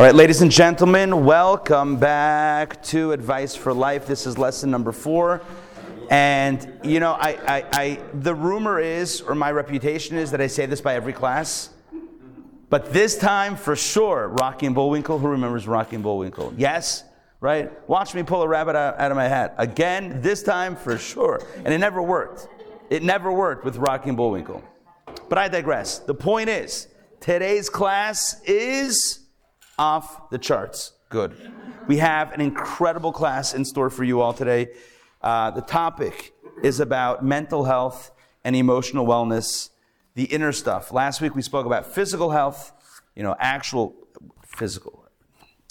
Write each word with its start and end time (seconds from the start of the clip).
All 0.00 0.06
right, 0.06 0.14
ladies 0.14 0.40
and 0.40 0.50
gentlemen, 0.50 1.26
welcome 1.26 1.98
back 1.98 2.82
to 2.84 3.12
Advice 3.12 3.54
for 3.54 3.74
Life. 3.74 4.06
This 4.06 4.26
is 4.26 4.38
lesson 4.38 4.70
number 4.70 4.92
four. 4.92 5.42
And, 6.08 6.72
you 6.82 7.00
know, 7.00 7.12
I, 7.12 7.32
I, 7.46 7.64
I, 7.74 8.00
the 8.14 8.34
rumor 8.34 8.80
is, 8.80 9.20
or 9.20 9.34
my 9.34 9.52
reputation 9.52 10.16
is, 10.16 10.30
that 10.30 10.40
I 10.40 10.46
say 10.46 10.64
this 10.64 10.80
by 10.80 10.94
every 10.94 11.12
class. 11.12 11.68
But 12.70 12.94
this 12.94 13.18
time, 13.18 13.56
for 13.56 13.76
sure, 13.76 14.28
Rocky 14.28 14.64
and 14.64 14.74
Bullwinkle. 14.74 15.18
Who 15.18 15.28
remembers 15.28 15.68
Rocky 15.68 15.96
and 15.96 16.02
Bullwinkle? 16.02 16.54
Yes? 16.56 17.04
Right? 17.42 17.70
Watch 17.86 18.14
me 18.14 18.22
pull 18.22 18.40
a 18.40 18.48
rabbit 18.48 18.76
out, 18.76 18.98
out 18.98 19.10
of 19.10 19.18
my 19.18 19.28
hat. 19.28 19.54
Again, 19.58 20.22
this 20.22 20.42
time, 20.42 20.76
for 20.76 20.96
sure. 20.96 21.46
And 21.62 21.74
it 21.74 21.78
never 21.78 22.00
worked. 22.00 22.48
It 22.88 23.02
never 23.02 23.30
worked 23.30 23.66
with 23.66 23.76
Rocky 23.76 24.08
and 24.08 24.16
Bullwinkle. 24.16 24.64
But 25.28 25.36
I 25.36 25.48
digress. 25.48 25.98
The 25.98 26.14
point 26.14 26.48
is, 26.48 26.88
today's 27.20 27.68
class 27.68 28.40
is 28.44 29.19
off 29.80 30.28
the 30.28 30.38
charts. 30.38 30.92
Good. 31.08 31.34
We 31.86 31.96
have 31.96 32.32
an 32.32 32.42
incredible 32.42 33.12
class 33.12 33.54
in 33.54 33.64
store 33.64 33.88
for 33.88 34.04
you 34.04 34.20
all 34.20 34.34
today. 34.34 34.68
Uh, 35.22 35.50
the 35.52 35.62
topic 35.62 36.34
is 36.62 36.80
about 36.80 37.24
mental 37.24 37.64
health 37.64 38.12
and 38.44 38.54
emotional 38.54 39.06
wellness, 39.06 39.70
the 40.14 40.24
inner 40.24 40.52
stuff. 40.52 40.92
Last 40.92 41.22
week 41.22 41.34
we 41.34 41.40
spoke 41.40 41.64
about 41.64 41.86
physical 41.86 42.30
health, 42.30 42.72
you 43.16 43.22
know, 43.22 43.34
actual 43.40 43.96
physical 44.44 45.08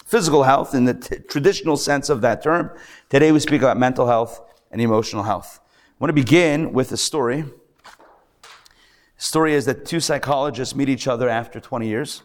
physical 0.06 0.42
health 0.42 0.74
in 0.74 0.86
the 0.86 0.96
t- 0.96 1.20
traditional 1.28 1.78
sense 1.78 2.10
of 2.10 2.22
that 2.22 2.42
term. 2.42 2.72
Today 3.10 3.32
we 3.32 3.40
speak 3.40 3.62
about 3.62 3.78
mental 3.78 4.08
health 4.08 4.42
and 4.72 4.82
emotional 4.82 5.22
health. 5.22 5.60
I 5.64 5.96
want 6.00 6.10
to 6.10 6.14
begin 6.14 6.74
with 6.74 6.92
a 6.92 6.98
story. 6.98 7.44
The 7.44 7.50
story 9.18 9.54
is 9.54 9.66
that 9.66 9.86
two 9.86 10.00
psychologists 10.00 10.74
meet 10.74 10.90
each 10.90 11.08
other 11.08 11.30
after 11.30 11.60
20 11.60 11.88
years. 11.88 12.24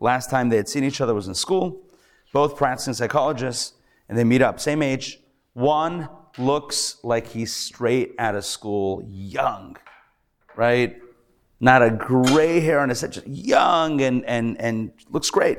Last 0.00 0.30
time 0.30 0.48
they 0.48 0.56
had 0.56 0.68
seen 0.68 0.82
each 0.82 1.02
other 1.02 1.14
was 1.14 1.28
in 1.28 1.34
school, 1.34 1.82
both 2.32 2.56
practicing 2.56 2.94
psychologists, 2.94 3.74
and 4.08 4.16
they 4.16 4.24
meet 4.24 4.40
up, 4.40 4.58
same 4.58 4.82
age. 4.82 5.20
One 5.52 6.08
looks 6.38 6.96
like 7.04 7.28
he's 7.28 7.54
straight 7.54 8.14
out 8.18 8.34
of 8.34 8.46
school, 8.46 9.04
young, 9.06 9.76
right? 10.56 10.96
Not 11.60 11.82
a 11.82 11.90
gray 11.90 12.60
hair 12.60 12.80
on 12.80 12.88
his 12.88 13.02
head, 13.02 13.12
just 13.12 13.26
young 13.26 14.00
and, 14.00 14.24
and, 14.24 14.58
and 14.58 14.90
looks 15.10 15.28
great. 15.28 15.58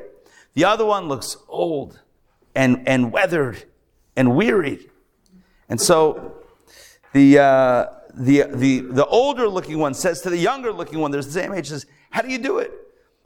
The 0.54 0.64
other 0.64 0.84
one 0.84 1.06
looks 1.06 1.36
old 1.48 2.00
and, 2.54 2.86
and 2.88 3.12
weathered 3.12 3.64
and 4.16 4.34
wearied. 4.34 4.90
And 5.68 5.80
so 5.80 6.34
the, 7.12 7.38
uh, 7.38 7.86
the, 8.12 8.42
the, 8.52 8.80
the 8.80 9.06
older 9.06 9.48
looking 9.48 9.78
one 9.78 9.94
says 9.94 10.20
to 10.22 10.30
the 10.30 10.36
younger 10.36 10.72
looking 10.72 10.98
one, 10.98 11.12
there's 11.12 11.26
the 11.26 11.32
same 11.32 11.52
age, 11.52 11.68
says, 11.68 11.86
How 12.10 12.22
do 12.22 12.28
you 12.28 12.38
do 12.38 12.58
it? 12.58 12.72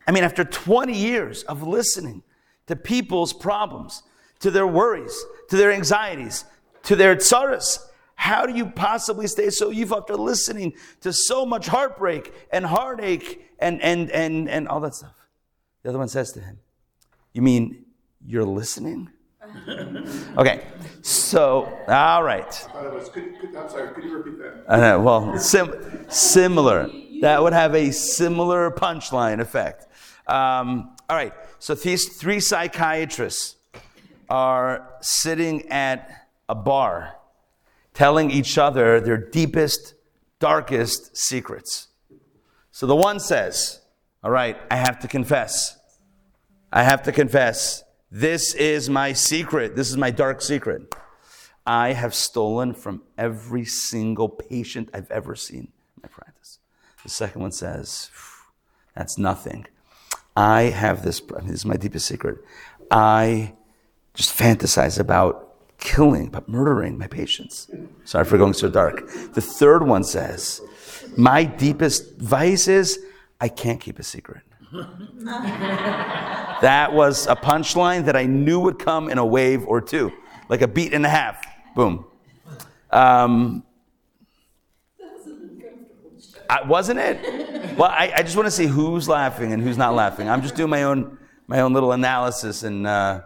I 0.07 0.13
mean, 0.13 0.25
after 0.25 0.45
20 0.45 0.93
years 0.97 1.43
of 1.45 1.63
listening 1.67 2.23
to 2.67 2.77
people's 2.77 3.33
problems, 3.33 4.03
to 4.41 4.51
their 4.51 4.67
worries, 4.67 5.25
to 5.49 5.57
their 5.57 5.73
anxieties, 5.73 6.45
to 6.85 6.97
their 6.97 7.17
tsaras, 7.17 7.79
how 8.15 8.47
do 8.47 8.55
you 8.55 8.67
possibly 8.67 9.27
stay 9.27 9.51
so 9.51 9.71
youthful 9.71 9.99
after 9.99 10.17
listening 10.17 10.75
to 11.01 11.13
so 11.13 11.45
much 11.45 11.67
heartbreak 11.67 12.33
and 12.51 12.65
heartache 12.65 13.47
and, 13.59 13.81
and, 13.83 14.11
and, 14.11 14.49
and 14.49 14.69
all 14.69 14.81
that 14.81 14.95
stuff? 14.95 15.15
The 15.83 15.91
other 15.91 15.99
one 15.99 16.09
says 16.09 16.33
to 16.33 16.41
him, 16.41 16.59
You 17.33 17.43
mean 17.43 17.85
you're 18.25 18.45
listening? 18.45 19.11
okay, 20.39 20.65
so, 21.03 21.79
all 21.87 22.23
right. 22.25 22.69
I'm 22.75 23.69
sorry, 23.69 23.95
could 23.95 24.05
you 24.05 24.19
repeat 24.19 24.39
that? 24.39 24.65
I 24.69 24.81
know, 24.81 25.01
well, 25.01 25.39
sim- 25.39 26.05
similar. 26.09 26.91
That 27.21 27.43
would 27.43 27.53
have 27.53 27.75
a 27.75 27.93
similar 27.93 28.71
punchline 28.71 29.41
effect. 29.41 29.87
Um, 30.27 30.97
all 31.09 31.17
right, 31.17 31.33
so 31.59 31.75
these 31.75 32.17
three 32.17 32.41
psychiatrists 32.41 33.57
are 34.29 34.89
sitting 35.01 35.69
at 35.69 36.27
a 36.49 36.55
bar 36.55 37.17
telling 37.95 38.31
each 38.31 38.59
other 38.59 39.01
their 39.01 39.17
deepest, 39.17 39.95
darkest 40.39 41.17
secrets. 41.17 41.89
So 42.71 42.87
the 42.87 42.97
one 42.97 43.21
says, 43.21 43.81
All 44.23 44.31
right, 44.31 44.57
I 44.71 44.77
have 44.77 44.99
to 45.01 45.09
confess. 45.09 45.79
I 46.73 46.83
have 46.83 47.03
to 47.05 47.13
confess. 47.13 47.85
This 48.11 48.55
is 48.55 48.91
my 48.91 49.13
secret. 49.13 49.77
This 49.77 49.89
is 49.89 49.97
my 49.97 50.11
dark 50.11 50.43
secret. 50.43 50.95
I 51.67 51.93
have 51.93 52.15
stolen 52.15 52.75
from 52.75 53.03
every 53.17 53.65
single 53.65 54.29
patient 54.29 54.91
I've 54.93 55.11
ever 55.11 55.35
seen 55.35 55.73
in 55.97 56.03
my 56.03 56.09
practice. 56.09 56.59
The 57.03 57.09
second 57.09 57.41
one 57.41 57.53
says, 57.53 58.11
That's 58.95 59.17
nothing. 59.17 59.67
I 60.37 60.65
have 60.65 61.03
this, 61.03 61.21
this 61.21 61.51
is 61.51 61.65
my 61.65 61.77
deepest 61.77 62.07
secret. 62.07 62.39
I 62.91 63.55
just 64.15 64.37
fantasize 64.37 64.99
about 64.99 65.55
killing, 65.79 66.29
but 66.29 66.49
murdering 66.49 66.99
my 66.99 67.07
patients. 67.07 67.71
Sorry 68.05 68.25
for 68.25 68.39
going 68.39 68.53
so 68.53 68.69
dark. 68.69 69.09
The 69.33 69.41
third 69.41 69.87
one 69.87 70.05
says, 70.05 70.61
My 71.17 71.45
deepest 71.45 72.19
vice 72.19 72.69
is 72.69 72.99
I 73.41 73.49
can't 73.49 73.81
keep 73.81 73.99
a 73.99 74.03
secret. 74.03 74.43
that 74.73 76.93
was 76.93 77.27
a 77.27 77.37
punchline 77.37 78.05
that 78.07 78.17
I 78.17 78.27
knew 78.27 78.61
would 78.61 78.79
come 78.79 79.09
in 79.09 79.19
a 79.19 79.25
wave 79.25 79.65
or 79.67 79.81
two, 79.81 80.13
like 80.49 80.63
a 80.63 80.69
beat 80.69 80.93
and 80.93 81.07
a 81.07 81.09
half. 81.09 81.45
Boom. 81.75 82.07
Um, 82.91 83.63
I, 86.49 86.63
wasn't 86.63 87.01
it? 87.01 87.46
Well, 87.77 87.91
I, 87.91 88.11
I 88.17 88.23
just 88.23 88.37
want 88.37 88.47
to 88.47 88.51
see 88.51 88.65
who's 88.65 89.07
laughing 89.07 89.53
and 89.53 89.63
who's 89.63 89.77
not 89.77 89.95
laughing. 89.95 90.31
I'm 90.31 90.41
just 90.41 90.55
doing 90.55 90.71
my 90.71 90.85
own 90.85 91.19
my 91.47 91.61
own 91.61 91.75
little 91.75 91.93
analysis, 91.93 92.63
and 92.63 92.87
uh, 92.87 93.21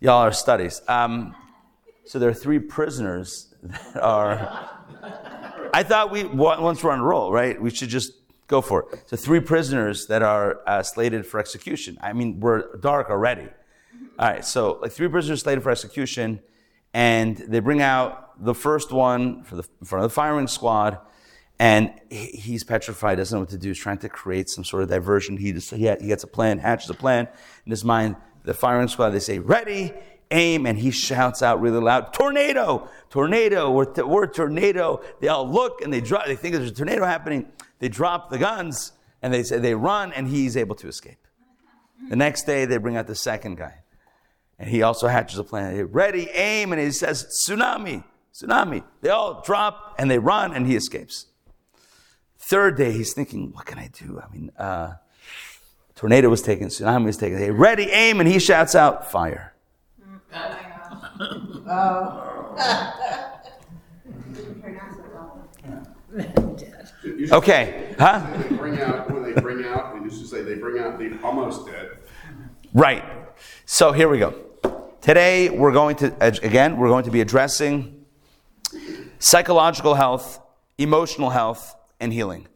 y'all 0.00 0.22
are 0.22 0.32
studies. 0.32 0.80
Um, 0.88 1.34
so 2.06 2.18
there 2.18 2.30
are 2.30 2.34
three 2.34 2.58
prisoners 2.58 3.54
that 3.62 4.02
are. 4.02 4.70
I 5.74 5.82
thought 5.82 6.10
we 6.10 6.24
once 6.24 6.82
we're 6.82 6.90
on 6.90 7.00
a 7.00 7.04
roll, 7.04 7.32
right? 7.32 7.60
We 7.60 7.68
should 7.68 7.90
just 7.90 8.12
go 8.46 8.62
for 8.62 8.86
it. 8.90 9.02
So 9.10 9.16
three 9.18 9.40
prisoners 9.40 10.06
that 10.06 10.22
are 10.22 10.60
uh, 10.66 10.82
slated 10.82 11.26
for 11.26 11.38
execution. 11.38 11.98
I 12.00 12.14
mean, 12.14 12.40
we're 12.40 12.78
dark 12.78 13.10
already. 13.10 13.48
All 14.18 14.26
right, 14.26 14.42
so 14.42 14.78
like 14.80 14.92
three 14.92 15.08
prisoners 15.08 15.42
slated 15.42 15.62
for 15.62 15.70
execution, 15.70 16.40
and 16.94 17.36
they 17.36 17.60
bring 17.60 17.82
out 17.82 18.42
the 18.42 18.54
first 18.54 18.90
one 18.90 19.42
for 19.44 19.56
the 19.56 19.68
in 19.82 19.86
front 19.86 20.02
of 20.02 20.10
the 20.10 20.14
firing 20.14 20.46
squad 20.46 20.98
and 21.62 21.92
he's 22.10 22.64
petrified, 22.64 23.18
doesn't 23.18 23.36
know 23.36 23.42
what 23.42 23.50
to 23.50 23.56
do. 23.56 23.68
He's 23.68 23.78
trying 23.78 23.98
to 23.98 24.08
create 24.08 24.50
some 24.50 24.64
sort 24.64 24.82
of 24.82 24.88
diversion. 24.88 25.36
He, 25.36 25.52
just, 25.52 25.70
he, 25.70 25.84
gets 25.84 26.24
a 26.24 26.26
plan, 26.26 26.58
hatches 26.58 26.90
a 26.90 26.94
plan 26.94 27.28
in 27.64 27.70
his 27.70 27.84
mind. 27.84 28.16
The 28.42 28.52
firing 28.52 28.88
squad, 28.88 29.10
they 29.10 29.20
say, 29.20 29.38
ready, 29.38 29.92
aim, 30.32 30.66
and 30.66 30.76
he 30.76 30.90
shouts 30.90 31.40
out 31.40 31.60
really 31.60 31.78
loud, 31.78 32.12
tornado, 32.14 32.90
tornado, 33.10 33.70
we're, 33.70 33.84
t- 33.84 34.02
we're 34.02 34.26
tornado. 34.26 35.02
They 35.20 35.28
all 35.28 35.48
look 35.48 35.82
and 35.82 35.92
they 35.92 36.00
drop, 36.00 36.26
they 36.26 36.34
think 36.34 36.56
there's 36.56 36.68
a 36.68 36.74
tornado 36.74 37.04
happening. 37.04 37.46
They 37.78 37.88
drop 37.88 38.30
the 38.30 38.38
guns 38.38 38.90
and 39.22 39.32
they 39.32 39.44
say 39.44 39.60
they 39.60 39.76
run 39.76 40.12
and 40.14 40.26
he's 40.26 40.56
able 40.56 40.74
to 40.74 40.88
escape. 40.88 41.28
The 42.08 42.16
next 42.16 42.42
day 42.42 42.64
they 42.64 42.78
bring 42.78 42.96
out 42.96 43.06
the 43.06 43.14
second 43.14 43.56
guy. 43.56 43.84
And 44.58 44.68
he 44.68 44.82
also 44.82 45.06
hatches 45.06 45.38
a 45.38 45.44
plan. 45.44 45.76
They 45.76 45.84
ready, 45.84 46.28
aim, 46.30 46.72
and 46.72 46.82
he 46.82 46.90
says, 46.90 47.24
tsunami, 47.48 48.02
tsunami. 48.34 48.82
They 49.00 49.10
all 49.10 49.42
drop 49.42 49.94
and 49.96 50.10
they 50.10 50.18
run 50.18 50.54
and 50.54 50.66
he 50.66 50.74
escapes. 50.74 51.26
Third 52.42 52.76
day, 52.76 52.90
he's 52.90 53.14
thinking, 53.14 53.52
what 53.52 53.66
can 53.66 53.78
I 53.78 53.88
do? 53.88 54.20
I 54.20 54.28
mean, 54.34 54.50
uh, 54.58 54.94
tornado 55.94 56.28
was 56.28 56.42
taken, 56.42 56.66
tsunami 56.66 57.04
was 57.04 57.16
taken. 57.16 57.38
Hey, 57.38 57.52
ready, 57.52 57.84
aim, 57.84 58.18
and 58.18 58.28
he 58.28 58.40
shouts 58.40 58.74
out, 58.74 59.08
fire. 59.12 59.54
okay, 67.30 67.94
huh? 67.96 68.26
They 68.36 68.56
bring 68.56 68.80
out, 68.80 69.08
when 69.08 69.22
they 69.22 69.40
bring 69.40 69.64
out, 69.64 69.94
they 69.94 70.00
used 70.02 70.20
to 70.20 70.26
say 70.26 70.42
they 70.42 70.56
bring 70.56 70.82
out 70.82 70.98
the 70.98 71.16
almost 71.22 71.64
dead. 71.66 71.90
Right. 72.74 73.04
So 73.66 73.92
here 73.92 74.08
we 74.08 74.18
go. 74.18 74.34
Today, 75.00 75.48
we're 75.48 75.72
going 75.72 75.94
to, 75.96 76.12
again, 76.20 76.76
we're 76.76 76.88
going 76.88 77.04
to 77.04 77.12
be 77.12 77.20
addressing 77.20 78.04
psychological 79.20 79.94
health, 79.94 80.40
emotional 80.76 81.30
health, 81.30 81.76
and 82.02 82.12
healing. 82.12 82.46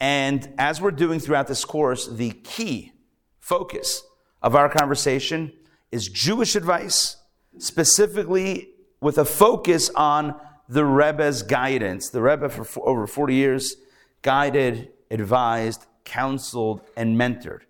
And 0.00 0.52
as 0.58 0.80
we're 0.80 0.90
doing 0.90 1.20
throughout 1.20 1.46
this 1.46 1.64
course, 1.64 2.08
the 2.08 2.32
key 2.32 2.92
focus 3.38 4.02
of 4.42 4.56
our 4.56 4.68
conversation 4.68 5.52
is 5.92 6.08
Jewish 6.08 6.56
advice, 6.56 7.16
specifically 7.58 8.70
with 9.00 9.18
a 9.18 9.24
focus 9.24 9.90
on 9.94 10.34
the 10.68 10.84
Rebbe's 10.84 11.42
guidance. 11.42 12.10
The 12.10 12.20
Rebbe, 12.20 12.48
for 12.48 12.88
over 12.88 13.06
40 13.06 13.34
years, 13.34 13.76
guided, 14.22 14.90
advised, 15.10 15.86
counseled, 16.04 16.80
and 16.96 17.16
mentored 17.16 17.60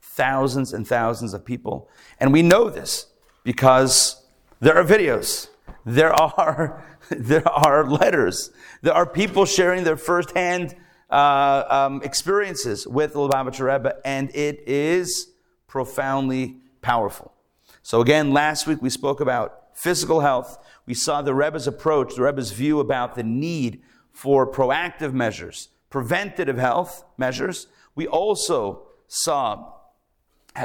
thousands 0.00 0.74
and 0.74 0.86
thousands 0.86 1.32
of 1.32 1.42
people. 1.44 1.88
And 2.20 2.32
we 2.32 2.42
know 2.42 2.68
this 2.68 3.06
because 3.44 4.22
there 4.60 4.76
are 4.76 4.84
videos, 4.84 5.48
there 5.86 6.12
are, 6.12 6.84
there 7.18 7.48
are 7.48 7.88
letters, 7.88 8.50
there 8.82 8.94
are 8.94 9.06
people 9.06 9.44
sharing 9.44 9.84
their 9.84 9.96
firsthand 9.96 10.74
uh, 11.10 11.64
um, 11.68 12.02
experiences 12.02 12.86
with 12.86 13.12
the 13.12 13.18
Lubavitcher 13.18 13.72
Rebbe, 13.72 13.96
and 14.04 14.34
it 14.34 14.62
is 14.66 15.28
profoundly 15.66 16.56
powerful. 16.80 17.32
So 17.82 18.00
again, 18.00 18.32
last 18.32 18.66
week 18.66 18.80
we 18.80 18.90
spoke 18.90 19.20
about 19.20 19.62
physical 19.74 20.20
health. 20.20 20.58
We 20.86 20.94
saw 20.94 21.22
the 21.22 21.34
Rebbe's 21.34 21.66
approach, 21.66 22.14
the 22.14 22.22
Rebbe's 22.22 22.52
view 22.52 22.80
about 22.80 23.14
the 23.14 23.22
need 23.22 23.82
for 24.10 24.50
proactive 24.50 25.12
measures, 25.12 25.68
preventative 25.90 26.58
health 26.58 27.04
measures. 27.18 27.66
We 27.94 28.06
also 28.06 28.84
saw 29.06 29.72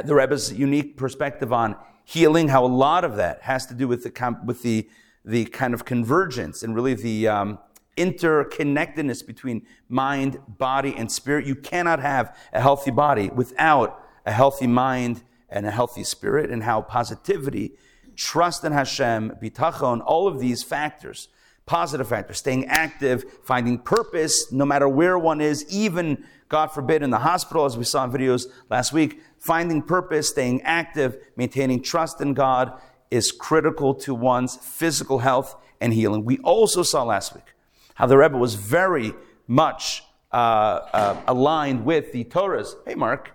the 0.04 0.14
Rebbe's 0.14 0.52
unique 0.52 0.96
perspective 0.96 1.52
on 1.52 1.76
healing, 2.04 2.48
how 2.48 2.64
a 2.64 2.66
lot 2.66 3.04
of 3.04 3.16
that 3.16 3.42
has 3.42 3.66
to 3.66 3.74
do 3.74 3.86
with 3.86 4.02
the, 4.02 4.38
with 4.44 4.62
the, 4.62 4.88
the 5.28 5.44
kind 5.44 5.74
of 5.74 5.84
convergence 5.84 6.62
and 6.62 6.74
really 6.74 6.94
the 6.94 7.28
um, 7.28 7.58
interconnectedness 7.98 9.26
between 9.26 9.66
mind, 9.88 10.38
body, 10.48 10.94
and 10.96 11.12
spirit. 11.12 11.46
You 11.46 11.54
cannot 11.54 12.00
have 12.00 12.34
a 12.52 12.62
healthy 12.62 12.90
body 12.90 13.28
without 13.28 14.02
a 14.24 14.32
healthy 14.32 14.66
mind 14.66 15.22
and 15.50 15.66
a 15.66 15.70
healthy 15.70 16.04
spirit, 16.04 16.50
and 16.50 16.62
how 16.62 16.82
positivity, 16.82 17.72
trust 18.16 18.64
in 18.64 18.72
Hashem, 18.72 19.36
bitachon, 19.42 20.02
all 20.04 20.28
of 20.28 20.38
these 20.40 20.62
factors, 20.62 21.28
positive 21.64 22.06
factors, 22.06 22.36
staying 22.36 22.66
active, 22.66 23.24
finding 23.44 23.78
purpose, 23.78 24.52
no 24.52 24.66
matter 24.66 24.86
where 24.86 25.18
one 25.18 25.40
is, 25.40 25.64
even, 25.70 26.24
God 26.50 26.66
forbid, 26.66 27.02
in 27.02 27.08
the 27.08 27.20
hospital, 27.20 27.64
as 27.64 27.78
we 27.78 27.84
saw 27.84 28.04
in 28.04 28.10
videos 28.10 28.46
last 28.68 28.92
week, 28.92 29.22
finding 29.38 29.80
purpose, 29.80 30.28
staying 30.28 30.60
active, 30.62 31.16
maintaining 31.36 31.82
trust 31.82 32.20
in 32.20 32.34
God 32.34 32.78
is 33.10 33.32
critical 33.32 33.94
to 33.94 34.14
one's 34.14 34.56
physical 34.56 35.18
health 35.20 35.56
and 35.80 35.92
healing. 35.92 36.24
We 36.24 36.38
also 36.38 36.82
saw 36.82 37.04
last 37.04 37.34
week 37.34 37.54
how 37.94 38.06
the 38.06 38.16
Rebbe 38.16 38.36
was 38.36 38.54
very 38.54 39.14
much 39.46 40.04
uh, 40.32 40.36
uh, 40.36 41.22
aligned 41.26 41.84
with 41.84 42.12
the 42.12 42.24
Torah's. 42.24 42.76
Hey, 42.86 42.94
Mark, 42.94 43.32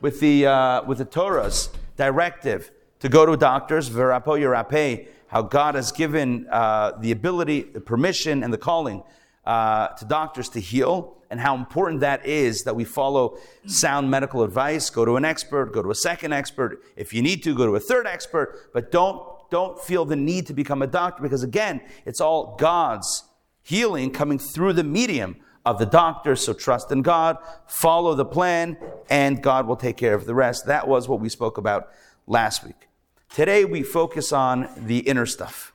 with 0.00 0.20
the 0.20 0.46
uh, 0.46 0.82
with 0.84 0.98
the 0.98 1.04
Torah's 1.04 1.70
directive 1.96 2.70
to 3.00 3.08
go 3.08 3.26
to 3.26 3.36
doctors, 3.36 3.90
verapo 3.90 4.38
yerape, 4.38 5.08
how 5.28 5.42
God 5.42 5.74
has 5.74 5.92
given 5.92 6.46
uh, 6.50 6.92
the 7.00 7.10
ability, 7.10 7.62
the 7.62 7.80
permission, 7.80 8.42
and 8.42 8.52
the 8.52 8.58
calling 8.58 9.02
uh, 9.48 9.88
to 9.94 10.04
doctors 10.04 10.50
to 10.50 10.60
heal, 10.60 11.16
and 11.30 11.40
how 11.40 11.56
important 11.56 12.00
that 12.00 12.26
is 12.26 12.64
that 12.64 12.76
we 12.76 12.84
follow 12.84 13.38
sound 13.66 14.10
medical 14.10 14.42
advice. 14.42 14.90
Go 14.90 15.06
to 15.06 15.16
an 15.16 15.24
expert, 15.24 15.72
go 15.72 15.82
to 15.82 15.90
a 15.90 15.94
second 15.94 16.34
expert. 16.34 16.82
If 16.96 17.14
you 17.14 17.22
need 17.22 17.42
to, 17.44 17.54
go 17.54 17.64
to 17.64 17.74
a 17.74 17.80
third 17.80 18.06
expert, 18.06 18.70
but 18.74 18.92
don't 18.92 19.22
don't 19.50 19.80
feel 19.80 20.04
the 20.04 20.16
need 20.16 20.46
to 20.48 20.52
become 20.52 20.82
a 20.82 20.86
doctor 20.86 21.22
because 21.22 21.42
again, 21.42 21.80
it's 22.04 22.20
all 22.20 22.56
God's 22.56 23.24
healing 23.62 24.10
coming 24.10 24.38
through 24.38 24.74
the 24.74 24.84
medium 24.84 25.36
of 25.64 25.78
the 25.78 25.86
doctor. 25.86 26.36
So 26.36 26.52
trust 26.52 26.92
in 26.92 27.00
God, 27.00 27.38
follow 27.66 28.14
the 28.14 28.26
plan, 28.26 28.76
and 29.08 29.42
God 29.42 29.66
will 29.66 29.76
take 29.76 29.96
care 29.96 30.14
of 30.14 30.26
the 30.26 30.34
rest. 30.34 30.66
That 30.66 30.86
was 30.86 31.08
what 31.08 31.20
we 31.20 31.30
spoke 31.30 31.56
about 31.56 31.88
last 32.26 32.62
week. 32.62 32.88
Today 33.30 33.64
we 33.64 33.82
focus 33.82 34.30
on 34.30 34.68
the 34.76 34.98
inner 34.98 35.24
stuff, 35.24 35.72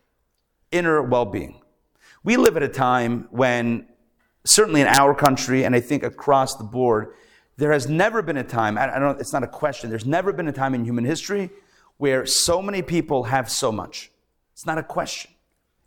inner 0.72 1.02
well 1.02 1.26
being. 1.26 1.63
We 2.24 2.38
live 2.38 2.56
at 2.56 2.64
a 2.64 2.70
time 2.70 3.28
when, 3.32 3.86
certainly 4.46 4.80
in 4.80 4.88
our 4.88 5.14
country, 5.14 5.66
and 5.66 5.76
I 5.76 5.82
think 5.82 6.04
across 6.04 6.56
the 6.56 6.64
board, 6.64 7.14
there 7.58 7.74
has 7.74 7.90
never 7.90 8.22
been 8.22 8.38
a 8.38 8.44
time, 8.44 8.78
I 8.78 8.98
don't, 8.98 9.20
it's 9.20 9.34
not 9.34 9.44
a 9.44 9.48
question, 9.48 9.90
there's 9.90 10.06
never 10.06 10.32
been 10.32 10.48
a 10.48 10.54
time 10.54 10.74
in 10.74 10.86
human 10.86 11.04
history 11.04 11.50
where 11.98 12.26
so 12.26 12.62
many 12.62 12.82
people 12.82 13.26
have 13.26 13.52
so 13.52 13.72
much. 13.72 14.10
It's 14.54 14.66
not 14.66 14.78
a 14.78 14.84
question 14.84 15.32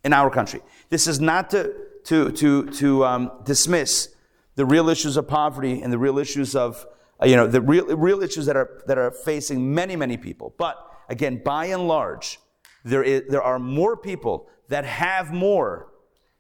in 0.05 0.13
our 0.13 0.31
country. 0.31 0.61
This 0.91 1.07
is 1.07 1.21
not 1.21 1.51
to, 1.51 1.75
to, 2.05 2.31
to, 2.33 2.67
to 2.67 3.05
um, 3.05 3.33
dismiss 3.45 4.15
the 4.57 4.67
real 4.67 4.91
issues 4.91 5.17
of 5.17 5.27
poverty 5.27 5.81
and 5.81 5.91
the 5.93 5.99
real 5.99 6.19
issues 6.19 6.55
of, 6.55 6.87
uh, 7.21 7.27
you 7.27 7.37
know, 7.37 7.47
the 7.47 7.63
real, 7.63 7.87
real 7.97 8.23
issues 8.23 8.45
that 8.45 8.57
are, 8.57 8.83
that 8.87 8.99
are 8.99 9.11
facing 9.11 9.75
many, 9.75 9.97
many 9.97 10.19
people. 10.19 10.55
But 10.59 10.77
again, 11.09 11.41
by 11.43 11.67
and 11.67 11.89
large, 11.89 12.39
there, 12.85 13.03
is, 13.03 13.23
there 13.29 13.43
are 13.43 13.59
more 13.59 13.97
people 13.97 14.49
that 14.69 14.85
have 14.85 15.33
more 15.33 15.89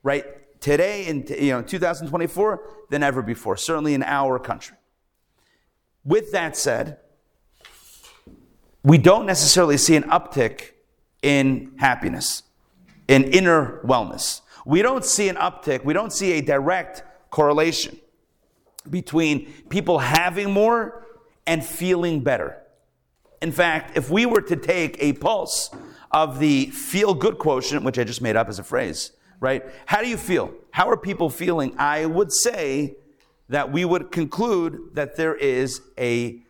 right? 0.06 0.24
Today 0.60 1.06
in 1.06 1.26
you 1.28 1.50
know 1.50 1.62
2024 1.62 2.62
than 2.90 3.02
ever 3.02 3.22
before 3.22 3.56
certainly 3.56 3.92
in 3.92 4.04
our 4.04 4.38
country. 4.38 4.76
With 6.04 6.30
that 6.30 6.56
said 6.56 6.98
we 8.84 8.98
don't 8.98 9.26
necessarily 9.26 9.76
see 9.76 9.96
an 9.96 10.04
uptick 10.04 10.70
in 11.22 11.72
happiness 11.78 12.44
in 13.08 13.24
inner 13.24 13.80
wellness. 13.84 14.42
We 14.64 14.80
don't 14.80 15.04
see 15.04 15.28
an 15.28 15.36
uptick 15.36 15.84
we 15.84 15.92
don't 15.92 16.12
see 16.12 16.32
a 16.34 16.40
direct 16.40 17.02
correlation 17.30 17.98
between 18.88 19.52
people 19.68 19.98
having 19.98 20.52
more 20.52 21.04
and 21.48 21.66
feeling 21.66 22.20
better. 22.20 22.62
In 23.42 23.50
fact 23.50 23.96
if 23.96 24.08
we 24.08 24.24
were 24.24 24.42
to 24.42 24.54
take 24.54 24.96
a 25.00 25.14
pulse 25.14 25.70
of 26.12 26.38
the 26.38 26.66
feel 26.66 27.12
good 27.12 27.38
quotient 27.38 27.82
which 27.84 27.98
i 27.98 28.04
just 28.04 28.22
made 28.22 28.36
up 28.36 28.48
as 28.48 28.60
a 28.60 28.64
phrase 28.64 29.10
right? 29.40 29.64
How 29.86 30.02
do 30.02 30.08
you 30.08 30.16
feel? 30.16 30.52
How 30.70 30.88
are 30.90 30.96
people 30.96 31.30
feeling? 31.30 31.74
I 31.78 32.06
would 32.06 32.32
say 32.32 32.96
that 33.48 33.72
we 33.72 33.84
would 33.84 34.10
conclude 34.10 34.90
that 34.94 35.16
there 35.16 35.34
is 35.34 35.80
a 35.98 36.42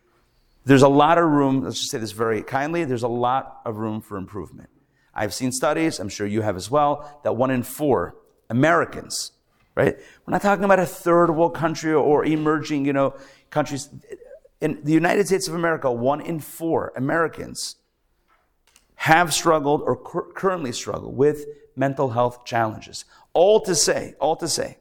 there's 0.65 0.83
a 0.83 0.89
lot 0.89 1.17
of 1.17 1.25
room, 1.25 1.63
let's 1.63 1.79
just 1.79 1.93
say 1.93 1.99
this 1.99 2.11
very 2.11 2.43
kindly, 2.43 2.85
there's 2.85 3.05
a 3.05 3.09
lot 3.09 3.61
of 3.65 3.77
room 3.77 4.01
for 4.01 4.17
improvement. 4.17 4.69
I've 5.15 5.33
seen 5.33 5.53
studies, 5.53 6.01
I'm 6.01 6.09
sure 6.09 6.27
you 6.27 6.43
have 6.43 6.57
as 6.57 6.69
well, 6.69 7.21
that 7.23 7.37
one 7.37 7.53
in 7.53 7.63
four 7.63 8.17
Americans, 8.51 9.31
right? 9.77 9.97
We're 9.97 10.33
not 10.33 10.43
talking 10.43 10.65
about 10.65 10.81
a 10.81 10.87
third 10.87 11.31
world 11.31 11.55
country 11.55 11.95
or 11.95 12.25
emerging, 12.25 12.85
you 12.85 12.93
know, 12.93 13.15
countries. 13.49 13.89
In 14.61 14.83
the 14.83 14.93
United 14.93 15.29
States 15.29 15.47
of 15.47 15.55
America, 15.55 15.91
one 15.91 16.21
in 16.21 16.41
four 16.41 16.93
Americans 16.97 17.77
have 18.97 19.33
struggled 19.33 19.83
or 19.83 19.95
cur- 19.95 20.33
currently 20.33 20.73
struggle 20.73 21.13
with 21.13 21.47
mental 21.77 22.11
health 22.11 22.45
challenges. 22.45 23.05
All 23.33 23.61
to 23.61 23.75
say, 23.75 24.15
all 24.21 24.37
to 24.37 24.49
say 24.49 24.79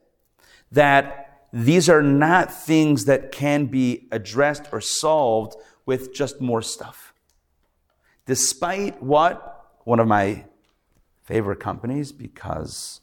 that 0.71 1.47
these 1.51 1.89
are 1.89 2.01
not 2.01 2.53
things 2.53 3.05
that 3.05 3.31
can 3.31 3.65
be 3.65 4.07
addressed 4.11 4.63
or 4.71 4.81
solved 4.81 5.55
with 5.85 6.13
just 6.13 6.41
more 6.41 6.61
stuff. 6.61 7.13
Despite 8.25 9.01
what 9.01 9.73
one 9.83 9.99
of 9.99 10.07
my 10.07 10.45
favorite 11.23 11.59
companies, 11.59 12.11
because 12.11 13.01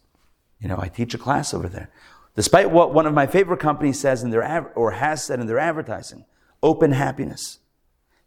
you 0.61 0.69
know 0.69 0.79
I 0.79 0.89
teach 0.89 1.15
a 1.15 1.19
class 1.19 1.55
over 1.55 1.69
there. 1.69 1.91
Despite 2.35 2.71
what 2.71 2.95
one 2.95 3.07
of 3.07 3.15
my 3.15 3.27
favorite 3.27 3.61
companies 3.61 4.01
says 4.01 4.23
in 4.23 4.31
their 4.31 4.73
or 4.75 4.93
has 4.93 5.25
said 5.25 5.39
in 5.41 5.47
their 5.47 5.59
advertising, 5.59 6.25
open 6.63 6.93
happiness. 6.93 7.59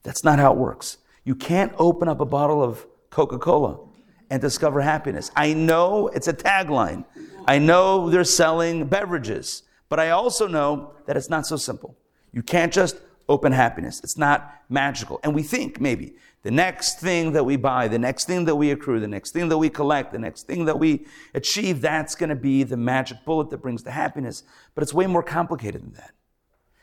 That's 0.04 0.24
not 0.24 0.40
how 0.40 0.54
it 0.54 0.58
works. 0.58 0.98
You 1.24 1.36
can't 1.36 1.74
open 1.78 2.08
up 2.08 2.22
a 2.22 2.26
bottle 2.26 2.64
of 2.64 2.86
Coca-Cola 3.10 3.80
and 4.30 4.42
discover 4.42 4.82
happiness. 4.82 5.32
I 5.36 5.54
know 5.54 6.08
it's 6.08 6.28
a 6.28 6.34
tagline. 6.34 7.06
I 7.48 7.60
know 7.60 8.10
they're 8.10 8.24
selling 8.24 8.86
beverages, 8.86 9.64
but 9.90 10.00
I 10.00 10.10
also 10.10 10.48
know 10.48 10.94
that 11.06 11.16
it's 11.16 11.30
not 11.30 11.46
so 11.46 11.58
simple. 11.58 11.96
You 12.32 12.42
can't 12.42 12.74
just 12.74 12.98
open 13.30 13.52
happiness. 13.52 14.02
It's 14.04 14.18
not 14.18 14.62
magical. 14.70 15.20
And 15.24 15.34
we 15.34 15.44
think 15.44 15.80
maybe 15.80 16.14
the 16.44 16.52
next 16.52 17.00
thing 17.00 17.32
that 17.34 17.44
we 17.44 17.56
buy, 17.56 17.88
the 17.88 17.98
next 17.98 18.26
thing 18.26 18.46
that 18.46 18.56
we 18.56 18.72
accrue, 18.72 19.00
the 19.00 19.08
next 19.08 19.32
thing 19.32 19.50
that 19.50 19.58
we 19.58 19.70
collect, 19.70 20.12
the 20.12 20.20
next 20.20 20.44
thing 20.44 20.66
that 20.66 20.78
we 20.78 21.08
achieve, 21.34 21.82
that's 21.82 22.14
going 22.16 22.30
to 22.30 22.36
be 22.36 22.64
the 22.64 22.78
magic 22.78 23.18
bullet 23.26 23.50
that 23.50 23.58
brings 23.64 23.84
the 23.84 23.92
happiness. 23.92 24.44
But 24.76 24.84
it's 24.84 24.94
way 24.94 25.08
more 25.08 25.24
complicated 25.24 25.82
than 25.82 25.94
that. 25.94 26.12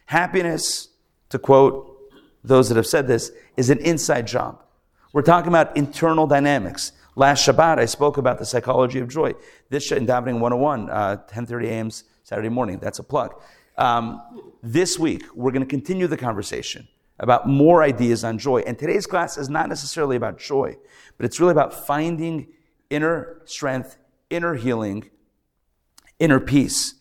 Happiness, 0.06 0.88
to 1.28 1.38
quote 1.38 1.96
those 2.42 2.68
that 2.68 2.76
have 2.76 2.86
said 2.86 3.06
this, 3.06 3.30
is 3.56 3.70
an 3.70 3.78
inside 3.78 4.26
job. 4.26 4.62
We're 5.12 5.22
talking 5.22 5.48
about 5.48 5.76
internal 5.76 6.26
dynamics. 6.26 6.92
Last 7.14 7.46
Shabbat, 7.46 7.78
I 7.78 7.84
spoke 7.84 8.16
about 8.16 8.38
the 8.38 8.46
psychology 8.46 8.98
of 8.98 9.08
joy. 9.08 9.34
This 9.68 9.92
in 9.92 10.06
Davening 10.06 10.40
101, 10.40 10.88
uh, 10.88 11.16
10.30 11.28 11.66
a.m. 11.66 11.90
Saturday 12.22 12.48
morning. 12.48 12.78
That's 12.78 13.00
a 13.00 13.02
plug. 13.02 13.34
Um, 13.76 14.54
this 14.62 14.98
week, 14.98 15.24
we're 15.34 15.50
going 15.50 15.64
to 15.64 15.68
continue 15.68 16.06
the 16.06 16.16
conversation 16.16 16.88
about 17.18 17.46
more 17.46 17.82
ideas 17.82 18.24
on 18.24 18.38
joy. 18.38 18.60
And 18.60 18.78
today's 18.78 19.06
class 19.06 19.36
is 19.36 19.50
not 19.50 19.68
necessarily 19.68 20.16
about 20.16 20.38
joy, 20.38 20.76
but 21.18 21.26
it's 21.26 21.38
really 21.38 21.52
about 21.52 21.86
finding 21.86 22.48
inner 22.88 23.42
strength, 23.44 23.98
inner 24.30 24.54
healing, 24.54 25.10
inner 26.18 26.40
peace, 26.40 26.94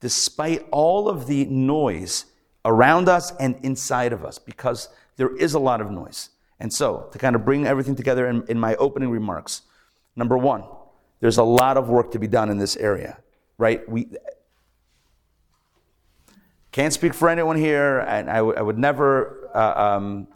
despite 0.00 0.66
all 0.72 1.08
of 1.08 1.28
the 1.28 1.44
noise 1.44 2.26
around 2.64 3.08
us 3.08 3.32
and 3.38 3.56
inside 3.62 4.12
of 4.12 4.24
us, 4.24 4.40
because 4.40 4.88
there 5.16 5.34
is 5.36 5.54
a 5.54 5.60
lot 5.60 5.80
of 5.80 5.88
noise. 5.88 6.30
And 6.62 6.72
so, 6.72 7.08
to 7.10 7.18
kind 7.18 7.34
of 7.34 7.44
bring 7.44 7.66
everything 7.66 7.96
together 7.96 8.28
in, 8.28 8.44
in 8.46 8.58
my 8.58 8.76
opening 8.76 9.10
remarks, 9.10 9.62
number 10.14 10.38
one, 10.38 10.62
there's 11.18 11.38
a 11.38 11.42
lot 11.42 11.76
of 11.76 11.88
work 11.88 12.12
to 12.12 12.20
be 12.20 12.28
done 12.28 12.50
in 12.50 12.58
this 12.58 12.76
area, 12.76 13.18
right? 13.58 13.86
We 13.88 14.10
can't 16.70 16.92
speak 16.92 17.14
for 17.14 17.28
anyone 17.28 17.56
here, 17.56 17.98
and 17.98 18.30
I, 18.30 18.36
w- 18.36 18.56
I 18.56 18.62
would 18.62 18.78
never 18.78 19.50
uh, 19.52 19.96
um, 19.96 20.28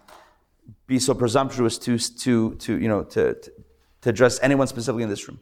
be 0.88 0.98
so 0.98 1.14
presumptuous 1.14 1.78
to, 1.78 1.96
to, 1.96 2.56
to, 2.56 2.76
you 2.76 2.88
know, 2.88 3.04
to, 3.04 3.34
to, 4.00 4.10
address 4.10 4.40
anyone 4.42 4.66
specifically 4.66 5.04
in 5.04 5.08
this 5.08 5.28
room. 5.28 5.38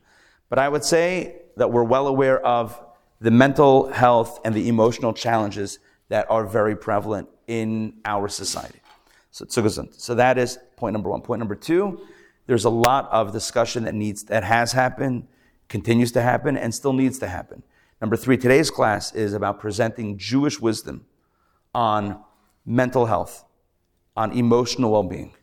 But 0.50 0.58
I 0.58 0.68
would 0.68 0.84
say 0.84 1.36
that 1.56 1.70
we're 1.72 1.82
well 1.82 2.08
aware 2.08 2.44
of 2.44 2.78
the 3.22 3.30
mental 3.30 3.90
health 3.90 4.38
and 4.44 4.54
the 4.54 4.68
emotional 4.68 5.14
challenges 5.14 5.78
that 6.10 6.30
are 6.30 6.44
very 6.44 6.76
prevalent 6.76 7.30
in 7.46 7.94
our 8.04 8.28
society. 8.28 8.80
So, 9.34 9.46
so 9.48 10.14
that 10.14 10.38
is 10.38 10.58
point 10.76 10.92
number 10.92 11.10
one. 11.10 11.20
Point 11.20 11.38
number 11.38 11.54
two, 11.54 12.00
there's 12.46 12.64
a 12.64 12.70
lot 12.70 13.08
of 13.10 13.32
discussion 13.32 13.84
that 13.84 13.94
needs 13.94 14.24
that 14.24 14.44
has 14.44 14.72
happened, 14.72 15.26
continues 15.68 16.12
to 16.12 16.22
happen, 16.22 16.56
and 16.56 16.74
still 16.74 16.92
needs 16.92 17.18
to 17.20 17.28
happen. 17.28 17.62
Number 18.00 18.16
three, 18.16 18.36
today's 18.36 18.70
class 18.70 19.14
is 19.14 19.32
about 19.32 19.60
presenting 19.60 20.18
Jewish 20.18 20.60
wisdom 20.60 21.06
on 21.74 22.22
mental 22.66 23.06
health, 23.06 23.44
on 24.16 24.32
emotional 24.32 24.92
well-being, 24.92 25.34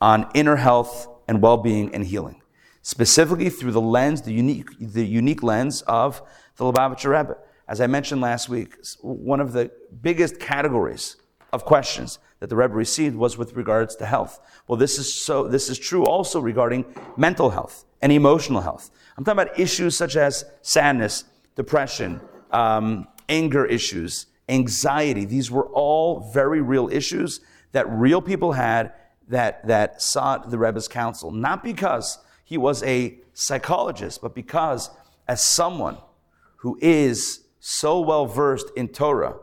on 0.00 0.28
inner 0.34 0.56
health 0.56 1.08
and 1.28 1.40
well-being 1.40 1.94
and 1.94 2.04
healing, 2.04 2.42
specifically 2.82 3.48
through 3.48 3.72
the 3.72 3.80
lens, 3.80 4.22
the 4.22 4.32
unique, 4.32 4.68
the 4.80 5.04
unique 5.06 5.42
lens 5.42 5.82
of 5.82 6.20
the 6.56 6.64
Lubavitcher 6.64 7.16
Rebbe. 7.16 7.36
As 7.68 7.80
I 7.80 7.86
mentioned 7.86 8.20
last 8.20 8.48
week, 8.48 8.76
one 9.00 9.40
of 9.40 9.52
the 9.52 9.70
biggest 10.02 10.38
categories 10.38 11.16
of 11.54 11.64
questions 11.64 12.18
that 12.40 12.48
the 12.50 12.56
Rebbe 12.56 12.74
received 12.74 13.16
was 13.16 13.38
with 13.38 13.54
regards 13.54 13.94
to 13.96 14.06
health. 14.06 14.40
Well, 14.66 14.76
this 14.76 14.98
is 14.98 15.14
so, 15.14 15.48
this 15.48 15.70
is 15.70 15.78
true 15.78 16.04
also 16.04 16.40
regarding 16.40 16.84
mental 17.16 17.50
health 17.50 17.84
and 18.02 18.12
emotional 18.12 18.60
health. 18.60 18.90
I'm 19.16 19.24
talking 19.24 19.40
about 19.40 19.58
issues 19.58 19.96
such 19.96 20.16
as 20.16 20.44
sadness, 20.60 21.24
depression, 21.54 22.20
um, 22.50 23.06
anger 23.28 23.64
issues, 23.64 24.26
anxiety. 24.48 25.24
These 25.24 25.50
were 25.50 25.66
all 25.68 26.30
very 26.32 26.60
real 26.60 26.88
issues 26.88 27.40
that 27.72 27.88
real 27.88 28.20
people 28.20 28.52
had 28.52 28.92
that, 29.28 29.66
that 29.66 30.02
sought 30.02 30.50
the 30.50 30.58
Rebbe's 30.58 30.88
counsel. 30.88 31.30
Not 31.30 31.62
because 31.62 32.18
he 32.44 32.58
was 32.58 32.82
a 32.82 33.18
psychologist, 33.32 34.20
but 34.20 34.34
because 34.34 34.90
as 35.26 35.44
someone 35.44 35.96
who 36.56 36.78
is 36.82 37.44
so 37.60 38.00
well 38.00 38.26
versed 38.26 38.70
in 38.76 38.88
Torah, 38.88 39.36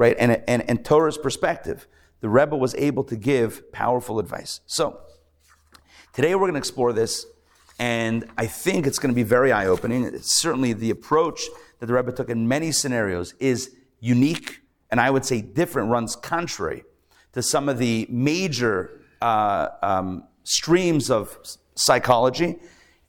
right, 0.00 0.16
and, 0.18 0.42
and, 0.48 0.68
and 0.68 0.82
Torah's 0.82 1.18
perspective, 1.18 1.86
the 2.20 2.30
Rebbe 2.30 2.56
was 2.56 2.74
able 2.76 3.04
to 3.04 3.16
give 3.16 3.70
powerful 3.70 4.18
advice. 4.18 4.60
So, 4.64 4.98
today 6.14 6.34
we're 6.34 6.46
going 6.46 6.54
to 6.54 6.58
explore 6.58 6.94
this, 6.94 7.26
and 7.78 8.24
I 8.38 8.46
think 8.46 8.86
it's 8.86 8.98
going 8.98 9.12
to 9.12 9.14
be 9.14 9.22
very 9.22 9.52
eye 9.52 9.66
opening. 9.66 10.10
Certainly, 10.22 10.72
the 10.72 10.88
approach 10.88 11.42
that 11.78 11.86
the 11.86 11.92
Rebbe 11.92 12.12
took 12.12 12.30
in 12.30 12.48
many 12.48 12.72
scenarios 12.72 13.34
is 13.40 13.76
unique, 14.00 14.62
and 14.90 14.98
I 14.98 15.10
would 15.10 15.26
say 15.26 15.42
different, 15.42 15.90
runs 15.90 16.16
contrary 16.16 16.84
to 17.34 17.42
some 17.42 17.68
of 17.68 17.76
the 17.76 18.06
major 18.08 19.02
uh, 19.20 19.68
um, 19.82 20.24
streams 20.44 21.10
of 21.10 21.38
psychology. 21.74 22.56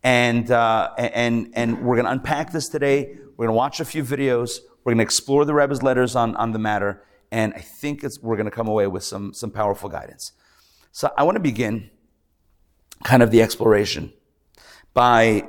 And, 0.03 0.51
uh, 0.51 0.91
and, 0.97 1.51
and 1.53 1.83
we're 1.83 1.95
going 1.95 2.05
to 2.05 2.11
unpack 2.11 2.51
this 2.51 2.67
today. 2.67 3.15
We're 3.37 3.45
going 3.45 3.55
to 3.55 3.57
watch 3.57 3.79
a 3.79 3.85
few 3.85 4.03
videos. 4.03 4.59
We're 4.83 4.91
going 4.91 4.99
to 4.99 5.03
explore 5.03 5.45
the 5.45 5.53
Rebbe's 5.53 5.83
letters 5.83 6.15
on, 6.15 6.35
on 6.35 6.51
the 6.51 6.59
matter. 6.59 7.03
And 7.31 7.53
I 7.53 7.59
think 7.59 8.03
we're 8.21 8.35
going 8.35 8.45
to 8.45 8.51
come 8.51 8.67
away 8.67 8.87
with 8.87 9.03
some, 9.03 9.33
some 9.33 9.51
powerful 9.51 9.89
guidance. 9.89 10.33
So 10.91 11.11
I 11.17 11.23
want 11.23 11.35
to 11.35 11.41
begin 11.41 11.89
kind 13.03 13.23
of 13.23 13.31
the 13.31 13.41
exploration 13.41 14.11
by 14.93 15.47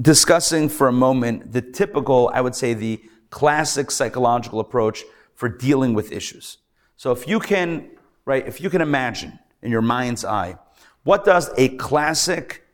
discussing 0.00 0.68
for 0.68 0.88
a 0.88 0.92
moment 0.92 1.52
the 1.52 1.62
typical, 1.62 2.30
I 2.34 2.40
would 2.40 2.54
say, 2.54 2.74
the 2.74 3.00
classic 3.30 3.90
psychological 3.90 4.60
approach 4.60 5.04
for 5.34 5.48
dealing 5.48 5.94
with 5.94 6.12
issues. 6.12 6.58
So 6.96 7.12
if 7.12 7.26
you 7.28 7.38
can, 7.40 7.90
right, 8.24 8.46
if 8.46 8.60
you 8.60 8.70
can 8.70 8.80
imagine 8.80 9.38
in 9.62 9.70
your 9.70 9.82
mind's 9.82 10.24
eye, 10.24 10.56
what 11.04 11.24
does 11.24 11.50
a 11.56 11.68
classic 11.76 12.64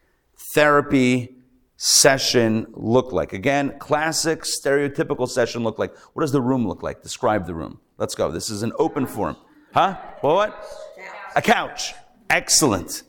therapy 0.54 1.37
session 1.78 2.66
look 2.74 3.12
like? 3.12 3.32
Again, 3.32 3.78
classic 3.78 4.42
stereotypical 4.42 5.26
session 5.26 5.64
look 5.64 5.78
like. 5.78 5.96
What 6.12 6.20
does 6.20 6.32
the 6.32 6.42
room 6.42 6.68
look 6.68 6.82
like? 6.82 7.02
Describe 7.02 7.46
the 7.46 7.54
room. 7.54 7.80
Let's 7.96 8.14
go. 8.14 8.30
This 8.30 8.50
is 8.50 8.62
an 8.62 8.72
open 8.78 9.06
forum. 9.06 9.36
Huh? 9.72 9.96
what? 10.20 10.66
A 11.34 11.40
couch. 11.40 11.94
Excellent. 12.28 13.04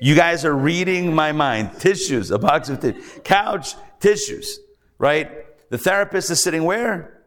You 0.00 0.14
guys 0.14 0.44
are 0.44 0.54
reading 0.54 1.14
my 1.14 1.32
mind. 1.32 1.78
Tissues, 1.78 2.30
a 2.30 2.38
box 2.38 2.68
of 2.68 2.80
tissues. 2.80 3.20
Couch, 3.24 3.74
tissues, 3.98 4.60
right? 4.98 5.46
The 5.70 5.78
therapist 5.78 6.30
is 6.30 6.42
sitting 6.42 6.64
where? 6.64 7.22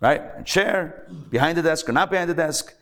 Right? 0.00 0.22
A 0.36 0.42
chair, 0.44 1.06
behind 1.28 1.58
the 1.58 1.62
desk 1.62 1.88
or 1.88 1.92
not 1.92 2.10
behind 2.10 2.30
the 2.30 2.34
desk. 2.34 2.74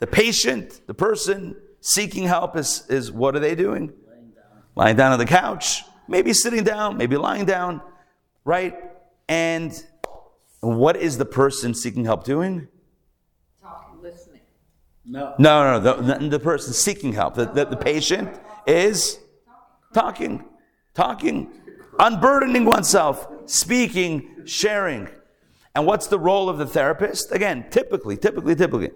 The 0.00 0.06
patient, 0.06 0.80
the 0.86 0.94
person 0.94 1.56
seeking 1.80 2.24
help 2.24 2.56
is, 2.56 2.84
is 2.88 3.12
what 3.12 3.36
are 3.36 3.38
they 3.38 3.54
doing? 3.54 3.92
Lying 4.06 4.32
down. 4.34 4.62
lying 4.74 4.96
down 4.96 5.12
on 5.12 5.18
the 5.18 5.26
couch, 5.26 5.82
maybe 6.08 6.32
sitting 6.32 6.64
down, 6.64 6.96
maybe 6.96 7.16
lying 7.16 7.44
down, 7.44 7.82
right? 8.44 8.74
And 9.28 9.72
what 10.60 10.96
is 10.96 11.18
the 11.18 11.24
person 11.24 11.74
seeking 11.74 12.04
help 12.04 12.24
doing? 12.24 12.68
Talking, 13.60 14.02
listening. 14.02 14.40
No. 15.04 15.34
No, 15.38 15.78
no, 15.78 15.80
no. 15.80 16.18
The, 16.18 16.28
the 16.28 16.40
person 16.40 16.72
seeking 16.72 17.12
help, 17.12 17.34
the, 17.34 17.46
the, 17.46 17.66
the 17.66 17.76
patient 17.76 18.38
is 18.66 19.18
talking, 19.92 20.44
talking, 20.94 21.50
unburdening 21.98 22.64
oneself, 22.64 23.26
speaking, 23.46 24.44
sharing. 24.46 25.08
And 25.74 25.86
what's 25.86 26.06
the 26.06 26.18
role 26.18 26.48
of 26.48 26.58
the 26.58 26.66
therapist? 26.66 27.32
Again, 27.32 27.66
typically, 27.70 28.16
typically, 28.16 28.54
typically. 28.54 28.90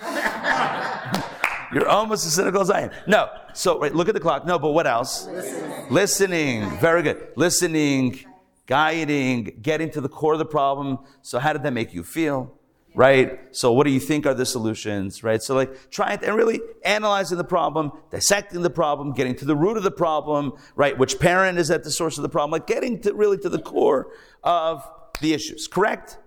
You're 1.72 1.88
almost 1.88 2.26
as 2.26 2.34
cynical 2.34 2.60
as 2.60 2.70
I 2.70 2.82
am. 2.82 2.90
No. 3.06 3.28
So, 3.52 3.78
wait, 3.78 3.94
look 3.94 4.08
at 4.08 4.14
the 4.14 4.20
clock. 4.20 4.46
No, 4.46 4.58
but 4.58 4.70
what 4.70 4.86
else? 4.86 5.26
Listening. 5.26 5.90
Listening. 5.90 6.70
Very 6.78 7.02
good. 7.02 7.28
Listening, 7.36 8.20
guiding, 8.66 9.58
getting 9.60 9.90
to 9.90 10.00
the 10.00 10.08
core 10.08 10.32
of 10.34 10.38
the 10.38 10.46
problem. 10.46 10.98
So, 11.22 11.38
how 11.38 11.52
did 11.52 11.62
that 11.64 11.72
make 11.72 11.92
you 11.92 12.02
feel? 12.02 12.54
Right? 12.94 13.38
So, 13.54 13.72
what 13.72 13.84
do 13.84 13.92
you 13.92 14.00
think 14.00 14.26
are 14.26 14.34
the 14.34 14.46
solutions? 14.46 15.22
Right? 15.22 15.42
So, 15.42 15.54
like, 15.54 15.90
trying 15.90 16.24
and 16.24 16.34
really 16.34 16.60
analyzing 16.84 17.36
the 17.36 17.44
problem, 17.44 17.92
dissecting 18.10 18.62
the 18.62 18.70
problem, 18.70 19.12
getting 19.12 19.34
to 19.36 19.44
the 19.44 19.54
root 19.54 19.76
of 19.76 19.82
the 19.82 19.90
problem, 19.90 20.54
right? 20.74 20.96
Which 20.96 21.18
parent 21.18 21.58
is 21.58 21.70
at 21.70 21.84
the 21.84 21.90
source 21.90 22.16
of 22.16 22.22
the 22.22 22.28
problem? 22.28 22.50
Like, 22.50 22.66
getting 22.66 23.00
to 23.02 23.12
really 23.12 23.38
to 23.38 23.48
the 23.48 23.60
core 23.60 24.12
of 24.42 24.88
the 25.20 25.34
issues. 25.34 25.68
Correct? 25.68 26.18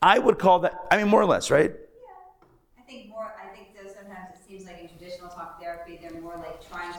I 0.00 0.18
would 0.18 0.38
call 0.38 0.60
that, 0.60 0.74
I 0.90 0.96
mean, 0.96 1.08
more 1.08 1.20
or 1.20 1.26
less, 1.26 1.50
right? 1.50 1.72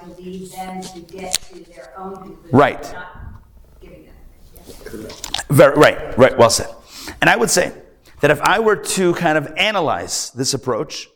To 0.03 0.21
lead 0.21 0.51
them 0.51 0.81
to 0.81 0.99
get 0.99 1.33
to 1.33 1.63
their 1.71 1.93
own 1.97 2.15
conclusion. 2.15 2.49
Right. 2.51 2.93
Not 2.93 3.43
giving 3.81 4.05
them. 4.05 5.07
Very, 5.49 5.75
right, 5.75 6.17
right, 6.17 6.37
well 6.37 6.49
said. 6.49 6.69
And 7.21 7.29
I 7.29 7.35
would 7.35 7.49
say 7.49 7.73
that 8.21 8.31
if 8.31 8.41
I 8.41 8.59
were 8.59 8.75
to 8.75 9.13
kind 9.15 9.37
of 9.37 9.51
analyze 9.57 10.31
this 10.31 10.53
approach, 10.53 11.09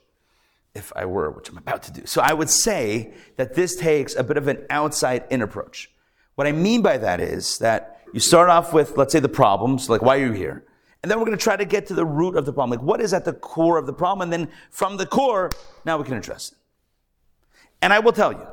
if 0.76 0.92
I 0.96 1.06
were, 1.06 1.32
which 1.32 1.50
I'm 1.50 1.58
about 1.58 1.84
to 1.84 1.92
do, 1.92 2.06
so 2.06 2.22
I 2.22 2.34
would 2.34 2.50
say 2.50 3.14
that 3.38 3.56
this 3.56 3.76
takes 3.76 4.16
a 4.16 4.24
bit 4.24 4.38
of 4.38 4.48
an 4.48 4.66
outside 4.70 5.24
in 5.30 5.42
approach. 5.42 5.90
What 6.36 6.46
I 6.46 6.52
mean 6.52 6.82
by 6.82 6.98
that 6.98 7.20
is 7.20 7.58
that 7.60 8.02
you 8.14 8.20
start 8.20 8.50
off 8.50 8.74
with, 8.74 8.98
let's 8.98 9.12
say, 9.12 9.20
the 9.20 9.30
problems, 9.30 9.90
like 9.90 10.02
why 10.02 10.18
are 10.18 10.26
you 10.26 10.34
here? 10.34 10.66
And 11.02 11.12
then 11.12 11.20
we're 11.20 11.26
going 11.26 11.38
to 11.38 11.44
try 11.44 11.56
to 11.56 11.66
get 11.66 11.88
to 11.88 11.94
the 11.94 12.06
root 12.06 12.36
of 12.36 12.46
the 12.46 12.54
problem. 12.54 12.80
Like 12.80 12.86
what 12.86 13.02
is 13.02 13.14
at 13.14 13.26
the 13.26 13.34
core 13.34 13.78
of 13.78 13.86
the 13.86 13.94
problem? 13.94 14.32
And 14.32 14.34
then 14.34 14.52
from 14.70 14.98
the 14.98 15.06
core, 15.06 15.52
now 15.86 15.98
we 15.98 16.04
can 16.04 16.16
address 16.16 16.52
it. 16.52 16.58
And 17.82 17.94
I 17.94 18.00
will 18.00 18.12
tell 18.12 18.34
you, 18.34 18.48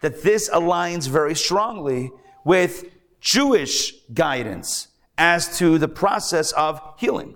that 0.00 0.22
this 0.22 0.48
aligns 0.50 1.08
very 1.08 1.34
strongly 1.34 2.10
with 2.44 2.84
Jewish 3.20 3.92
guidance 4.12 4.88
as 5.16 5.58
to 5.58 5.78
the 5.78 5.88
process 5.88 6.52
of 6.52 6.80
healing. 6.98 7.34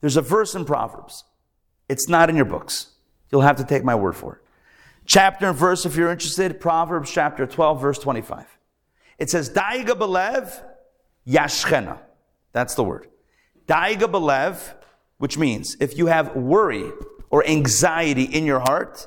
There's 0.00 0.16
a 0.16 0.22
verse 0.22 0.54
in 0.54 0.64
Proverbs. 0.64 1.24
It's 1.88 2.08
not 2.08 2.30
in 2.30 2.36
your 2.36 2.44
books. 2.44 2.88
You'll 3.30 3.42
have 3.42 3.56
to 3.56 3.64
take 3.64 3.84
my 3.84 3.94
word 3.94 4.16
for 4.16 4.36
it. 4.36 4.42
Chapter 5.06 5.48
and 5.48 5.56
verse, 5.56 5.86
if 5.86 5.96
you're 5.96 6.10
interested, 6.10 6.60
Proverbs 6.60 7.10
chapter 7.10 7.46
12, 7.46 7.80
verse 7.80 7.98
25. 7.98 8.46
It 9.18 9.30
says, 9.30 9.50
Daiga 9.50 9.98
belev 9.98 10.62
yashchena. 11.26 11.98
That's 12.52 12.74
the 12.74 12.84
word. 12.84 13.08
Daiga 13.66 14.10
belev, 14.10 14.74
which 15.18 15.36
means 15.38 15.76
if 15.80 15.96
you 15.96 16.06
have 16.06 16.34
worry 16.34 16.90
or 17.28 17.46
anxiety 17.46 18.24
in 18.24 18.44
your 18.44 18.60
heart, 18.60 19.06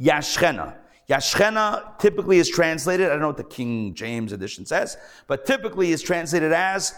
yashchena. 0.00 0.76
Yashchena 1.08 1.98
typically 1.98 2.38
is 2.38 2.48
translated, 2.48 3.06
I 3.06 3.10
don't 3.10 3.20
know 3.20 3.26
what 3.26 3.36
the 3.36 3.44
King 3.44 3.94
James 3.94 4.32
edition 4.32 4.64
says, 4.64 4.96
but 5.26 5.44
typically 5.44 5.92
is 5.92 6.02
translated 6.02 6.52
as, 6.52 6.94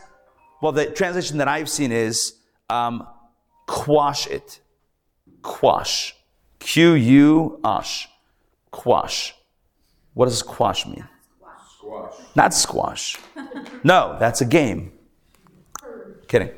well, 0.63 0.73
the 0.73 0.87
translation 0.87 1.39
that 1.39 1.49
I've 1.49 1.69
seen 1.69 1.93
is 1.93 2.35
um, 2.71 3.07
quash 3.67 4.27
it. 4.29 4.61
Quash. 5.43 6.15
Q 6.59 6.95
U 6.95 7.61
ash. 7.65 8.09
Quash. 8.73 9.35
What 10.15 10.27
does 10.27 10.43
quash 10.43 10.87
mean? 10.87 11.07
Squash. 11.77 12.15
Not 12.35 12.55
squash. 12.55 13.19
no, 13.85 14.17
that's 14.19 14.41
a 14.41 14.45
game. 14.45 14.93
Kidding. 16.27 16.51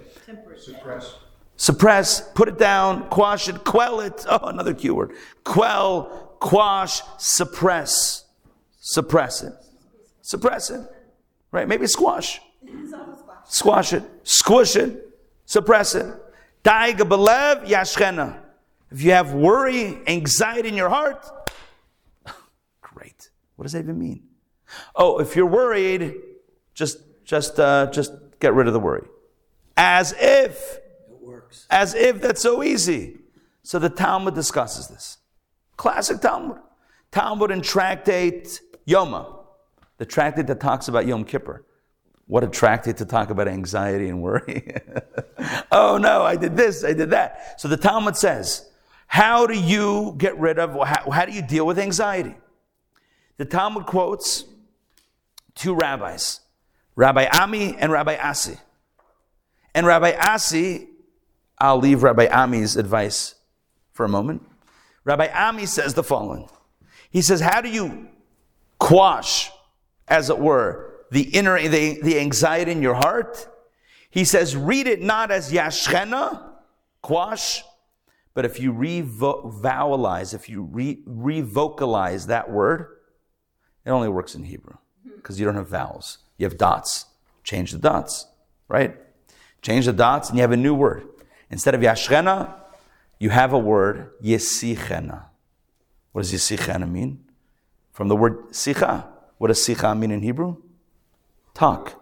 Suppress. 0.57 1.14
Suppress, 1.57 2.21
put 2.35 2.49
it 2.49 2.57
down, 2.57 3.09
quash 3.09 3.49
it, 3.49 3.64
quell 3.64 4.00
it. 4.00 4.25
Oh, 4.28 4.47
another 4.47 4.75
Q 4.75 4.95
word. 4.95 5.12
Quell, 5.45 6.27
quash, 6.40 7.02
suppress. 7.18 8.25
Suppress 8.80 9.42
it. 9.42 9.52
Suppress 10.23 10.71
it. 10.71 10.80
Right? 11.52 11.66
Maybe 11.68 11.87
squash. 11.87 12.40
Squash 13.47 13.92
it. 13.92 14.02
Squish 14.25 14.76
it. 14.76 15.09
Suppress 15.47 15.95
it. 15.95 16.07
Daiga 16.64 17.00
belev 17.09 17.66
yashchena. 17.66 18.38
If 18.90 19.02
you 19.02 19.12
have 19.12 19.33
worry, 19.35 19.99
anxiety 20.07 20.68
in 20.68 20.75
your 20.75 20.88
heart, 20.88 21.26
great. 22.80 23.30
What 23.57 23.64
does 23.64 23.73
that 23.73 23.80
even 23.80 23.99
mean? 23.99 24.23
Oh, 24.95 25.18
if 25.18 25.37
you're 25.37 25.47
worried, 25.47 26.14
just 26.75 26.99
just 27.25 27.59
uh, 27.61 27.90
just 27.90 28.12
get 28.40 28.54
rid 28.54 28.66
of 28.66 28.73
the 28.73 28.80
worry. 28.80 29.07
As 29.76 30.14
if 30.18 30.78
It 31.09 31.21
works. 31.23 31.66
as 31.71 31.95
if 31.95 32.21
that's 32.21 32.40
so 32.40 32.62
easy. 32.62 33.18
So 33.62 33.78
the 33.78 33.90
Talmud 33.90 34.35
discusses 34.35 34.88
this. 34.88 35.18
Classic 35.78 36.20
Talmud. 36.20 36.58
Talmud 37.11 37.50
in 37.50 37.62
tractate 37.62 38.61
Yoma, 38.87 39.35
the 39.97 40.04
tractate 40.04 40.47
that 40.49 40.61
talks 40.61 40.88
about 40.88 41.06
Yom 41.06 41.25
Kippur. 41.25 41.64
What 42.26 42.44
a 42.44 42.49
tractate 42.49 42.99
to 42.99 43.06
talk 43.06 43.30
about 43.30 43.49
anxiety 43.49 44.11
and 44.11 44.20
worry. 44.20 44.75
oh 45.73 45.97
no, 45.97 46.23
I 46.23 46.37
did 46.37 46.56
this, 46.56 46.85
I 46.85 46.92
did 46.92 47.11
that. 47.11 47.58
So 47.58 47.68
the 47.68 47.78
Talmud 47.78 48.16
says, 48.16 48.68
how 49.06 49.47
do 49.47 49.58
you 49.58 50.14
get 50.18 50.38
rid 50.38 50.58
of, 50.58 50.75
how, 50.87 51.11
how 51.11 51.25
do 51.25 51.32
you 51.32 51.40
deal 51.40 51.64
with 51.64 51.78
anxiety? 51.78 52.35
The 53.38 53.47
Talmud 53.47 53.87
quotes 53.87 54.44
two 55.54 55.75
rabbis, 55.75 56.40
Rabbi 56.97 57.28
Ami 57.40 57.76
and 57.76 57.90
Rabbi 57.90 58.16
Asi. 58.16 58.58
And 59.75 59.87
Rabbi 59.87 60.12
Asi, 60.20 60.88
I'll 61.56 61.78
leave 61.78 62.02
Rabbi 62.02 62.26
Ami's 62.30 62.76
advice 62.76 63.37
for 63.92 64.04
a 64.04 64.08
moment. 64.08 64.48
Rabbi 65.09 65.29
Ami 65.29 65.65
says 65.65 65.95
the 65.95 66.03
following. 66.03 66.50
He 67.11 67.23
says, 67.23 67.41
How 67.41 67.62
do 67.62 67.71
you 67.71 68.09
quash, 68.79 69.50
as 70.07 70.29
it 70.29 70.38
were, 70.38 71.07
the 71.11 71.23
inner, 71.23 71.59
the, 71.67 71.99
the 72.03 72.21
anxiety 72.21 72.73
in 72.73 72.83
your 72.83 72.93
heart? 72.93 73.49
He 74.11 74.27
says, 74.27 74.55
Read 74.55 74.87
it 74.87 75.00
not 75.00 75.31
as 75.31 75.50
Yashchena, 75.50 76.50
quash, 77.00 77.65
but 78.35 78.45
if 78.45 78.61
you 78.61 78.71
revowelize, 78.71 80.35
if 80.35 80.47
you 80.47 80.65
re- 80.65 81.03
revocalize 81.07 82.27
that 82.27 82.50
word, 82.50 82.99
it 83.87 83.91
only 83.91 84.11
works 84.11 84.35
in 84.35 84.45
Hebrew 84.45 84.75
mm-hmm. 84.75 85.17
because 85.17 85.41
you 85.41 85.47
don't 85.47 85.55
have 85.55 85.71
vowels. 85.71 86.19
You 86.37 86.45
have 86.45 86.59
dots. 86.59 87.07
Change 87.45 87.73
the 87.73 87.79
dots, 87.79 88.27
right? 88.69 88.95
Change 89.62 89.87
the 89.87 89.95
dots 89.95 90.29
and 90.29 90.37
you 90.37 90.43
have 90.43 90.53
a 90.53 90.57
new 90.57 90.75
word. 90.75 91.09
Instead 91.49 91.75
of 91.75 91.81
Yashchena, 91.81 92.61
you 93.18 93.30
have 93.30 93.52
a 93.52 93.58
word, 93.58 94.12
Yesichena. 94.22 95.25
What 96.12 96.22
does 96.22 96.32
Yesichena 96.32 96.90
mean? 96.90 97.25
From 97.92 98.08
the 98.08 98.16
word 98.16 98.50
Sicha. 98.50 99.06
What 99.38 99.48
does 99.48 99.58
Sicha 99.58 99.98
mean 99.98 100.10
in 100.10 100.22
Hebrew? 100.22 100.56
Talk, 101.54 102.00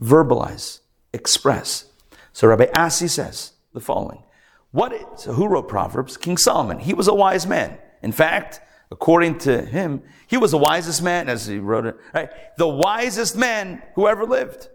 verbalize, 0.00 0.80
express. 1.12 1.86
So 2.32 2.48
Rabbi 2.48 2.66
Asi 2.76 3.08
says 3.08 3.52
the 3.72 3.80
following. 3.80 4.22
What 4.70 4.92
is, 4.92 5.04
so 5.16 5.32
who 5.32 5.48
wrote 5.48 5.68
Proverbs? 5.68 6.16
King 6.16 6.36
Solomon. 6.36 6.78
He 6.78 6.94
was 6.94 7.08
a 7.08 7.14
wise 7.14 7.46
man. 7.46 7.78
In 8.02 8.12
fact, 8.12 8.60
according 8.90 9.38
to 9.38 9.62
him, 9.62 10.02
he 10.26 10.36
was 10.36 10.52
the 10.52 10.58
wisest 10.58 11.02
man, 11.02 11.28
as 11.28 11.46
he 11.46 11.58
wrote 11.58 11.86
it, 11.86 11.96
right? 12.14 12.30
The 12.56 12.68
wisest 12.68 13.36
man 13.36 13.82
who 13.94 14.08
ever 14.08 14.24
lived. 14.24 14.68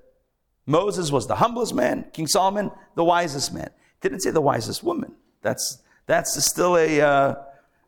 Moses 0.65 1.11
was 1.11 1.27
the 1.27 1.35
humblest 1.35 1.73
man. 1.73 2.05
King 2.13 2.27
Solomon, 2.27 2.71
the 2.95 3.03
wisest 3.03 3.53
man. 3.53 3.69
Didn't 4.01 4.19
say 4.19 4.31
the 4.31 4.41
wisest 4.41 4.83
woman. 4.83 5.15
That's 5.47 5.81
that's 6.07 6.43
still 6.45 6.75
a 6.75 6.99
uh, 6.99 7.35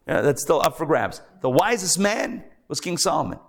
that's 0.05 0.41
still 0.41 0.61
up 0.61 0.77
for 0.77 0.85
grabs. 0.85 1.21
The 1.41 1.49
wisest 1.49 1.99
man 1.99 2.45
was 2.69 2.79
King 2.79 2.97
Solomon. 2.97 3.39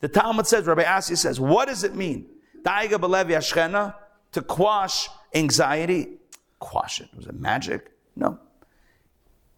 The 0.00 0.08
Talmud 0.08 0.46
says, 0.46 0.64
Rabbi 0.66 0.84
Asi 0.84 1.16
says, 1.16 1.38
what 1.38 1.68
does 1.68 1.84
it 1.84 1.94
mean? 1.94 2.26
Daiga 2.62 2.98
belev 2.98 3.26
yashchena 3.26 3.94
to 4.32 4.40
quash 4.40 5.08
anxiety. 5.34 6.16
Quash 6.60 7.00
it. 7.00 7.08
Was 7.14 7.26
it 7.26 7.34
magic? 7.34 7.92
No. 8.16 8.38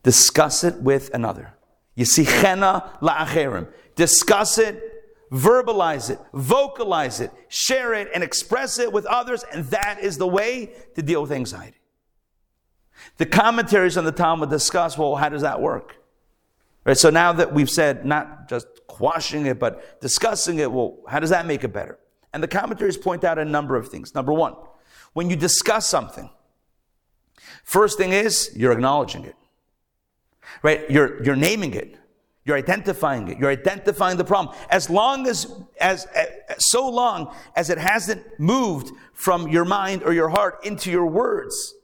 Discuss 0.02 0.64
it 0.64 0.76
with 0.82 1.10
another. 1.14 1.54
You 1.94 2.04
see, 2.04 2.24
Yisichena 2.24 2.98
la'acherim. 3.00 3.68
Discuss 3.94 4.58
it, 4.58 4.82
verbalize 5.30 6.10
it, 6.10 6.18
vocalize 6.32 7.20
it, 7.20 7.30
share 7.48 7.94
it, 7.94 8.08
and 8.14 8.24
express 8.24 8.78
it 8.78 8.92
with 8.92 9.06
others, 9.06 9.44
and 9.52 9.66
that 9.66 10.00
is 10.02 10.18
the 10.18 10.26
way 10.26 10.72
to 10.94 11.02
deal 11.02 11.22
with 11.22 11.32
anxiety. 11.32 11.79
The 13.16 13.26
commentaries 13.26 13.96
on 13.96 14.04
the 14.04 14.12
Talmud 14.12 14.50
discuss, 14.50 14.96
well, 14.96 15.16
how 15.16 15.28
does 15.28 15.42
that 15.42 15.60
work? 15.60 15.96
Right, 16.84 16.96
so 16.96 17.10
now 17.10 17.32
that 17.34 17.52
we've 17.52 17.70
said 17.70 18.06
not 18.06 18.48
just 18.48 18.66
quashing 18.86 19.46
it, 19.46 19.58
but 19.58 20.00
discussing 20.00 20.58
it, 20.58 20.72
well, 20.72 20.98
how 21.08 21.20
does 21.20 21.30
that 21.30 21.46
make 21.46 21.62
it 21.62 21.72
better? 21.72 21.98
And 22.32 22.42
the 22.42 22.48
commentaries 22.48 22.96
point 22.96 23.24
out 23.24 23.38
a 23.38 23.44
number 23.44 23.76
of 23.76 23.88
things. 23.88 24.14
Number 24.14 24.32
one, 24.32 24.54
when 25.12 25.28
you 25.28 25.36
discuss 25.36 25.86
something, 25.86 26.30
first 27.64 27.98
thing 27.98 28.12
is 28.12 28.50
you're 28.56 28.72
acknowledging 28.72 29.24
it. 29.24 29.36
Right? 30.62 30.90
You're, 30.90 31.22
you're 31.22 31.36
naming 31.36 31.74
it. 31.74 31.96
You're 32.44 32.56
identifying 32.56 33.28
it. 33.28 33.38
You're 33.38 33.50
identifying 33.50 34.16
the 34.16 34.24
problem. 34.24 34.56
As 34.70 34.88
long 34.88 35.26
as, 35.28 35.52
as, 35.80 36.06
as, 36.06 36.28
so 36.58 36.88
long 36.88 37.34
as 37.54 37.68
it 37.68 37.78
hasn't 37.78 38.24
moved 38.38 38.90
from 39.12 39.48
your 39.48 39.64
mind 39.64 40.02
or 40.02 40.12
your 40.12 40.30
heart 40.30 40.64
into 40.64 40.90
your 40.90 41.06
words, 41.06 41.74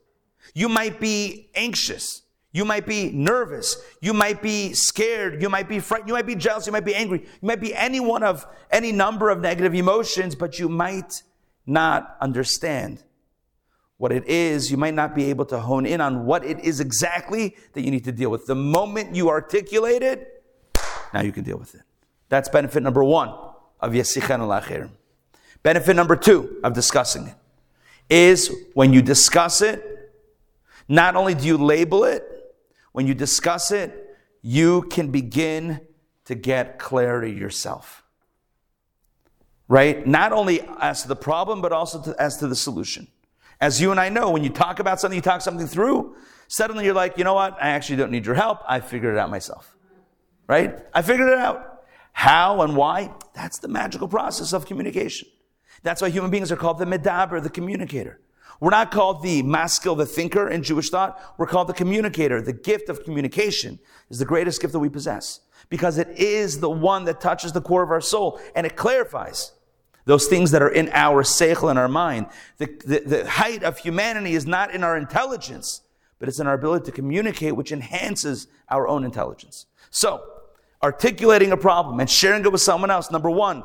you 0.56 0.70
might 0.70 0.98
be 0.98 1.50
anxious. 1.54 2.22
You 2.50 2.64
might 2.64 2.86
be 2.86 3.10
nervous. 3.10 3.76
You 4.00 4.14
might 4.14 4.40
be 4.40 4.72
scared. 4.72 5.42
You 5.42 5.50
might 5.50 5.68
be 5.68 5.80
frightened. 5.80 6.08
You 6.08 6.14
might 6.14 6.24
be 6.24 6.34
jealous. 6.34 6.64
You 6.64 6.72
might 6.72 6.86
be 6.86 6.94
angry. 6.94 7.18
You 7.20 7.46
might 7.46 7.60
be 7.60 7.74
any 7.74 8.00
one 8.00 8.22
of 8.22 8.46
any 8.70 8.90
number 8.90 9.28
of 9.28 9.42
negative 9.42 9.74
emotions, 9.74 10.34
but 10.34 10.58
you 10.58 10.70
might 10.70 11.22
not 11.66 12.16
understand 12.22 13.04
what 13.98 14.12
it 14.12 14.26
is. 14.26 14.70
You 14.70 14.78
might 14.78 14.94
not 14.94 15.14
be 15.14 15.26
able 15.26 15.44
to 15.44 15.60
hone 15.60 15.84
in 15.84 16.00
on 16.00 16.24
what 16.24 16.42
it 16.42 16.60
is 16.60 16.80
exactly 16.80 17.54
that 17.74 17.82
you 17.82 17.90
need 17.90 18.04
to 18.04 18.12
deal 18.12 18.30
with. 18.30 18.46
The 18.46 18.54
moment 18.54 19.14
you 19.14 19.28
articulate 19.28 20.02
it, 20.02 20.42
now 21.12 21.20
you 21.20 21.32
can 21.32 21.44
deal 21.44 21.58
with 21.58 21.74
it. 21.74 21.82
That's 22.30 22.48
benefit 22.48 22.82
number 22.82 23.04
one 23.04 23.28
of 23.78 23.92
Yasichan 23.92 24.40
al 24.40 24.88
Benefit 25.62 25.94
number 25.94 26.16
two 26.16 26.60
of 26.64 26.72
discussing 26.72 27.26
it 27.26 27.34
is 28.08 28.50
when 28.72 28.94
you 28.94 29.02
discuss 29.02 29.60
it, 29.60 29.95
not 30.88 31.16
only 31.16 31.34
do 31.34 31.46
you 31.46 31.56
label 31.56 32.04
it, 32.04 32.24
when 32.92 33.06
you 33.06 33.14
discuss 33.14 33.70
it, 33.70 34.16
you 34.42 34.82
can 34.82 35.10
begin 35.10 35.80
to 36.26 36.34
get 36.34 36.78
clarity 36.78 37.32
yourself. 37.32 38.02
Right? 39.68 40.06
Not 40.06 40.32
only 40.32 40.60
as 40.80 41.02
to 41.02 41.08
the 41.08 41.16
problem, 41.16 41.60
but 41.60 41.72
also 41.72 42.00
to, 42.02 42.14
as 42.20 42.36
to 42.38 42.46
the 42.46 42.54
solution. 42.54 43.08
As 43.60 43.80
you 43.80 43.90
and 43.90 43.98
I 43.98 44.08
know, 44.08 44.30
when 44.30 44.44
you 44.44 44.50
talk 44.50 44.78
about 44.78 45.00
something, 45.00 45.16
you 45.16 45.22
talk 45.22 45.40
something 45.40 45.66
through, 45.66 46.14
suddenly 46.46 46.84
you're 46.84 46.94
like, 46.94 47.18
you 47.18 47.24
know 47.24 47.34
what? 47.34 47.56
I 47.60 47.70
actually 47.70 47.96
don't 47.96 48.10
need 48.10 48.26
your 48.26 48.34
help. 48.34 48.60
I 48.68 48.80
figured 48.80 49.14
it 49.14 49.18
out 49.18 49.30
myself. 49.30 49.74
Right? 50.46 50.78
I 50.94 51.02
figured 51.02 51.28
it 51.28 51.38
out. 51.38 51.82
How 52.12 52.62
and 52.62 52.76
why? 52.76 53.12
That's 53.34 53.58
the 53.58 53.68
magical 53.68 54.08
process 54.08 54.52
of 54.52 54.66
communication. 54.66 55.28
That's 55.82 56.00
why 56.00 56.08
human 56.08 56.30
beings 56.30 56.52
are 56.52 56.56
called 56.56 56.78
the 56.78 56.84
medaber, 56.84 57.42
the 57.42 57.50
communicator. 57.50 58.20
We're 58.60 58.70
not 58.70 58.90
called 58.90 59.22
the 59.22 59.42
maskil, 59.42 59.94
the 59.94 60.06
thinker 60.06 60.48
in 60.48 60.62
Jewish 60.62 60.90
thought. 60.90 61.20
We're 61.36 61.46
called 61.46 61.68
the 61.68 61.74
communicator. 61.74 62.40
The 62.40 62.52
gift 62.52 62.88
of 62.88 63.04
communication 63.04 63.78
is 64.10 64.18
the 64.18 64.24
greatest 64.24 64.60
gift 64.60 64.72
that 64.72 64.78
we 64.78 64.88
possess 64.88 65.40
because 65.68 65.98
it 65.98 66.08
is 66.16 66.60
the 66.60 66.70
one 66.70 67.04
that 67.04 67.20
touches 67.20 67.52
the 67.52 67.60
core 67.60 67.82
of 67.82 67.90
our 67.90 68.00
soul 68.00 68.40
and 68.54 68.66
it 68.66 68.76
clarifies 68.76 69.52
those 70.04 70.26
things 70.26 70.52
that 70.52 70.62
are 70.62 70.68
in 70.68 70.88
our 70.92 71.22
seichel 71.22 71.68
and 71.68 71.78
our 71.78 71.88
mind. 71.88 72.26
The, 72.58 72.66
the, 72.84 73.00
the 73.00 73.28
height 73.28 73.62
of 73.64 73.78
humanity 73.78 74.34
is 74.34 74.46
not 74.46 74.72
in 74.72 74.84
our 74.84 74.96
intelligence, 74.96 75.82
but 76.18 76.28
it's 76.28 76.38
in 76.38 76.46
our 76.46 76.54
ability 76.54 76.86
to 76.86 76.92
communicate, 76.92 77.56
which 77.56 77.72
enhances 77.72 78.46
our 78.70 78.86
own 78.86 79.04
intelligence. 79.04 79.66
So, 79.90 80.22
articulating 80.82 81.50
a 81.50 81.56
problem 81.56 81.98
and 81.98 82.08
sharing 82.08 82.44
it 82.44 82.52
with 82.52 82.60
someone 82.60 82.90
else, 82.90 83.10
number 83.10 83.30
one, 83.30 83.64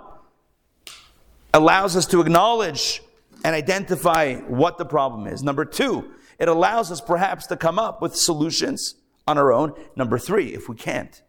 allows 1.53 1.95
us 1.95 2.07
to 2.07 2.21
acknowledge 2.21 3.03
and 3.43 3.55
identify 3.55 4.35
what 4.35 4.77
the 4.77 4.85
problem 4.85 5.27
is. 5.27 5.43
Number 5.43 5.65
two, 5.65 6.11
it 6.39 6.47
allows 6.47 6.91
us 6.91 7.01
perhaps 7.01 7.47
to 7.47 7.57
come 7.57 7.79
up 7.79 8.01
with 8.01 8.15
solutions 8.15 8.95
on 9.27 9.37
our 9.37 9.51
own. 9.51 9.73
Number 9.95 10.17
three, 10.17 10.53
if 10.53 10.67
we 10.67 10.75
can't, 10.75 11.21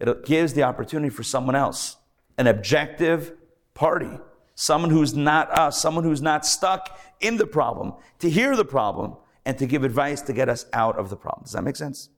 it 0.00 0.24
gives 0.24 0.54
the 0.54 0.62
opportunity 0.62 1.10
for 1.10 1.22
someone 1.22 1.54
else, 1.54 1.96
an 2.36 2.46
objective 2.46 3.32
party, 3.74 4.10
someone 4.54 4.90
who's 4.90 5.14
not 5.14 5.50
us, 5.50 5.80
someone 5.80 6.04
who's 6.04 6.22
not 6.22 6.44
stuck 6.44 6.98
in 7.20 7.36
the 7.36 7.46
problem, 7.46 7.94
to 8.18 8.28
hear 8.28 8.56
the 8.56 8.64
problem 8.64 9.16
and 9.46 9.58
to 9.58 9.66
give 9.66 9.84
advice 9.84 10.20
to 10.22 10.32
get 10.32 10.48
us 10.48 10.66
out 10.72 10.98
of 10.98 11.10
the 11.10 11.16
problem. 11.16 11.44
Does 11.44 11.52
that 11.52 11.62
make 11.62 11.76
sense? 11.76 12.08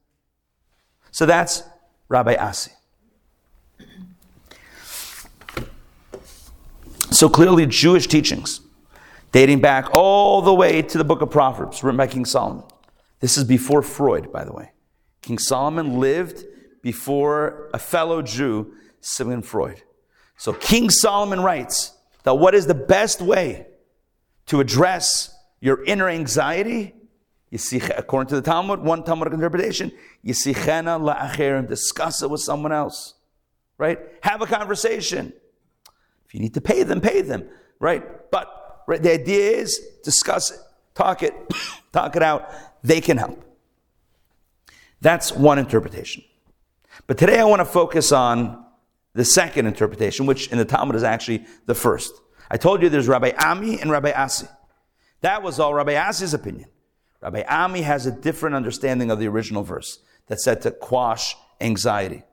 So 1.11 1.25
that's 1.25 1.63
Rabbi 2.09 2.35
Asi. 2.35 2.71
So 7.11 7.29
clearly, 7.29 7.65
Jewish 7.65 8.07
teachings 8.07 8.61
dating 9.31 9.61
back 9.61 9.95
all 9.95 10.41
the 10.41 10.53
way 10.53 10.81
to 10.81 10.97
the 10.97 11.03
book 11.03 11.21
of 11.21 11.29
Proverbs, 11.29 11.83
written 11.83 11.97
by 11.97 12.07
King 12.07 12.25
Solomon. 12.25 12.63
This 13.19 13.37
is 13.37 13.43
before 13.43 13.81
Freud, 13.81 14.31
by 14.31 14.43
the 14.43 14.53
way. 14.53 14.71
King 15.21 15.39
Solomon 15.39 15.99
lived 15.99 16.45
before 16.81 17.69
a 17.73 17.79
fellow 17.79 18.21
Jew, 18.21 18.73
Sigmund 19.01 19.45
Freud. 19.45 19.81
So 20.37 20.53
King 20.53 20.89
Solomon 20.89 21.41
writes 21.41 21.97
that 22.23 22.35
what 22.35 22.53
is 22.53 22.67
the 22.67 22.75
best 22.75 23.21
way 23.21 23.67
to 24.45 24.59
address 24.59 25.35
your 25.59 25.83
inner 25.83 26.07
anxiety? 26.07 26.93
You 27.49 27.57
see, 27.57 27.79
according 27.79 28.29
to 28.29 28.35
the 28.35 28.41
Talmud, 28.41 28.81
one 28.81 29.03
Talmudic 29.03 29.33
interpretation, 29.33 29.91
you 30.21 30.33
see, 30.33 30.53
discuss 30.53 32.21
it 32.21 32.29
with 32.29 32.41
someone 32.41 32.71
else. 32.71 33.15
right? 33.77 33.99
Have 34.21 34.41
a 34.41 34.45
conversation. 34.45 35.33
If 36.25 36.33
you 36.33 36.39
need 36.39 36.53
to 36.55 36.61
pay 36.61 36.83
them, 36.83 37.01
pay 37.01 37.21
them, 37.21 37.47
right? 37.79 38.29
But 38.31 38.56
the 38.87 39.11
idea 39.11 39.51
is 39.51 39.79
discuss 40.03 40.51
it, 40.51 40.59
talk 40.95 41.23
it, 41.23 41.33
talk 41.91 42.15
it 42.15 42.23
out. 42.23 42.49
They 42.83 43.01
can 43.01 43.17
help. 43.17 43.43
That's 45.01 45.31
one 45.31 45.59
interpretation. 45.59 46.23
But 47.05 47.17
today 47.17 47.39
I 47.39 47.43
want 47.43 47.59
to 47.59 47.65
focus 47.65 48.11
on 48.11 48.65
the 49.13 49.25
second 49.25 49.65
interpretation, 49.65 50.25
which 50.25 50.47
in 50.47 50.57
the 50.57 50.65
Talmud 50.65 50.95
is 50.95 51.03
actually 51.03 51.45
the 51.65 51.75
first. 51.75 52.13
I 52.49 52.57
told 52.57 52.81
you 52.81 52.89
there's 52.89 53.07
Rabbi 53.07 53.31
Ami 53.37 53.79
and 53.79 53.91
Rabbi 53.91 54.11
Asi. 54.11 54.47
That 55.21 55.43
was 55.43 55.59
all 55.59 55.73
Rabbi 55.73 55.93
Asi's 56.09 56.33
opinion. 56.33 56.69
Rabbi 57.21 57.43
Ami 57.43 57.81
has 57.81 58.05
a 58.05 58.11
different 58.11 58.55
understanding 58.55 59.11
of 59.11 59.19
the 59.19 59.27
original 59.27 59.63
verse 59.63 59.99
that 60.27 60.39
said 60.39 60.61
to 60.61 60.71
quash 60.71 61.35
anxiety. 61.59 62.23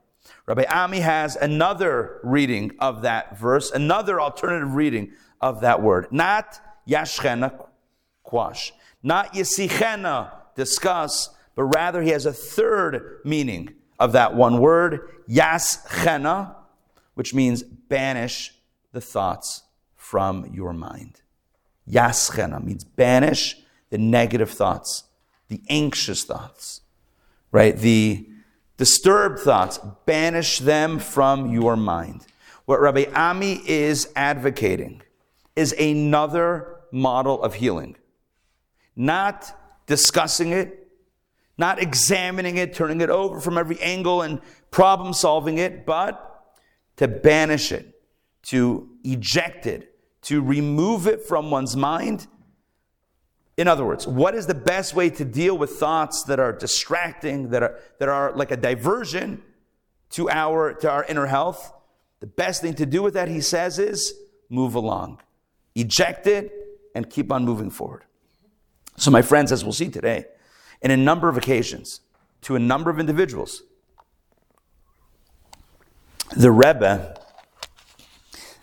Rabbi 0.45 0.65
Ami 0.69 0.99
has 0.99 1.35
another 1.35 2.19
reading 2.23 2.71
of 2.79 3.01
that 3.01 3.37
verse, 3.39 3.71
another 3.71 4.21
alternative 4.21 4.75
reading 4.75 5.11
of 5.41 5.61
that 5.61 5.81
word. 5.81 6.07
Not 6.11 6.59
yashchena, 6.87 7.67
quash. 8.23 8.73
Not 9.03 9.33
yisichena, 9.33 10.31
discuss, 10.55 11.29
but 11.55 11.63
rather 11.63 12.01
he 12.01 12.09
has 12.09 12.25
a 12.25 12.33
third 12.33 13.19
meaning 13.23 13.73
of 13.99 14.11
that 14.13 14.35
one 14.35 14.59
word, 14.59 15.09
yaschena, 15.29 16.55
which 17.13 17.33
means 17.33 17.63
banish 17.63 18.53
the 18.91 19.01
thoughts 19.01 19.63
from 19.95 20.51
your 20.53 20.73
mind. 20.73 21.21
Yaschena 21.89 22.63
means 22.63 22.83
banish 22.83 23.57
the 23.89 23.97
negative 23.97 24.49
thoughts, 24.49 25.03
the 25.47 25.61
anxious 25.69 26.23
thoughts, 26.23 26.81
right? 27.51 27.77
The 27.77 28.27
disturbed 28.77 29.39
thoughts, 29.39 29.79
banish 30.05 30.59
them 30.59 30.99
from 30.99 31.51
your 31.51 31.75
mind. 31.75 32.25
What 32.65 32.81
Rabbi 32.81 33.05
Ami 33.13 33.61
is 33.67 34.11
advocating 34.15 35.01
is 35.55 35.73
another 35.73 36.81
model 36.91 37.41
of 37.41 37.55
healing. 37.55 37.95
Not 38.95 39.53
discussing 39.87 40.51
it, 40.51 40.87
not 41.57 41.81
examining 41.81 42.57
it, 42.57 42.73
turning 42.73 43.01
it 43.01 43.09
over 43.09 43.39
from 43.39 43.57
every 43.57 43.79
angle 43.81 44.21
and 44.21 44.41
problem 44.71 45.13
solving 45.13 45.57
it, 45.57 45.85
but 45.85 46.55
to 46.97 47.07
banish 47.07 47.71
it, 47.71 48.01
to 48.43 48.89
eject 49.03 49.65
it, 49.65 49.97
to 50.23 50.41
remove 50.41 51.07
it 51.07 51.21
from 51.21 51.51
one's 51.51 51.75
mind. 51.75 52.27
In 53.57 53.67
other 53.67 53.85
words, 53.85 54.05
what 54.05 54.35
is 54.35 54.47
the 54.47 54.55
best 54.55 54.93
way 54.93 55.09
to 55.11 55.23
deal 55.23 55.57
with 55.57 55.71
thoughts 55.71 56.23
that 56.23 56.39
are 56.39 56.51
distracting, 56.51 57.49
that 57.49 57.63
are, 57.63 57.79
that 57.99 58.09
are 58.09 58.33
like 58.33 58.51
a 58.51 58.57
diversion 58.57 59.41
to 60.11 60.29
our, 60.29 60.73
to 60.73 60.89
our 60.89 61.05
inner 61.05 61.27
health? 61.27 61.71
The 62.19 62.27
best 62.27 62.61
thing 62.61 62.73
to 62.75 62.85
do 62.85 63.01
with 63.01 63.13
that, 63.13 63.29
he 63.29 63.39
says, 63.39 63.79
is 63.79 64.13
move 64.49 64.75
along. 64.75 65.21
Eject 65.75 66.25
it 66.27 66.51
and 66.95 67.09
keep 67.09 67.31
on 67.31 67.45
moving 67.45 67.69
forward. 67.69 68.03
So, 68.97 69.11
my 69.11 69.21
friends, 69.21 69.51
as 69.51 69.63
we'll 69.63 69.73
see 69.73 69.89
today, 69.89 70.25
in 70.81 70.91
a 70.91 70.97
number 70.97 71.27
of 71.27 71.37
occasions, 71.37 72.01
to 72.41 72.55
a 72.55 72.59
number 72.59 72.89
of 72.89 72.99
individuals, 72.99 73.63
the 76.35 76.51
Rebbe 76.51 77.19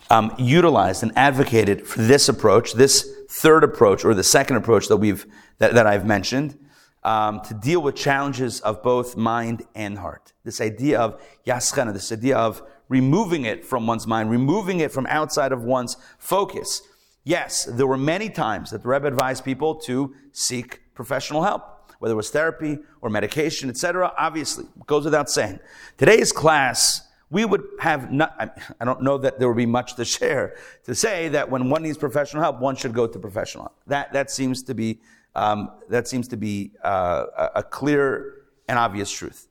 um, 0.09 0.33
utilized 0.37 1.03
and 1.03 1.11
advocated 1.15 1.87
for 1.87 2.01
this 2.01 2.29
approach, 2.29 2.73
this 2.73 3.09
third 3.29 3.63
approach, 3.63 4.03
or 4.05 4.13
the 4.13 4.23
second 4.23 4.57
approach 4.57 4.87
that 4.87 4.97
we've 4.97 5.25
that, 5.59 5.73
that 5.73 5.87
I've 5.87 6.05
mentioned, 6.05 6.57
um, 7.03 7.41
to 7.41 7.53
deal 7.53 7.81
with 7.81 7.95
challenges 7.95 8.59
of 8.61 8.81
both 8.81 9.15
mind 9.15 9.63
and 9.75 9.97
heart. 9.97 10.33
This 10.43 10.61
idea 10.61 10.99
of 10.99 11.21
yaschena, 11.45 11.93
this 11.93 12.11
idea 12.11 12.37
of 12.37 12.61
removing 12.89 13.45
it 13.45 13.65
from 13.65 13.87
one's 13.87 14.07
mind, 14.07 14.29
removing 14.29 14.79
it 14.79 14.91
from 14.91 15.05
outside 15.07 15.51
of 15.51 15.63
one's 15.63 15.97
focus. 16.17 16.81
Yes, 17.23 17.63
there 17.65 17.87
were 17.87 17.97
many 17.97 18.29
times 18.29 18.71
that 18.71 18.83
the 18.83 18.89
Rebbe 18.89 19.07
advised 19.07 19.45
people 19.45 19.75
to 19.75 20.13
seek 20.33 20.81
professional 20.93 21.43
help, 21.43 21.93
whether 21.99 22.13
it 22.13 22.17
was 22.17 22.29
therapy 22.29 22.79
or 23.01 23.09
medication, 23.09 23.69
etc. 23.69 24.13
Obviously, 24.17 24.65
goes 24.87 25.05
without 25.05 25.29
saying. 25.29 25.59
Today's 25.97 26.33
class, 26.33 27.07
we 27.29 27.45
would 27.45 27.63
have 27.79 28.11
not, 28.11 28.59
I 28.79 28.83
don't 28.83 29.01
know 29.01 29.17
that 29.19 29.39
there 29.39 29.47
would 29.47 29.57
be 29.57 29.65
much 29.65 29.95
to 29.95 30.05
share 30.05 30.57
to 30.83 30.93
say 30.93 31.29
that 31.29 31.49
when 31.49 31.69
one 31.69 31.83
needs 31.83 31.97
professional 31.97 32.43
help, 32.43 32.59
one 32.59 32.75
should 32.75 32.93
go 32.93 33.07
to 33.07 33.19
professional 33.19 33.65
help. 33.65 33.79
That, 33.87 34.11
that 34.11 34.29
seems 34.29 34.61
to 34.63 34.73
be, 34.73 34.99
um, 35.33 35.71
that 35.87 36.09
seems 36.09 36.27
to 36.27 36.37
be 36.37 36.73
uh, 36.83 37.49
a 37.55 37.63
clear 37.63 38.43
and 38.67 38.77
obvious 38.77 39.09
truth. 39.09 39.47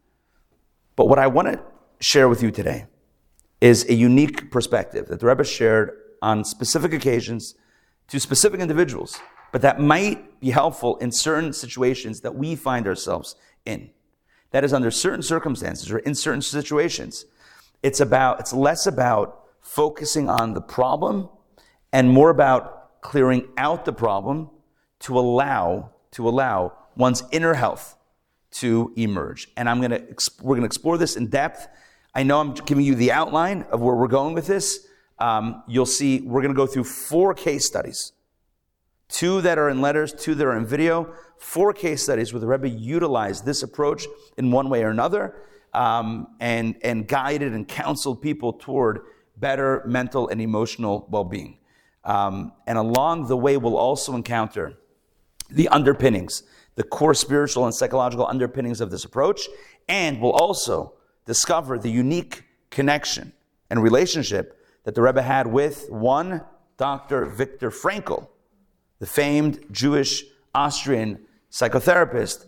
But 0.94 1.06
what 1.06 1.18
I 1.18 1.26
want 1.26 1.48
to 1.48 1.62
share 2.00 2.28
with 2.28 2.42
you 2.42 2.50
today 2.50 2.84
is 3.62 3.88
a 3.88 3.94
unique 3.94 4.50
perspective 4.50 5.06
that 5.08 5.20
the 5.20 5.26
Rebbe 5.26 5.44
shared 5.44 5.98
on 6.20 6.44
specific 6.44 6.92
occasions 6.92 7.54
to 8.08 8.20
specific 8.20 8.60
individuals, 8.60 9.20
but 9.52 9.62
that 9.62 9.80
might 9.80 10.40
be 10.40 10.50
helpful 10.50 10.96
in 10.98 11.12
certain 11.12 11.52
situations 11.52 12.20
that 12.20 12.34
we 12.34 12.56
find 12.56 12.86
ourselves 12.86 13.36
in. 13.64 13.90
That 14.50 14.64
is 14.64 14.72
under 14.72 14.90
certain 14.90 15.22
circumstances 15.22 15.90
or 15.90 15.98
in 15.98 16.14
certain 16.14 16.42
situations. 16.42 17.24
It's 17.82 18.00
about, 18.00 18.40
it's 18.40 18.52
less 18.52 18.86
about 18.86 19.44
focusing 19.60 20.28
on 20.28 20.54
the 20.54 20.60
problem 20.60 21.28
and 21.92 22.10
more 22.10 22.30
about 22.30 23.00
clearing 23.00 23.48
out 23.56 23.84
the 23.84 23.92
problem 23.92 24.50
to 25.00 25.18
allow, 25.18 25.90
to 26.12 26.28
allow 26.28 26.72
one's 26.96 27.22
inner 27.32 27.54
health 27.54 27.96
to 28.52 28.92
emerge. 28.96 29.48
And 29.56 29.68
I'm 29.68 29.80
gonna, 29.80 30.02
we're 30.40 30.56
gonna 30.56 30.66
explore 30.66 30.98
this 30.98 31.16
in 31.16 31.28
depth. 31.28 31.68
I 32.14 32.22
know 32.22 32.40
I'm 32.40 32.54
giving 32.54 32.84
you 32.84 32.94
the 32.94 33.12
outline 33.12 33.64
of 33.70 33.80
where 33.80 33.94
we're 33.94 34.08
going 34.08 34.34
with 34.34 34.46
this 34.46 34.86
um, 35.22 35.62
you'll 35.68 35.86
see 35.86 36.20
we're 36.20 36.42
going 36.42 36.52
to 36.52 36.56
go 36.56 36.66
through 36.66 36.84
four 36.84 37.32
case 37.32 37.66
studies 37.66 38.12
two 39.08 39.42
that 39.42 39.58
are 39.58 39.68
in 39.68 39.80
letters, 39.80 40.12
two 40.12 40.34
that 40.34 40.46
are 40.46 40.56
in 40.56 40.64
video, 40.64 41.12
four 41.38 41.72
case 41.72 42.02
studies 42.02 42.32
where 42.32 42.40
the 42.40 42.46
Rebbe 42.46 42.68
utilized 42.68 43.44
this 43.44 43.62
approach 43.62 44.06
in 44.38 44.50
one 44.50 44.70
way 44.70 44.82
or 44.82 44.88
another 44.88 45.36
um, 45.74 46.28
and, 46.40 46.76
and 46.82 47.06
guided 47.06 47.52
and 47.52 47.68
counseled 47.68 48.22
people 48.22 48.54
toward 48.54 49.00
better 49.36 49.82
mental 49.86 50.28
and 50.28 50.40
emotional 50.40 51.06
well 51.10 51.24
being. 51.24 51.58
Um, 52.04 52.52
and 52.66 52.78
along 52.78 53.28
the 53.28 53.36
way, 53.36 53.56
we'll 53.58 53.76
also 53.76 54.16
encounter 54.16 54.74
the 55.50 55.68
underpinnings, 55.68 56.42
the 56.74 56.82
core 56.82 57.14
spiritual 57.14 57.66
and 57.66 57.74
psychological 57.74 58.26
underpinnings 58.26 58.80
of 58.80 58.90
this 58.90 59.04
approach, 59.04 59.46
and 59.88 60.20
we'll 60.20 60.32
also 60.32 60.94
discover 61.26 61.78
the 61.78 61.90
unique 61.90 62.44
connection 62.70 63.34
and 63.68 63.82
relationship 63.82 64.58
that 64.84 64.94
the 64.94 65.02
Rebbe 65.02 65.22
had 65.22 65.46
with 65.46 65.86
one 65.90 66.42
Dr. 66.76 67.26
Viktor 67.26 67.70
Frankl, 67.70 68.28
the 68.98 69.06
famed 69.06 69.64
Jewish 69.70 70.24
Austrian 70.54 71.24
psychotherapist, 71.50 72.46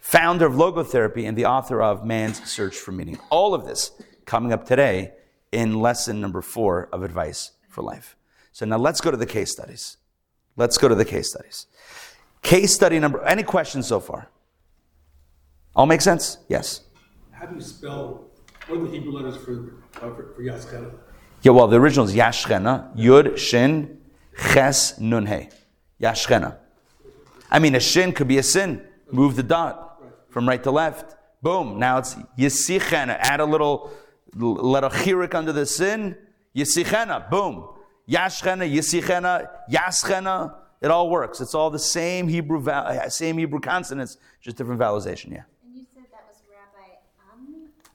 founder 0.00 0.46
of 0.46 0.54
logotherapy, 0.54 1.26
and 1.28 1.36
the 1.36 1.46
author 1.46 1.82
of 1.82 2.04
Man's 2.04 2.42
Search 2.50 2.76
for 2.76 2.92
Meaning. 2.92 3.18
All 3.30 3.54
of 3.54 3.64
this 3.64 3.92
coming 4.24 4.52
up 4.52 4.64
today 4.64 5.12
in 5.52 5.80
lesson 5.80 6.20
number 6.20 6.42
four 6.42 6.88
of 6.92 7.02
Advice 7.02 7.52
for 7.68 7.82
Life. 7.82 8.16
So 8.52 8.64
now 8.66 8.78
let's 8.78 9.00
go 9.00 9.10
to 9.10 9.16
the 9.16 9.26
case 9.26 9.50
studies. 9.50 9.96
Let's 10.56 10.78
go 10.78 10.88
to 10.88 10.94
the 10.94 11.04
case 11.04 11.30
studies. 11.30 11.66
Case 12.42 12.74
study 12.74 12.98
number, 12.98 13.22
any 13.24 13.42
questions 13.42 13.86
so 13.86 14.00
far? 14.00 14.28
All 15.74 15.86
make 15.86 16.00
sense? 16.00 16.38
Yes. 16.48 16.82
How 17.32 17.46
do 17.46 17.56
you 17.56 17.60
spell, 17.60 18.26
what 18.68 18.78
are 18.78 18.84
the 18.84 18.90
Hebrew 18.90 19.12
letters 19.12 19.36
for, 19.36 19.74
uh, 19.96 20.14
for, 20.14 20.34
for? 20.36 20.92
Yeah, 21.44 21.52
well, 21.52 21.68
the 21.68 21.78
original 21.78 22.06
is 22.06 22.14
Yashchena, 22.14 22.96
Yud, 22.96 23.36
Shin, 23.36 24.00
Ches, 24.34 24.98
Nun, 24.98 25.26
He. 25.26 25.50
Yashchena. 26.00 26.56
I 27.50 27.58
mean, 27.58 27.74
a 27.74 27.80
shin 27.80 28.12
could 28.12 28.28
be 28.28 28.38
a 28.38 28.42
sin. 28.42 28.82
Move 29.12 29.36
the 29.36 29.42
dot 29.42 30.02
from 30.30 30.48
right 30.48 30.62
to 30.62 30.70
left. 30.70 31.14
Boom. 31.42 31.78
Now 31.78 31.98
it's 31.98 32.14
Yisichena. 32.38 33.18
Add 33.20 33.40
a 33.40 33.44
little, 33.44 33.92
little 34.34 34.88
chirik 34.88 35.34
under 35.34 35.52
the 35.52 35.66
sin. 35.66 36.16
Yisichena. 36.56 37.28
Boom. 37.28 37.68
Yashchena, 38.08 38.66
Yisichena, 38.68 39.46
Yaschena. 39.70 40.54
It 40.80 40.90
all 40.90 41.10
works. 41.10 41.42
It's 41.42 41.54
all 41.54 41.68
the 41.68 41.78
same 41.78 42.26
Hebrew, 42.26 42.64
same 43.08 43.36
Hebrew 43.36 43.60
consonants, 43.60 44.16
just 44.40 44.56
different 44.56 44.80
vowelization. 44.80 45.32
Yeah. 45.32 45.42
And 45.62 45.76
you 45.76 45.84
said 45.94 46.04
that 46.10 46.24
was 46.26 46.38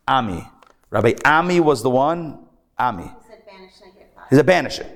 Rabbi 0.08 0.28
Ami? 0.38 0.38
Ami. 0.38 0.48
Rabbi 0.92 1.14
Ami 1.26 1.60
was 1.60 1.82
the 1.82 1.90
one. 1.90 2.46
Ami. 2.78 3.12
He's 4.30 4.40
a 4.40 4.44
banisher. 4.44 4.88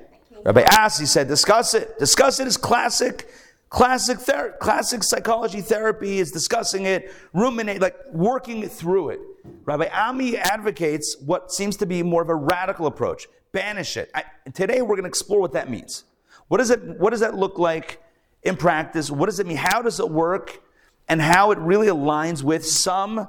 Rabbi 0.44 0.64
Asi 0.78 1.06
said, 1.06 1.26
discuss 1.26 1.74
it. 1.74 1.98
Discuss 1.98 2.38
it 2.38 2.46
is 2.46 2.56
classic, 2.56 3.28
classic, 3.70 4.18
ther- 4.18 4.54
classic 4.60 5.02
psychology 5.02 5.62
therapy 5.62 6.18
is 6.18 6.30
discussing 6.30 6.84
it, 6.84 7.12
ruminate, 7.32 7.80
like 7.80 7.96
working 8.12 8.68
through 8.68 9.10
it. 9.10 9.20
Rabbi 9.64 9.86
Ami 9.86 10.36
advocates 10.36 11.16
what 11.24 11.50
seems 11.50 11.76
to 11.78 11.86
be 11.86 12.02
more 12.02 12.22
of 12.22 12.28
a 12.28 12.34
radical 12.34 12.86
approach. 12.86 13.26
Banish 13.52 13.96
it. 13.96 14.10
I, 14.14 14.24
today 14.52 14.82
we're 14.82 14.96
going 14.96 15.04
to 15.04 15.08
explore 15.08 15.40
what 15.40 15.52
that 15.52 15.70
means. 15.70 16.04
What, 16.48 16.60
is 16.60 16.70
it, 16.70 16.82
what 17.00 17.10
does 17.10 17.20
that 17.20 17.34
look 17.34 17.58
like 17.58 18.02
in 18.42 18.56
practice? 18.56 19.10
What 19.10 19.26
does 19.26 19.40
it 19.40 19.46
mean? 19.46 19.56
How 19.56 19.80
does 19.80 19.98
it 19.98 20.10
work? 20.10 20.60
And 21.08 21.20
how 21.20 21.50
it 21.50 21.58
really 21.58 21.88
aligns 21.88 22.42
with 22.42 22.66
some 22.66 23.28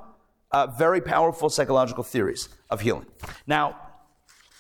uh, 0.52 0.68
very 0.68 1.02
powerful 1.02 1.50
psychological 1.50 2.04
theories 2.04 2.50
of 2.70 2.82
healing. 2.82 3.06
Now, 3.48 3.78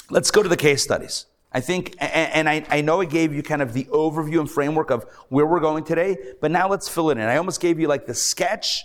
let's 0.09 0.31
go 0.31 0.43
to 0.43 0.49
the 0.49 0.57
case 0.57 0.83
studies. 0.83 1.25
I 1.55 1.61
think, 1.61 1.95
and 1.99 2.49
I, 2.49 2.65
I 2.69 2.81
know 2.81 2.99
I 2.99 3.05
gave 3.05 3.33
you 3.33 3.41
kind 3.41 3.61
of 3.61 3.71
the 3.71 3.85
overview 3.85 4.41
and 4.41 4.51
framework 4.51 4.91
of 4.91 5.05
where 5.29 5.45
we're 5.45 5.61
going 5.61 5.85
today, 5.85 6.17
but 6.41 6.51
now 6.51 6.67
let's 6.67 6.89
fill 6.89 7.11
it 7.11 7.17
in. 7.17 7.23
I 7.23 7.37
almost 7.37 7.61
gave 7.61 7.79
you 7.79 7.87
like 7.87 8.05
the 8.05 8.13
sketch, 8.13 8.83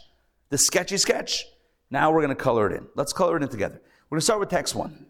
the 0.51 0.57
sketchy 0.57 0.97
sketch. 0.97 1.47
Now 1.91 2.13
we're 2.13 2.21
going 2.21 2.29
to 2.29 2.41
color 2.41 2.71
it 2.71 2.77
in. 2.77 2.87
Let's 2.95 3.13
color 3.13 3.37
it 3.37 3.43
in 3.43 3.49
together. 3.49 3.83
We're 4.09 4.17
going 4.17 4.21
to 4.21 4.25
start 4.25 4.39
with 4.39 4.51
text 4.51 4.77
one. 4.77 5.05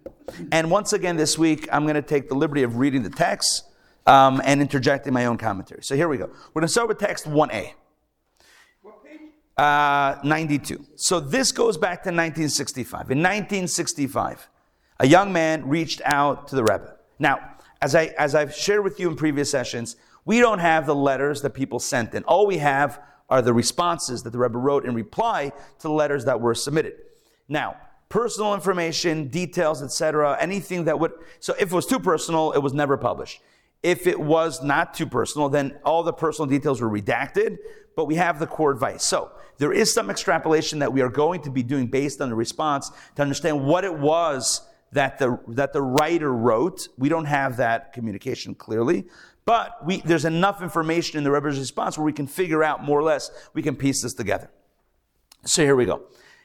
And 0.51 0.71
once 0.71 0.95
again, 0.95 1.19
this 1.19 1.37
week, 1.37 1.69
I'm 1.71 1.83
going 1.83 1.97
to 1.97 2.03
take 2.03 2.31
the 2.31 2.35
liberty 2.35 2.63
of 2.63 2.79
reading 2.79 3.03
the 3.03 3.11
text 3.11 3.65
um, 4.07 4.41
and 4.43 4.63
interjecting 4.63 5.13
my 5.13 5.27
own 5.27 5.37
commentary. 5.37 5.83
So 5.83 5.95
here 5.95 6.09
we 6.09 6.17
go. 6.17 6.29
We're 6.55 6.63
going 6.63 6.63
to 6.63 6.69
start 6.69 6.89
with 6.89 6.97
text 6.97 7.27
1a. 7.27 7.73
What 8.81 9.05
page? 9.05 9.21
Uh, 9.59 10.17
92. 10.25 10.87
So 10.97 11.21
this 11.21 11.53
goes 11.53 11.77
back 11.77 12.05
to 12.05 12.09
1965. 12.09 13.11
In 13.11 13.19
1965, 13.19 14.49
a 14.99 15.07
young 15.07 15.31
man 15.31 15.69
reached 15.69 16.01
out 16.07 16.49
to 16.49 16.57
the 16.57 16.63
Rebbe. 16.63 16.95
Now, 17.21 17.55
as, 17.81 17.95
I, 17.95 18.07
as 18.19 18.35
I've 18.35 18.55
shared 18.55 18.83
with 18.83 18.99
you 18.99 19.09
in 19.09 19.15
previous 19.15 19.51
sessions, 19.51 19.95
we 20.25 20.41
don't 20.41 20.59
have 20.59 20.87
the 20.87 20.95
letters 20.95 21.43
that 21.43 21.51
people 21.51 21.79
sent 21.79 22.15
in. 22.15 22.25
All 22.25 22.47
we 22.47 22.59
have 22.59 23.01
are 23.29 23.43
the 23.43 23.55
responses 23.55 24.25
that 24.25 24.31
the 24.31 24.39
Rebbe 24.39 24.59
wrote 24.59 24.85
in 24.85 24.95
reply 24.95 25.51
to 25.79 25.83
the 25.83 25.93
letters 25.93 26.25
that 26.25 26.41
were 26.41 26.55
submitted. 26.55 26.95
Now, 27.49 27.77
personal 28.09 28.55
information, 28.55 29.29
details, 29.29 29.83
etc., 29.83 30.37
anything 30.41 30.85
that 30.87 30.99
would, 30.99 31.13
so 31.39 31.55
if 31.61 31.71
it 31.71 31.75
was 31.75 31.87
too 31.87 32.01
personal, 32.01 32.53
it 32.53 32.59
was 32.59 32.73
never 32.73 32.97
published. 32.97 33.41
If 33.83 34.07
it 34.07 34.19
was 34.19 34.63
not 34.63 34.95
too 34.95 35.07
personal, 35.07 35.49
then 35.49 35.79
all 35.85 36.03
the 36.03 36.13
personal 36.13 36.47
details 36.47 36.81
were 36.81 36.91
redacted, 36.91 37.59
but 37.97 38.07
we 38.07 38.17
have 38.17 38.39
the 38.39 38.47
core 38.47 38.73
advice. 38.73 39.05
So 39.05 39.31
there 39.59 39.73
is 39.73 39.93
some 39.93 40.11
extrapolation 40.11 40.81
that 40.81 40.93
we 40.93 41.01
are 41.01 41.09
going 41.09 41.43
to 41.43 41.51
be 41.51 41.63
doing 41.63 41.87
based 41.87 42.21
on 42.21 42.29
the 42.29 42.35
response 42.35 42.91
to 43.17 43.23
understand 43.23 43.65
what 43.65 43.85
it 43.85 43.97
was 43.97 44.63
that 44.93 45.19
the, 45.19 45.39
that 45.49 45.73
the 45.73 45.83
writer 45.83 46.33
wrote. 46.33 46.89
We 46.99 47.09
don't 47.09 47.27
have 47.27 47.57
that 47.59 47.93
communication 47.93 48.55
clearly, 48.55 49.07
but 49.45 49.85
we, 49.85 50.01
there's 50.03 50.25
enough 50.25 50.63
information 50.63 51.19
in 51.19 51.25
the 51.25 51.31
Rebbe's 51.31 51.59
response 51.59 51.97
where 51.97 52.05
we 52.05 52.13
can 52.13 52.27
figure 52.27 52.63
out 52.63 52.85
more 52.85 52.99
or 52.99 53.03
less, 53.03 53.31
we 53.55 53.63
can 53.63 53.77
piece 53.77 54.03
this 54.03 54.15
together. 54.15 54.51
So 55.45 55.63
here 55.63 55.77
we 55.77 55.87
go. 55.87 56.03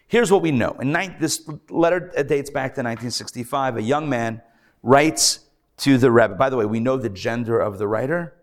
Here's 0.07 0.31
what 0.31 0.41
we 0.41 0.51
know. 0.51 0.71
In 0.79 0.91
this 1.19 1.49
letter 1.69 1.99
dates 1.99 2.49
back 2.49 2.75
to 2.75 2.81
1965. 2.81 3.77
A 3.77 3.81
young 3.81 4.07
man 4.07 4.41
writes 4.83 5.39
to 5.77 5.97
the 5.97 6.11
Rebbe. 6.11 6.35
By 6.35 6.49
the 6.49 6.57
way, 6.57 6.65
we 6.65 6.79
know 6.79 6.97
the 6.97 7.09
gender 7.09 7.59
of 7.59 7.79
the 7.79 7.87
writer 7.87 8.35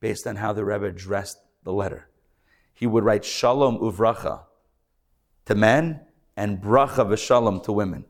based 0.00 0.26
on 0.26 0.36
how 0.36 0.52
the 0.52 0.64
Rebbe 0.64 0.86
addressed 0.86 1.38
the 1.62 1.72
letter. 1.72 2.08
He 2.74 2.86
would 2.86 3.04
write 3.04 3.24
Shalom 3.24 3.78
Uvracha 3.78 4.42
to 5.46 5.54
men 5.54 6.00
and 6.36 6.60
Bracha 6.60 7.06
v'Shalom 7.06 7.62
to 7.62 7.72
women. 7.72 8.04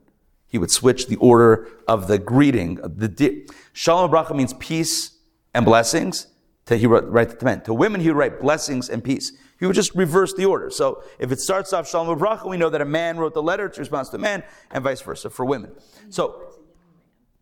He 0.55 0.59
would 0.59 0.71
switch 0.71 1.07
the 1.07 1.17
order 1.17 1.67
of 1.85 2.07
the 2.07 2.17
greeting. 2.17 2.75
The 2.75 3.09
di- 3.09 3.45
Shalom 3.73 4.09
Bracha 4.09 4.33
means 4.33 4.53
peace 4.53 5.17
and 5.53 5.65
blessings. 5.65 6.27
To, 6.67 6.77
he 6.77 6.87
would 6.87 7.03
write 7.09 7.37
to 7.37 7.43
men. 7.43 7.59
To 7.63 7.73
women, 7.73 7.99
he 7.99 8.07
would 8.07 8.15
write 8.15 8.39
blessings 8.39 8.89
and 8.89 9.03
peace. 9.03 9.33
He 9.59 9.65
would 9.65 9.75
just 9.75 9.93
reverse 9.95 10.33
the 10.33 10.45
order. 10.45 10.69
So 10.69 11.03
if 11.19 11.33
it 11.33 11.41
starts 11.41 11.73
off 11.73 11.89
Shalom 11.89 12.17
Bracha, 12.17 12.47
we 12.47 12.55
know 12.55 12.69
that 12.69 12.79
a 12.79 12.85
man 12.85 13.17
wrote 13.17 13.33
the 13.33 13.43
letter, 13.43 13.65
it's 13.65 13.77
response 13.77 14.07
to 14.11 14.15
a 14.15 14.19
man, 14.19 14.43
and 14.71 14.81
vice 14.81 15.01
versa 15.01 15.29
for 15.29 15.43
women. 15.43 15.73
So, 16.09 16.41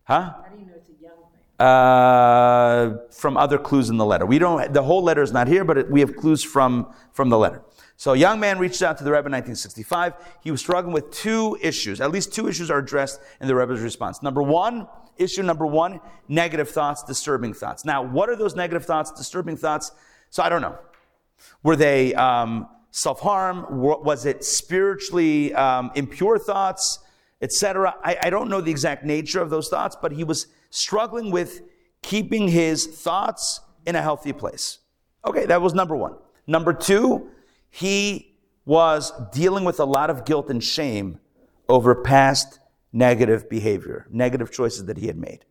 huh? 0.02 0.32
How 0.32 0.46
do 0.52 0.58
you 0.58 0.66
know 0.66 0.72
it's 0.74 0.88
a 0.88 1.00
young 1.00 1.12
man? 1.60 1.68
Uh, 1.68 2.96
from 3.12 3.36
other 3.36 3.58
clues 3.58 3.90
in 3.90 3.96
the 3.96 4.04
letter. 4.04 4.26
We 4.26 4.40
don't. 4.40 4.72
The 4.72 4.82
whole 4.82 5.04
letter 5.04 5.22
is 5.22 5.30
not 5.30 5.46
here, 5.46 5.62
but 5.62 5.78
it, 5.78 5.88
we 5.88 6.00
have 6.00 6.16
clues 6.16 6.42
from 6.42 6.92
from 7.12 7.28
the 7.28 7.38
letter. 7.38 7.62
So 7.96 8.12
a 8.12 8.16
young 8.16 8.40
man 8.40 8.58
reached 8.58 8.82
out 8.82 8.98
to 8.98 9.04
the 9.04 9.10
Rebbe 9.10 9.26
in 9.26 9.32
1965. 9.32 10.14
He 10.42 10.50
was 10.50 10.60
struggling 10.60 10.92
with 10.92 11.10
two 11.10 11.56
issues. 11.62 12.00
At 12.00 12.10
least 12.10 12.32
two 12.32 12.48
issues 12.48 12.70
are 12.70 12.78
addressed 12.78 13.20
in 13.40 13.46
the 13.46 13.54
Rebbe's 13.54 13.80
response. 13.80 14.22
Number 14.22 14.42
one, 14.42 14.88
issue 15.16 15.42
number 15.42 15.66
one, 15.66 16.00
negative 16.28 16.68
thoughts, 16.68 17.02
disturbing 17.04 17.54
thoughts. 17.54 17.84
Now, 17.84 18.02
what 18.02 18.28
are 18.28 18.36
those 18.36 18.56
negative 18.56 18.84
thoughts, 18.84 19.12
disturbing 19.12 19.56
thoughts? 19.56 19.92
So 20.30 20.42
I 20.42 20.48
don't 20.48 20.62
know. 20.62 20.76
Were 21.62 21.76
they 21.76 22.14
um, 22.14 22.68
self-harm? 22.90 23.66
Was 23.70 24.26
it 24.26 24.44
spiritually 24.44 25.54
um, 25.54 25.92
impure 25.94 26.38
thoughts, 26.38 26.98
etc.? 27.40 27.94
I, 28.02 28.16
I 28.24 28.30
don't 28.30 28.48
know 28.48 28.60
the 28.60 28.70
exact 28.70 29.04
nature 29.04 29.40
of 29.40 29.50
those 29.50 29.68
thoughts, 29.68 29.96
but 30.00 30.12
he 30.12 30.24
was 30.24 30.48
struggling 30.70 31.30
with 31.30 31.62
keeping 32.02 32.48
his 32.48 32.86
thoughts 32.86 33.60
in 33.86 33.94
a 33.94 34.02
healthy 34.02 34.32
place. 34.32 34.80
Okay, 35.24 35.46
that 35.46 35.62
was 35.62 35.74
number 35.74 35.96
one. 35.96 36.16
Number 36.46 36.72
two, 36.72 37.30
he 37.74 38.36
was 38.64 39.12
dealing 39.32 39.64
with 39.64 39.80
a 39.80 39.84
lot 39.84 40.08
of 40.08 40.24
guilt 40.24 40.48
and 40.48 40.62
shame 40.62 41.18
over 41.68 41.92
past 41.92 42.60
negative 42.92 43.50
behavior, 43.50 44.06
negative 44.12 44.52
choices 44.52 44.84
that 44.84 44.96
he 44.96 45.08
had 45.08 45.18
made. 45.18 45.44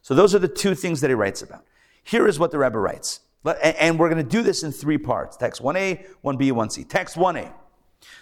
So 0.00 0.14
those 0.14 0.34
are 0.34 0.38
the 0.38 0.48
two 0.48 0.74
things 0.74 1.02
that 1.02 1.10
he 1.10 1.14
writes 1.14 1.42
about. 1.42 1.66
Here 2.02 2.26
is 2.26 2.38
what 2.38 2.50
the 2.50 2.58
Rebbe 2.58 2.78
writes. 2.78 3.20
And 3.62 3.98
we're 3.98 4.08
going 4.08 4.24
to 4.24 4.28
do 4.28 4.42
this 4.42 4.62
in 4.62 4.72
three 4.72 4.96
parts 4.96 5.36
text 5.36 5.60
1a, 5.60 6.06
1b, 6.24 6.50
1c. 6.50 6.88
Text 6.88 7.16
1a. 7.16 7.52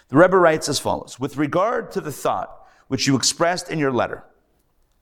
The 0.09 0.17
Rebbe 0.17 0.37
writes 0.37 0.67
as 0.67 0.77
follows 0.77 1.17
With 1.17 1.37
regard 1.37 1.93
to 1.93 2.01
the 2.01 2.11
thought 2.11 2.67
which 2.89 3.07
you 3.07 3.15
expressed 3.15 3.71
in 3.71 3.79
your 3.79 3.93
letter, 3.93 4.25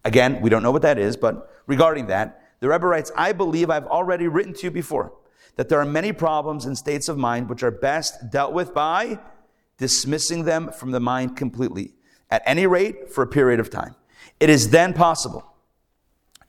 again, 0.05 0.41
we 0.41 0.51
don't 0.51 0.61
know 0.61 0.71
what 0.71 0.83
that 0.83 0.99
is, 0.99 1.17
but 1.17 1.51
regarding 1.65 2.05
that, 2.05 2.53
the 2.59 2.69
Rebbe 2.69 2.85
writes, 2.85 3.11
I 3.17 3.31
believe 3.31 3.71
I've 3.71 3.87
already 3.87 4.27
written 4.27 4.53
to 4.53 4.65
you 4.65 4.71
before 4.71 5.11
that 5.55 5.69
there 5.69 5.79
are 5.79 5.85
many 5.85 6.11
problems 6.11 6.65
and 6.65 6.77
states 6.77 7.07
of 7.07 7.17
mind 7.17 7.49
which 7.49 7.63
are 7.63 7.71
best 7.71 8.31
dealt 8.31 8.53
with 8.53 8.73
by 8.73 9.19
dismissing 9.77 10.45
them 10.45 10.71
from 10.71 10.91
the 10.91 10.99
mind 10.99 11.35
completely, 11.35 11.93
at 12.29 12.41
any 12.45 12.65
rate 12.65 13.11
for 13.11 13.23
a 13.23 13.27
period 13.27 13.59
of 13.59 13.69
time. 13.69 13.95
It 14.39 14.49
is 14.49 14.69
then 14.69 14.93
possible 14.93 15.53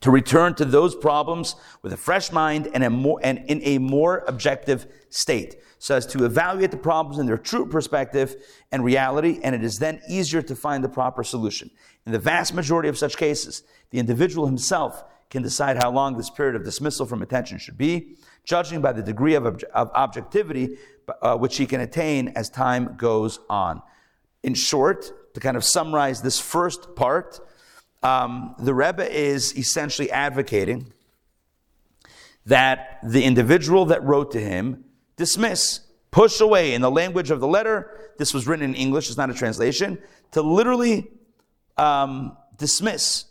to 0.01 0.11
return 0.11 0.55
to 0.55 0.65
those 0.65 0.95
problems 0.95 1.57
with 1.83 1.93
a 1.93 1.97
fresh 1.97 2.31
mind 2.31 2.69
and, 2.75 2.85
a 2.85 2.91
more, 2.91 3.19
and 3.23 3.39
in 3.47 3.61
a 3.63 3.79
more 3.79 4.25
objective 4.29 4.87
state, 5.09 5.57
so 5.79 5.97
as 5.97 6.07
to 6.07 6.25
evaluate 6.25 6.71
the 6.71 6.77
problems 6.77 7.19
in 7.19 7.27
their 7.27 7.39
true 7.39 7.67
perspective 7.67 8.37
and 8.73 8.85
reality, 8.85 9.41
and 9.43 9.55
it 9.55 9.65
is 9.65 9.79
then 9.79 10.01
easier 10.09 10.43
to 10.43 10.55
find 10.55 10.85
the 10.85 10.89
proper 10.89 11.25
solution. 11.25 11.71
In 12.07 12.13
the 12.13 12.19
vast 12.19 12.55
majority 12.55 12.89
of 12.89 12.99
such 12.99 13.17
cases, 13.17 13.63
the 13.91 13.99
individual 13.99 14.47
himself 14.47 15.05
can 15.31 15.43
decide 15.43 15.77
how 15.77 15.91
long 15.91 16.17
this 16.17 16.31
period 16.31 16.55
of 16.55 16.65
dismissal 16.65 17.07
from 17.07 17.23
attention 17.23 17.59
should 17.59 17.79
be, 17.79 18.17
judging 18.45 18.81
by 18.81 18.93
the 18.93 19.03
degree 19.03 19.35
of, 19.35 19.47
of 19.47 19.91
objectivity 19.95 20.77
uh, 21.23 21.37
which 21.37 21.57
he 21.57 21.67
can 21.67 21.81
attain 21.81 22.29
as 22.29 22.49
time 22.49 22.95
goes 22.97 23.41
on. 23.49 23.83
In 24.43 24.55
short, 24.55 25.35
to 25.35 25.41
kind 25.41 25.57
of 25.57 25.65
summarize 25.65 26.23
this 26.23 26.39
first 26.39 26.95
part, 26.95 27.41
um, 28.03 28.55
the 28.59 28.75
Rebbe 28.75 29.11
is 29.11 29.57
essentially 29.57 30.11
advocating 30.11 30.93
that 32.47 32.99
the 33.03 33.25
individual 33.25 33.87
that 33.87 34.05
wrote 34.05 34.33
to 34.33 34.41
him 34.41 34.85
dismiss, 35.17 35.81
push 36.11 36.41
away 36.41 36.75
in 36.75 36.83
the 36.83 36.91
language 36.91 37.31
of 37.31 37.41
the 37.41 37.49
letter. 37.49 38.13
This 38.19 38.35
was 38.35 38.47
written 38.47 38.65
in 38.65 38.75
English, 38.75 39.09
it's 39.09 39.17
not 39.17 39.31
a 39.31 39.35
translation, 39.35 39.99
to 40.33 40.43
literally 40.43 41.11
um, 41.77 42.37
dismiss 42.59 43.25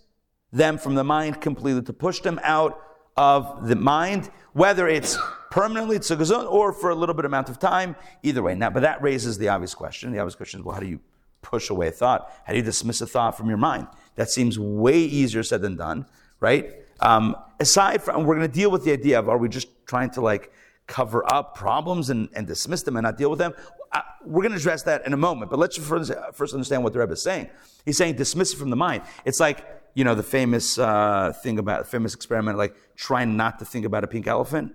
them 0.52 0.78
from 0.78 0.96
the 0.96 1.04
mind 1.04 1.42
completely, 1.42 1.84
to 1.84 1.94
push 1.94 2.20
them 2.22 2.40
out 2.44 2.80
of 3.16 3.68
the 3.68 3.76
mind, 3.76 4.30
whether 4.54 4.88
it's 4.88 5.18
permanently 5.52 6.00
tzugazon 6.00 6.52
or 6.52 6.74
for 6.74 6.90
a 6.90 6.96
little 6.96 7.14
bit 7.14 7.26
amount 7.26 7.50
of 7.50 7.60
time, 7.60 7.96
either 8.24 8.42
way. 8.42 8.56
Now, 8.56 8.70
but 8.70 8.82
that 8.82 9.02
raises 9.02 9.38
the 9.38 9.50
obvious 9.50 9.76
question. 9.76 10.12
The 10.12 10.20
obvious 10.20 10.36
question 10.36 10.60
is, 10.60 10.66
well, 10.66 10.74
how 10.74 10.82
do 10.82 10.88
you 10.88 11.00
push 11.42 11.70
away 11.70 11.90
a 11.90 11.92
thought? 11.92 12.32
How 12.46 12.54
do 12.54 12.58
you 12.58 12.66
dismiss 12.66 13.02
a 13.02 13.08
thought 13.08 13.38
from 13.38 13.50
your 13.50 13.58
mind? 13.58 13.88
That 14.16 14.30
seems 14.30 14.58
way 14.58 14.98
easier 14.98 15.44
said 15.44 15.62
than 15.62 15.76
done, 15.76 16.08
right? 16.40 16.74
Um, 17.00 17.36
aside 17.60 18.02
from, 18.02 18.24
we're 18.24 18.36
going 18.36 18.48
to 18.48 18.54
deal 18.54 18.72
with 18.72 18.84
the 18.84 18.94
idea 18.94 19.20
of, 19.20 19.30
are 19.30 19.38
we 19.38 19.50
just 19.50 19.68
trying 19.86 20.10
to 20.12 20.22
like 20.22 20.52
cover 20.88 21.24
up 21.32 21.56
problems 21.56 22.10
and, 22.10 22.30
and 22.34 22.48
dismiss 22.48 22.84
them 22.84 22.96
and 22.96 23.04
not 23.04 23.18
deal 23.18 23.30
with 23.30 23.40
them? 23.40 23.54
Uh, 23.92 24.02
we're 24.26 24.42
going 24.42 24.54
to 24.54 24.58
address 24.58 24.84
that 24.84 25.06
in 25.06 25.14
a 25.14 25.18
moment, 25.18 25.52
but 25.52 25.60
let's 25.60 25.78
first, 25.78 26.12
first 26.34 26.54
understand 26.54 26.84
what 26.84 26.94
the 26.94 27.00
Rebbe 27.00 27.14
is 27.14 27.22
saying. 27.22 27.50
He's 27.86 27.98
saying 27.98 28.16
dismiss 28.16 28.54
it 28.54 28.58
from 28.58 28.72
the 28.72 28.76
mind. 28.76 29.04
It's 29.24 29.40
like, 29.40 29.66
you 29.94 30.04
know, 30.04 30.16
the 30.16 30.24
famous 30.24 30.80
uh, 30.80 31.34
thing 31.44 31.60
about, 31.60 31.84
the 31.84 31.90
famous 31.90 32.16
experiment, 32.16 32.58
like 32.58 32.76
trying 32.96 33.36
not 33.36 33.60
to 33.60 33.66
think 33.66 33.86
about 33.86 34.04
a 34.04 34.08
pink 34.08 34.28
elephant. 34.28 34.74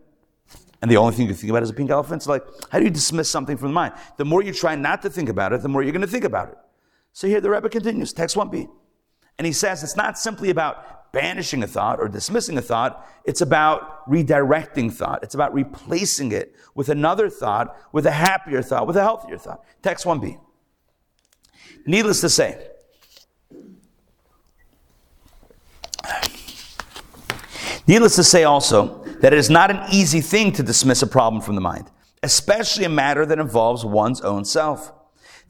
And 0.80 0.90
the 0.90 0.96
only 0.96 1.14
thing 1.14 1.26
you 1.26 1.32
can 1.32 1.36
think 1.36 1.50
about 1.50 1.62
is 1.62 1.70
a 1.70 1.74
pink 1.74 1.90
elephant. 1.90 2.22
So 2.22 2.30
like, 2.30 2.44
how 2.70 2.78
do 2.78 2.84
you 2.84 2.90
dismiss 2.90 3.30
something 3.30 3.56
from 3.56 3.68
the 3.68 3.74
mind? 3.74 3.94
The 4.16 4.24
more 4.24 4.42
you 4.42 4.52
try 4.52 4.76
not 4.76 5.02
to 5.02 5.10
think 5.10 5.28
about 5.28 5.52
it, 5.52 5.62
the 5.62 5.68
more 5.68 5.82
you're 5.82 5.92
going 5.92 6.02
to 6.02 6.06
think 6.06 6.24
about 6.24 6.50
it. 6.50 6.58
So 7.12 7.26
here 7.26 7.40
the 7.40 7.50
Rebbe 7.50 7.68
continues, 7.68 8.12
text 8.12 8.36
1b. 8.36 8.68
And 9.38 9.46
he 9.46 9.52
says 9.52 9.82
it's 9.82 9.96
not 9.96 10.18
simply 10.18 10.50
about 10.50 11.12
banishing 11.12 11.62
a 11.62 11.66
thought 11.66 12.00
or 12.00 12.08
dismissing 12.08 12.58
a 12.58 12.62
thought, 12.62 13.06
it's 13.24 13.40
about 13.40 14.08
redirecting 14.08 14.92
thought. 14.92 15.22
It's 15.22 15.34
about 15.34 15.54
replacing 15.54 16.32
it 16.32 16.54
with 16.74 16.88
another 16.88 17.30
thought, 17.30 17.76
with 17.92 18.06
a 18.06 18.10
happier 18.10 18.62
thought, 18.62 18.86
with 18.86 18.96
a 18.96 19.02
healthier 19.02 19.38
thought. 19.38 19.64
Text 19.82 20.04
1b. 20.04 20.38
Needless 21.86 22.20
to 22.20 22.28
say, 22.28 22.68
needless 27.88 28.14
to 28.16 28.22
say 28.24 28.44
also 28.44 29.02
that 29.20 29.32
it 29.32 29.38
is 29.38 29.50
not 29.50 29.70
an 29.70 29.82
easy 29.90 30.20
thing 30.20 30.52
to 30.52 30.62
dismiss 30.62 31.02
a 31.02 31.06
problem 31.06 31.42
from 31.42 31.56
the 31.56 31.60
mind, 31.60 31.90
especially 32.22 32.84
a 32.84 32.88
matter 32.88 33.26
that 33.26 33.38
involves 33.40 33.84
one's 33.84 34.20
own 34.20 34.44
self. 34.44 34.92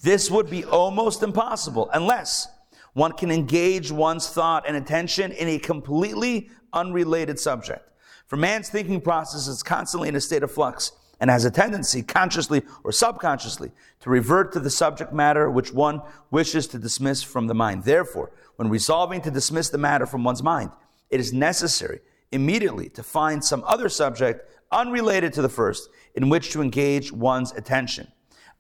This 0.00 0.30
would 0.30 0.48
be 0.48 0.64
almost 0.64 1.22
impossible 1.22 1.90
unless 1.92 2.48
one 2.94 3.12
can 3.12 3.30
engage 3.30 3.90
one's 3.90 4.28
thought 4.28 4.64
and 4.66 4.76
attention 4.76 5.32
in 5.32 5.48
a 5.48 5.58
completely 5.58 6.50
unrelated 6.72 7.38
subject. 7.38 7.84
For 8.26 8.36
man's 8.36 8.68
thinking 8.68 9.00
process 9.00 9.48
is 9.48 9.62
constantly 9.62 10.08
in 10.08 10.16
a 10.16 10.20
state 10.20 10.42
of 10.42 10.50
flux 10.50 10.92
and 11.20 11.30
has 11.30 11.44
a 11.44 11.50
tendency, 11.50 12.02
consciously 12.02 12.62
or 12.84 12.92
subconsciously, 12.92 13.72
to 14.00 14.10
revert 14.10 14.52
to 14.52 14.60
the 14.60 14.70
subject 14.70 15.12
matter 15.12 15.50
which 15.50 15.72
one 15.72 16.00
wishes 16.30 16.68
to 16.68 16.78
dismiss 16.78 17.22
from 17.22 17.48
the 17.48 17.54
mind. 17.54 17.84
Therefore, 17.84 18.30
when 18.56 18.68
resolving 18.68 19.20
to 19.22 19.30
dismiss 19.30 19.68
the 19.68 19.78
matter 19.78 20.06
from 20.06 20.22
one's 20.22 20.42
mind, 20.42 20.70
it 21.10 21.18
is 21.18 21.32
necessary 21.32 22.00
immediately 22.32 22.88
to 22.90 23.02
find 23.02 23.44
some 23.44 23.64
other 23.66 23.88
subject 23.88 24.50
unrelated 24.70 25.32
to 25.32 25.42
the 25.42 25.48
first 25.48 25.88
in 26.14 26.28
which 26.28 26.50
to 26.50 26.62
engage 26.62 27.12
one's 27.12 27.52
attention. 27.52 28.08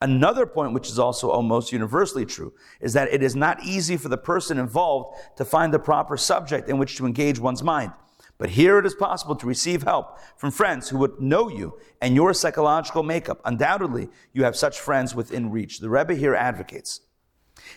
Another 0.00 0.46
point, 0.46 0.74
which 0.74 0.88
is 0.88 0.98
also 0.98 1.30
almost 1.30 1.72
universally 1.72 2.24
true, 2.24 2.52
is 2.80 2.92
that 2.92 3.12
it 3.12 3.22
is 3.22 3.34
not 3.34 3.62
easy 3.64 3.96
for 3.96 4.08
the 4.08 4.16
person 4.16 4.58
involved 4.58 5.18
to 5.36 5.44
find 5.44 5.74
the 5.74 5.78
proper 5.78 6.16
subject 6.16 6.68
in 6.68 6.78
which 6.78 6.96
to 6.96 7.06
engage 7.06 7.40
one's 7.40 7.64
mind. 7.64 7.92
But 8.38 8.50
here 8.50 8.78
it 8.78 8.86
is 8.86 8.94
possible 8.94 9.34
to 9.34 9.46
receive 9.46 9.82
help 9.82 10.16
from 10.36 10.52
friends 10.52 10.88
who 10.88 10.98
would 10.98 11.20
know 11.20 11.48
you 11.48 11.80
and 12.00 12.14
your 12.14 12.32
psychological 12.32 13.02
makeup. 13.02 13.40
Undoubtedly, 13.44 14.08
you 14.32 14.44
have 14.44 14.54
such 14.54 14.78
friends 14.78 15.16
within 15.16 15.50
reach. 15.50 15.80
The 15.80 15.90
Rebbe 15.90 16.14
here 16.14 16.36
advocates 16.36 17.00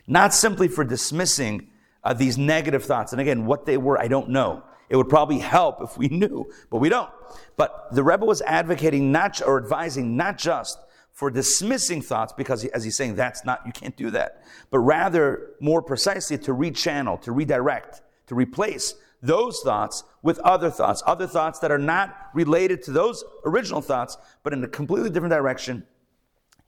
not 0.08 0.34
simply 0.34 0.67
for 0.67 0.84
dismissing 0.84 1.69
uh, 2.04 2.13
these 2.13 2.38
negative 2.38 2.84
thoughts. 2.84 3.12
And 3.12 3.21
again, 3.21 3.45
what 3.45 3.65
they 3.65 3.77
were, 3.77 3.99
I 3.99 4.08
don't 4.08 4.30
know. 4.30 4.63
It 4.91 4.97
would 4.97 5.08
probably 5.08 5.39
help 5.39 5.82
if 5.82 5.97
we 5.97 6.08
knew, 6.10 6.51
but 6.69 6.77
we 6.77 6.89
don't. 6.89 7.10
But 7.56 7.88
the 7.93 8.04
Rebbe 8.04 8.25
was 8.25 8.41
advocating 8.41 9.12
not, 9.12 9.41
or 9.41 9.58
advising 9.58 10.17
not 10.17 10.38
just 10.38 10.77
for 11.13 11.32
dismissing 11.32 12.01
thoughts 12.01 12.34
because, 12.34 12.65
as 12.65 12.84
he's 12.84 12.97
saying, 12.97 13.15
that's 13.15 13.45
not, 13.45 13.62
you 13.65 13.71
can't 13.71 13.95
do 13.95 14.12
that, 14.12 14.43
but 14.69 14.80
rather, 14.80 15.51
more 15.62 15.82
precisely, 15.82 16.38
to 16.39 16.54
rechannel, 16.54 17.21
to 17.21 17.32
redirect, 17.32 18.01
to 18.27 18.36
replace 18.36 18.95
those 19.21 19.62
thoughts 19.63 20.04
with 20.23 20.39
other 20.39 20.69
thoughts, 20.69 21.01
other 21.08 21.27
thoughts 21.27 21.60
that 21.60 21.71
are 21.71 21.77
not 21.77 22.13
related 22.34 22.84
to 22.84 22.91
those 22.91 23.23
original 23.45 23.82
thoughts, 23.82 24.17
but 24.43 24.51
in 24.51 24.62
a 24.62 24.67
completely 24.67 25.10
different 25.10 25.32
direction 25.32 25.86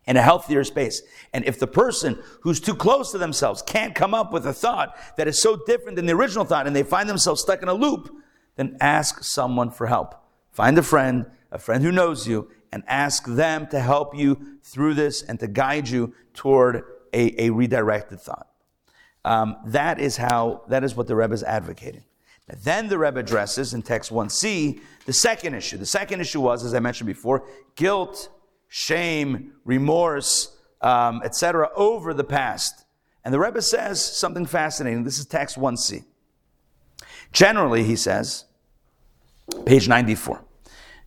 in 0.06 0.18
a 0.18 0.22
healthier 0.22 0.64
space. 0.64 1.02
And 1.34 1.46
if 1.46 1.60
the 1.60 1.68
person 1.68 2.22
who's 2.42 2.60
too 2.60 2.76
close 2.76 3.12
to 3.12 3.18
themselves 3.18 3.62
can't 3.62 3.96
come 3.96 4.14
up 4.14 4.34
with 4.34 4.46
a 4.46 4.54
thought 4.54 4.98
that 5.18 5.28
is 5.28 5.42
so 5.42 5.56
different 5.66 5.96
than 5.96 6.06
the 6.06 6.14
original 6.14 6.46
thought 6.46 6.68
and 6.68 6.76
they 6.76 6.84
find 6.84 7.10
themselves 7.10 7.42
stuck 7.42 7.62
in 7.62 7.70
a 7.70 7.74
loop, 7.74 8.14
then 8.56 8.78
ask 8.82 9.24
someone 9.24 9.72
for 9.72 9.88
help. 9.88 10.16
Find 10.52 10.78
a 10.78 10.84
friend, 10.84 11.26
a 11.52 11.58
friend 11.58 11.84
who 11.84 11.92
knows 11.92 12.28
you, 12.28 12.50
and 12.72 12.84
ask 12.88 13.26
them 13.26 13.68
to 13.68 13.80
help 13.80 14.16
you 14.16 14.58
through 14.64 14.96
this 14.96 15.22
and 15.22 15.40
to 15.40 15.48
guide 15.48 15.88
you 15.88 16.14
toward 16.34 16.84
a, 17.14 17.46
a 17.46 17.50
redirected 17.52 18.20
thought. 18.20 18.48
Um, 19.26 19.58
that 19.66 20.00
is 20.00 20.18
how, 20.18 20.64
that 20.68 20.84
is 20.84 20.96
what 20.96 21.08
the 21.08 21.16
Rebbe 21.16 21.34
is 21.34 21.44
advocating. 21.44 22.04
Now, 22.50 22.56
then 22.62 22.90
the 22.90 22.98
Rebbe 22.98 23.20
addresses 23.20 23.74
in 23.74 23.84
text 23.84 24.12
1c 24.12 24.82
the 25.06 25.14
second 25.14 25.54
issue. 25.54 25.78
The 25.78 25.86
second 25.86 26.22
issue 26.22 26.42
was, 26.42 26.64
as 26.66 26.74
I 26.74 26.80
mentioned 26.80 27.08
before, 27.08 27.48
guilt, 27.76 28.30
shame, 28.76 29.52
remorse, 29.66 30.58
um, 30.82 31.22
etc., 31.24 31.70
over 31.76 32.12
the 32.12 32.24
past. 32.24 32.86
And 33.24 33.32
the 33.32 33.40
Rebbe 33.40 33.62
says 33.62 34.04
something 34.04 34.48
fascinating. 34.48 35.04
This 35.04 35.20
is 35.20 35.28
text 35.28 35.60
1c. 35.60 36.04
Generally, 37.32 37.84
he 37.84 37.96
says, 37.96 38.46
page 39.68 39.88
94, 39.88 40.44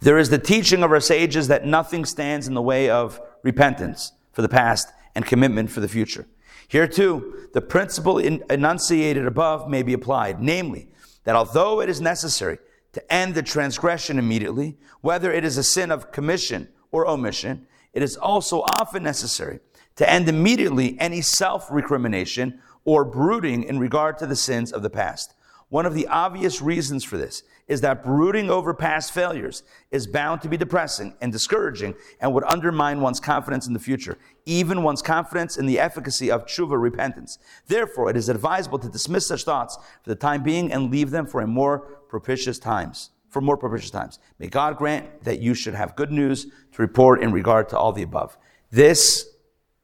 there 0.01 0.17
is 0.17 0.31
the 0.31 0.39
teaching 0.39 0.85
of 0.85 0.93
our 0.93 1.01
sages 1.01 1.49
that 1.49 1.67
nothing 1.67 2.05
stands 2.05 2.47
in 2.47 2.55
the 2.55 2.63
way 2.63 2.89
of 2.89 3.21
repentance 3.43 4.13
for 4.31 4.43
the 4.43 4.49
past 4.49 4.93
and 5.17 5.27
commitment 5.27 5.69
for 5.69 5.81
the 5.81 5.89
future. 5.89 6.25
Here 6.69 6.87
too, 6.87 7.49
the 7.53 7.61
principle 7.61 8.19
enunciated 8.19 9.27
above 9.27 9.69
may 9.69 9.83
be 9.83 9.93
applied, 9.93 10.41
namely, 10.41 10.89
that 11.25 11.35
although 11.35 11.81
it 11.81 11.89
is 11.89 12.01
necessary 12.01 12.59
to 12.93 13.13
end 13.13 13.35
the 13.35 13.43
transgression 13.43 14.21
immediately, 14.21 14.77
whether 15.01 15.33
it 15.33 15.45
is 15.45 15.59
a 15.59 15.65
sin 15.65 15.91
of 15.91 16.13
commission 16.13 16.69
or 16.97 17.07
omission, 17.07 17.67
it 17.93 18.03
is 18.03 18.17
also 18.17 18.61
often 18.79 19.03
necessary 19.03 19.61
to 19.97 20.11
end 20.11 20.29
immediately 20.29 20.97
any 20.99 21.21
self 21.21 21.71
recrimination 21.71 22.61
or 22.85 23.05
brooding 23.05 23.65
in 23.65 23.79
regard 23.79 24.17
to 24.19 24.27
the 24.27 24.37
sins 24.37 24.73
of 24.73 24.83
the 24.83 24.91
past. 24.91 25.35
One 25.69 25.85
of 25.85 25.95
the 25.95 26.07
obvious 26.07 26.63
reasons 26.63 27.05
for 27.05 27.17
this 27.17 27.43
is 27.67 27.81
that 27.81 28.05
brooding 28.05 28.49
over 28.49 28.73
past 28.73 29.13
failures 29.13 29.65
is 29.91 30.07
bound 30.07 30.41
to 30.41 30.49
be 30.49 30.57
depressing 30.57 31.15
and 31.21 31.33
discouraging 31.33 31.95
and 32.21 32.33
would 32.33 32.45
undermine 32.45 33.01
one's 33.01 33.19
confidence 33.19 33.67
in 33.67 33.73
the 33.73 33.81
future, 33.81 34.17
even 34.47 34.85
one's 34.85 35.03
confidence 35.03 35.57
in 35.57 35.67
the 35.67 35.81
efficacy 35.81 36.31
of 36.31 36.47
tshuva 36.47 36.81
repentance. 36.81 37.39
Therefore, 37.67 38.09
it 38.09 38.17
is 38.17 38.29
advisable 38.29 38.79
to 38.79 38.89
dismiss 38.89 39.27
such 39.27 39.43
thoughts 39.43 39.77
for 40.03 40.09
the 40.09 40.15
time 40.15 40.45
being 40.45 40.73
and 40.73 40.91
leave 40.91 41.11
them 41.11 41.27
for 41.27 41.41
a 41.41 41.47
more 41.47 41.81
propitious 42.09 42.59
times. 42.59 43.11
For 43.37 43.43
more 43.43 43.59
propitious 43.59 43.91
times. 43.91 44.19
May 44.39 44.47
God 44.47 44.79
grant 44.79 45.25
that 45.25 45.41
you 45.41 45.53
should 45.53 45.75
have 45.75 45.95
good 45.95 46.11
news 46.11 46.47
to 46.73 46.81
report 46.81 47.23
in 47.23 47.33
regard 47.33 47.69
to 47.69 47.79
all 47.79 47.93
the 47.93 48.03
above. 48.03 48.39
This 48.71 49.29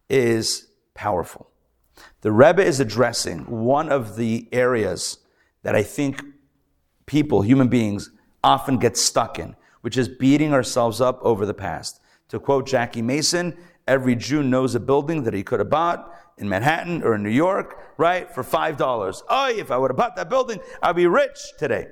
is 0.08 0.68
powerful. 0.94 1.50
The 2.22 2.32
Rebbe 2.32 2.64
is 2.64 2.80
addressing 2.80 3.40
one 3.40 3.92
of 3.92 4.16
the 4.16 4.48
areas 4.52 5.18
that 5.64 5.74
I 5.74 5.82
think 5.82 6.24
people, 7.04 7.42
human 7.42 7.68
beings, 7.68 8.10
often 8.42 8.78
get 8.78 8.96
stuck 8.96 9.38
in, 9.38 9.54
which 9.82 9.98
is 9.98 10.08
beating 10.08 10.54
ourselves 10.54 11.02
up 11.02 11.20
over 11.20 11.44
the 11.44 11.52
past. 11.52 12.00
To 12.30 12.40
quote 12.40 12.66
Jackie 12.66 13.02
Mason, 13.02 13.54
every 13.86 14.16
Jew 14.16 14.42
knows 14.42 14.74
a 14.74 14.80
building 14.80 15.24
that 15.24 15.34
he 15.34 15.42
could 15.42 15.58
have 15.58 15.68
bought 15.68 16.10
in 16.38 16.48
Manhattan 16.48 17.02
or 17.02 17.16
in 17.16 17.22
New 17.22 17.28
York, 17.28 17.78
right, 17.98 18.34
for 18.34 18.42
$5. 18.42 19.22
Oh, 19.28 19.48
if 19.50 19.70
I 19.70 19.76
would 19.76 19.90
have 19.90 19.98
bought 19.98 20.16
that 20.16 20.30
building, 20.30 20.58
I'd 20.82 20.96
be 20.96 21.06
rich 21.06 21.38
today. 21.58 21.88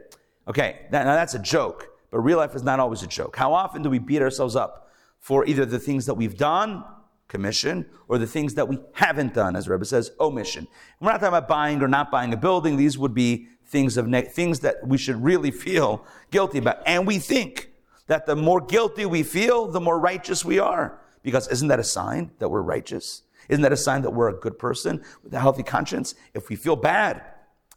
Okay, 0.49 0.87
now 0.91 1.05
that's 1.05 1.35
a 1.35 1.39
joke, 1.39 1.89
but 2.11 2.21
real 2.21 2.39
life 2.39 2.55
is 2.55 2.63
not 2.63 2.81
always 2.81 3.03
a 3.03 3.07
joke. 3.07 3.37
How 3.37 3.53
often 3.53 3.83
do 3.83 3.91
we 3.91 3.99
beat 3.99 4.23
ourselves 4.23 4.57
up 4.57 4.91
for 5.19 5.47
either 5.47 5.65
the 5.65 5.79
things 5.79 6.07
that 6.07 6.15
we've 6.15 6.37
done, 6.37 6.85
commission, 7.29 7.87
or 8.09 8.19
the 8.19 8.27
things 8.27 8.55
that 8.55 8.67
we 8.67 8.79
haven't 8.95 9.35
done, 9.35 9.55
as 9.55 9.69
Rebbe 9.69 9.85
says, 9.85 10.11
omission? 10.19 10.67
We're 10.99 11.13
not 11.13 11.21
talking 11.21 11.29
about 11.29 11.49
buying 11.49 11.83
or 11.83 11.89
not 11.89 12.11
buying 12.11 12.33
a 12.33 12.37
building. 12.37 12.77
These 12.77 12.99
would 12.99 13.15
be 13.15 13.49
things 13.67 13.97
of 13.97 14.09
ne- 14.09 14.23
things 14.23 14.61
that 14.61 14.87
we 14.87 14.99
should 14.99 15.23
really 15.23 15.51
feel 15.51 16.05
guilty 16.31 16.59
about. 16.59 16.83
And 16.87 17.07
we 17.07 17.19
think 17.19 17.71
that 18.09 18.27
the 18.27 18.35
more 18.35 18.61
guilty 18.61 19.07
we 19.07 19.23
feel, 19.23 19.69
the 19.69 19.81
more 19.81 20.01
righteous 20.01 20.45
we 20.45 20.59
are. 20.59 20.99
Because 21.23 21.47
isn't 21.49 21.69
that 21.69 21.79
a 21.79 21.85
sign 21.85 22.33
that 22.39 22.49
we're 22.49 22.63
righteous? 22.63 23.23
Isn't 23.49 23.63
that 23.63 23.73
a 23.73 23.77
sign 23.77 24.03
that 24.03 24.11
we're 24.11 24.29
a 24.29 24.39
good 24.39 24.59
person 24.59 25.05
with 25.23 25.33
a 25.35 25.41
healthy 25.41 25.63
conscience? 25.63 26.15
If 26.35 26.49
we 26.49 26.57
feel 26.57 26.77
bad, 26.77 27.23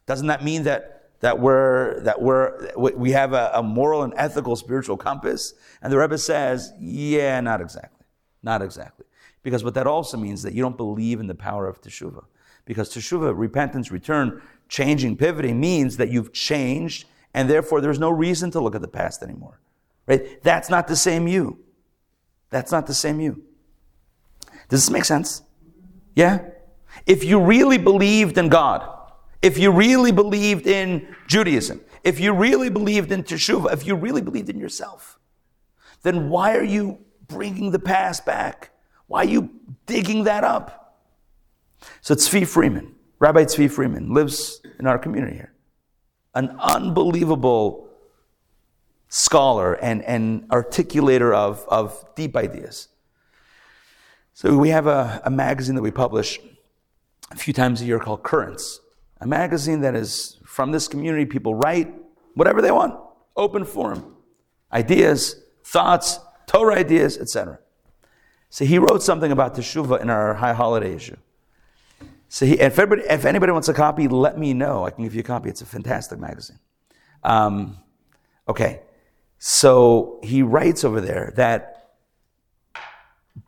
doesn't 0.06 0.28
that 0.28 0.44
mean 0.44 0.64
that 0.64 1.03
that 1.24 1.40
we're 1.40 2.02
that 2.02 2.22
we're 2.22 2.74
we 2.76 3.12
have 3.12 3.32
a, 3.32 3.50
a 3.54 3.64
moral 3.64 4.04
and 4.04 4.14
ethical 4.18 4.58
spiritual 4.58 4.98
compass? 4.98 5.54
And 5.82 5.92
the 5.92 5.98
Rebbe 5.98 6.18
says, 6.18 6.74
yeah, 6.82 7.40
not 7.40 7.62
exactly, 7.62 8.06
not 8.44 8.62
exactly, 8.62 9.06
because 9.42 9.64
what 9.64 9.74
that 9.76 9.88
also 9.88 10.18
means 10.18 10.44
that 10.44 10.54
you 10.54 10.62
don't 10.62 10.76
believe 10.76 11.22
in 11.22 11.28
the 11.28 11.36
power 11.36 11.66
of 11.66 11.82
teshuvah. 11.82 12.26
Because 12.66 12.94
teshuvah, 12.94 13.34
repentance, 13.38 13.90
return, 13.90 14.42
changing, 14.68 15.16
pivoting 15.16 15.62
means 15.62 15.96
that 15.96 16.10
you've 16.10 16.34
changed, 16.34 17.06
and 17.34 17.50
therefore 17.50 17.80
there's 17.80 18.00
no 18.00 18.10
reason 18.10 18.52
to 18.52 18.60
look 18.60 18.76
at 18.76 18.82
the 18.82 18.88
past 18.90 19.24
anymore. 19.24 19.62
Right? 20.06 20.44
That's 20.44 20.70
not 20.70 20.90
the 20.90 20.98
same 20.98 21.30
you. 21.30 21.60
That's 22.50 22.72
not 22.72 22.86
the 22.86 22.94
same 22.94 23.22
you. 23.22 23.44
Does 24.68 24.82
this 24.82 24.90
make 24.90 25.06
sense? 25.06 25.42
Yeah? 26.16 26.50
If 27.06 27.24
you 27.24 27.42
really 27.42 27.78
believed 27.78 28.38
in 28.38 28.50
God, 28.50 28.93
if 29.44 29.58
you 29.58 29.72
really 29.72 30.12
believed 30.12 30.66
in 30.66 31.16
Judaism, 31.28 31.82
if 32.04 32.20
you 32.20 32.34
really 32.34 32.70
believed 32.70 33.12
in 33.12 33.24
Teshuvah, 33.24 33.74
if 33.74 33.86
you 33.86 33.94
really 33.94 34.22
believed 34.22 34.50
in 34.50 34.58
yourself, 34.58 35.20
then 36.02 36.30
why 36.30 36.56
are 36.56 36.64
you 36.64 37.00
bringing 37.28 37.72
the 37.72 37.80
past 37.80 38.26
back? 38.26 38.72
Why 39.08 39.20
are 39.20 39.30
you 39.30 39.50
digging 39.86 40.24
that 40.24 40.44
up? 40.44 40.98
So 42.02 42.16
Tzvi 42.16 42.48
Freeman, 42.48 42.96
Rabbi 43.20 43.44
Tzvi 43.44 43.70
Freeman 43.70 44.14
lives 44.14 44.62
in 44.80 44.88
our 44.88 44.98
community 44.98 45.36
here. 45.36 45.54
An 46.34 46.56
unbelievable 46.60 47.90
scholar 49.10 49.74
and, 49.76 50.04
and 50.04 50.48
articulator 50.50 51.36
of, 51.36 51.66
of 51.68 52.04
deep 52.16 52.36
ideas. 52.36 52.88
So 54.34 54.58
we 54.58 54.70
have 54.70 54.88
a, 54.88 55.22
a 55.26 55.30
magazine 55.30 55.76
that 55.76 55.82
we 55.82 55.92
publish 55.92 56.40
a 57.30 57.36
few 57.36 57.54
times 57.54 57.82
a 57.82 57.86
year 57.86 58.00
called 58.00 58.24
Currents, 58.24 58.80
a 59.24 59.28
magazine 59.28 59.80
that 59.82 59.96
is 59.96 60.38
from 60.46 60.72
this 60.72 60.90
community. 60.90 61.26
People 61.26 61.56
write 61.56 61.94
whatever 62.34 62.62
they 62.62 62.72
want, 62.72 63.00
open 63.38 63.64
forum, 63.64 64.18
ideas, 64.72 65.42
thoughts, 65.64 66.20
Torah 66.46 66.76
ideas, 66.76 67.18
etc. 67.18 67.58
So 68.50 68.66
he 68.66 68.78
wrote 68.78 69.02
something 69.02 69.32
about 69.32 69.56
Teshuvah 69.56 70.02
in 70.02 70.10
our 70.10 70.34
high 70.34 70.54
holiday 70.54 70.94
issue. 70.94 71.16
So 72.28 72.46
he, 72.46 72.60
if, 72.60 72.78
everybody, 72.78 73.08
if 73.10 73.24
anybody 73.24 73.54
wants 73.54 73.70
a 73.70 73.74
copy, 73.74 74.10
let 74.10 74.38
me 74.38 74.54
know. 74.54 74.86
I 74.86 74.90
can 74.90 75.06
give 75.06 75.16
you 75.16 75.22
a 75.22 75.24
copy. 75.24 75.50
It's 75.50 75.62
a 75.62 75.66
fantastic 75.66 76.20
magazine. 76.20 76.60
Um, 77.24 77.78
okay. 78.48 78.82
So 79.38 80.20
he 80.22 80.42
writes 80.42 80.84
over 80.84 81.00
there 81.00 81.32
that 81.38 81.94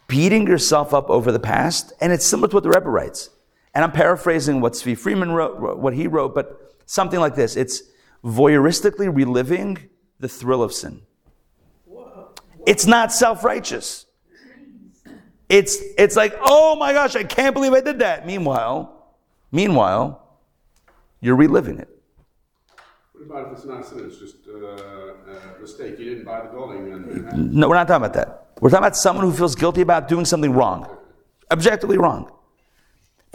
beating 0.07 0.47
yourself 0.47 0.93
up 0.93 1.09
over 1.09 1.34
the 1.34 1.39
past, 1.39 1.91
and 1.99 2.13
it's 2.13 2.26
similar 2.26 2.47
to 2.47 2.55
what 2.55 2.63
the 2.63 2.69
Rebbe 2.69 2.89
writes. 2.89 3.30
And 3.76 3.84
I'm 3.84 3.91
paraphrasing 3.91 4.61
what 4.61 4.73
Tzvi 4.73 4.97
Freeman 4.97 5.34
wrote, 5.34 5.59
what 5.59 5.93
he 5.93 6.07
wrote, 6.07 6.34
but 6.34 6.73
something 6.86 7.19
like 7.19 7.36
this. 7.36 7.57
It's 7.57 7.84
voyeuristically 8.23 9.13
reliving 9.13 9.89
the 10.19 10.30
thrill 10.30 10.63
of 10.63 10.73
sin. 10.73 11.01
It's 12.65 12.88
not 12.88 13.11
self-righteous. 13.11 14.05
It's, 15.49 15.78
it's 15.97 16.15
like, 16.15 16.36
oh 16.41 16.76
my 16.78 16.93
gosh, 16.93 17.15
I 17.15 17.23
can't 17.23 17.53
believe 17.53 17.73
I 17.73 17.82
did 17.82 17.99
that. 17.99 18.26
Meanwhile, 18.26 19.13
meanwhile, 19.51 20.39
you're 21.19 21.36
reliving 21.36 21.78
it. 21.78 21.89
What 23.11 23.23
about 23.26 23.51
if 23.51 23.57
it's 23.57 23.65
not 23.65 23.82
a 23.82 23.84
sin, 23.84 24.05
it's 24.05 24.17
just 24.17 24.38
uh, 24.47 25.57
a 25.57 25.61
mistake, 25.61 25.99
you 25.99 26.05
didn't 26.05 26.26
buy 26.26 26.41
the 26.41 26.49
building 26.49 26.91
and. 26.91 27.53
No, 27.53 27.67
we're 27.69 27.76
not 27.76 27.88
talking 27.88 28.05
about 28.05 28.13
that. 28.13 28.47
We're 28.61 28.69
talking 28.69 28.86
about 28.86 28.95
someone 28.95 29.26
who 29.26 29.34
feels 29.34 29.53
guilty 29.53 29.82
about 29.82 30.07
doing 30.07 30.26
something 30.26 30.53
wrong, 30.53 30.88
objectively 31.51 31.97
wrong. 31.97 32.32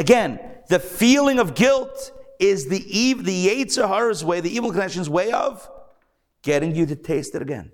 Again, 0.01 0.41
the 0.71 0.79
feeling 0.79 1.39
of 1.39 1.55
guilt 1.55 2.11
is 2.39 2.69
the 2.69 2.99
eve, 2.99 3.23
the 3.23 3.49
Yetzer 3.49 3.87
Hara's 3.87 4.25
way, 4.25 4.41
the 4.41 4.49
evil 4.51 4.71
inclination's 4.71 5.11
way 5.11 5.31
of 5.31 5.71
getting 6.41 6.75
you 6.75 6.87
to 6.87 6.97
taste 6.97 7.35
it 7.35 7.43
again. 7.43 7.71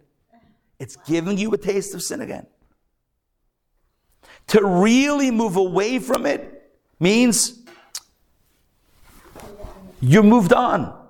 It's 0.81 0.97
giving 0.97 1.39
you 1.39 1.53
a 1.53 1.57
taste 1.57 1.95
of 1.95 2.03
sin 2.03 2.21
again. 2.21 2.49
To 4.49 4.67
really 4.67 5.31
move 5.31 5.55
away 5.55 6.01
from 6.01 6.27
it 6.27 6.69
means 6.99 7.63
you 10.01 10.25
moved 10.25 10.53
on. 10.53 11.01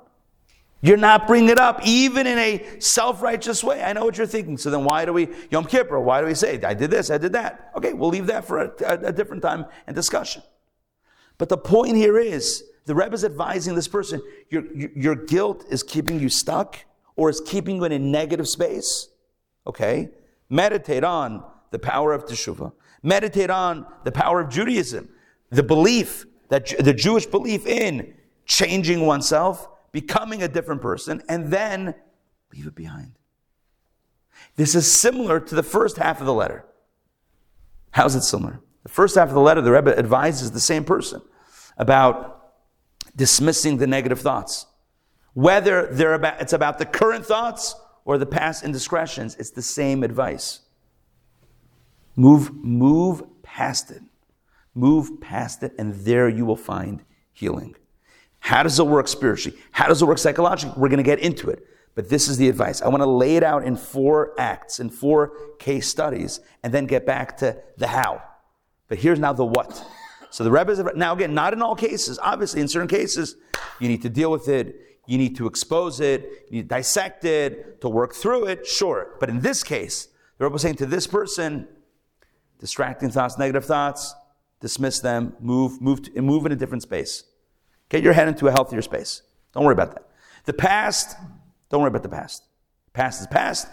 You're 0.83 0.99
not 0.99 1.27
bringing 1.27 1.49
it 1.49 1.59
up, 1.59 1.81
even 1.87 2.27
in 2.27 2.37
a 2.37 2.79
self 2.79 3.23
righteous 3.23 3.65
way. 3.65 3.83
I 3.83 3.95
know 3.95 4.05
what 4.05 4.19
you're 4.19 4.27
thinking. 4.27 4.59
So 4.59 4.69
then, 4.69 4.85
why 4.85 5.07
do 5.07 5.15
we, 5.15 5.31
Yom 5.51 5.65
Kippur, 5.65 5.99
why 5.99 6.21
do 6.21 6.27
we 6.27 6.35
say, 6.35 6.61
I 6.63 6.75
did 6.75 6.91
this, 6.91 7.11
I 7.11 7.17
did 7.17 7.33
that? 7.33 7.71
Okay, 7.75 7.95
we'll 7.95 8.11
leave 8.11 8.27
that 8.27 8.45
for 8.45 8.59
a, 8.61 8.73
a, 8.85 9.07
a 9.07 9.13
different 9.13 9.43
time 9.43 9.65
and 9.87 9.97
discussion. 9.97 10.43
But 11.39 11.49
the 11.49 11.59
point 11.59 11.97
here 11.97 12.19
is 12.19 12.65
the 12.87 12.95
Rebbe 12.95 13.15
is 13.15 13.25
advising 13.25 13.75
this 13.75 13.89
person 13.89 14.23
your, 14.49 14.65
your, 14.75 15.15
guilt 15.15 15.65
is 15.69 15.83
keeping 15.83 16.21
you 16.21 16.29
stuck 16.29 16.85
or 17.17 17.29
is 17.29 17.41
keeping 17.41 17.77
you 17.77 17.85
in 17.85 17.93
a 17.93 17.99
negative 17.99 18.49
space. 18.49 19.09
Okay? 19.67 20.11
Meditate 20.49 21.03
on 21.03 21.45
the 21.73 21.79
power 21.79 22.13
of 22.13 22.27
Teshuvah. 22.27 22.73
Meditate 23.03 23.51
on 23.51 23.87
the 24.05 24.13
power 24.13 24.41
of 24.41 24.49
Judaism, 24.49 25.09
the 25.51 25.63
belief 25.63 26.27
that 26.49 26.73
the 26.79 26.95
Jewish 26.95 27.27
belief 27.27 27.67
in 27.67 28.15
changing 28.47 29.05
oneself, 29.05 29.69
becoming 29.93 30.43
a 30.43 30.49
different 30.49 30.81
person, 30.81 31.23
and 31.29 31.53
then 31.53 31.95
leave 32.53 32.67
it 32.67 32.75
behind. 32.75 33.13
This 34.55 34.75
is 34.75 35.01
similar 35.01 35.41
to 35.41 35.55
the 35.55 35.63
first 35.63 35.97
half 35.97 36.21
of 36.21 36.27
the 36.27 36.35
letter. 36.35 36.65
How's 37.91 38.15
it 38.15 38.23
similar? 38.23 38.61
The 38.87 38.93
first 38.93 39.17
half 39.17 39.27
of 39.27 39.35
the 39.35 39.41
letter, 39.41 39.61
the 39.61 39.73
Rebbe 39.73 39.99
advises 39.99 40.53
the 40.53 40.61
same 40.61 40.85
person 40.85 41.21
about 41.77 42.53
dismissing 43.17 43.79
the 43.79 43.87
negative 43.89 44.21
thoughts. 44.21 44.65
Whether 45.35 45.89
they're 45.89 46.15
about, 46.15 46.41
it's 46.41 46.53
about 46.53 46.79
the 46.79 46.87
current 46.87 47.27
thoughts 47.27 47.75
or 48.05 48.17
the 48.17 48.27
past 48.27 48.63
indiscretions, 48.63 49.35
it's 49.41 49.51
the 49.51 49.61
same 49.61 50.05
advice. 50.05 50.61
Move, 52.15 52.55
move 52.55 53.25
past 53.43 53.91
it. 53.91 54.03
Move 54.73 55.21
past 55.21 55.65
it, 55.65 55.73
and 55.77 55.93
there 55.93 56.29
you 56.29 56.47
will 56.47 56.55
find 56.55 57.03
healing. 57.33 57.75
How 58.39 58.63
does 58.63 58.79
it 58.79 58.87
work 58.87 59.09
spiritually? 59.09 59.59
How 59.73 59.89
does 59.89 60.01
it 60.01 60.07
work 60.07 60.19
psychologically? 60.19 60.81
We're 60.81 60.91
going 60.91 60.99
to 60.99 61.03
get 61.03 61.19
into 61.19 61.51
it. 61.51 61.67
But 61.97 62.09
this 62.09 62.29
is 62.29 62.37
the 62.37 62.49
advice. 62.49 62.83
I 62.83 62.89
want 62.89 63.03
to 63.03 63.11
lay 63.11 63.35
it 63.35 63.43
out 63.43 63.65
in 63.65 63.75
four 63.75 64.33
acts, 64.39 64.79
in 64.79 64.91
four 64.91 65.33
case 65.59 65.89
studies, 65.89 66.39
and 66.63 66.73
then 66.73 66.87
get 66.87 67.05
back 67.05 67.37
to 67.39 67.61
the 67.79 67.89
how. 67.89 68.23
But 68.89 68.99
here's 68.99 69.19
now 69.19 69.33
the 69.33 69.45
what. 69.45 69.85
So 70.31 70.45
the 70.45 70.51
Rebbe 70.51 70.73
is, 70.73 70.83
now 70.95 71.15
again, 71.15 71.35
not 71.35 71.53
in 71.53 71.63
all 71.63 71.75
cases. 71.75 72.19
Obviously, 72.23 72.61
in 72.61 72.69
certain 72.69 72.89
cases, 72.89 73.37
you 73.81 73.89
need 73.89 74.03
to 74.03 74.09
deal 74.09 74.31
with 74.31 74.49
it. 74.49 74.77
You 75.07 75.19
need 75.19 75.37
to 75.37 75.47
expose 75.47 76.01
it. 76.01 76.47
You 76.51 76.57
need 76.57 76.63
to 76.63 76.69
dissect 76.69 77.25
it, 77.25 77.81
to 77.81 77.89
work 77.89 78.15
through 78.15 78.47
it, 78.47 78.67
sure. 78.67 79.17
But 79.21 79.29
in 79.29 79.41
this 79.41 79.63
case, 79.63 80.09
the 80.39 80.45
Rebbe 80.45 80.55
was 80.55 80.63
saying 80.63 80.77
to 80.77 80.87
this 80.87 81.07
person, 81.07 81.69
distracting 82.59 83.11
thoughts, 83.11 83.39
negative 83.39 83.65
thoughts, 83.65 84.15
dismiss 84.61 85.01
them, 85.01 85.35
move, 85.41 85.81
move, 85.81 86.03
to, 86.03 86.23
move 86.23 86.45
in 86.47 86.53
a 86.53 86.57
different 86.57 86.83
space. 86.83 87.25
Get 87.89 88.03
your 88.03 88.13
head 88.13 88.29
into 88.29 88.49
a 88.49 88.51
healthier 88.51 88.83
space. 88.83 89.23
Don't 89.53 89.65
worry 89.65 89.75
about 89.75 89.95
that. 89.95 90.09
The 90.45 90.53
past, 90.53 91.17
don't 91.71 91.81
worry 91.81 91.89
about 91.89 92.03
the 92.03 92.09
past. 92.09 92.45
Past 92.93 93.21
is 93.21 93.27
past. 93.29 93.69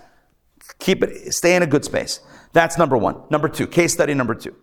Keep 0.79 1.03
it, 1.03 1.33
stay 1.33 1.55
in 1.55 1.63
a 1.63 1.67
good 1.67 1.83
space. 1.83 2.19
That's 2.53 2.77
number 2.77 2.97
one. 2.97 3.23
Number 3.29 3.49
two, 3.49 3.67
case 3.67 3.93
study 3.93 4.13
number 4.13 4.35
two. 4.35 4.55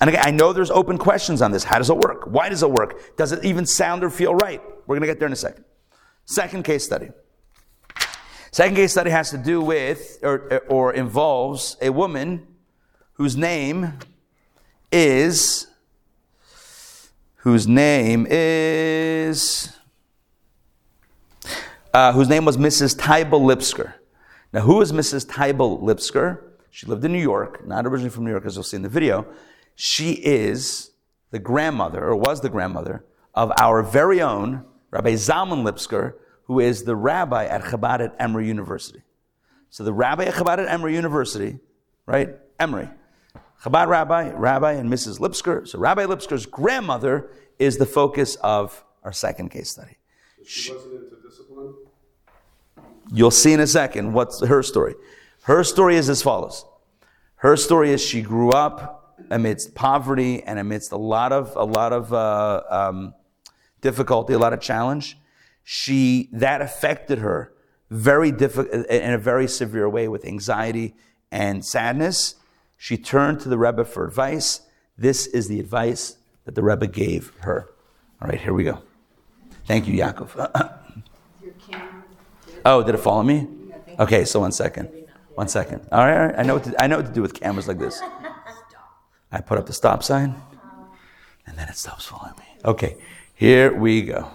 And 0.00 0.10
again, 0.10 0.22
I 0.24 0.30
know 0.30 0.52
there's 0.52 0.70
open 0.70 0.98
questions 0.98 1.40
on 1.40 1.52
this. 1.52 1.64
How 1.64 1.78
does 1.78 1.90
it 1.90 1.96
work? 1.96 2.26
Why 2.26 2.48
does 2.48 2.62
it 2.62 2.70
work? 2.70 3.16
Does 3.16 3.32
it 3.32 3.44
even 3.44 3.64
sound 3.64 4.04
or 4.04 4.10
feel 4.10 4.34
right? 4.34 4.60
We're 4.86 4.96
going 4.96 5.02
to 5.02 5.06
get 5.06 5.18
there 5.18 5.26
in 5.26 5.32
a 5.32 5.36
second. 5.36 5.64
Second 6.26 6.64
case 6.64 6.84
study. 6.84 7.10
Second 8.50 8.76
case 8.76 8.92
study 8.92 9.10
has 9.10 9.30
to 9.30 9.38
do 9.38 9.60
with 9.60 10.18
or, 10.22 10.62
or 10.68 10.92
involves 10.92 11.76
a 11.80 11.90
woman 11.90 12.46
whose 13.14 13.36
name 13.36 13.94
is 14.92 15.66
whose 17.38 17.66
name 17.66 18.26
is 18.30 19.76
uh, 21.92 22.12
whose 22.12 22.28
name 22.28 22.44
was 22.44 22.56
Mrs. 22.56 22.96
Tybal 22.96 23.40
Lipsker. 23.40 23.94
Now, 24.52 24.60
who 24.60 24.80
is 24.80 24.92
Mrs. 24.92 25.26
Tybal 25.26 25.80
Lipsker? 25.82 26.42
She 26.70 26.86
lived 26.86 27.04
in 27.04 27.12
New 27.12 27.20
York, 27.20 27.66
not 27.66 27.86
originally 27.86 28.10
from 28.10 28.24
New 28.24 28.30
York, 28.30 28.46
as 28.46 28.56
you'll 28.56 28.64
see 28.64 28.76
in 28.76 28.82
the 28.82 28.88
video. 28.88 29.26
She 29.74 30.12
is 30.12 30.90
the 31.30 31.38
grandmother, 31.38 32.04
or 32.04 32.16
was 32.16 32.40
the 32.40 32.48
grandmother, 32.48 33.04
of 33.34 33.52
our 33.60 33.82
very 33.82 34.22
own 34.22 34.64
Rabbi 34.90 35.14
Zalman 35.14 35.64
Lipsker, 35.64 36.14
who 36.44 36.60
is 36.60 36.84
the 36.84 36.94
rabbi 36.94 37.46
at 37.46 37.62
Chabad 37.62 38.00
at 38.00 38.14
Emory 38.18 38.46
University. 38.46 39.02
So 39.70 39.82
the 39.82 39.92
rabbi 39.92 40.24
at 40.24 40.34
Chabad 40.34 40.58
at 40.58 40.68
Emory 40.68 40.94
University, 40.94 41.58
right? 42.06 42.36
Emory. 42.60 42.88
Chabad 43.64 43.88
rabbi, 43.88 44.30
rabbi, 44.30 44.72
and 44.72 44.92
Mrs. 44.92 45.18
Lipsker. 45.18 45.66
So 45.66 45.78
Rabbi 45.78 46.04
Lipsker's 46.04 46.44
grandmother 46.44 47.30
is 47.58 47.78
the 47.78 47.86
focus 47.86 48.36
of 48.36 48.84
our 49.02 49.12
second 49.12 49.48
case 49.48 49.70
study. 49.70 49.96
She 50.46 50.72
wasn't 50.72 51.04
into 51.04 51.16
discipline? 51.26 51.74
You'll 53.10 53.30
see 53.30 53.52
in 53.52 53.60
a 53.60 53.66
second 53.66 54.12
what's 54.12 54.44
her 54.44 54.62
story. 54.62 54.94
Her 55.44 55.64
story 55.64 55.96
is 55.96 56.10
as 56.10 56.22
follows. 56.22 56.66
Her 57.36 57.56
story 57.56 57.90
is 57.90 58.02
she 58.02 58.22
grew 58.22 58.50
up 58.50 59.03
amidst 59.30 59.74
poverty 59.74 60.42
and 60.42 60.58
amidst 60.58 60.92
a 60.92 60.96
lot 60.96 61.32
of 61.32 61.54
a 61.56 61.64
lot 61.64 61.92
of 61.92 62.12
uh, 62.12 62.62
um, 62.68 63.14
difficulty, 63.80 64.32
a 64.32 64.38
lot 64.38 64.52
of 64.52 64.60
challenge. 64.60 65.18
She 65.62 66.28
that 66.32 66.60
affected 66.60 67.18
her 67.18 67.52
very 67.90 68.32
difficult 68.32 68.86
in 68.86 69.12
a 69.12 69.18
very 69.18 69.46
severe 69.46 69.88
way 69.88 70.08
with 70.08 70.24
anxiety 70.24 70.94
and 71.30 71.64
sadness. 71.64 72.36
She 72.76 72.96
turned 72.96 73.40
to 73.40 73.48
the 73.48 73.58
Rebbe 73.58 73.84
for 73.84 74.06
advice. 74.06 74.62
This 74.98 75.26
is 75.26 75.48
the 75.48 75.60
advice 75.60 76.16
that 76.44 76.54
the 76.54 76.62
Rebbe 76.62 76.86
gave 76.86 77.32
her. 77.40 77.70
All 78.20 78.28
right, 78.28 78.40
here 78.40 78.52
we 78.52 78.64
go. 78.64 78.82
Thank 79.66 79.86
you, 79.86 79.94
Yaakov. 79.94 80.80
Oh, 82.64 82.82
did 82.82 82.94
it 82.94 82.98
follow 82.98 83.22
me? 83.22 83.46
Okay, 83.98 84.24
so 84.24 84.40
one 84.40 84.52
second. 84.52 84.88
One 85.34 85.48
second. 85.48 85.86
All 85.90 86.04
right, 86.04 86.16
all 86.16 86.26
right. 86.26 86.38
I 86.38 86.42
know 86.42 86.54
what 86.54 86.64
to, 86.64 86.82
I 86.82 86.86
know 86.86 86.96
what 86.96 87.06
to 87.06 87.12
do 87.12 87.22
with 87.22 87.34
cameras 87.34 87.68
like 87.68 87.78
this. 87.78 88.00
I 89.34 89.40
put 89.40 89.58
up 89.58 89.66
the 89.66 89.72
stop 89.72 90.04
sign, 90.04 90.36
and 91.44 91.58
then 91.58 91.68
it 91.68 91.76
stops 91.76 92.06
following 92.06 92.34
me. 92.38 92.44
Okay, 92.64 92.96
here 93.34 93.74
we 93.76 94.02
go. 94.02 94.30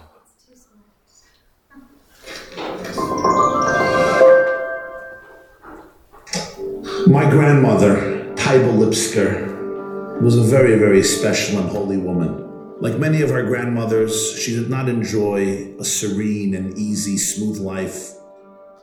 My 7.06 7.28
grandmother, 7.30 8.34
Taiba 8.34 8.76
Lipsker, 8.76 10.20
was 10.20 10.36
a 10.36 10.42
very, 10.42 10.78
very 10.78 11.02
special 11.02 11.60
and 11.60 11.70
holy 11.70 11.96
woman. 11.96 12.76
Like 12.82 12.98
many 12.98 13.22
of 13.22 13.30
our 13.30 13.42
grandmothers, 13.42 14.38
she 14.38 14.54
did 14.54 14.68
not 14.68 14.86
enjoy 14.90 15.74
a 15.80 15.84
serene 15.84 16.54
and 16.54 16.76
easy, 16.76 17.16
smooth 17.16 17.56
life. 17.56 18.10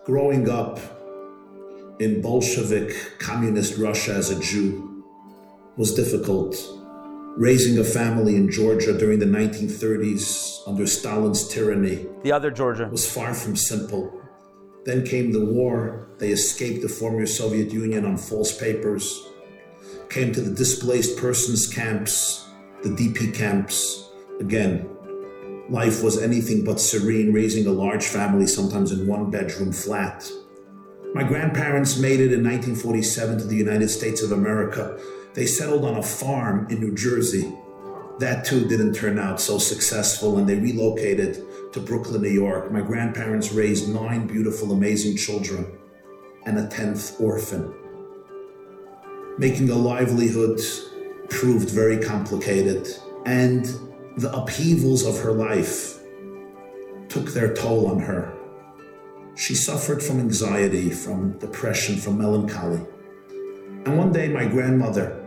Growing 0.04 0.50
up 0.50 0.80
in 2.00 2.24
Bolshevik 2.24 3.20
communist 3.20 3.78
Russia 3.78 4.14
as 4.14 4.32
a 4.32 4.40
Jew 4.40 4.87
was 5.78 5.94
difficult. 5.94 6.56
Raising 7.38 7.78
a 7.78 7.84
family 7.84 8.36
in 8.36 8.52
Georgia 8.52 8.98
during 8.98 9.20
the 9.20 9.26
1930s 9.26 10.68
under 10.68 10.88
Stalin's 10.88 11.48
tyranny 11.48 12.08
The 12.24 12.32
other 12.32 12.50
Georgia. 12.50 12.90
was 12.92 13.10
far 13.10 13.34
from 13.36 13.56
simple. 13.56 14.20
Then 14.86 15.06
came 15.06 15.32
the 15.32 15.46
war. 15.46 16.08
They 16.18 16.30
escaped 16.32 16.82
the 16.82 16.90
former 16.90 17.28
Soviet 17.28 17.72
Union 17.72 18.06
on 18.06 18.18
false 18.18 18.58
papers, 18.58 19.28
came 20.10 20.34
to 20.34 20.42
the 20.42 20.56
displaced 20.56 21.18
persons 21.18 21.68
camps, 21.72 22.48
the 22.82 22.90
DP 22.90 23.36
camps. 23.36 24.10
Again, 24.40 24.90
life 25.70 26.02
was 26.02 26.20
anything 26.20 26.64
but 26.64 26.80
serene, 26.80 27.34
raising 27.34 27.68
a 27.68 27.72
large 27.72 28.06
family, 28.06 28.48
sometimes 28.48 28.92
in 28.92 29.06
one 29.06 29.30
bedroom 29.30 29.72
flat. 29.72 30.28
My 31.14 31.24
grandparents 31.24 32.00
made 32.00 32.20
it 32.20 32.34
in 32.34 32.44
1947 32.44 33.40
to 33.40 33.44
the 33.46 33.56
United 33.56 33.90
States 33.90 34.24
of 34.24 34.32
America. 34.32 35.00
They 35.38 35.46
settled 35.46 35.86
on 35.86 35.98
a 35.98 36.02
farm 36.02 36.66
in 36.72 36.80
New 36.80 36.96
Jersey. 36.96 37.54
That 38.18 38.44
too 38.44 38.68
didn't 38.68 38.96
turn 38.96 39.20
out 39.20 39.40
so 39.40 39.60
successful, 39.60 40.40
and 40.40 40.50
they 40.50 40.56
relocated 40.56 41.44
to 41.74 41.80
Brooklyn, 41.80 42.24
New 42.24 42.30
York. 42.30 42.72
My 42.72 42.82
grandparents 42.82 43.52
raised 43.52 43.88
nine 43.88 44.26
beautiful, 44.26 44.72
amazing 44.72 45.16
children 45.16 45.78
and 46.48 46.58
a 46.58 46.68
tenth 46.68 47.22
orphan. 47.22 47.72
Making 49.38 49.70
a 49.70 49.76
livelihood 49.76 50.60
proved 51.30 51.70
very 51.70 52.00
complicated, 52.00 52.88
and 53.28 53.64
the 54.18 54.36
upheavals 54.36 55.06
of 55.06 55.20
her 55.20 55.34
life 55.34 56.00
took 57.10 57.30
their 57.30 57.54
toll 57.54 57.86
on 57.86 58.00
her. 58.00 58.34
She 59.36 59.54
suffered 59.54 60.02
from 60.02 60.20
anxiety, 60.20 60.90
from 60.90 61.38
depression, 61.38 61.98
from 61.98 62.18
melancholy. 62.18 62.82
And 63.86 64.00
one 64.00 64.12
day, 64.12 64.30
my 64.30 64.48
grandmother 64.48 65.26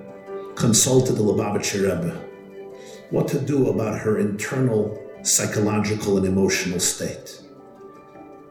consulted 0.60 1.14
the 1.14 1.22
Lubavitcher 1.22 1.82
Rebbe 1.82 2.14
what 3.08 3.26
to 3.28 3.40
do 3.40 3.70
about 3.70 3.98
her 3.98 4.18
internal 4.18 4.96
psychological 5.22 6.18
and 6.18 6.26
emotional 6.26 6.78
state. 6.78 7.40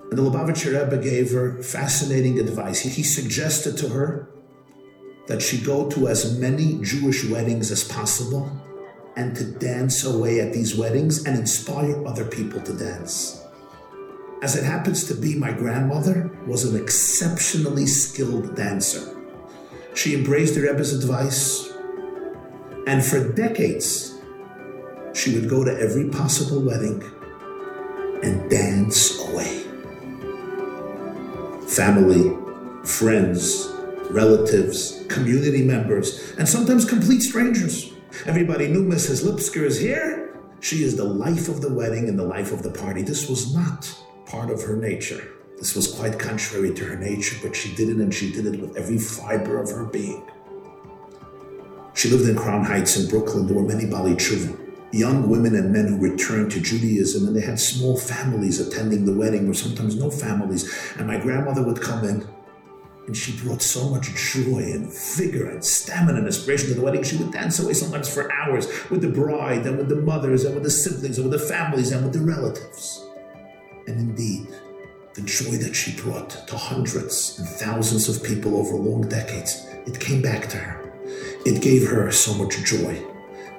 And 0.10 0.18
the 0.18 0.24
Lubavitcher 0.24 0.74
Rebbe 0.74 1.01
gave 1.01 1.32
her 1.32 1.62
fascinating 1.62 2.39
advice. 2.39 2.82
He, 2.82 2.89
he 2.89 3.03
suggested 3.03 3.78
to 3.78 3.89
her 3.89 4.28
that 5.28 5.41
she 5.41 5.60
go 5.62 5.88
to 5.91 6.07
as 6.07 6.38
many 6.39 6.82
Jewish 6.82 7.30
weddings 7.30 7.72
as 7.72 7.84
possible 7.84 8.51
and 9.16 9.36
to 9.36 9.43
dance 9.43 10.03
away 10.03 10.39
at 10.39 10.51
these 10.51 10.76
weddings 10.76 11.26
and 11.26 11.38
inspire 11.38 12.05
other 12.07 12.26
people 12.26 12.60
to 12.62 12.74
dance. 12.74 13.43
As 14.41 14.55
it 14.55 14.64
happens 14.64 15.03
to 15.05 15.14
be, 15.14 15.36
my 15.36 15.51
grandmother 15.51 16.32
was 16.47 16.66
an 16.66 16.82
exceptionally 16.82 17.86
skilled 17.86 18.55
dancer. 18.55 19.16
She 19.93 20.16
embraced 20.16 20.55
the 20.55 20.62
Rebbe's 20.62 20.93
advice, 20.93 21.68
and 22.90 23.06
for 23.06 23.32
decades, 23.34 24.20
she 25.14 25.36
would 25.36 25.48
go 25.48 25.64
to 25.64 25.80
every 25.80 26.10
possible 26.10 26.60
wedding 26.60 27.04
and 28.24 28.50
dance 28.50 29.20
away. 29.30 29.64
Family, 31.68 32.36
friends, 32.84 33.72
relatives, 34.10 35.06
community 35.08 35.64
members, 35.64 36.34
and 36.40 36.50
sometimes 36.50 36.84
complete 36.84 37.22
strangers. 37.22 37.94
Everybody 38.26 38.68
knew 38.68 38.84
Mrs. 38.84 39.24
Lipsker 39.24 39.66
is 39.66 39.80
here. 39.80 40.36
She 40.60 40.78
is 40.78 40.98
the 40.98 41.04
life 41.04 41.48
of 41.48 41.62
the 41.62 41.72
wedding 41.72 42.10
and 42.10 42.18
the 42.18 42.26
life 42.26 42.52
of 42.52 42.64
the 42.64 42.72
party. 42.72 43.04
This 43.04 43.30
was 43.30 43.54
not 43.54 43.96
part 44.26 44.50
of 44.50 44.64
her 44.64 44.76
nature. 44.76 45.28
This 45.60 45.76
was 45.76 45.94
quite 45.94 46.18
contrary 46.18 46.74
to 46.74 46.86
her 46.86 46.96
nature, 46.96 47.38
but 47.44 47.56
she 47.56 47.76
did 47.76 47.90
it 47.90 47.98
and 47.98 48.12
she 48.12 48.32
did 48.32 48.48
it 48.48 48.60
with 48.60 48.76
every 48.76 48.98
fiber 48.98 49.62
of 49.62 49.70
her 49.70 49.86
being. 49.86 50.26
She 51.94 52.10
lived 52.10 52.30
in 52.30 52.36
Crown 52.36 52.64
Heights 52.64 52.98
in 52.98 53.10
Brooklyn. 53.10 53.48
There 53.48 53.56
were 53.56 53.64
many 53.64 53.86
Bali 53.86 54.16
Chuvim 54.16 54.70
young 54.92 55.30
women 55.30 55.56
and 55.56 55.72
men 55.72 55.88
who 55.88 55.98
returned 55.98 56.52
to 56.52 56.60
Judaism, 56.60 57.28
and 57.28 57.36
they 57.36 57.42
had 57.42 57.60
small 57.60 57.98
families 57.98 58.60
attending 58.60 59.06
the 59.06 59.14
wedding, 59.14 59.48
or 59.48 59.54
sometimes 59.54 59.96
no 59.96 60.10
families. 60.10 60.74
And 60.98 61.08
my 61.08 61.18
grandmother 61.18 61.64
would 61.64 61.82
come 61.82 62.04
in, 62.06 62.28
and 63.06 63.16
she 63.16 63.38
brought 63.44 63.62
so 63.62 63.90
much 63.90 64.14
joy 64.16 64.60
and 64.60 64.92
vigor 65.18 65.50
and 65.50 65.64
stamina 65.64 66.20
and 66.20 66.28
inspiration 66.28 66.70
to 66.70 66.76
the 66.76 66.82
wedding. 66.82 67.04
She 67.04 67.18
would 67.18 67.32
dance 67.32 67.60
away 67.60 67.74
sometimes 67.74 68.12
for 68.12 68.32
hours 68.32 68.68
with 68.90 69.02
the 69.02 69.10
bride, 69.10 69.66
and 69.66 69.78
with 69.78 69.90
the 69.90 69.96
mothers, 69.96 70.46
and 70.46 70.56
with 70.56 70.64
the 70.64 70.72
siblings, 70.72 71.18
and 71.18 71.30
with 71.30 71.40
the 71.40 71.48
families, 71.48 71.92
and 71.92 72.04
with 72.04 72.14
the 72.14 72.22
relatives. 72.22 73.06
And 73.88 74.00
indeed, 74.00 74.48
the 75.14 75.22
joy 75.22 75.58
that 75.58 75.76
she 75.76 75.96
brought 76.02 76.30
to 76.48 76.58
hundreds 76.58 77.40
and 77.40 77.48
thousands 77.48 78.08
of 78.10 78.24
people 78.24 78.58
over 78.58 78.76
long 78.76 79.08
decades, 79.08 79.68
it 79.86 80.00
came 80.00 80.22
back 80.22 80.48
to 80.50 80.58
her. 80.58 80.78
It 81.46 81.62
gave 81.62 81.88
her 81.88 82.12
so 82.12 82.34
much 82.34 82.64
joy 82.64 83.04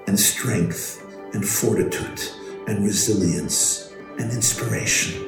and 0.06 0.18
strength 0.18 1.06
and 1.32 1.46
fortitude 1.46 2.20
and 2.66 2.84
resilience 2.84 3.92
and 4.18 4.30
inspiration. 4.32 5.26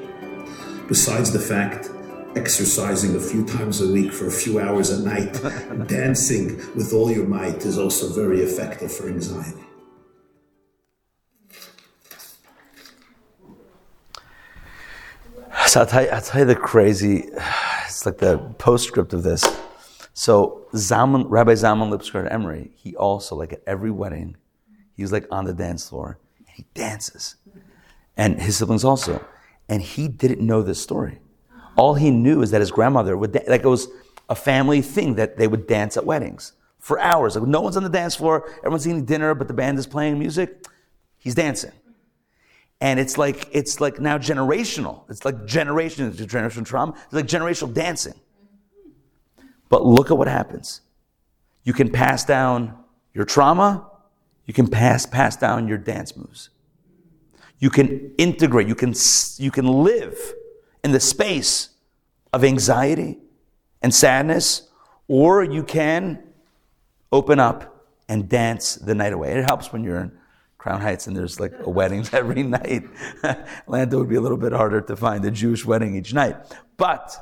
Besides 0.89 1.33
the 1.33 1.39
fact, 1.39 1.91
exercising 2.37 3.17
a 3.17 3.21
few 3.21 3.45
times 3.45 3.81
a 3.81 3.91
week 3.91 4.13
for 4.13 4.27
a 4.27 4.31
few 4.31 4.61
hours 4.61 4.91
a 4.91 5.03
night, 5.03 5.33
dancing 5.89 6.57
with 6.75 6.93
all 6.93 7.11
your 7.11 7.27
might 7.27 7.65
is 7.65 7.79
also 7.79 8.09
very 8.09 8.41
effective 8.41 8.93
for 8.93 9.09
anxiety. 9.09 9.65
So 15.67 15.81
I'll 15.81 15.87
tell, 15.87 16.03
you, 16.03 16.09
I'll 16.11 16.21
tell 16.21 16.41
you 16.41 16.47
the 16.47 16.55
crazy, 16.55 17.31
it's 17.87 18.05
like 18.05 18.19
the 18.19 18.37
postscript 18.59 19.15
of 19.15 19.23
this. 19.23 19.43
So 20.15 20.67
Rabbi 20.73 21.53
Zalman 21.53 21.91
Lipsker 21.91 22.27
at 22.27 22.33
Emory, 22.33 22.73
he 22.77 22.95
also, 22.97 23.35
like 23.35 23.53
at 23.53 23.63
every 23.67 23.91
wedding, 23.91 24.37
he 24.95 25.03
was 25.03 25.13
like 25.13 25.27
on 25.31 25.45
the 25.45 25.55
dance 25.55 25.89
floor 25.89 26.19
and 26.39 26.47
he 26.49 26.67
dances. 26.75 27.37
And 28.17 28.41
his 28.41 28.57
siblings 28.57 28.85
also. 28.85 29.25
And 29.69 29.81
he 29.81 30.09
didn't 30.09 30.47
know 30.47 30.63
this 30.63 30.81
story. 30.81 31.21
All 31.77 31.95
he 31.95 32.11
knew 32.11 32.43
is 32.43 32.51
that 32.51 32.61
his 32.61 32.71
grandmother 32.71 33.17
would, 33.17 33.33
da- 33.33 33.45
like 33.49 33.63
it 33.63 33.69
was 33.69 33.89
a 34.29 34.35
family 34.35 34.83
thing 34.83 35.15
that 35.15 35.39
they 35.39 35.49
would 35.49 35.67
dance 35.67 35.97
at 35.97 36.05
weddings 36.05 36.53
for 36.79 37.01
hours. 37.01 37.37
Like 37.37 37.49
no 37.49 37.63
one's 37.63 37.79
on 37.79 37.83
the 37.83 37.89
dance 37.89 38.15
floor, 38.15 38.51
everyone's 38.59 38.87
eating 38.87 39.07
dinner, 39.07 39.35
but 39.35 39.49
the 39.49 39.55
band 39.55 39.79
is 39.79 39.87
playing 39.87 40.19
music. 40.19 40.67
He's 41.19 41.35
dancing. 41.35 41.73
And 42.83 42.99
it's 42.99 43.17
like, 43.17 43.49
it's 43.53 43.81
like 43.81 44.01
now 44.01 44.19
generational. 44.19 45.09
It's 45.09 45.25
like 45.25 45.47
generation, 45.47 46.11
generational 46.13 46.67
trauma. 46.67 46.95
It's 47.05 47.13
like 47.15 47.27
generational 47.27 47.73
dancing. 47.73 48.15
But 49.73 49.85
look 49.85 50.13
at 50.13 50.17
what 50.17 50.29
happens. 50.29 50.83
You 51.65 51.73
can 51.73 51.91
pass 51.91 52.25
down 52.25 52.77
your 53.13 53.25
trauma 53.25 53.89
you 54.47 54.55
can 54.55 54.69
pass, 54.69 55.07
pass 55.07 55.37
down 55.37 55.69
your 55.69 55.79
dance 55.79 56.17
moves. 56.17 56.51
You 57.59 57.71
can 57.71 58.13
integrate, 58.19 58.67
you 58.67 58.75
can, 58.75 58.93
you 59.37 59.51
can 59.51 59.67
live 59.67 60.19
in 60.83 60.91
the 60.91 61.01
space 61.01 61.71
of 62.33 62.43
anxiety 62.45 63.19
and 63.81 63.95
sadness, 63.95 64.69
or 65.07 65.45
you 65.45 65.63
can 65.63 66.23
open 67.13 67.39
up 67.39 67.87
and 68.09 68.29
dance 68.29 68.75
the 68.75 68.95
night 68.95 69.13
away. 69.13 69.33
It 69.33 69.45
helps 69.45 69.73
when 69.73 69.85
you're 69.85 70.01
in 70.01 70.13
Crown 70.59 70.81
Heights 70.81 71.07
and 71.07 71.17
there's 71.17 71.39
like 71.39 71.53
a 71.61 71.71
wedding 71.79 72.05
every 72.13 72.43
night. 72.43 72.83
Atlanta 73.23 73.99
would 73.99 74.09
be 74.09 74.17
a 74.17 74.21
little 74.21 74.39
bit 74.39 74.53
harder 74.53 74.81
to 74.81 74.97
find 74.97 75.25
a 75.25 75.31
Jewish 75.31 75.65
wedding 75.65 75.95
each 75.95 76.13
night. 76.13 76.37
But 76.77 77.17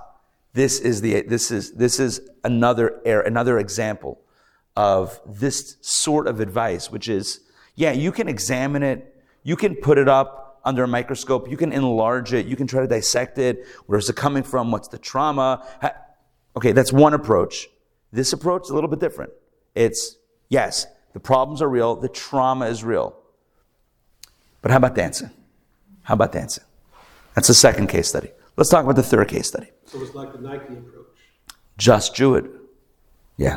this 0.53 0.81
is 0.81 1.01
the 1.01 1.23
this 1.23 1.51
is 1.51 1.73
this 1.73 2.01
is 2.01 2.21
another 2.43 2.89
another 3.05 3.59
example 3.59 4.21
of 4.77 5.21
this 5.27 5.77
sort 5.81 6.27
of 6.27 6.41
advice, 6.41 6.91
which 6.91 7.09
is, 7.09 7.41
yeah, 7.75 7.93
you 7.93 8.13
can 8.13 8.29
examine 8.29 8.83
it, 8.83 9.23
you 9.43 9.57
can 9.57 9.75
put 9.75 9.99
it 9.99 10.09
up 10.09 10.61
under 10.65 10.85
a 10.85 10.89
microscope, 10.89 11.51
you 11.51 11.57
can 11.57 11.73
enlarge 11.73 12.33
it, 12.33 12.47
you 12.47 12.57
can 12.57 12.67
try 12.67 12.81
to 12.81 12.87
dissect 12.87 13.39
it. 13.39 13.67
Where's 13.87 14.09
it 14.09 14.17
coming 14.17 14.43
from? 14.43 14.71
What's 14.71 14.89
the 14.89 14.99
trauma? 14.99 15.67
Okay, 16.57 16.73
that's 16.73 16.93
one 16.93 17.15
approach. 17.15 17.69
This 18.13 18.33
approach 18.33 18.65
is 18.65 18.71
a 18.71 18.75
little 18.75 18.91
bit 18.91 19.01
different. 19.01 19.33
It's, 19.75 20.17
yes, 20.49 20.87
the 21.13 21.21
problems 21.21 21.63
are 21.63 21.69
real, 21.69 21.97
the 21.97 22.09
trauma 22.09 22.67
is 22.67 22.85
real. 22.85 23.17
But 24.63 24.71
how 24.71 24.77
about 24.79 24.95
dancing? 24.95 25.31
How 26.03 26.15
about 26.15 26.33
dancing? 26.33 26.65
That's 27.35 27.49
the 27.49 27.55
second 27.55 27.89
case 27.89 28.09
study. 28.09 28.31
Let's 28.57 28.69
talk 28.69 28.85
about 28.85 28.97
the 28.97 29.03
third 29.03 29.29
case 29.29 29.49
study. 29.49 29.71
So 29.91 30.01
it's 30.03 30.15
like 30.15 30.33
the 30.33 30.39
Nike 30.39 30.75
approach. 30.75 31.07
Just 31.77 32.15
do 32.15 32.37
it. 32.37 32.45
Yeah. 33.37 33.57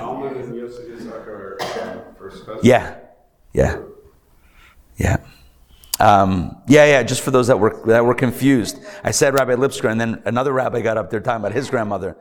Almond 0.00 0.36
and 0.36 0.56
Yosef 0.56 0.86
Yitzhak 0.86 1.26
are 1.26 2.14
first 2.18 2.46
cousins. 2.46 2.64
Yeah, 2.64 2.96
yeah, 3.52 3.82
yeah. 4.96 5.18
Um, 6.00 6.56
yeah, 6.68 6.86
yeah. 6.86 7.02
Just 7.02 7.20
for 7.20 7.30
those 7.30 7.48
that 7.48 7.60
were 7.60 7.82
that 7.84 8.02
were 8.02 8.14
confused, 8.14 8.80
I 9.04 9.10
said 9.10 9.34
Rabbi 9.34 9.56
Lipsker, 9.56 9.90
and 9.90 10.00
then 10.00 10.22
another 10.24 10.54
rabbi 10.54 10.80
got 10.80 10.96
up 10.96 11.10
there 11.10 11.20
talking 11.20 11.44
about 11.44 11.52
his 11.52 11.68
grandmother. 11.68 12.16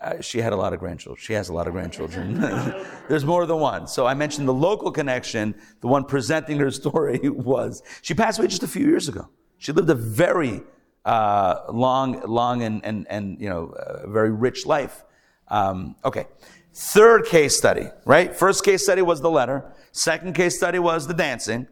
Uh, 0.00 0.20
she 0.20 0.38
had 0.38 0.52
a 0.52 0.56
lot 0.56 0.72
of 0.72 0.78
grandchildren. 0.78 1.20
She 1.20 1.32
has 1.32 1.48
a 1.48 1.52
lot 1.52 1.66
of 1.66 1.72
grandchildren. 1.72 2.38
There's 3.08 3.24
more 3.24 3.46
than 3.46 3.58
one. 3.58 3.88
So 3.88 4.06
I 4.06 4.14
mentioned 4.14 4.46
the 4.46 4.54
local 4.54 4.92
connection. 4.92 5.56
The 5.80 5.88
one 5.88 6.04
presenting 6.04 6.58
her 6.58 6.70
story 6.70 7.18
was 7.24 7.82
she 8.02 8.14
passed 8.14 8.38
away 8.38 8.46
just 8.46 8.62
a 8.62 8.68
few 8.68 8.86
years 8.86 9.08
ago. 9.08 9.28
She 9.58 9.72
lived 9.72 9.90
a 9.90 9.94
very 9.94 10.62
uh, 11.06 11.72
long, 11.72 12.20
long 12.26 12.62
and 12.62 12.84
and 12.84 13.06
and 13.08 13.40
you 13.40 13.48
know, 13.48 13.68
uh, 13.68 14.06
very 14.08 14.30
rich 14.30 14.66
life. 14.66 15.04
Um, 15.48 15.96
okay. 16.04 16.26
Third 16.74 17.24
case 17.24 17.56
study, 17.56 17.88
right? 18.04 18.36
First 18.36 18.62
case 18.62 18.82
study 18.82 19.00
was 19.00 19.22
the 19.22 19.30
letter. 19.30 19.72
Second 19.92 20.34
case 20.34 20.56
study 20.58 20.78
was 20.78 21.06
the 21.06 21.14
dancing. 21.14 21.68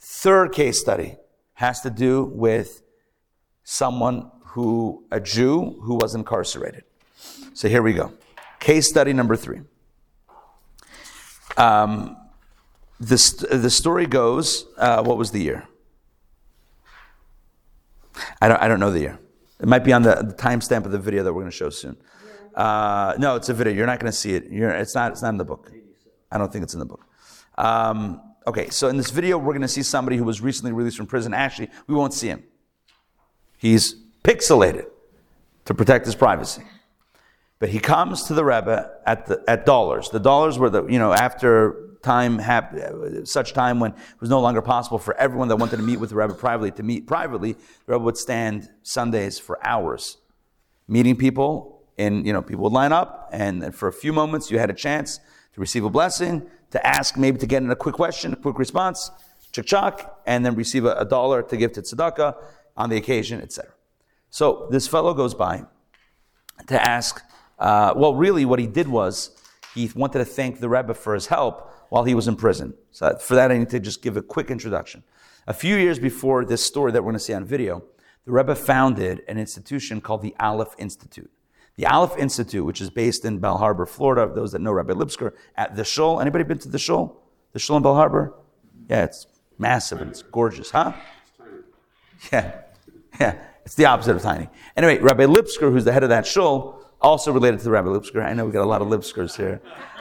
Third 0.00 0.52
case 0.52 0.80
study 0.80 1.16
has 1.54 1.82
to 1.82 1.90
do 1.90 2.24
with 2.24 2.82
someone 3.62 4.30
who, 4.46 5.04
a 5.12 5.20
Jew 5.20 5.78
who 5.82 5.94
was 5.94 6.16
incarcerated. 6.16 6.82
So 7.54 7.68
here 7.68 7.82
we 7.82 7.92
go. 7.92 8.12
Case 8.58 8.88
study 8.88 9.12
number 9.12 9.36
three. 9.36 9.60
Um, 11.56 12.16
this, 12.98 13.32
the 13.32 13.70
story 13.70 14.06
goes, 14.06 14.66
uh, 14.78 15.04
what 15.04 15.16
was 15.16 15.30
the 15.30 15.40
year? 15.40 15.68
I 18.40 18.48
don't, 18.48 18.62
I 18.62 18.68
don't 18.68 18.80
know 18.80 18.90
the 18.90 19.00
year. 19.00 19.18
It 19.60 19.68
might 19.68 19.84
be 19.84 19.92
on 19.92 20.02
the, 20.02 20.14
the 20.14 20.34
timestamp 20.34 20.84
of 20.86 20.92
the 20.92 20.98
video 20.98 21.22
that 21.22 21.32
we're 21.32 21.42
going 21.42 21.50
to 21.50 21.56
show 21.56 21.70
soon. 21.70 21.96
Uh, 22.54 23.14
no, 23.18 23.36
it's 23.36 23.48
a 23.48 23.54
video. 23.54 23.72
You're 23.72 23.86
not 23.86 24.00
going 24.00 24.10
to 24.10 24.16
see 24.16 24.34
it. 24.34 24.50
You're, 24.50 24.70
it's 24.70 24.94
not. 24.94 25.12
It's 25.12 25.22
not 25.22 25.30
in 25.30 25.36
the 25.36 25.44
book. 25.44 25.70
I 26.30 26.38
don't 26.38 26.52
think 26.52 26.62
it's 26.62 26.74
in 26.74 26.80
the 26.80 26.86
book. 26.86 27.06
Um, 27.58 28.20
okay, 28.46 28.70
so 28.70 28.88
in 28.88 28.96
this 28.96 29.10
video, 29.10 29.38
we're 29.38 29.52
going 29.52 29.60
to 29.62 29.68
see 29.68 29.82
somebody 29.82 30.16
who 30.16 30.24
was 30.24 30.40
recently 30.40 30.72
released 30.72 30.96
from 30.96 31.06
prison. 31.06 31.34
Actually, 31.34 31.70
we 31.86 31.94
won't 31.94 32.14
see 32.14 32.28
him. 32.28 32.42
He's 33.58 33.94
pixelated 34.24 34.86
to 35.66 35.74
protect 35.74 36.06
his 36.06 36.14
privacy. 36.14 36.62
But 37.58 37.68
he 37.68 37.78
comes 37.78 38.24
to 38.24 38.34
the 38.34 38.44
Rebbe 38.44 38.90
at, 39.06 39.26
the, 39.26 39.44
at 39.46 39.66
dollars. 39.66 40.08
The 40.08 40.18
dollars 40.18 40.58
were 40.58 40.70
the, 40.70 40.86
you 40.86 40.98
know, 40.98 41.12
after 41.12 41.89
time, 42.02 42.38
hap- 42.38 42.74
such 43.24 43.52
time 43.52 43.80
when 43.80 43.92
it 43.92 44.20
was 44.20 44.30
no 44.30 44.40
longer 44.40 44.62
possible 44.62 44.98
for 44.98 45.14
everyone 45.16 45.48
that 45.48 45.56
wanted 45.56 45.76
to 45.76 45.82
meet 45.82 45.98
with 45.98 46.10
the 46.10 46.16
Rebbe 46.16 46.34
privately 46.34 46.70
to 46.72 46.82
meet 46.82 47.06
privately, 47.06 47.52
the 47.52 47.92
Rebbe 47.92 48.04
would 48.04 48.16
stand 48.16 48.68
Sundays 48.82 49.38
for 49.38 49.64
hours, 49.66 50.18
meeting 50.88 51.16
people, 51.16 51.82
and, 51.98 52.26
you 52.26 52.32
know, 52.32 52.42
people 52.42 52.64
would 52.64 52.72
line 52.72 52.92
up, 52.92 53.28
and 53.32 53.74
for 53.74 53.88
a 53.88 53.92
few 53.92 54.12
moments 54.12 54.50
you 54.50 54.58
had 54.58 54.70
a 54.70 54.74
chance 54.74 55.20
to 55.54 55.60
receive 55.60 55.84
a 55.84 55.90
blessing, 55.90 56.46
to 56.70 56.86
ask, 56.86 57.16
maybe 57.16 57.38
to 57.38 57.46
get 57.46 57.62
in 57.62 57.70
a 57.70 57.76
quick 57.76 57.94
question, 57.94 58.32
a 58.32 58.36
quick 58.36 58.58
response, 58.58 59.10
chuk 59.52 59.66
chuk, 59.66 60.20
and 60.26 60.46
then 60.46 60.54
receive 60.54 60.84
a, 60.84 60.94
a 60.94 61.04
dollar 61.04 61.42
to 61.42 61.56
give 61.56 61.72
to 61.72 61.82
tzedakah 61.82 62.36
on 62.76 62.88
the 62.88 62.96
occasion, 62.96 63.40
etc. 63.40 63.70
So 64.30 64.68
this 64.70 64.86
fellow 64.86 65.12
goes 65.12 65.34
by 65.34 65.64
to 66.68 66.88
ask, 66.88 67.22
uh, 67.58 67.92
well, 67.96 68.14
really 68.14 68.44
what 68.44 68.58
he 68.58 68.66
did 68.66 68.88
was 68.88 69.30
he 69.74 69.90
wanted 69.94 70.18
to 70.18 70.24
thank 70.24 70.60
the 70.60 70.68
Rebbe 70.68 70.94
for 70.94 71.14
his 71.14 71.26
help 71.26 71.70
while 71.90 72.04
he 72.04 72.14
was 72.14 72.26
in 72.26 72.36
prison. 72.36 72.74
So 72.90 73.16
for 73.18 73.34
that, 73.34 73.52
I 73.52 73.58
need 73.58 73.68
to 73.70 73.80
just 73.80 74.00
give 74.00 74.16
a 74.16 74.22
quick 74.22 74.50
introduction. 74.50 75.02
A 75.46 75.52
few 75.52 75.76
years 75.76 75.98
before 75.98 76.44
this 76.44 76.64
story 76.64 76.92
that 76.92 77.02
we're 77.02 77.10
going 77.10 77.18
to 77.18 77.24
see 77.24 77.34
on 77.34 77.44
video, 77.44 77.84
the 78.24 78.32
Rebbe 78.32 78.54
founded 78.54 79.22
an 79.28 79.38
institution 79.38 80.00
called 80.00 80.22
the 80.22 80.34
Aleph 80.40 80.74
Institute. 80.78 81.30
The 81.76 81.86
Aleph 81.86 82.16
Institute, 82.16 82.64
which 82.64 82.80
is 82.80 82.90
based 82.90 83.24
in 83.24 83.38
Bal 83.38 83.58
Harbour, 83.58 83.86
Florida, 83.86 84.32
those 84.32 84.52
that 84.52 84.60
know 84.60 84.72
Rabbi 84.72 84.92
Lipsker, 84.92 85.32
at 85.56 85.76
the 85.76 85.84
Shul. 85.84 86.20
Anybody 86.20 86.44
been 86.44 86.58
to 86.58 86.68
the 86.68 86.78
Shul? 86.78 87.22
The 87.52 87.58
Shul 87.58 87.76
in 87.76 87.82
Bal 87.82 87.94
Harbour? 87.94 88.34
Yeah, 88.88 89.04
it's 89.04 89.26
massive 89.58 90.00
and 90.00 90.10
it's 90.10 90.22
gorgeous, 90.22 90.70
huh? 90.70 90.92
Yeah, 92.32 92.52
yeah. 93.18 93.36
It's 93.64 93.74
the 93.74 93.86
opposite 93.86 94.16
of 94.16 94.22
tiny. 94.22 94.48
Anyway, 94.76 94.98
Rabbi 94.98 95.24
Lipsker, 95.24 95.72
who's 95.72 95.84
the 95.84 95.92
head 95.92 96.02
of 96.02 96.08
that 96.08 96.26
shul, 96.26 96.84
also 97.00 97.32
related 97.32 97.58
to 97.58 97.64
the 97.64 97.70
Rabbi 97.70 97.88
Lipsker. 97.88 98.24
I 98.24 98.32
know 98.34 98.44
we 98.44 98.52
got 98.52 98.62
a 98.62 98.68
lot 98.68 98.82
of 98.82 98.88
Lipskers 98.88 99.36
here. 99.36 99.60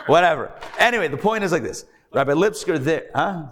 Whatever. 0.09 0.51
Anyway, 0.77 1.07
the 1.07 1.17
point 1.17 1.43
is 1.43 1.51
like 1.51 1.63
this. 1.63 1.85
Rabbi 2.11 2.33
Lipsker 2.33 2.83
there, 2.83 3.09
huh? 3.13 3.47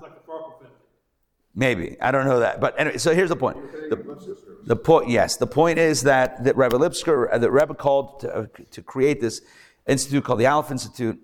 Maybe. 1.53 1.97
I 2.01 2.11
don't 2.11 2.25
know 2.25 2.39
that. 2.39 2.59
But 2.59 2.79
anyway, 2.79 2.97
so 2.97 3.13
here's 3.13 3.29
the 3.29 3.35
point. 3.35 3.57
The, 3.89 4.57
the 4.65 4.75
point, 4.75 5.09
yes, 5.09 5.37
the 5.37 5.47
point 5.47 5.79
is 5.79 6.03
that, 6.03 6.43
that 6.43 6.55
Rabbi 6.55 6.77
Lipsker, 6.77 7.31
uh, 7.31 7.37
that 7.37 7.51
Rabbi 7.51 7.73
called 7.73 8.19
to, 8.21 8.35
uh, 8.35 8.45
to 8.71 8.81
create 8.81 9.21
this 9.21 9.41
institute 9.87 10.23
called 10.23 10.39
the 10.39 10.45
Aleph 10.45 10.71
Institute, 10.71 11.19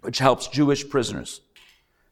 which 0.00 0.18
helps 0.18 0.46
Jewish 0.46 0.88
prisoners 0.88 1.40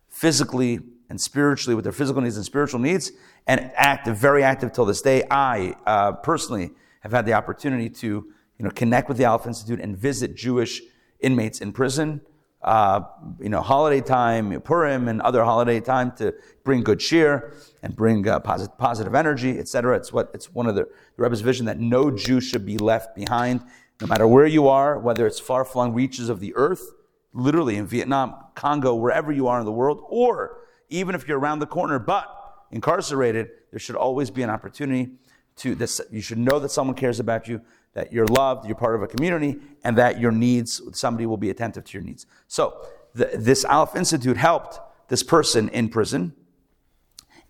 physically 0.09 0.81
and 1.09 1.21
spiritually 1.21 1.75
with 1.75 1.85
their 1.85 1.93
physical 1.93 2.21
needs 2.21 2.37
and 2.37 2.45
spiritual 2.45 2.81
needs, 2.81 3.13
and 3.47 3.71
active, 3.77 4.17
very 4.17 4.43
active 4.43 4.73
till 4.73 4.85
this 4.85 5.01
day. 5.01 5.23
I 5.31 5.75
uh, 5.87 6.13
personally 6.13 6.71
have 7.01 7.13
had 7.13 7.25
the 7.25 7.33
opportunity 7.33 7.89
to 7.89 8.07
you 8.07 8.65
know, 8.65 8.71
connect 8.71 9.09
with 9.09 9.17
the 9.17 9.25
Aleph 9.25 9.47
Institute 9.47 9.81
and 9.81 9.97
visit 9.97 10.35
Jewish 10.35 10.83
inmates 11.21 11.61
in 11.61 11.73
prison. 11.73 12.21
Uh, 12.61 13.03
you 13.41 13.49
know, 13.49 13.61
holiday 13.61 14.01
time, 14.01 14.61
Purim, 14.63 15.07
and 15.07 15.23
other 15.23 15.45
holiday 15.45 15.79
time 15.79 16.11
to 16.17 16.35
bring 16.65 16.83
good 16.83 16.99
cheer 16.99 17.55
and 17.83 17.95
bring 17.95 18.27
uh, 18.27 18.41
positive, 18.41 18.77
positive 18.79 19.15
energy, 19.15 19.59
etc. 19.59 19.97
It's 19.97 20.13
what 20.13 20.31
it's 20.35 20.53
one 20.53 20.67
of 20.67 20.75
the, 20.75 20.83
the 21.17 21.23
Rebbe's 21.23 21.41
vision 21.41 21.67
that 21.67 21.79
no 21.79 22.11
Jew 22.11 22.41
should 22.41 22.67
be 22.67 22.77
left 22.77 23.15
behind, 23.15 23.63
no 24.01 24.09
matter 24.09 24.27
where 24.27 24.47
you 24.47 24.67
are, 24.67 24.99
whether 24.99 25.25
it's 25.25 25.39
far 25.39 25.65
flung 25.65 25.95
reaches 25.95 26.29
of 26.29 26.41
the 26.41 26.53
earth, 26.57 26.95
literally 27.33 27.77
in 27.77 27.87
Vietnam, 27.87 28.35
Congo, 28.57 28.95
wherever 28.95 29.31
you 29.31 29.47
are 29.47 29.61
in 29.61 29.65
the 29.65 29.73
world, 29.73 30.03
or 30.09 30.59
even 30.89 31.15
if 31.15 31.29
you're 31.29 31.39
around 31.39 31.61
the 31.61 31.67
corner 31.67 32.01
but 32.01 32.27
incarcerated, 32.73 33.51
there 33.71 33.79
should 33.79 33.97
always 33.97 34.31
be 34.31 34.43
an 34.43 34.51
opportunity 34.51 35.13
to 35.57 35.75
this. 35.75 36.01
You 36.11 36.21
should 36.21 36.39
know 36.39 36.59
that 36.59 36.71
someone 36.71 36.97
cares 36.97 37.21
about 37.21 37.47
you, 37.47 37.61
that 37.95 38.13
you're 38.13 38.27
loved, 38.27 38.67
you're 38.67 38.77
part 38.77 38.95
of 38.95 39.03
a 39.03 39.07
community, 39.07 39.57
and 39.85 39.97
that 39.99 40.21
your 40.21 40.33
needs, 40.33 40.81
somebody 40.93 41.27
will 41.27 41.37
be 41.37 41.51
attentive 41.51 41.85
to 41.85 41.99
your 41.99 42.05
needs. 42.05 42.27
So, 42.47 42.87
the, 43.15 43.31
this 43.35 43.65
Aleph 43.65 43.97
Institute 43.97 44.37
helped 44.37 44.79
this 45.09 45.23
person 45.23 45.69
in 45.71 45.89
prison, 45.89 46.35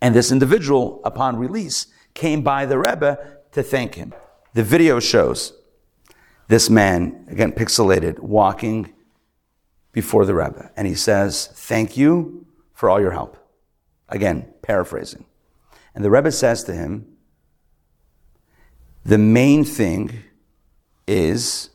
and 0.00 0.14
this 0.14 0.30
individual, 0.30 1.00
upon 1.04 1.36
release, 1.36 1.88
came 2.14 2.42
by 2.42 2.66
the 2.66 2.78
Rebbe 2.78 3.18
to 3.52 3.62
thank 3.62 3.96
him. 3.96 4.14
The 4.54 4.62
video 4.62 5.00
shows 5.00 5.52
this 6.48 6.70
man, 6.70 7.26
again 7.28 7.52
pixelated, 7.52 8.18
walking 8.20 8.92
before 9.92 10.24
the 10.24 10.34
Rebbe, 10.34 10.70
and 10.76 10.86
he 10.86 10.94
says, 10.94 11.48
Thank 11.52 11.96
you 11.96 12.46
for 12.72 12.88
all 12.88 13.00
your 13.00 13.10
help. 13.10 13.36
Again, 14.08 14.48
paraphrasing. 14.62 15.26
And 15.94 16.04
the 16.04 16.10
Rebbe 16.10 16.30
says 16.30 16.64
to 16.64 16.74
him, 16.74 17.06
The 19.04 19.18
main 19.18 19.64
thing 19.64 20.22
is, 21.08 21.70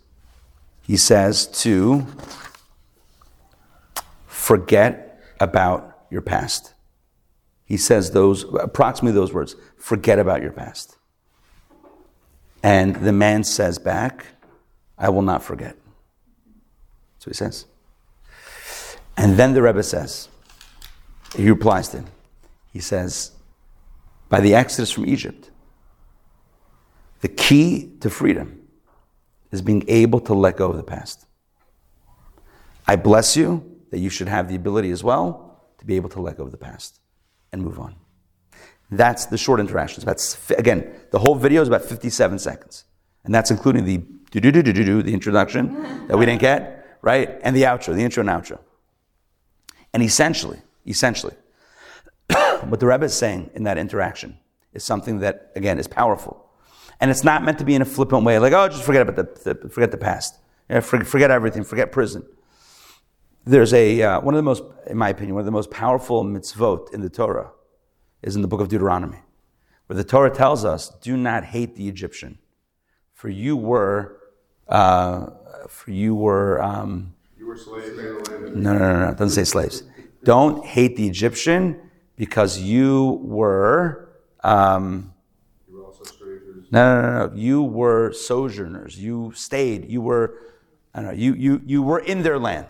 he 0.82 0.96
says, 0.96 1.48
to 1.62 2.06
forget 4.28 5.22
about 5.40 6.06
your 6.10 6.22
past. 6.22 6.74
He 7.66 7.78
says 7.78 8.12
those, 8.12 8.44
approximately 8.54 9.20
those 9.20 9.34
words, 9.34 9.56
forget 9.78 10.20
about 10.20 10.42
your 10.42 10.52
past. 10.52 10.98
And 12.62 12.96
the 12.98 13.12
man 13.12 13.44
says 13.44 13.80
back, 13.80 14.26
I 14.98 15.10
will 15.10 15.22
not 15.22 15.44
forget. 15.44 15.76
So 17.20 17.30
he 17.30 17.34
says. 17.34 17.66
And 19.18 19.38
then 19.38 19.54
the 19.54 19.62
Rebbe 19.62 19.84
says, 19.84 20.30
he 21.36 21.50
replies 21.50 21.90
to 21.90 21.98
him. 21.98 22.06
He 22.72 22.80
says, 22.80 23.32
by 24.30 24.40
the 24.40 24.56
exodus 24.56 24.92
from 24.92 25.06
Egypt, 25.06 25.52
the 27.22 27.28
key 27.28 27.92
to 28.02 28.10
freedom 28.10 28.63
is 29.54 29.62
being 29.62 29.86
able 29.88 30.20
to 30.20 30.34
let 30.34 30.58
go 30.58 30.70
of 30.70 30.78
the 30.78 30.84
past. 30.84 31.26
I 32.88 32.96
bless 32.96 33.38
you 33.38 33.64
that 33.92 34.00
you 34.00 34.10
should 34.10 34.28
have 34.28 34.50
the 34.50 34.56
ability 34.56 34.92
as 34.92 35.04
well 35.04 35.62
to 35.78 35.86
be 35.86 35.96
able 35.96 36.10
to 36.10 36.22
let 36.22 36.38
go 36.38 36.44
of 36.44 36.52
the 36.52 36.58
past 36.58 37.00
and 37.52 37.62
move 37.62 37.80
on. 37.80 37.96
That's 38.90 39.28
the 39.28 39.38
short 39.38 39.60
interactions. 39.60 40.06
That's 40.06 40.50
again, 40.52 40.94
the 41.12 41.20
whole 41.20 41.36
video 41.36 41.62
is 41.62 41.68
about 41.68 41.84
57 41.84 42.40
seconds. 42.40 42.86
And 43.24 43.34
that's 43.34 43.52
including 43.52 43.86
the 43.86 43.98
do 44.32 44.40
do 44.40 44.52
do 44.52 44.64
do 44.64 44.74
do 44.74 45.04
the 45.04 45.14
introduction 45.14 46.08
that 46.08 46.18
we 46.18 46.26
didn't 46.26 46.42
get, 46.42 46.98
right? 47.02 47.40
And 47.44 47.56
the 47.56 47.64
outro, 47.64 47.94
the 47.94 48.04
intro 48.04 48.22
and 48.22 48.30
outro. 48.30 48.60
And 49.94 50.02
essentially, 50.02 50.60
essentially, 50.88 51.36
what 52.64 52.80
the 52.80 52.88
Rebbe 52.88 53.06
is 53.06 53.14
saying 53.14 53.52
in 53.54 53.64
that 53.64 53.78
interaction 53.78 54.38
is 54.74 54.84
something 54.84 55.20
that, 55.20 55.52
again, 55.56 55.78
is 55.78 55.88
powerful. 55.88 56.50
And 57.04 57.12
it's 57.12 57.26
not 57.26 57.44
meant 57.44 57.58
to 57.58 57.66
be 57.66 57.76
in 57.76 57.82
a 57.82 57.86
flippant 57.86 58.24
way, 58.24 58.40
like, 58.40 58.54
oh, 58.54 58.70
just 58.70 58.86
forget 58.86 59.02
about 59.02 59.18
the, 59.18 59.54
the 59.56 59.68
forget 59.68 59.92
the 59.92 59.98
past. 59.98 60.40
Yeah, 60.70 60.80
forget 60.80 61.32
everything, 61.32 61.66
forget 61.66 61.92
prison. 61.92 62.26
There's 63.44 63.74
a, 63.74 64.02
uh, 64.02 64.22
one 64.22 64.34
of 64.34 64.38
the 64.38 64.44
most, 64.44 64.64
in 64.88 64.96
my 64.96 65.10
opinion, 65.10 65.36
one 65.36 65.42
of 65.42 65.46
the 65.46 65.52
most 65.52 65.70
powerful 65.70 66.24
mitzvot 66.24 66.94
in 66.94 67.02
the 67.02 67.10
Torah 67.10 67.52
is 68.22 68.38
in 68.38 68.42
the 68.42 68.48
book 68.48 68.62
of 68.62 68.70
Deuteronomy, 68.70 69.18
where 69.88 69.98
the 69.98 70.06
Torah 70.06 70.30
tells 70.30 70.64
us, 70.64 70.92
do 71.02 71.18
not 71.18 71.44
hate 71.44 71.76
the 71.76 71.90
Egyptian, 71.90 72.40
for 73.12 73.28
you 73.28 73.58
were, 73.58 74.22
uh, 74.70 75.26
for 75.68 75.92
you 75.92 76.16
were, 76.16 76.64
um, 76.64 77.14
You 77.38 77.48
were 77.48 77.58
slaves 77.58 77.90
in 77.90 77.98
the 77.98 78.14
land 78.14 78.46
of 78.46 78.56
no, 78.56 78.72
no, 78.72 78.80
no, 78.80 79.00
no, 79.00 79.10
it 79.10 79.18
doesn't 79.18 79.36
say 79.36 79.44
slaves. 79.44 79.84
Don't 80.24 80.66
hate 80.66 80.96
the 80.96 81.06
Egyptian 81.06 81.82
because 82.16 82.62
you 82.62 83.20
were, 83.24 84.08
um, 84.42 85.14
You 85.68 85.80
were 85.80 85.84
also 85.84 86.06
strangers. 86.06 86.63
No, 86.74 87.02
no, 87.02 87.02
no, 87.02 87.28
no, 87.28 87.36
you 87.36 87.62
were 87.62 88.14
sojourners. 88.14 88.98
You 88.98 89.32
stayed. 89.36 89.90
You 89.90 90.02
were, 90.02 90.40
I 90.94 91.02
don't 91.02 91.12
know, 91.12 91.18
you, 91.18 91.34
you, 91.36 91.62
you 91.66 91.84
were 91.84 92.00
in 92.00 92.24
their 92.24 92.40
land. 92.40 92.68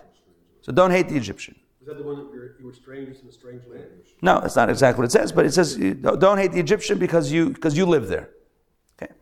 So 0.61 0.71
don't 0.71 0.91
hate 0.91 1.07
the 1.07 1.15
Egyptian. 1.15 1.55
Is 1.81 1.87
that 1.87 1.97
the 1.97 2.03
one 2.03 2.17
that 2.17 2.33
you're, 2.33 2.55
you 2.59 2.65
were 2.65 2.73
strangers 2.73 3.21
in 3.21 3.27
a 3.27 3.31
strange 3.31 3.63
land? 3.65 3.85
No, 4.21 4.39
that's 4.41 4.55
not 4.55 4.69
exactly 4.69 5.01
what 5.01 5.05
it 5.05 5.11
says, 5.11 5.31
but 5.31 5.45
it 5.45 5.53
says 5.53 5.75
don't 5.75 6.37
hate 6.37 6.51
the 6.51 6.59
Egyptian 6.59 6.97
because 6.97 7.31
you 7.31 7.49
because 7.49 7.77
you 7.77 7.85
live 7.85 8.07
there. 8.07 8.29
Okay, 9.01 9.13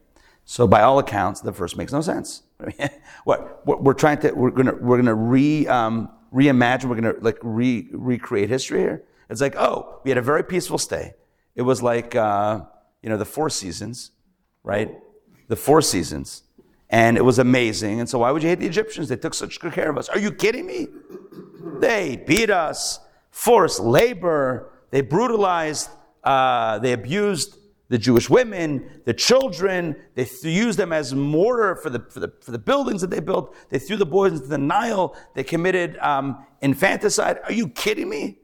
so 0.45 0.67
by 0.67 0.83
all 0.83 0.99
accounts, 0.99 1.41
the 1.41 1.51
verse 1.51 1.75
makes 1.75 1.91
no 1.91 2.01
sense. 2.01 2.43
what, 3.23 3.65
what 3.65 3.83
we're 3.83 3.95
trying 3.95 4.19
to 4.19 4.31
we're 4.33 4.51
gonna 4.51 4.75
we're 4.75 4.97
gonna 4.97 5.15
re 5.15 5.67
um, 5.67 6.09
reimagine. 6.31 6.85
We're 6.85 6.95
gonna 7.01 7.15
like 7.19 7.39
re 7.41 7.87
recreate 7.91 8.49
history 8.49 8.79
here. 8.79 9.03
It's 9.27 9.41
like 9.41 9.55
oh, 9.55 9.99
we 10.03 10.11
had 10.11 10.19
a 10.19 10.21
very 10.21 10.43
peaceful 10.43 10.77
stay. 10.77 11.15
It 11.55 11.63
was 11.63 11.81
like 11.81 12.15
uh, 12.15 12.61
you 13.01 13.09
know 13.09 13.17
the 13.17 13.25
four 13.25 13.49
seasons, 13.49 14.11
right? 14.63 14.97
The 15.47 15.55
four 15.55 15.81
seasons, 15.81 16.43
and 16.89 17.17
it 17.17 17.25
was 17.25 17.39
amazing. 17.39 17.99
And 17.99 18.09
so 18.09 18.19
why 18.19 18.31
would 18.31 18.43
you 18.43 18.49
hate 18.49 18.59
the 18.59 18.67
Egyptians? 18.67 19.09
They 19.09 19.17
took 19.17 19.33
such 19.33 19.59
good 19.59 19.73
care 19.73 19.89
of 19.89 19.97
us. 19.97 20.09
Are 20.09 20.19
you 20.19 20.31
kidding 20.31 20.65
me? 20.65 20.87
They 21.79 22.23
beat 22.27 22.49
us, 22.49 22.99
forced 23.31 23.79
labor, 23.79 24.71
they 24.91 25.01
brutalized, 25.01 25.89
uh, 26.23 26.79
they 26.79 26.93
abused 26.93 27.57
the 27.89 27.97
Jewish 27.97 28.29
women, 28.29 29.01
the 29.03 29.13
children, 29.13 29.97
they 30.15 30.23
th- 30.23 30.45
used 30.45 30.79
them 30.79 30.93
as 30.93 31.13
mortar 31.13 31.75
for 31.75 31.89
the, 31.89 31.99
for, 32.09 32.21
the, 32.21 32.31
for 32.39 32.51
the 32.51 32.59
buildings 32.59 33.01
that 33.01 33.09
they 33.09 33.19
built. 33.19 33.53
They 33.69 33.79
threw 33.79 33.97
the 33.97 34.05
boys 34.05 34.31
into 34.31 34.47
the 34.47 34.57
Nile. 34.57 35.13
They 35.35 35.43
committed 35.43 35.97
um, 35.97 36.45
infanticide. 36.61 37.39
Are 37.43 37.51
you 37.51 37.67
kidding 37.67 38.07
me? 38.07 38.39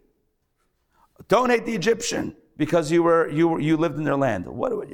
Don't 1.30 1.50
hate 1.50 1.66
the 1.66 1.76
Egyptian 1.76 2.36
because 2.58 2.92
you 2.92 3.04
were 3.04 3.30
you 3.30 3.48
were, 3.48 3.60
you 3.60 3.78
lived 3.78 3.98
in 3.98 4.04
their 4.04 4.16
land. 4.16 4.46
What, 4.46 4.76
what, 4.76 4.90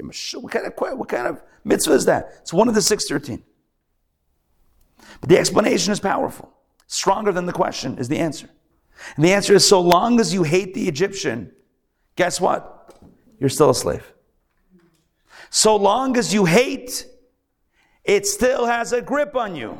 kind 0.51 0.68
of 0.68 0.99
what 0.99 1.09
kind 1.09 1.28
of 1.28 1.41
mitzvah 1.64 1.93
is 1.93 2.05
that? 2.05 2.30
It's 2.41 2.53
one 2.53 2.68
of 2.68 2.76
the 2.76 2.82
six 2.82 3.07
thirteen. 3.07 3.43
But 5.20 5.30
the 5.30 5.38
explanation 5.38 5.91
is 5.91 5.99
powerful. 5.99 6.51
Stronger 6.88 7.32
than 7.32 7.45
the 7.45 7.53
question 7.53 7.97
is 7.97 8.07
the 8.07 8.20
answer. 8.20 8.49
And 9.16 9.26
the 9.26 9.34
answer 9.34 9.53
is 9.53 9.68
so 9.68 9.82
long 9.82 10.20
as 10.20 10.34
you 10.34 10.43
hate 10.43 10.74
the 10.74 10.88
Egyptian, 10.88 11.51
guess 12.16 12.39
what? 12.39 13.01
You're 13.39 13.49
still 13.49 13.70
a 13.70 13.76
slave. 13.76 14.14
So 15.49 15.76
long 15.76 16.18
as 16.18 16.34
you 16.34 16.45
hate, 16.45 17.05
it 18.03 18.26
still 18.26 18.66
has 18.66 18.91
a 18.93 19.01
grip 19.01 19.36
on 19.36 19.55
you. 19.55 19.78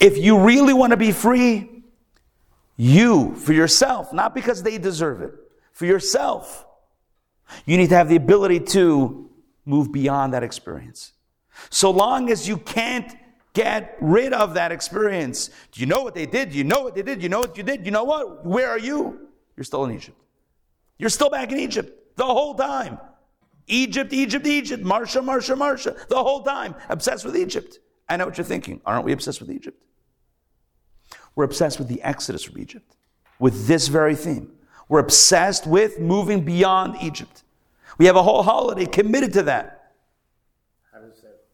If 0.00 0.16
you 0.16 0.38
really 0.38 0.72
want 0.72 0.92
to 0.92 0.96
be 0.96 1.12
free, 1.12 1.82
you, 2.76 3.34
for 3.36 3.52
yourself, 3.52 4.12
not 4.12 4.34
because 4.34 4.62
they 4.62 4.78
deserve 4.78 5.20
it, 5.22 5.34
for 5.74 5.86
yourself, 5.86 6.64
you 7.66 7.76
need 7.76 7.90
to 7.90 7.96
have 7.96 8.08
the 8.08 8.16
ability 8.16 8.60
to 8.60 9.30
move 9.66 9.92
beyond 9.92 10.32
that 10.32 10.42
experience. 10.42 11.12
So 11.70 11.90
long 11.90 12.30
as 12.30 12.48
you 12.48 12.56
can't 12.56 13.14
get 13.52 13.96
rid 14.00 14.32
of 14.32 14.54
that 14.54 14.72
experience, 14.72 15.50
do 15.72 15.80
you 15.80 15.86
know 15.86 16.02
what 16.02 16.14
they 16.14 16.26
did? 16.26 16.54
You 16.54 16.64
know 16.64 16.82
what 16.82 16.94
they 16.94 17.02
did? 17.02 17.22
You 17.22 17.28
know 17.28 17.40
what 17.40 17.56
you 17.56 17.62
did? 17.62 17.84
You 17.84 17.92
know 17.92 18.04
what? 18.04 18.46
Where 18.46 18.70
are 18.70 18.78
you? 18.78 19.28
You're 19.56 19.64
still 19.64 19.84
in 19.84 19.94
Egypt. 19.94 20.18
You're 20.98 21.10
still 21.10 21.30
back 21.30 21.52
in 21.52 21.58
Egypt 21.58 22.16
the 22.16 22.24
whole 22.24 22.54
time. 22.54 22.98
Egypt, 23.66 24.12
Egypt, 24.12 24.46
Egypt, 24.46 24.84
Marsha, 24.84 25.22
Marsha, 25.24 25.56
Marsha, 25.56 26.08
the 26.08 26.22
whole 26.22 26.42
time. 26.42 26.74
Obsessed 26.88 27.24
with 27.24 27.36
Egypt. 27.36 27.78
I 28.08 28.16
know 28.16 28.26
what 28.26 28.36
you're 28.36 28.44
thinking. 28.44 28.80
Aren't 28.84 29.04
we 29.04 29.12
obsessed 29.12 29.40
with 29.40 29.50
Egypt? 29.50 29.80
We're 31.34 31.44
obsessed 31.44 31.78
with 31.78 31.88
the 31.88 32.02
exodus 32.02 32.44
from 32.44 32.58
Egypt, 32.58 32.96
with 33.38 33.66
this 33.66 33.88
very 33.88 34.14
theme. 34.14 34.52
We're 34.88 35.00
obsessed 35.00 35.66
with 35.66 35.98
moving 35.98 36.44
beyond 36.44 36.96
Egypt. 37.02 37.42
We 37.98 38.06
have 38.06 38.16
a 38.16 38.22
whole 38.22 38.42
holiday 38.42 38.86
committed 38.86 39.32
to 39.34 39.42
that. 39.44 39.92
How 40.92 41.00
does 41.00 41.20
that 41.22 41.44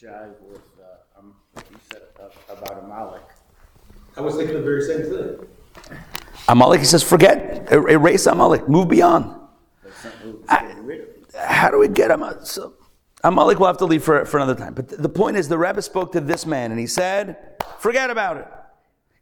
jive 0.00 0.40
with, 0.40 0.62
uh, 0.80 1.18
um, 1.18 1.34
what 1.52 1.64
you 1.70 1.76
said 1.90 2.02
uh, 2.20 2.28
about 2.52 2.82
Amalek? 2.84 3.22
I 4.16 4.20
was 4.20 4.34
thinking 4.36 4.56
the 4.56 4.62
very 4.62 4.82
same 4.82 5.02
thing. 5.02 5.46
Amalek, 6.48 6.80
he 6.80 6.86
says, 6.86 7.02
forget, 7.02 7.68
er- 7.72 7.88
erase 7.88 8.26
Amalek, 8.26 8.68
move 8.68 8.88
beyond. 8.88 9.38
That's 9.82 9.98
something 9.98 10.40
we 10.40 10.46
can 10.46 10.66
get 10.68 10.84
rid 10.84 11.00
of. 11.00 11.34
How 11.34 11.70
do 11.70 11.78
we 11.78 11.88
get 11.88 12.10
Amalek? 12.10 12.44
So, 12.44 12.74
Amalek 13.24 13.60
will 13.60 13.68
have 13.68 13.78
to 13.78 13.86
leave 13.86 14.02
for, 14.02 14.24
for 14.24 14.38
another 14.38 14.54
time. 14.56 14.74
But 14.74 14.88
th- 14.88 15.00
the 15.00 15.08
point 15.08 15.36
is, 15.36 15.48
the 15.48 15.56
Rebbe 15.56 15.80
spoke 15.80 16.12
to 16.12 16.20
this 16.20 16.44
man 16.44 16.72
and 16.72 16.80
he 16.80 16.86
said, 16.86 17.36
forget 17.78 18.10
about 18.10 18.36
it. 18.38 18.48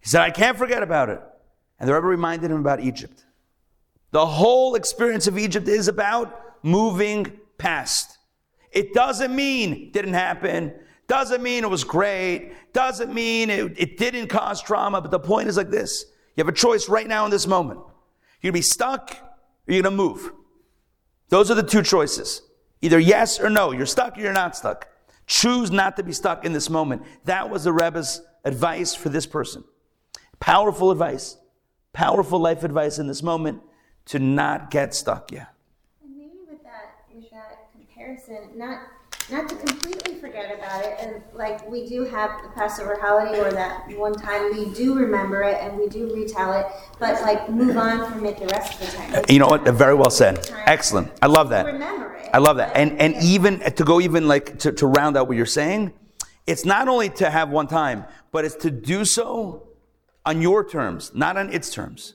He 0.01 0.09
said, 0.09 0.23
I 0.23 0.31
can't 0.31 0.57
forget 0.57 0.83
about 0.83 1.11
it. 1.11 1.21
And 1.81 1.89
the 1.89 1.95
Rebbe 1.95 2.07
reminded 2.07 2.51
him 2.51 2.61
about 2.61 2.81
Egypt. 2.81 3.24
The 4.12 4.26
whole 4.26 4.74
experience 4.74 5.26
of 5.26 5.39
Egypt 5.39 5.66
is 5.66 5.89
about 5.89 6.41
moving 6.62 7.41
past. 7.59 8.18
It 8.70 8.93
doesn't 8.93 9.35
mean 9.35 9.91
didn't 9.91 10.14
happen. 10.14 10.74
Doesn't 11.09 11.43
mean 11.43 11.64
it 11.64 11.70
was 11.70 11.83
great. 11.83 12.53
Doesn't 12.72 13.12
mean 13.12 13.51
it, 13.51 13.72
it 13.76 13.97
didn't 13.97 14.28
cause 14.28 14.62
trauma. 14.62 15.01
But 15.01 15.11
the 15.11 15.18
point 15.18 15.49
is 15.49 15.57
like 15.57 15.70
this. 15.70 16.05
You 16.37 16.45
have 16.45 16.49
a 16.49 16.57
choice 16.57 16.89
right 16.89 17.07
now 17.07 17.24
in 17.24 17.31
this 17.31 17.47
moment. 17.47 17.81
You're 18.41 18.53
going 18.53 18.62
to 18.62 18.66
be 18.66 18.70
stuck 18.70 19.11
or 19.66 19.74
you're 19.74 19.83
going 19.83 19.97
to 19.97 20.03
move. 20.03 20.33
Those 21.28 21.51
are 21.51 21.55
the 21.55 21.62
two 21.62 21.83
choices. 21.83 22.43
Either 22.83 22.99
yes 22.99 23.41
or 23.41 23.51
no. 23.51 23.72
You're 23.72 23.87
stuck 23.87 24.16
or 24.16 24.20
you're 24.20 24.33
not 24.33 24.57
stuck. 24.57 24.89
Choose 25.26 25.70
not 25.70 25.97
to 25.97 26.03
be 26.03 26.12
stuck 26.12 26.45
in 26.45 26.53
this 26.53 26.70
moment. 26.70 27.03
That 27.24 27.51
was 27.51 27.64
the 27.64 27.72
Rebbe's 27.72 28.22
advice 28.45 28.95
for 28.95 29.09
this 29.09 29.26
person. 29.26 29.64
Powerful 30.39 30.91
advice. 30.91 31.37
Powerful 31.93 32.38
life 32.38 32.62
advice 32.64 32.99
in 32.99 33.07
this 33.07 33.22
moment 33.22 33.62
to 34.07 34.18
not 34.18 34.70
get 34.70 34.95
stuck. 34.95 35.32
yet. 35.32 35.49
And 36.03 36.16
maybe 36.16 36.38
with 36.49 36.62
that, 36.62 37.05
with 37.14 37.30
that 37.30 37.70
comparison, 37.72 38.51
not 38.57 38.82
not 39.30 39.49
to 39.49 39.55
completely 39.57 40.14
forget 40.14 40.57
about 40.57 40.84
it, 40.84 40.97
and 41.01 41.22
like 41.32 41.68
we 41.68 41.88
do 41.88 42.05
have 42.05 42.43
the 42.43 42.49
Passover 42.51 42.99
holiday 43.01 43.38
or 43.41 43.53
that 43.53 43.88
one 43.97 44.12
time 44.12 44.53
we 44.53 44.72
do 44.74 44.95
remember 44.95 45.43
it 45.43 45.57
and 45.61 45.78
we 45.78 45.88
do 45.88 46.12
retell 46.12 46.53
it, 46.53 46.66
but 46.99 47.20
like 47.22 47.49
move 47.49 47.76
on 47.76 48.11
from 48.11 48.26
it 48.26 48.38
the 48.38 48.47
rest 48.47 48.80
of 48.80 48.91
the 48.91 48.97
time. 48.97 49.24
You 49.28 49.38
know 49.38 49.47
what? 49.47 49.62
Very 49.62 49.95
well 49.95 50.11
said. 50.11 50.51
Excellent. 50.66 51.12
I 51.22 51.26
love 51.26 51.51
that. 51.51 51.66
Remember 51.66 52.14
it. 52.14 52.30
I 52.32 52.38
love 52.38 52.57
that. 52.57 52.76
And 52.76 53.01
and 53.01 53.14
even 53.22 53.61
to 53.61 53.84
go 53.84 54.01
even 54.01 54.26
like 54.26 54.59
to, 54.61 54.72
to 54.72 54.86
round 54.86 55.16
out 55.16 55.28
what 55.28 55.36
you're 55.36 55.47
saying, 55.47 55.93
it's 56.47 56.64
not 56.64 56.88
only 56.88 57.09
to 57.11 57.30
have 57.30 57.51
one 57.51 57.68
time, 57.68 58.05
but 58.32 58.45
it's 58.45 58.57
to 58.57 58.70
do 58.70 59.05
so 59.05 59.68
on 60.31 60.41
your 60.41 60.62
terms, 60.62 61.11
not 61.12 61.37
on 61.37 61.53
its 61.53 61.70
terms. 61.70 62.14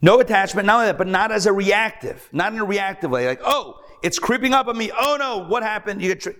No 0.00 0.20
attachment, 0.20 0.66
not 0.66 0.74
only 0.76 0.86
that, 0.86 0.98
but 0.98 1.08
not 1.08 1.32
as 1.32 1.46
a 1.46 1.52
reactive, 1.52 2.28
not 2.30 2.52
in 2.52 2.60
a 2.60 2.64
reactive 2.64 3.10
way, 3.10 3.26
like, 3.26 3.40
oh, 3.44 3.80
it's 4.04 4.20
creeping 4.20 4.54
up 4.54 4.68
on 4.68 4.78
me. 4.78 4.92
Oh 4.96 5.16
no, 5.18 5.44
what 5.44 5.64
happened? 5.64 6.00
You 6.00 6.08
get 6.14 6.20
tri- 6.20 6.36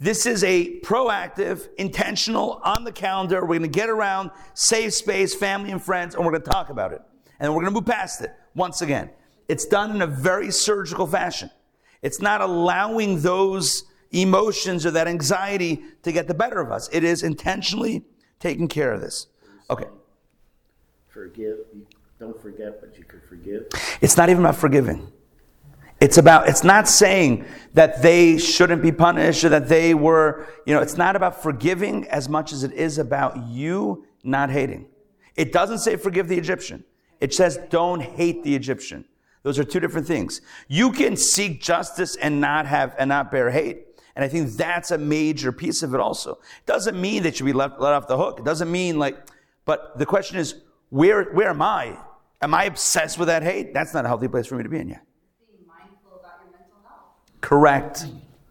This 0.00 0.24
is 0.24 0.42
a 0.44 0.80
proactive, 0.80 1.68
intentional, 1.76 2.60
on 2.64 2.84
the 2.84 2.92
calendar. 2.92 3.42
We're 3.42 3.58
going 3.58 3.62
to 3.62 3.68
get 3.68 3.90
around, 3.90 4.30
save 4.54 4.94
space, 4.94 5.34
family 5.34 5.70
and 5.70 5.82
friends, 5.82 6.14
and 6.14 6.24
we're 6.24 6.32
going 6.32 6.44
to 6.44 6.50
talk 6.50 6.70
about 6.70 6.92
it. 6.92 7.02
And 7.38 7.52
we're 7.52 7.62
going 7.62 7.72
to 7.74 7.80
move 7.80 7.86
past 7.86 8.22
it 8.22 8.30
once 8.54 8.80
again. 8.80 9.10
It's 9.46 9.66
done 9.66 9.94
in 9.94 10.00
a 10.00 10.06
very 10.06 10.50
surgical 10.50 11.06
fashion. 11.06 11.50
It's 12.00 12.20
not 12.22 12.40
allowing 12.40 13.20
those 13.20 13.84
emotions 14.10 14.86
or 14.86 14.90
that 14.92 15.06
anxiety 15.06 15.82
to 16.02 16.12
get 16.12 16.28
the 16.28 16.34
better 16.34 16.60
of 16.60 16.72
us. 16.72 16.88
It 16.92 17.04
is 17.04 17.22
intentionally 17.22 18.04
taking 18.42 18.66
care 18.66 18.92
of 18.92 19.00
this. 19.00 19.28
Okay. 19.70 19.86
Forgive, 21.08 21.58
don't 22.18 22.40
forget, 22.42 22.80
but 22.80 22.98
you 22.98 23.04
could 23.04 23.22
forgive. 23.22 23.68
It's 24.00 24.16
not 24.16 24.28
even 24.28 24.44
about 24.44 24.56
forgiving. 24.56 25.12
It's 26.00 26.18
about, 26.18 26.48
it's 26.48 26.64
not 26.64 26.88
saying 26.88 27.44
that 27.74 28.02
they 28.02 28.36
shouldn't 28.36 28.82
be 28.82 28.90
punished 28.90 29.44
or 29.44 29.50
that 29.50 29.68
they 29.68 29.94
were, 29.94 30.48
you 30.66 30.74
know, 30.74 30.80
it's 30.80 30.96
not 30.96 31.14
about 31.14 31.40
forgiving 31.40 32.08
as 32.08 32.28
much 32.28 32.52
as 32.52 32.64
it 32.64 32.72
is 32.72 32.98
about 32.98 33.46
you 33.46 34.04
not 34.24 34.50
hating. 34.50 34.88
It 35.36 35.52
doesn't 35.52 35.78
say 35.78 35.94
forgive 35.94 36.26
the 36.26 36.36
Egyptian. 36.36 36.82
It 37.20 37.32
says 37.32 37.60
don't 37.70 38.00
hate 38.02 38.42
the 38.42 38.56
Egyptian. 38.56 39.04
Those 39.44 39.60
are 39.60 39.64
two 39.64 39.78
different 39.78 40.08
things. 40.08 40.40
You 40.66 40.90
can 40.90 41.16
seek 41.16 41.62
justice 41.62 42.16
and 42.16 42.40
not 42.40 42.66
have, 42.66 42.96
and 42.98 43.08
not 43.08 43.30
bear 43.30 43.50
hate. 43.50 43.86
And 44.14 44.24
I 44.24 44.28
think 44.28 44.50
that's 44.50 44.90
a 44.90 44.98
major 44.98 45.52
piece 45.52 45.82
of 45.82 45.94
it 45.94 46.00
also. 46.00 46.32
It 46.32 46.66
doesn't 46.66 47.00
mean 47.00 47.22
that 47.22 47.40
you 47.40 47.46
be 47.46 47.52
left, 47.52 47.80
let 47.80 47.92
off 47.92 48.06
the 48.06 48.16
hook. 48.16 48.38
It 48.38 48.44
doesn't 48.44 48.70
mean 48.70 48.98
like, 48.98 49.16
but 49.64 49.98
the 49.98 50.06
question 50.06 50.38
is, 50.38 50.56
where, 50.90 51.24
where 51.32 51.50
am 51.50 51.62
I? 51.62 51.96
Am 52.42 52.54
I 52.54 52.64
obsessed 52.64 53.18
with 53.18 53.28
that 53.28 53.42
hate? 53.42 53.72
That's 53.72 53.94
not 53.94 54.04
a 54.04 54.08
healthy 54.08 54.28
place 54.28 54.46
for 54.46 54.56
me 54.56 54.64
to 54.64 54.68
be 54.68 54.78
in 54.78 54.88
yet. 54.88 55.02
Being 55.50 55.66
mindful 55.66 56.18
about 56.20 56.40
your 56.42 56.52
mental 56.52 56.76
health. 56.86 57.40
Correct. 57.40 58.06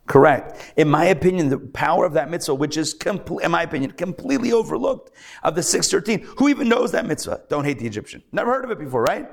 Correct. 0.07 0.74
In 0.76 0.89
my 0.89 1.05
opinion, 1.05 1.49
the 1.49 1.57
power 1.57 2.05
of 2.05 2.14
that 2.14 2.30
mitzvah, 2.30 2.55
which 2.55 2.76
is, 2.76 2.93
compl- 2.97 3.41
in 3.41 3.51
my 3.51 3.64
opinion, 3.64 3.91
completely 3.91 4.51
overlooked 4.51 5.12
of 5.43 5.55
the 5.55 5.64
613. 5.64 6.36
Who 6.38 6.49
even 6.49 6.68
knows 6.68 6.91
that 6.91 7.05
mitzvah? 7.05 7.43
Don't 7.49 7.64
hate 7.64 7.80
the 7.80 7.86
Egyptian. 7.86 8.24
Never 8.32 8.51
heard 8.51 8.66
of 8.66 8.72
it 8.72 8.80
before, 8.80 9.03
right? 9.03 9.30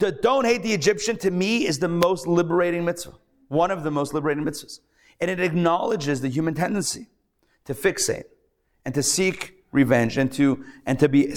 The 0.00 0.12
don't 0.12 0.44
hate 0.44 0.62
the 0.62 0.72
Egyptian 0.72 1.16
to 1.18 1.30
me 1.30 1.66
is 1.66 1.78
the 1.78 1.88
most 1.88 2.26
liberating 2.26 2.84
mitzvah. 2.84 3.14
One 3.48 3.70
of 3.70 3.84
the 3.84 3.90
most 3.90 4.12
liberating 4.12 4.44
mitzvahs. 4.44 4.80
And 5.22 5.30
it 5.30 5.38
acknowledges 5.38 6.20
the 6.20 6.28
human 6.28 6.52
tendency 6.54 7.06
to 7.64 7.74
fixate 7.74 8.24
and 8.84 8.92
to 8.92 9.04
seek 9.04 9.64
revenge 9.70 10.18
and 10.18 10.32
to, 10.32 10.64
and 10.84 10.98
to 10.98 11.08
be, 11.08 11.32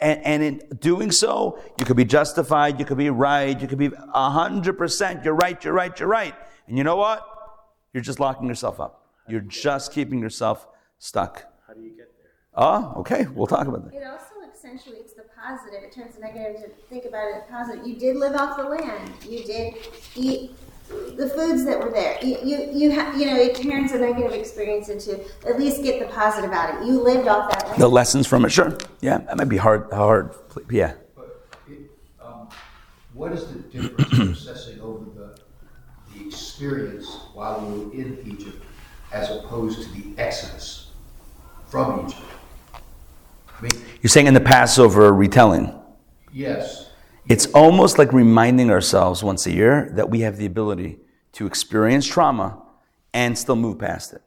and, 0.00 0.24
and 0.24 0.42
in 0.42 0.62
doing 0.80 1.12
so, 1.12 1.56
you 1.78 1.84
could 1.84 1.96
be 1.96 2.04
justified, 2.04 2.80
you 2.80 2.84
could 2.84 2.98
be 2.98 3.10
right, 3.10 3.60
you 3.60 3.68
could 3.68 3.78
be 3.78 3.90
100%, 3.90 5.24
you're 5.24 5.34
right, 5.34 5.64
you're 5.64 5.72
right, 5.72 6.00
you're 6.00 6.08
right. 6.08 6.34
And 6.66 6.76
you 6.76 6.82
know 6.82 6.96
what? 6.96 7.24
You're 7.92 8.02
just 8.02 8.18
locking 8.18 8.48
yourself 8.48 8.80
up. 8.80 9.06
You're 9.28 9.40
just 9.40 9.92
keeping 9.92 10.18
yourself 10.18 10.66
stuck. 10.98 11.44
How 11.64 11.74
do 11.74 11.80
you 11.80 11.90
get 11.90 12.10
there? 12.20 12.32
Oh, 12.54 12.94
okay. 12.96 13.28
We'll 13.32 13.46
talk 13.46 13.68
about 13.68 13.88
that. 13.88 13.96
It 13.96 14.04
also 14.04 14.34
accentuates 14.50 15.12
the 15.12 15.26
positive. 15.40 15.84
It 15.84 15.92
turns 15.94 16.16
the 16.16 16.22
negative 16.22 16.62
to 16.62 16.82
think 16.90 17.04
about 17.04 17.28
it 17.36 17.48
positive. 17.48 17.86
You 17.86 17.94
did 17.94 18.16
live 18.16 18.34
off 18.34 18.56
the 18.56 18.64
land. 18.64 19.12
You 19.28 19.44
did 19.44 19.74
eat 20.16 20.56
the 21.16 21.28
foods 21.28 21.64
that 21.64 21.78
were 21.78 21.90
there. 21.90 22.18
You 22.22 22.38
you 22.42 22.70
you, 22.72 22.94
ha- 22.94 23.14
you 23.16 23.26
know 23.26 23.36
it 23.36 23.54
turns 23.56 23.92
a 23.92 23.98
negative 23.98 24.32
experience 24.32 24.88
into 24.88 25.20
at 25.46 25.58
least 25.58 25.82
get 25.82 26.00
the 26.00 26.06
positive 26.14 26.50
out 26.52 26.74
of 26.74 26.82
it. 26.82 26.86
You 26.86 27.02
lived 27.02 27.28
off 27.28 27.50
that 27.50 27.66
land. 27.68 27.80
The 27.82 27.88
lessons 27.88 28.26
from 28.26 28.44
it, 28.44 28.50
sure. 28.50 28.76
Yeah, 29.00 29.18
that 29.18 29.36
might 29.36 29.48
be 29.48 29.56
hard. 29.56 29.90
Hard. 29.92 30.34
Yeah. 30.70 30.94
But 31.16 31.40
it, 31.68 31.78
um, 32.22 32.48
what 33.14 33.32
is 33.32 33.46
the 33.46 33.58
difference 33.58 34.12
in 34.12 34.28
obsessing 34.28 34.80
over 34.80 35.04
the, 35.14 35.38
the 36.14 36.26
experience 36.26 37.06
while 37.34 37.60
we 37.60 37.84
were 37.84 37.92
in 37.94 38.18
Egypt 38.26 38.64
as 39.12 39.30
opposed 39.30 39.82
to 39.82 39.88
the 39.90 40.20
exodus 40.20 40.90
from 41.68 42.06
Egypt? 42.06 42.22
I 42.74 43.62
mean, 43.62 43.72
You're 44.02 44.08
saying 44.10 44.26
in 44.28 44.34
the 44.34 44.40
Passover 44.40 45.12
retelling. 45.12 45.74
yes, 46.32 46.87
It's 47.28 47.44
almost 47.48 47.98
like 47.98 48.14
reminding 48.14 48.70
ourselves 48.70 49.22
once 49.22 49.44
a 49.46 49.52
year 49.52 49.90
that 49.92 50.08
we 50.08 50.20
have 50.20 50.38
the 50.38 50.46
ability 50.46 50.98
to 51.32 51.46
experience 51.46 52.06
trauma 52.06 52.62
and 53.12 53.36
still 53.36 53.56
move 53.56 53.78
past 53.78 54.14
it. 54.14 54.22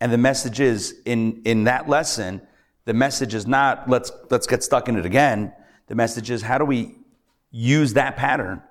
And 0.00 0.12
the 0.12 0.18
message 0.18 0.60
is 0.60 1.00
in, 1.04 1.42
in 1.44 1.64
that 1.64 1.88
lesson, 1.88 2.40
the 2.84 2.94
message 2.94 3.34
is 3.34 3.46
not 3.46 3.88
let's 3.90 4.12
let's 4.30 4.46
get 4.46 4.62
stuck 4.62 4.88
in 4.88 4.96
it 4.96 5.04
again. 5.04 5.52
the 5.88 5.94
message 5.94 6.30
is 6.30 6.42
how 6.42 6.58
do 6.58 6.64
we 6.64 6.94
use 7.50 7.94
that 7.94 8.16
pattern 8.16 8.62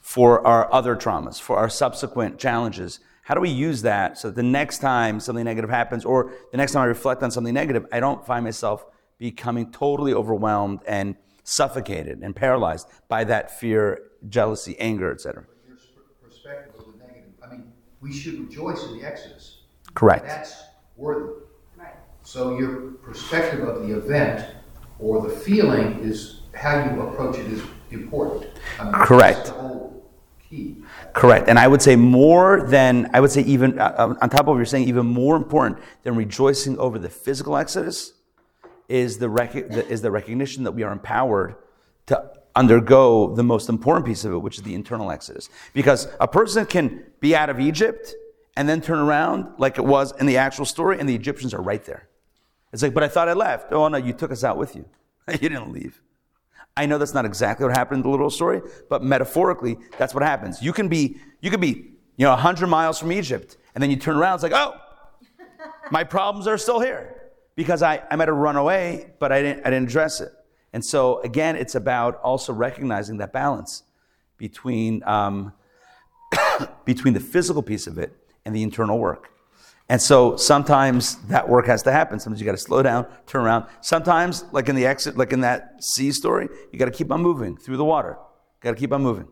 for 0.00 0.46
our 0.46 0.72
other 0.72 0.96
traumas, 0.96 1.40
for 1.40 1.56
our 1.58 1.68
subsequent 1.68 2.38
challenges? 2.38 3.00
How 3.22 3.34
do 3.34 3.40
we 3.40 3.50
use 3.50 3.82
that 3.82 4.16
so 4.16 4.28
that 4.28 4.36
the 4.36 4.42
next 4.42 4.78
time 4.78 5.20
something 5.20 5.44
negative 5.44 5.70
happens, 5.70 6.04
or 6.04 6.32
the 6.52 6.56
next 6.56 6.72
time 6.72 6.82
I 6.82 6.86
reflect 6.86 7.22
on 7.22 7.30
something 7.30 7.54
negative, 7.54 7.86
I 7.92 8.00
don't 8.00 8.24
find 8.24 8.44
myself 8.44 8.86
becoming 9.18 9.70
totally 9.72 10.14
overwhelmed 10.14 10.80
and 10.86 11.16
suffocated 11.44 12.20
and 12.22 12.34
paralyzed 12.34 12.88
by 13.08 13.22
that 13.24 13.50
fear, 13.58 14.02
jealousy, 14.28 14.76
anger, 14.80 15.12
etc. 15.12 15.44
Your 15.68 15.76
perspective 16.22 16.74
of 16.78 16.86
the 16.86 16.98
negative, 16.98 17.32
I 17.42 17.50
mean, 17.50 17.72
we 18.00 18.12
should 18.12 18.40
rejoice 18.40 18.84
in 18.84 18.98
the 18.98 19.06
Exodus. 19.06 19.60
Correct. 19.94 20.26
That's 20.26 20.62
worthy. 20.96 21.34
Right. 21.76 21.94
So 22.22 22.58
your 22.58 22.92
perspective 23.02 23.60
of 23.60 23.86
the 23.86 23.96
event 23.96 24.44
or 24.98 25.22
the 25.22 25.34
feeling 25.34 26.00
is 26.00 26.40
how 26.54 26.84
you 26.84 27.02
approach 27.02 27.38
it 27.38 27.46
is 27.46 27.62
important. 27.90 28.50
I 28.80 28.84
mean, 28.84 28.92
Correct. 28.94 29.36
That's 29.36 29.50
the 29.50 29.56
whole 29.56 30.10
key. 30.48 30.78
Correct. 31.12 31.48
And 31.48 31.58
I 31.58 31.68
would 31.68 31.82
say 31.82 31.94
more 31.94 32.62
than, 32.62 33.10
I 33.12 33.20
would 33.20 33.30
say 33.30 33.42
even, 33.42 33.78
uh, 33.78 34.16
on 34.20 34.30
top 34.30 34.40
of 34.40 34.46
what 34.48 34.56
you're 34.56 34.64
saying, 34.64 34.88
even 34.88 35.06
more 35.06 35.36
important 35.36 35.78
than 36.02 36.16
rejoicing 36.16 36.78
over 36.78 36.98
the 36.98 37.10
physical 37.10 37.56
exodus 37.56 38.13
is 38.88 39.18
the, 39.18 39.28
rec- 39.28 39.54
is 39.54 40.02
the 40.02 40.10
recognition 40.10 40.64
that 40.64 40.72
we 40.72 40.82
are 40.82 40.92
empowered 40.92 41.56
to 42.06 42.30
undergo 42.54 43.34
the 43.34 43.42
most 43.42 43.68
important 43.68 44.06
piece 44.06 44.24
of 44.24 44.32
it, 44.32 44.38
which 44.38 44.58
is 44.58 44.62
the 44.62 44.74
internal 44.74 45.10
exodus. 45.10 45.48
Because 45.72 46.08
a 46.20 46.28
person 46.28 46.66
can 46.66 47.04
be 47.20 47.34
out 47.34 47.50
of 47.50 47.58
Egypt 47.58 48.14
and 48.56 48.68
then 48.68 48.80
turn 48.80 48.98
around 48.98 49.52
like 49.58 49.78
it 49.78 49.84
was 49.84 50.12
in 50.20 50.26
the 50.26 50.36
actual 50.36 50.64
story, 50.64 51.00
and 51.00 51.08
the 51.08 51.14
Egyptians 51.14 51.52
are 51.52 51.62
right 51.62 51.84
there. 51.84 52.08
It's 52.72 52.82
like, 52.82 52.94
but 52.94 53.02
I 53.02 53.08
thought 53.08 53.28
I 53.28 53.32
left. 53.32 53.72
Oh 53.72 53.88
no, 53.88 53.98
you 53.98 54.12
took 54.12 54.30
us 54.30 54.44
out 54.44 54.56
with 54.56 54.76
you. 54.76 54.84
you 55.32 55.48
didn't 55.48 55.72
leave. 55.72 56.00
I 56.76 56.86
know 56.86 56.98
that's 56.98 57.14
not 57.14 57.24
exactly 57.24 57.64
what 57.66 57.76
happened 57.76 57.98
in 57.98 58.02
the 58.02 58.08
literal 58.08 58.30
story, 58.30 58.60
but 58.90 59.02
metaphorically, 59.02 59.78
that's 59.96 60.12
what 60.12 60.24
happens. 60.24 60.60
You 60.60 60.72
can 60.72 60.88
be, 60.88 61.18
you 61.40 61.50
can 61.50 61.60
be, 61.60 61.92
you 62.16 62.24
know, 62.24 62.30
100 62.30 62.66
miles 62.66 62.98
from 62.98 63.12
Egypt, 63.12 63.56
and 63.74 63.82
then 63.82 63.90
you 63.90 63.96
turn 63.96 64.16
around, 64.16 64.34
it's 64.34 64.42
like, 64.42 64.52
oh, 64.52 64.74
my 65.92 66.02
problems 66.02 66.48
are 66.48 66.58
still 66.58 66.80
here 66.80 67.13
because 67.56 67.82
I, 67.82 68.02
I 68.10 68.16
might 68.16 68.28
have 68.28 68.36
run 68.36 68.56
away, 68.56 69.10
but 69.18 69.32
I 69.32 69.42
didn't, 69.42 69.66
I 69.66 69.70
didn't 69.70 69.88
address 69.88 70.20
it. 70.20 70.32
And 70.72 70.84
so, 70.84 71.20
again, 71.22 71.56
it's 71.56 71.74
about 71.74 72.20
also 72.20 72.52
recognizing 72.52 73.18
that 73.18 73.32
balance 73.32 73.84
between, 74.36 75.02
um, 75.04 75.52
between 76.84 77.14
the 77.14 77.20
physical 77.20 77.62
piece 77.62 77.86
of 77.86 77.98
it 77.98 78.12
and 78.44 78.54
the 78.54 78.62
internal 78.62 78.98
work. 78.98 79.30
And 79.88 80.00
so 80.00 80.36
sometimes 80.36 81.16
that 81.26 81.48
work 81.48 81.66
has 81.66 81.82
to 81.82 81.92
happen. 81.92 82.18
Sometimes 82.18 82.40
you 82.40 82.46
got 82.46 82.52
to 82.52 82.58
slow 82.58 82.82
down, 82.82 83.06
turn 83.26 83.44
around. 83.44 83.66
Sometimes, 83.82 84.44
like 84.50 84.68
in 84.68 84.76
the 84.76 84.86
exit, 84.86 85.16
like 85.16 85.32
in 85.32 85.42
that 85.42 85.84
sea 85.84 86.10
story, 86.10 86.48
you 86.72 86.78
got 86.78 86.86
to 86.86 86.90
keep 86.90 87.12
on 87.12 87.20
moving 87.20 87.56
through 87.56 87.76
the 87.76 87.84
water. 87.84 88.16
Got 88.60 88.70
to 88.72 88.76
keep 88.76 88.92
on 88.92 89.02
moving 89.02 89.28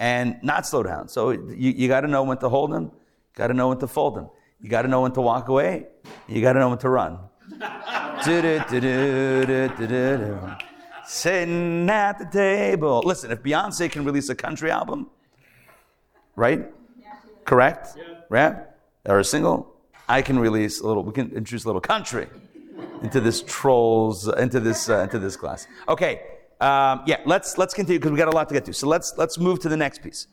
and 0.00 0.38
not 0.42 0.66
slow 0.66 0.82
down. 0.82 1.08
So 1.08 1.30
you, 1.30 1.70
you 1.70 1.88
got 1.88 2.00
to 2.00 2.08
know 2.08 2.22
when 2.22 2.38
to 2.38 2.48
hold 2.48 2.72
them. 2.72 2.92
Got 3.34 3.48
to 3.48 3.54
know 3.54 3.68
when 3.68 3.78
to 3.78 3.86
fold 3.86 4.16
them. 4.16 4.30
You 4.60 4.70
got 4.70 4.82
to 4.82 4.88
know 4.88 5.02
when 5.02 5.12
to 5.12 5.20
walk 5.20 5.48
away. 5.48 5.86
You 6.28 6.40
got 6.40 6.54
to 6.54 6.60
know 6.60 6.70
when 6.70 6.78
to 6.78 6.88
run. 6.88 7.18
Sitting 11.06 11.90
at 11.90 12.18
the 12.18 12.26
table. 12.32 13.02
Listen, 13.04 13.30
if 13.30 13.42
Beyonce 13.42 13.90
can 13.90 14.04
release 14.04 14.28
a 14.30 14.34
country 14.34 14.70
album, 14.70 15.10
right? 16.36 16.72
Correct? 17.44 17.96
Right? 18.30 18.56
Or 19.04 19.18
a 19.18 19.24
single, 19.24 19.74
I 20.08 20.22
can 20.22 20.38
release 20.38 20.80
a 20.80 20.86
little. 20.86 21.02
We 21.02 21.12
can 21.12 21.26
introduce 21.32 21.64
a 21.64 21.68
little 21.68 21.80
country 21.80 22.26
into 23.02 23.20
this 23.20 23.42
trolls 23.42 24.28
into 24.28 24.60
this 24.60 24.88
uh, 24.88 25.00
into 25.00 25.18
this 25.18 25.36
class. 25.36 25.66
Okay, 25.88 26.22
um, 26.60 27.02
yeah. 27.06 27.20
Let's 27.26 27.58
let's 27.58 27.74
continue 27.74 27.98
because 27.98 28.12
we 28.12 28.18
got 28.18 28.28
a 28.28 28.36
lot 28.36 28.48
to 28.48 28.54
get 28.54 28.64
to. 28.64 28.72
So 28.72 28.88
let's 28.88 29.12
let's 29.18 29.38
move 29.38 29.60
to 29.60 29.68
the 29.68 29.76
next 29.76 30.02
piece. 30.02 30.26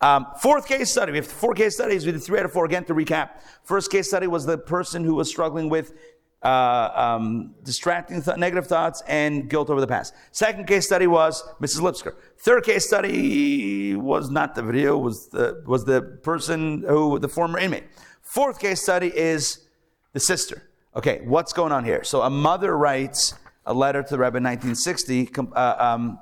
Um, 0.00 0.26
fourth 0.40 0.68
case 0.68 0.92
study. 0.92 1.12
We 1.12 1.18
have 1.18 1.26
four 1.26 1.54
case 1.54 1.74
studies. 1.74 2.06
We 2.06 2.12
did 2.12 2.22
three 2.22 2.38
out 2.38 2.44
of 2.44 2.52
four. 2.52 2.66
Again, 2.66 2.84
to 2.84 2.94
recap, 2.94 3.40
first 3.64 3.90
case 3.90 4.08
study 4.08 4.26
was 4.26 4.44
the 4.46 4.58
person 4.58 5.04
who 5.04 5.14
was 5.14 5.28
struggling 5.28 5.68
with 5.68 5.94
uh, 6.42 6.90
um, 6.94 7.54
distracting 7.64 8.22
th- 8.22 8.36
negative 8.36 8.66
thoughts 8.66 9.02
and 9.08 9.50
guilt 9.50 9.70
over 9.70 9.80
the 9.80 9.86
past. 9.86 10.14
Second 10.30 10.66
case 10.66 10.86
study 10.86 11.06
was 11.06 11.42
Mrs. 11.60 11.80
Lipsker. 11.80 12.14
Third 12.38 12.64
case 12.64 12.86
study 12.86 13.96
was 13.96 14.30
not 14.30 14.54
the 14.54 14.62
video. 14.62 14.96
Was 14.96 15.28
the 15.28 15.62
was 15.66 15.84
the 15.84 16.02
person 16.22 16.84
who 16.86 17.18
the 17.18 17.28
former 17.28 17.58
inmate. 17.58 17.84
Fourth 18.22 18.60
case 18.60 18.82
study 18.82 19.10
is 19.14 19.66
the 20.12 20.20
sister. 20.20 20.62
Okay, 20.94 21.22
what's 21.24 21.52
going 21.52 21.72
on 21.72 21.84
here? 21.84 22.04
So 22.04 22.22
a 22.22 22.30
mother 22.30 22.76
writes 22.76 23.34
a 23.66 23.74
letter 23.74 24.02
to 24.02 24.08
the 24.08 24.18
Rebbe 24.18 24.38
in 24.38 24.44
1960, 24.44 25.26
com- 25.26 25.52
uh, 25.54 25.76
um, 25.78 26.18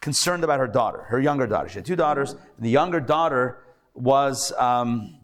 concerned 0.00 0.44
about 0.44 0.58
her 0.60 0.66
daughter, 0.66 1.02
her 1.08 1.20
younger 1.20 1.46
daughter. 1.46 1.68
She 1.68 1.76
had 1.76 1.86
two 1.86 1.96
daughters. 1.96 2.32
And 2.32 2.40
the 2.58 2.70
younger 2.70 3.00
daughter 3.00 3.64
was 3.94 4.52
um, 4.58 5.18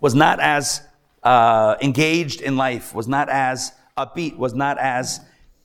was 0.00 0.14
not 0.14 0.40
as 0.40 0.82
uh, 1.22 1.76
engaged 1.80 2.40
in 2.40 2.56
life, 2.56 2.94
was 2.94 3.08
not 3.08 3.28
as 3.28 3.72
upbeat, 3.96 4.36
was 4.36 4.54
not 4.54 4.78
as 4.78 5.20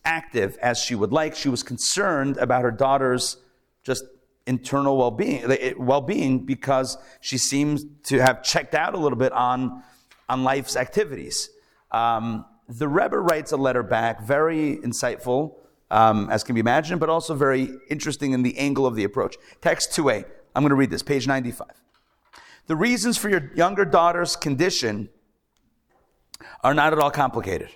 active 0.06 0.58
as 0.62 0.80
she 0.80 0.96
would 0.96 1.12
like. 1.12 1.36
She 1.36 1.50
was 1.50 1.64
concerned 1.64 2.38
about 2.38 2.64
her 2.64 2.72
daughter's 2.72 3.38
just 3.84 4.06
internal 4.46 4.98
well-being, 4.98 5.76
well-being 5.78 6.46
because 6.46 6.98
she 7.20 7.38
seems 7.38 7.84
to 8.04 8.20
have 8.20 8.42
checked 8.44 8.74
out 8.74 8.94
a 8.94 8.98
little 8.98 9.18
bit 9.18 9.34
on, 9.34 9.84
on 10.30 10.44
life's 10.44 10.76
activities. 10.76 11.50
Um, 11.92 12.46
the 12.70 12.88
Rebbe 12.88 13.18
writes 13.18 13.52
a 13.52 13.58
letter 13.58 13.84
back, 13.84 14.22
very 14.22 14.78
insightful, 14.78 15.56
um, 15.90 16.30
as 16.30 16.44
can 16.44 16.56
be 16.56 16.60
imagined, 16.60 17.00
but 17.00 17.10
also 17.10 17.34
very 17.34 17.70
interesting 17.90 18.32
in 18.32 18.44
the 18.44 18.58
angle 18.58 18.86
of 18.86 18.96
the 18.96 19.04
approach. 19.04 19.36
Text 19.62 19.92
2a. 19.92 20.26
I'm 20.56 20.64
going 20.64 20.70
to 20.70 20.76
read 20.76 20.90
this, 20.90 21.04
page 21.04 21.28
95. 21.28 21.68
The 22.68 22.76
reasons 22.76 23.18
for 23.18 23.30
your 23.30 23.52
younger 23.56 23.86
daughter's 23.86 24.36
condition 24.36 25.10
are 26.64 26.74
not 26.74 26.94
at 26.94 27.00
all 27.00 27.12
complicated. 27.12 27.70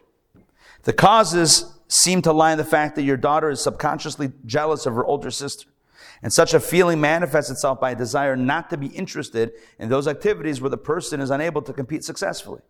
The 0.83 0.93
causes 0.93 1.79
seem 1.87 2.21
to 2.23 2.31
lie 2.31 2.53
in 2.53 2.57
the 2.57 2.63
fact 2.63 2.95
that 2.95 3.03
your 3.03 3.17
daughter 3.17 3.49
is 3.49 3.61
subconsciously 3.61 4.31
jealous 4.45 4.85
of 4.85 4.95
her 4.95 5.05
older 5.05 5.29
sister. 5.29 5.67
And 6.23 6.31
such 6.31 6.53
a 6.53 6.59
feeling 6.59 7.01
manifests 7.01 7.49
itself 7.49 7.79
by 7.79 7.91
a 7.91 7.95
desire 7.95 8.35
not 8.35 8.69
to 8.69 8.77
be 8.77 8.87
interested 8.87 9.53
in 9.79 9.89
those 9.89 10.07
activities 10.07 10.61
where 10.61 10.69
the 10.69 10.77
person 10.77 11.19
is 11.19 11.31
unable 11.31 11.61
to 11.63 11.73
compete 11.73 12.03
successfully. 12.03 12.61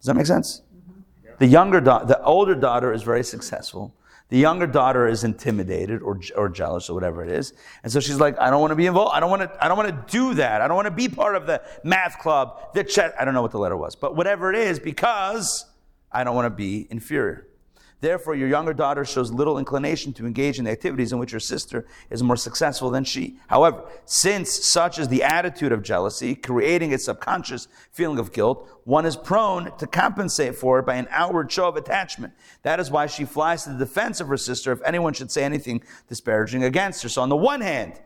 Does 0.00 0.06
that 0.06 0.14
make 0.14 0.26
sense? 0.26 0.62
Mm-hmm. 0.76 1.00
The 1.38 1.46
younger 1.46 1.80
da- 1.80 2.04
the 2.04 2.22
older 2.22 2.54
daughter 2.54 2.92
is 2.92 3.02
very 3.02 3.24
successful. 3.24 3.94
The 4.30 4.38
younger 4.38 4.66
daughter 4.66 5.08
is 5.08 5.24
intimidated 5.24 6.02
or, 6.02 6.20
or 6.36 6.48
jealous 6.50 6.90
or 6.90 6.94
whatever 6.94 7.24
it 7.24 7.30
is. 7.30 7.54
And 7.82 7.90
so 7.90 7.98
she's 7.98 8.20
like, 8.20 8.38
I 8.38 8.50
don't 8.50 8.60
want 8.60 8.72
to 8.72 8.76
be 8.76 8.86
involved. 8.86 9.14
I 9.14 9.20
don't 9.20 9.30
want 9.30 9.42
to, 9.42 9.64
I 9.64 9.68
don't 9.68 9.78
want 9.78 9.88
to 9.88 10.12
do 10.12 10.34
that. 10.34 10.60
I 10.60 10.68
don't 10.68 10.76
want 10.76 10.86
to 10.86 10.92
be 10.92 11.08
part 11.08 11.34
of 11.34 11.46
the 11.46 11.62
math 11.82 12.18
club, 12.18 12.74
the. 12.74 13.14
I 13.18 13.24
don't 13.24 13.32
know 13.34 13.42
what 13.42 13.52
the 13.52 13.58
letter 13.58 13.76
was, 13.76 13.96
but 13.96 14.16
whatever 14.16 14.52
it 14.52 14.58
is, 14.58 14.78
because 14.78 15.64
I 16.12 16.24
don't 16.24 16.34
want 16.34 16.46
to 16.46 16.50
be 16.50 16.86
inferior. 16.90 17.47
Therefore, 18.00 18.36
your 18.36 18.48
younger 18.48 18.72
daughter 18.72 19.04
shows 19.04 19.32
little 19.32 19.58
inclination 19.58 20.12
to 20.14 20.26
engage 20.26 20.58
in 20.58 20.66
the 20.66 20.70
activities 20.70 21.12
in 21.12 21.18
which 21.18 21.32
her 21.32 21.40
sister 21.40 21.84
is 22.10 22.22
more 22.22 22.36
successful 22.36 22.90
than 22.90 23.02
she. 23.02 23.38
However, 23.48 23.84
since 24.04 24.52
such 24.68 25.00
is 25.00 25.08
the 25.08 25.24
attitude 25.24 25.72
of 25.72 25.82
jealousy, 25.82 26.36
creating 26.36 26.94
a 26.94 26.98
subconscious 26.98 27.66
feeling 27.90 28.20
of 28.20 28.32
guilt, 28.32 28.68
one 28.84 29.04
is 29.04 29.16
prone 29.16 29.76
to 29.78 29.86
compensate 29.86 30.54
for 30.54 30.78
it 30.78 30.86
by 30.86 30.94
an 30.94 31.08
outward 31.10 31.50
show 31.50 31.66
of 31.66 31.76
attachment. 31.76 32.34
That 32.62 32.78
is 32.78 32.90
why 32.90 33.06
she 33.06 33.24
flies 33.24 33.64
to 33.64 33.70
the 33.70 33.78
defense 33.78 34.20
of 34.20 34.28
her 34.28 34.36
sister 34.36 34.70
if 34.70 34.80
anyone 34.84 35.12
should 35.12 35.32
say 35.32 35.42
anything 35.42 35.82
disparaging 36.08 36.62
against 36.62 37.02
her. 37.02 37.08
So, 37.08 37.22
on 37.22 37.28
the 37.28 37.36
one 37.36 37.62
hand, 37.62 38.00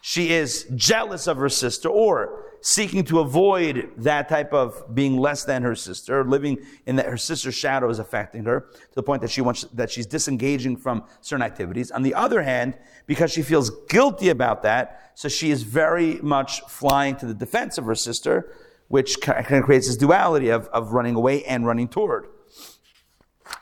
she 0.00 0.30
is 0.30 0.66
jealous 0.76 1.26
of 1.26 1.36
her 1.38 1.48
sister 1.48 1.88
or 1.88 2.49
seeking 2.62 3.04
to 3.04 3.20
avoid 3.20 3.90
that 3.96 4.28
type 4.28 4.52
of 4.52 4.94
being 4.94 5.16
less 5.16 5.44
than 5.44 5.62
her 5.62 5.74
sister, 5.74 6.24
living 6.24 6.58
in 6.86 6.96
that 6.96 7.06
her 7.06 7.16
sister's 7.16 7.54
shadow 7.54 7.88
is 7.88 7.98
affecting 7.98 8.44
her 8.44 8.60
to 8.60 8.94
the 8.94 9.02
point 9.02 9.22
that 9.22 9.30
she 9.30 9.40
wants 9.40 9.64
that 9.72 9.90
she's 9.90 10.06
disengaging 10.06 10.76
from 10.76 11.04
certain 11.20 11.42
activities. 11.42 11.90
On 11.90 12.02
the 12.02 12.14
other 12.14 12.42
hand, 12.42 12.76
because 13.06 13.32
she 13.32 13.42
feels 13.42 13.70
guilty 13.88 14.28
about 14.28 14.62
that, 14.62 15.12
so 15.14 15.28
she 15.28 15.50
is 15.50 15.62
very 15.62 16.16
much 16.16 16.60
flying 16.62 17.16
to 17.16 17.26
the 17.26 17.34
defense 17.34 17.78
of 17.78 17.84
her 17.86 17.94
sister, 17.94 18.52
which 18.88 19.20
kind 19.20 19.54
of 19.54 19.64
creates 19.64 19.86
this 19.86 19.96
duality 19.96 20.50
of, 20.50 20.66
of 20.68 20.92
running 20.92 21.14
away 21.14 21.44
and 21.44 21.66
running 21.66 21.88
toward. 21.88 22.26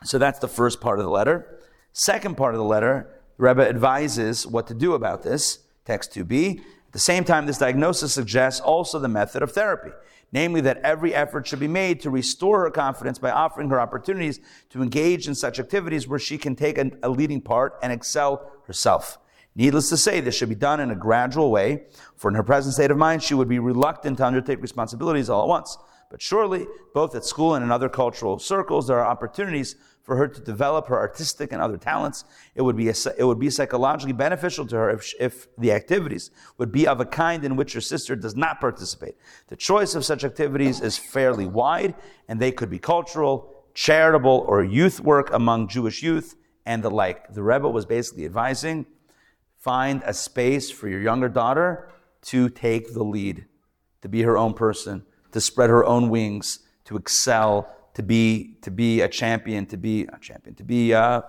So 0.05 0.19
that's 0.19 0.39
the 0.39 0.49
first 0.49 0.81
part 0.81 0.99
of 0.99 1.05
the 1.05 1.11
letter. 1.11 1.59
Second 1.93 2.37
part 2.37 2.55
of 2.55 2.59
the 2.59 2.65
letter, 2.65 3.09
Rebbe 3.39 3.67
advises 3.67 4.47
what 4.47 4.67
to 4.67 4.75
do 4.75 4.95
about 4.95 5.23
this. 5.23 5.61
Text 5.85 6.13
2b. 6.13 6.61
At 6.99 7.03
the 7.03 7.13
same 7.13 7.23
time, 7.23 7.47
this 7.47 7.59
diagnosis 7.59 8.13
suggests 8.13 8.61
also 8.61 8.99
the 8.99 9.07
method 9.07 9.41
of 9.41 9.53
therapy, 9.53 9.91
namely 10.33 10.61
that 10.63 10.79
every 10.79 11.15
effort 11.15 11.47
should 11.47 11.61
be 11.61 11.69
made 11.69 12.01
to 12.01 12.11
restore 12.11 12.63
her 12.63 12.73
confidence 12.73 13.21
by 13.21 13.31
offering 13.31 13.71
her 13.71 13.81
opportunities 13.81 14.41
to 14.71 14.83
engage 14.83 15.29
in 15.29 15.37
such 15.37 15.61
activities 15.61 16.09
where 16.09 16.19
she 16.19 16.37
can 16.37 16.57
take 16.57 16.77
a, 16.77 16.91
a 17.05 17.09
leading 17.09 17.41
part 17.41 17.79
and 17.85 17.93
excel 17.93 18.51
herself. 18.67 19.17
Needless 19.55 19.89
to 19.91 19.97
say, 19.97 20.19
this 20.19 20.35
should 20.35 20.49
be 20.49 20.57
done 20.57 20.81
in 20.81 20.91
a 20.91 20.97
gradual 20.97 21.53
way, 21.53 21.85
for 22.17 22.31
in 22.31 22.35
her 22.35 22.43
present 22.43 22.75
state 22.75 22.91
of 22.91 22.99
mind, 22.99 23.23
she 23.23 23.35
would 23.35 23.49
be 23.49 23.61
reluctant 23.61 24.19
to 24.19 24.27
undertake 24.27 24.61
responsibilities 24.61 25.31
all 25.31 25.43
at 25.43 25.49
once. 25.49 25.79
But 26.11 26.23
surely, 26.23 26.67
both 26.95 27.15
at 27.15 27.25
school 27.25 27.55
and 27.55 27.65
in 27.65 27.71
other 27.71 27.89
cultural 27.89 28.39
circles, 28.39 28.87
there 28.87 28.99
are 28.99 29.07
opportunities 29.07 29.77
for 30.03 30.17
her 30.17 30.27
to 30.27 30.41
develop 30.41 30.87
her 30.87 30.97
artistic 30.97 31.53
and 31.53 31.61
other 31.61 31.77
talents. 31.77 32.25
It 32.55 32.63
would 32.63 32.77
be, 32.77 32.89
a, 32.89 32.95
it 33.19 33.25
would 33.25 33.39
be 33.39 33.51
psychologically 33.51 34.15
beneficial 34.15 34.67
to 34.69 34.77
her 34.77 34.91
if, 34.91 35.13
if 35.21 35.49
the 35.59 35.71
activities 35.71 36.31
would 36.57 36.73
be 36.73 36.87
of 36.87 37.01
a 37.01 37.05
kind 37.05 37.45
in 37.45 37.57
which 37.57 37.75
her 37.75 37.83
sister 37.83 38.17
does 38.17 38.35
not 38.35 38.59
participate. 38.59 39.17
The 39.49 39.57
choice 39.57 39.95
of 39.95 40.07
such 40.07 40.25
activities 40.25 40.81
is 40.81 40.97
fairly 40.97 41.45
wide, 41.45 41.95
and 42.27 42.41
they 42.41 42.53
could 42.53 42.71
be 42.71 42.79
cultural, 42.79 43.65
charitable, 43.75 44.47
or 44.49 44.65
youth 44.65 44.99
work 45.01 45.31
among 45.35 45.69
Jewish 45.69 46.03
youth 46.03 46.37
and 46.65 46.83
the 46.83 46.91
like. 46.91 47.35
The 47.35 47.43
Rebbe 47.43 47.69
was 47.69 47.85
basically 47.85 48.25
advising 48.25 48.87
find 49.59 50.03
a 50.07 50.15
space 50.15 50.71
for 50.71 50.89
your 50.89 51.01
younger 51.01 51.29
daughter 51.29 51.91
to 52.23 52.49
take 52.49 52.95
the 52.95 53.03
lead, 53.03 53.45
to 54.01 54.09
be 54.09 54.23
her 54.23 54.39
own 54.39 54.55
person, 54.55 55.05
to 55.33 55.41
spread 55.41 55.71
her 55.71 55.85
own 55.85 56.09
wings, 56.09 56.61
to 56.85 56.97
excel, 56.97 57.69
to 57.95 58.03
be 58.03 58.57
to 58.63 58.71
be 58.71 59.01
a 59.01 59.09
champion, 59.09 59.67
to 59.67 59.77
be 59.77 60.03
a 60.05 60.19
champion, 60.21 60.55
to 60.55 60.65
be 60.65 60.95
uh, 60.95 61.23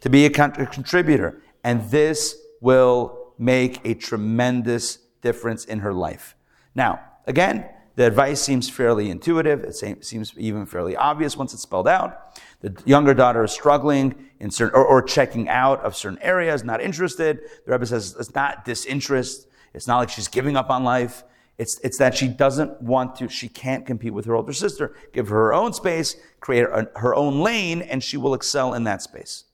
to 0.00 0.10
be 0.10 0.26
a, 0.26 0.30
con- 0.30 0.52
a 0.58 0.66
contributor, 0.66 1.40
and 1.64 1.90
this 1.90 2.36
will 2.60 3.32
make 3.38 3.80
a 3.84 3.94
tremendous 3.94 4.98
difference 5.22 5.64
in 5.64 5.80
her 5.80 5.92
life. 5.92 6.36
Now, 6.74 7.00
again, 7.26 7.68
the 7.96 8.06
advice 8.06 8.42
seems 8.42 8.68
fairly 8.68 9.10
intuitive. 9.10 9.64
It 9.64 9.74
seems 9.74 10.34
even 10.36 10.66
fairly 10.66 10.96
obvious 10.96 11.36
once 11.36 11.54
it's 11.54 11.62
spelled 11.62 11.88
out. 11.88 12.38
The 12.60 12.74
younger 12.84 13.14
daughter 13.14 13.42
is 13.44 13.52
struggling 13.52 14.28
in 14.38 14.50
certain, 14.50 14.78
or, 14.78 14.84
or 14.84 15.02
checking 15.02 15.48
out 15.48 15.80
of 15.80 15.96
certain 15.96 16.18
areas, 16.20 16.62
not 16.62 16.82
interested. 16.82 17.40
The 17.64 17.72
Rebbe 17.72 17.86
says 17.86 18.14
it's 18.18 18.34
not 18.34 18.66
disinterest. 18.66 19.48
It's 19.72 19.86
not 19.86 19.98
like 19.98 20.10
she's 20.10 20.28
giving 20.28 20.56
up 20.56 20.68
on 20.70 20.84
life. 20.84 21.24
It's, 21.58 21.80
it's 21.82 21.98
that 21.98 22.14
she 22.14 22.28
doesn't 22.28 22.82
want 22.82 23.16
to, 23.16 23.28
she 23.28 23.48
can't 23.48 23.86
compete 23.86 24.12
with 24.12 24.26
her 24.26 24.34
older 24.34 24.52
sister. 24.52 24.94
Give 25.12 25.28
her 25.28 25.36
her 25.36 25.54
own 25.54 25.72
space, 25.72 26.16
create 26.40 26.62
her, 26.62 26.90
her 26.96 27.14
own 27.14 27.40
lane, 27.40 27.80
and 27.82 28.02
she 28.02 28.16
will 28.16 28.34
excel 28.34 28.74
in 28.74 28.84
that 28.84 29.02
space. 29.02 29.44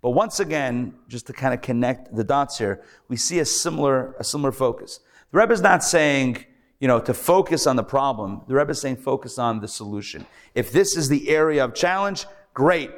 But 0.00 0.10
once 0.10 0.40
again, 0.40 0.94
just 1.08 1.26
to 1.26 1.32
kind 1.32 1.52
of 1.52 1.60
connect 1.60 2.14
the 2.14 2.24
dots 2.24 2.58
here, 2.58 2.82
we 3.08 3.16
see 3.16 3.40
a 3.40 3.44
similar, 3.44 4.14
a 4.18 4.24
similar 4.24 4.52
focus. 4.52 5.00
The 5.32 5.38
Rebbe 5.38 5.52
is 5.52 5.60
not 5.60 5.84
saying, 5.84 6.44
you 6.78 6.88
know, 6.88 7.00
to 7.00 7.12
focus 7.12 7.66
on 7.66 7.76
the 7.76 7.84
problem. 7.84 8.42
The 8.46 8.54
Rebbe 8.54 8.70
is 8.70 8.80
saying 8.80 8.96
focus 8.96 9.38
on 9.38 9.60
the 9.60 9.68
solution. 9.68 10.24
If 10.54 10.72
this 10.72 10.96
is 10.96 11.08
the 11.08 11.28
area 11.28 11.64
of 11.64 11.74
challenge, 11.74 12.26
great. 12.54 12.90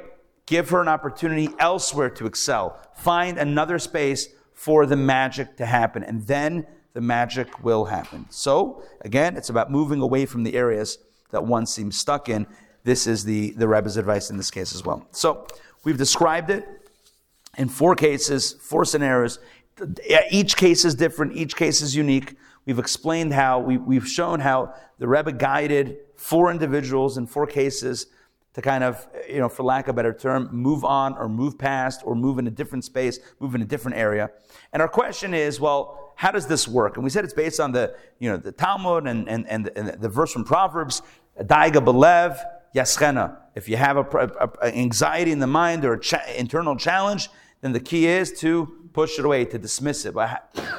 Give 0.45 0.69
her 0.69 0.81
an 0.81 0.87
opportunity 0.87 1.49
elsewhere 1.59 2.09
to 2.11 2.25
excel. 2.27 2.79
Find 2.95 3.37
another 3.37 3.79
space 3.79 4.27
for 4.53 4.85
the 4.85 4.95
magic 4.95 5.57
to 5.57 5.65
happen. 5.65 6.03
And 6.03 6.27
then 6.27 6.67
the 6.93 7.01
magic 7.01 7.63
will 7.63 7.85
happen. 7.85 8.25
So, 8.29 8.83
again, 9.01 9.37
it's 9.37 9.49
about 9.49 9.71
moving 9.71 10.01
away 10.01 10.25
from 10.25 10.43
the 10.43 10.55
areas 10.55 10.97
that 11.31 11.45
one 11.45 11.65
seems 11.65 11.97
stuck 11.97 12.29
in. 12.29 12.47
This 12.83 13.07
is 13.07 13.23
the, 13.23 13.51
the 13.51 13.67
Rebbe's 13.67 13.97
advice 13.97 14.29
in 14.29 14.37
this 14.37 14.51
case 14.51 14.75
as 14.75 14.83
well. 14.83 15.05
So, 15.11 15.47
we've 15.83 15.97
described 15.97 16.49
it 16.49 16.67
in 17.57 17.69
four 17.69 17.95
cases, 17.95 18.53
four 18.53 18.85
scenarios. 18.85 19.39
Each 20.29 20.55
case 20.55 20.85
is 20.85 20.95
different, 20.95 21.35
each 21.35 21.55
case 21.55 21.81
is 21.81 21.95
unique. 21.95 22.35
We've 22.65 22.79
explained 22.79 23.33
how, 23.33 23.59
we, 23.59 23.77
we've 23.77 24.07
shown 24.07 24.39
how 24.39 24.73
the 24.99 25.07
Rebbe 25.07 25.31
guided 25.31 25.97
four 26.15 26.51
individuals 26.51 27.17
in 27.17 27.25
four 27.25 27.47
cases 27.47 28.07
to 28.53 28.61
kind 28.61 28.83
of, 28.83 29.07
you 29.27 29.39
know, 29.39 29.49
for 29.49 29.63
lack 29.63 29.87
of 29.87 29.93
a 29.93 29.95
better 29.95 30.13
term, 30.13 30.49
move 30.51 30.83
on 30.83 31.17
or 31.17 31.29
move 31.29 31.57
past 31.57 32.01
or 32.05 32.15
move 32.15 32.37
in 32.37 32.45
a 32.47 32.51
different 32.51 32.83
space, 32.83 33.19
move 33.39 33.55
in 33.55 33.61
a 33.61 33.65
different 33.65 33.97
area. 33.97 34.29
And 34.73 34.81
our 34.81 34.89
question 34.89 35.33
is, 35.33 35.59
well, 35.59 36.00
how 36.21 36.29
does 36.29 36.45
this 36.45 36.67
work? 36.67 36.97
And 36.97 37.03
we 37.03 37.09
said 37.09 37.23
it's 37.23 37.33
based 37.33 37.59
on 37.59 37.71
the, 37.71 37.95
you 38.19 38.29
know, 38.29 38.37
the 38.37 38.51
Talmud 38.51 39.07
and, 39.07 39.27
and, 39.27 39.49
and, 39.49 39.65
the, 39.65 39.75
and 39.75 39.99
the 39.99 40.07
verse 40.07 40.31
from 40.31 40.43
Proverbs, 40.43 41.01
Daiga 41.35 41.83
Belev, 41.83 42.39
Yaschena. 42.75 43.37
If 43.55 43.67
you 43.67 43.75
have 43.77 43.97
a, 43.97 44.01
a, 44.01 44.49
a, 44.61 44.77
anxiety 44.77 45.31
in 45.31 45.39
the 45.39 45.47
mind 45.47 45.83
or 45.83 45.93
an 45.93 46.01
cha- 46.01 46.23
internal 46.37 46.75
challenge, 46.75 47.29
then 47.61 47.71
the 47.71 47.79
key 47.79 48.05
is 48.05 48.31
to 48.33 48.71
push 48.93 49.17
it 49.17 49.25
away, 49.25 49.45
to 49.45 49.57
dismiss 49.57 50.05
it. 50.05 50.13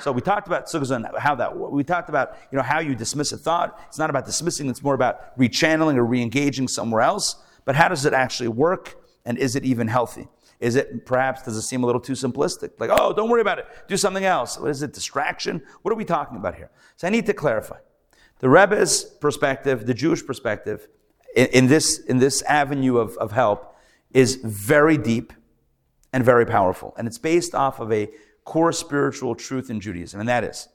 So 0.02 0.12
we 0.12 0.20
talked 0.20 0.46
about 0.46 0.66
sukkahs 0.66 1.18
how 1.18 1.34
that 1.34 1.58
we 1.58 1.82
talked 1.82 2.08
about 2.08 2.36
you 2.52 2.56
know 2.56 2.62
how 2.62 2.78
you 2.78 2.94
dismiss 2.94 3.32
a 3.32 3.36
thought. 3.36 3.80
It's 3.88 3.98
not 3.98 4.10
about 4.10 4.26
dismissing; 4.26 4.68
it's 4.68 4.84
more 4.84 4.94
about 4.94 5.36
rechanneling 5.36 5.96
or 5.96 6.04
re-engaging 6.04 6.68
somewhere 6.68 7.02
else. 7.02 7.34
But 7.64 7.74
how 7.74 7.88
does 7.88 8.06
it 8.06 8.12
actually 8.12 8.50
work, 8.50 8.94
and 9.24 9.36
is 9.38 9.56
it 9.56 9.64
even 9.64 9.88
healthy? 9.88 10.28
Is 10.62 10.76
it 10.76 11.04
perhaps, 11.04 11.42
does 11.42 11.56
it 11.56 11.62
seem 11.62 11.82
a 11.82 11.86
little 11.86 12.00
too 12.00 12.12
simplistic? 12.12 12.70
Like, 12.78 12.90
oh, 12.92 13.12
don't 13.12 13.28
worry 13.28 13.40
about 13.40 13.58
it. 13.58 13.66
Do 13.88 13.96
something 13.96 14.24
else. 14.24 14.56
What 14.56 14.70
is 14.70 14.80
it? 14.80 14.92
Distraction? 14.92 15.60
What 15.82 15.90
are 15.90 15.96
we 15.96 16.04
talking 16.04 16.36
about 16.36 16.54
here? 16.54 16.70
So 16.96 17.08
I 17.08 17.10
need 17.10 17.26
to 17.26 17.34
clarify. 17.34 17.78
The 18.38 18.48
Rebbe's 18.48 19.02
perspective, 19.02 19.86
the 19.86 19.94
Jewish 19.94 20.24
perspective, 20.24 20.86
in, 21.34 21.46
in 21.46 21.66
this, 21.66 21.98
in 21.98 22.18
this 22.18 22.42
avenue 22.42 22.98
of, 22.98 23.16
of 23.16 23.32
help 23.32 23.76
is 24.12 24.36
very 24.36 24.96
deep 24.96 25.32
and 26.12 26.24
very 26.24 26.46
powerful. 26.46 26.94
And 26.96 27.08
it's 27.08 27.18
based 27.18 27.56
off 27.56 27.80
of 27.80 27.92
a 27.92 28.08
core 28.44 28.70
spiritual 28.70 29.34
truth 29.34 29.68
in 29.68 29.80
Judaism, 29.80 30.20
and 30.20 30.28
that 30.28 30.44
is, 30.44 30.68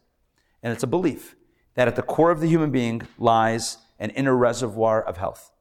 and 0.61 0.73
it's 0.73 0.83
a 0.83 0.87
belief, 0.87 1.37
that 1.75 1.87
at 1.87 1.95
the 1.95 2.01
core 2.01 2.31
of 2.31 2.41
the 2.41 2.47
human 2.47 2.71
being 2.71 3.03
lies 3.17 3.77
an 3.99 4.09
inner 4.09 4.35
reservoir 4.35 5.01
of 5.01 5.15
health. 5.15 5.51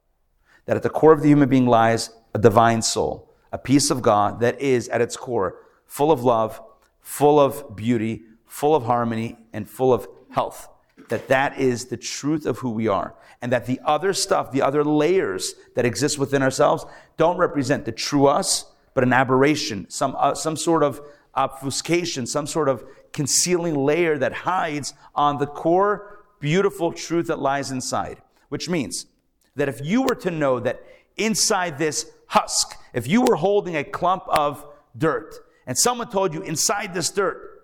That 0.65 0.77
at 0.77 0.83
the 0.83 0.91
core 0.91 1.13
of 1.13 1.23
the 1.23 1.29
human 1.29 1.49
being 1.49 1.67
lies 1.67 2.11
a 2.35 2.39
divine 2.41 2.83
soul 2.83 3.26
a 3.57 3.59
piece 3.59 3.91
of 3.91 4.03
God 4.03 4.41
that 4.41 4.61
is 4.61 4.87
at 4.91 5.01
its 5.01 5.17
core 5.17 5.57
full 5.87 6.13
of 6.13 6.23
love, 6.23 6.61
full 7.01 7.41
of 7.41 7.75
beauty, 7.75 8.25
full 8.45 8.75
of 8.75 8.85
harmony, 8.85 9.39
and 9.55 9.67
full 9.67 9.95
of 9.95 10.07
health. 10.31 10.69
That 11.09 11.29
that 11.29 11.59
is 11.59 11.87
the 11.87 11.97
truth 11.97 12.45
of 12.45 12.59
who 12.59 12.69
we 12.69 12.87
are. 12.87 13.15
And 13.41 13.51
that 13.53 13.65
the 13.65 13.81
other 13.83 14.13
stuff, 14.13 14.53
the 14.53 14.61
other 14.61 14.85
layers 14.85 15.55
that 15.75 15.87
exist 15.87 16.19
within 16.19 16.43
ourselves 16.43 16.85
don't 17.17 17.39
represent 17.39 17.87
the 17.87 17.93
true 17.93 18.27
us, 18.27 18.67
but 18.93 19.03
an 19.03 19.15
aberration, 19.15 19.89
some, 19.89 20.15
uh, 20.19 20.35
some 20.35 20.57
sort 20.57 20.83
of 20.83 21.01
obfuscation, 21.35 22.27
some 22.27 22.47
sort 22.47 22.69
of 22.69 22.85
concealing 23.15 23.75
layer 23.75 24.19
that 24.19 24.35
hides 24.35 24.93
on 25.15 25.39
the 25.39 25.47
core 25.47 26.19
beautiful 26.41 26.93
truth 26.93 27.29
that 27.29 27.39
lies 27.39 27.71
inside. 27.71 28.21
Which 28.51 28.69
means 28.69 29.07
that 29.55 29.71
if 29.71 29.81
you 29.83 30.03
were 30.03 30.15
to 30.17 30.31
know 30.31 30.61
that 30.61 30.83
inside 31.17 31.79
this 31.79 32.11
husk, 32.27 32.77
if 32.97 33.07
you 33.07 33.21
were 33.21 33.37
holding 33.37 33.77
a 33.77 33.85
clump 33.85 34.25
of 34.27 34.67
dirt 34.97 35.35
and 35.67 35.77
someone 35.77 36.11
told 36.11 36.33
you 36.33 36.41
inside 36.41 36.95
this 36.95 37.11
dirt 37.11 37.63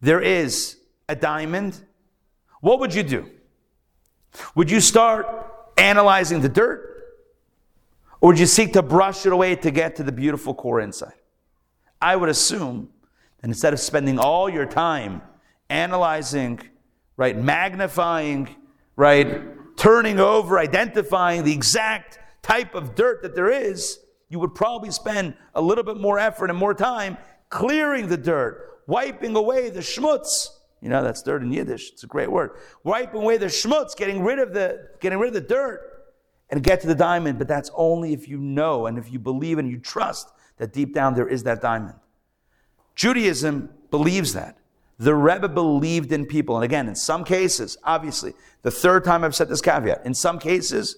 there 0.00 0.20
is 0.20 0.76
a 1.08 1.16
diamond, 1.16 1.84
what 2.60 2.78
would 2.78 2.94
you 2.94 3.02
do? 3.02 3.28
Would 4.54 4.70
you 4.70 4.80
start 4.80 5.26
analyzing 5.76 6.40
the 6.40 6.48
dirt? 6.48 7.02
Or 8.20 8.28
would 8.28 8.38
you 8.38 8.46
seek 8.46 8.74
to 8.74 8.82
brush 8.82 9.26
it 9.26 9.32
away 9.32 9.56
to 9.56 9.72
get 9.72 9.96
to 9.96 10.04
the 10.04 10.12
beautiful 10.12 10.54
core 10.54 10.80
inside? 10.80 11.14
I 12.00 12.14
would 12.14 12.28
assume 12.28 12.90
that 13.40 13.48
instead 13.48 13.72
of 13.72 13.80
spending 13.80 14.20
all 14.20 14.48
your 14.48 14.66
time 14.66 15.20
analyzing, 15.68 16.60
right, 17.16 17.36
magnifying, 17.36 18.54
right, 18.94 19.76
turning 19.76 20.20
over, 20.20 20.60
identifying 20.60 21.42
the 21.42 21.52
exact 21.52 22.20
type 22.40 22.76
of 22.76 22.94
dirt 22.94 23.22
that 23.22 23.34
there 23.34 23.50
is, 23.50 23.98
you 24.28 24.38
would 24.38 24.54
probably 24.54 24.90
spend 24.90 25.34
a 25.54 25.60
little 25.60 25.84
bit 25.84 25.96
more 25.96 26.18
effort 26.18 26.50
and 26.50 26.58
more 26.58 26.74
time 26.74 27.16
clearing 27.48 28.08
the 28.08 28.16
dirt, 28.16 28.82
wiping 28.86 29.34
away 29.36 29.70
the 29.70 29.80
schmutz. 29.80 30.48
You 30.80 30.88
know, 30.88 31.02
that's 31.02 31.22
dirt 31.22 31.42
in 31.42 31.52
Yiddish. 31.52 31.90
It's 31.92 32.04
a 32.04 32.06
great 32.06 32.30
word. 32.30 32.52
Wiping 32.84 33.22
away 33.22 33.36
the 33.36 33.46
schmutz, 33.46 33.96
getting 33.96 34.22
rid 34.22 34.38
of 34.38 34.52
the, 34.52 34.88
getting 35.00 35.18
rid 35.18 35.28
of 35.28 35.34
the 35.34 35.48
dirt 35.48 35.80
and 36.50 36.62
get 36.62 36.80
to 36.82 36.86
the 36.86 36.94
diamond. 36.94 37.38
But 37.38 37.48
that's 37.48 37.70
only 37.74 38.12
if 38.12 38.28
you 38.28 38.38
know 38.38 38.86
and 38.86 38.98
if 38.98 39.10
you 39.10 39.18
believe 39.18 39.58
and 39.58 39.68
you 39.70 39.78
trust 39.78 40.30
that 40.58 40.72
deep 40.72 40.94
down 40.94 41.14
there 41.14 41.28
is 41.28 41.42
that 41.44 41.60
diamond. 41.60 41.94
Judaism 42.94 43.70
believes 43.90 44.34
that. 44.34 44.58
The 44.98 45.14
Rebbe 45.14 45.48
believed 45.48 46.10
in 46.10 46.26
people. 46.26 46.56
And 46.56 46.64
again, 46.64 46.88
in 46.88 46.96
some 46.96 47.24
cases, 47.24 47.76
obviously, 47.84 48.34
the 48.62 48.70
third 48.70 49.04
time 49.04 49.22
I've 49.22 49.34
said 49.34 49.48
this 49.48 49.60
caveat, 49.60 50.04
in 50.04 50.14
some 50.14 50.40
cases, 50.40 50.96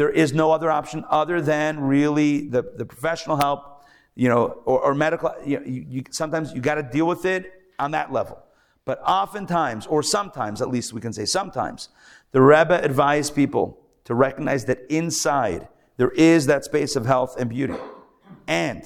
there 0.00 0.08
is 0.08 0.32
no 0.32 0.50
other 0.50 0.70
option 0.70 1.04
other 1.10 1.42
than 1.42 1.78
really 1.78 2.48
the, 2.48 2.62
the 2.74 2.86
professional 2.86 3.36
help, 3.36 3.84
you 4.14 4.30
know, 4.30 4.62
or, 4.64 4.80
or 4.80 4.94
medical. 4.94 5.30
You, 5.44 5.60
know, 5.60 5.66
you, 5.66 5.84
you 5.86 6.04
sometimes 6.10 6.54
you 6.54 6.62
got 6.62 6.76
to 6.76 6.82
deal 6.82 7.06
with 7.06 7.26
it 7.26 7.52
on 7.78 7.90
that 7.90 8.10
level. 8.10 8.42
But 8.86 9.02
oftentimes, 9.06 9.86
or 9.86 10.02
sometimes, 10.02 10.62
at 10.62 10.70
least 10.70 10.94
we 10.94 11.02
can 11.02 11.12
say 11.12 11.26
sometimes, 11.26 11.90
the 12.32 12.40
Rebbe 12.40 12.82
advised 12.82 13.34
people 13.34 13.78
to 14.04 14.14
recognize 14.14 14.64
that 14.64 14.78
inside 14.88 15.68
there 15.98 16.12
is 16.12 16.46
that 16.46 16.64
space 16.64 16.96
of 16.96 17.04
health 17.04 17.36
and 17.38 17.50
beauty. 17.50 17.76
And 18.46 18.82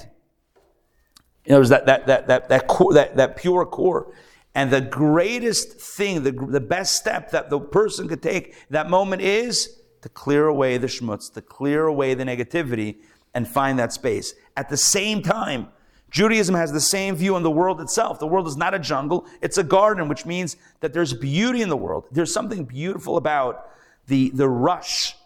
know, 1.47 1.55
there's 1.59 1.69
that, 1.69 1.87
that, 1.87 2.09
that, 2.09 2.27
that, 2.27 2.49
that, 2.49 2.67
core, 2.67 2.93
that, 2.95 3.15
that 3.19 3.37
pure 3.37 3.65
core. 3.67 4.13
And 4.53 4.73
the 4.73 4.81
greatest 4.81 5.81
thing, 5.81 6.25
the, 6.25 6.33
the 6.33 6.61
best 6.61 6.97
step 6.97 7.31
that 7.31 7.51
the 7.51 7.61
person 7.61 8.09
could 8.09 8.21
take 8.21 8.57
that 8.71 8.91
moment 8.91 9.23
is 9.23 9.79
to 10.05 10.11
clear 10.11 10.49
away 10.49 10.77
the 10.77 10.87
schmutz, 10.87 11.33
to 11.33 11.41
clear 11.41 11.87
away 11.87 12.13
the 12.13 12.25
negativity, 12.25 12.97
and 13.33 13.49
find 13.49 13.79
that 13.79 13.91
space. 13.91 14.35
At 14.55 14.69
the 14.69 14.77
same 14.77 15.23
time, 15.23 15.69
Judaism 16.11 16.55
has 16.55 16.73
the 16.73 16.81
same 16.81 17.17
view 17.17 17.35
on 17.37 17.43
the 17.43 17.51
world 17.51 17.81
itself. 17.81 18.19
The 18.19 18.27
world 18.27 18.47
is 18.47 18.55
not 18.55 18.75
a 18.75 18.79
jungle, 18.79 19.27
it's 19.41 19.57
a 19.57 19.65
garden, 19.65 20.09
which 20.09 20.27
means 20.27 20.59
that 20.81 20.93
there's 20.93 21.15
beauty 21.15 21.63
in 21.63 21.71
the 21.71 21.77
world. 21.79 22.05
There's 22.13 22.35
something 22.35 22.67
beautiful 22.67 23.17
about 23.17 23.71
the, 24.07 24.29
the 24.35 24.47
rush 24.47 25.17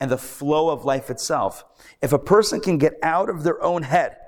and 0.00 0.10
the 0.10 0.18
flow 0.18 0.68
of 0.68 0.84
life 0.84 1.08
itself. 1.08 1.64
If 2.02 2.12
a 2.12 2.18
person 2.18 2.60
can 2.60 2.76
get 2.76 2.98
out 3.02 3.30
of 3.30 3.42
their 3.42 3.62
own 3.62 3.84
head, 3.84 4.18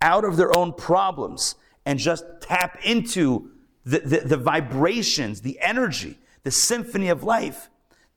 out 0.00 0.24
of 0.24 0.38
their 0.38 0.56
own 0.56 0.72
problems, 0.72 1.56
and 1.84 1.98
just 1.98 2.24
tap 2.40 2.78
into 2.86 3.50
the, 3.84 3.98
the, 3.98 4.20
the 4.20 4.36
vibrations, 4.38 5.42
the 5.42 5.60
energy, 5.60 6.18
the 6.42 6.50
symphony 6.50 7.10
of 7.10 7.22
life, 7.22 7.68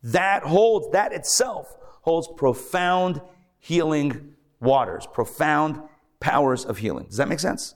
that 0.05 0.43
holds, 0.43 0.91
that 0.91 1.13
itself 1.13 1.75
holds 2.01 2.27
profound 2.37 3.21
healing 3.57 4.35
waters, 4.59 5.07
profound 5.11 5.81
powers 6.19 6.63
of 6.63 6.77
healing. 6.77 7.05
Does 7.05 7.17
that 7.17 7.27
make 7.27 7.39
sense? 7.39 7.73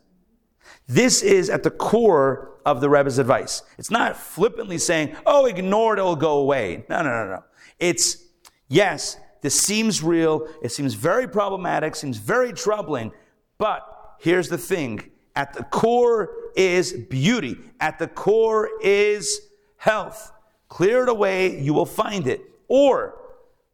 This 0.87 1.23
is 1.23 1.49
at 1.49 1.63
the 1.63 1.71
core 1.71 2.59
of 2.65 2.81
the 2.81 2.89
Rebbe's 2.89 3.17
advice. 3.17 3.63
It's 3.79 3.89
not 3.89 4.15
flippantly 4.15 4.77
saying, 4.77 5.15
oh, 5.25 5.47
ignore 5.47 5.95
it, 5.95 5.99
it'll 5.99 6.15
go 6.15 6.37
away. 6.37 6.85
No, 6.87 7.01
no, 7.01 7.09
no, 7.09 7.29
no. 7.31 7.43
It's, 7.79 8.27
yes, 8.67 9.17
this 9.41 9.59
seems 9.59 10.03
real, 10.03 10.47
it 10.61 10.71
seems 10.71 10.93
very 10.93 11.27
problematic, 11.27 11.95
seems 11.95 12.17
very 12.17 12.53
troubling, 12.53 13.11
but 13.57 14.15
here's 14.19 14.49
the 14.49 14.57
thing. 14.57 15.09
At 15.35 15.53
the 15.53 15.63
core 15.63 16.29
is 16.55 16.93
beauty. 16.93 17.57
At 17.79 17.97
the 17.97 18.07
core 18.07 18.69
is 18.83 19.41
health. 19.77 20.31
Clear 20.69 21.03
it 21.03 21.09
away, 21.09 21.59
you 21.59 21.73
will 21.73 21.85
find 21.85 22.27
it. 22.27 22.41
Or 22.67 23.19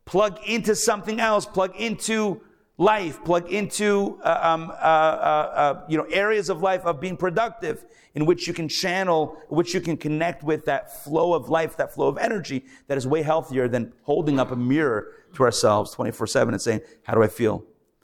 plug 0.05 0.39
into 0.47 0.75
something 0.75 1.19
else, 1.19 1.45
plug 1.45 1.75
into 1.75 2.41
life, 2.77 3.23
plug 3.23 3.51
into 3.51 4.19
uh, 4.23 4.39
um, 4.41 4.69
uh, 4.69 4.73
uh, 4.73 4.77
uh, 4.77 5.85
you 5.87 5.97
know 5.97 6.05
areas 6.05 6.49
of 6.49 6.61
life 6.61 6.85
of 6.85 6.99
being 6.99 7.17
productive, 7.17 7.85
in 8.15 8.25
which 8.25 8.47
you 8.47 8.53
can 8.53 8.67
channel, 8.67 9.37
which 9.49 9.73
you 9.73 9.81
can 9.81 9.97
connect 9.97 10.43
with 10.43 10.65
that 10.65 11.03
flow 11.03 11.33
of 11.33 11.49
life, 11.49 11.77
that 11.77 11.93
flow 11.93 12.07
of 12.07 12.17
energy 12.17 12.65
that 12.87 12.97
is 12.97 13.05
way 13.05 13.21
healthier 13.21 13.67
than 13.67 13.93
holding 14.03 14.39
up 14.39 14.51
a 14.51 14.55
mirror 14.55 15.11
to 15.33 15.43
ourselves 15.43 15.93
24/7 15.93 16.53
and 16.53 16.61
saying, 16.61 16.81
"How 17.03 17.13
do 17.13 17.23
I 17.23 17.27
feel? 17.27 17.63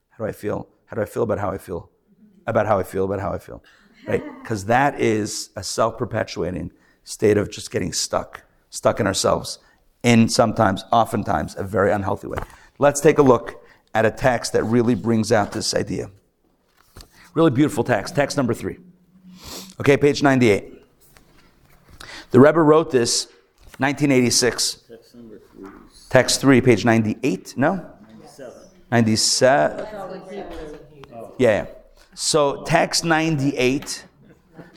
How 0.10 0.26
do 0.26 0.30
I 0.30 0.34
feel? 0.34 0.68
How 0.86 0.96
do 0.96 1.02
I 1.02 1.06
feel 1.06 1.24
about 1.24 1.40
how 1.40 1.52
I 1.52 1.58
feel? 1.58 1.90
About 2.46 2.66
how 2.66 2.78
I 2.80 2.84
feel? 2.84 3.06
About 3.06 3.20
how 3.20 3.32
I 3.32 3.38
feel?" 3.38 3.64
Right? 4.08 4.24
Because 4.42 4.66
that 4.66 5.00
is 5.00 5.52
a 5.56 5.64
self-perpetuating 5.64 6.72
state 7.04 7.38
of 7.38 7.50
just 7.50 7.72
getting 7.72 7.94
stuck, 7.94 8.44
stuck 8.72 9.00
in 9.00 9.06
ourselves, 9.06 9.60
in 10.02 10.28
sometimes, 10.28 10.84
oftentimes, 10.92 11.56
a 11.56 11.64
very 11.64 11.92
unhealthy 11.92 12.26
way. 12.26 12.40
Let's 12.80 13.00
take 13.00 13.20
a 13.20 13.22
look 13.22 13.64
at 13.94 14.06
a 14.06 14.12
text 14.12 14.54
that 14.54 14.64
really 14.64 14.96
brings 14.96 15.32
out 15.32 15.52
this 15.52 15.76
idea. 15.76 16.10
Really 17.36 17.52
beautiful 17.52 17.84
text, 17.84 18.16
text 18.16 18.36
number 18.38 18.56
three. 18.56 18.80
Okay, 19.80 19.98
page 19.98 20.24
98. 20.24 20.84
The 22.32 22.40
Rebbe 22.40 22.62
wrote 22.62 22.92
this 22.92 23.26
1986. 23.78 24.84
Text 24.88 25.16
number 25.16 25.40
three, 25.40 25.70
Text 26.10 26.42
three, 26.42 26.62
page 26.62 26.86
98? 26.86 27.54
No? 27.58 27.86
seven. 28.26 28.62
97? 28.90 29.88
Yeah. 31.38 31.66
So 32.14 32.64
text 32.64 33.04
98, 33.04 34.06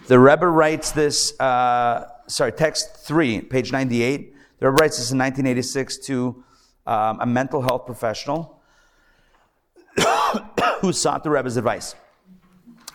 the 0.06 0.18
Rebbe 0.18 0.46
writes 0.46 0.92
this, 0.92 1.38
uh, 1.40 2.08
sorry, 2.26 2.52
text 2.52 2.96
three, 2.96 3.40
page 3.40 3.72
98. 3.72 4.34
The 4.58 4.66
Rebbe 4.66 4.82
writes 4.82 4.96
this 4.98 5.10
in 5.10 5.18
1986 5.18 5.98
to 6.06 6.44
um, 6.86 7.20
a 7.20 7.26
mental 7.26 7.62
health 7.62 7.86
professional 7.86 8.60
who 10.80 10.92
sought 10.92 11.24
the 11.24 11.30
Rebbe's 11.30 11.56
advice. 11.56 11.94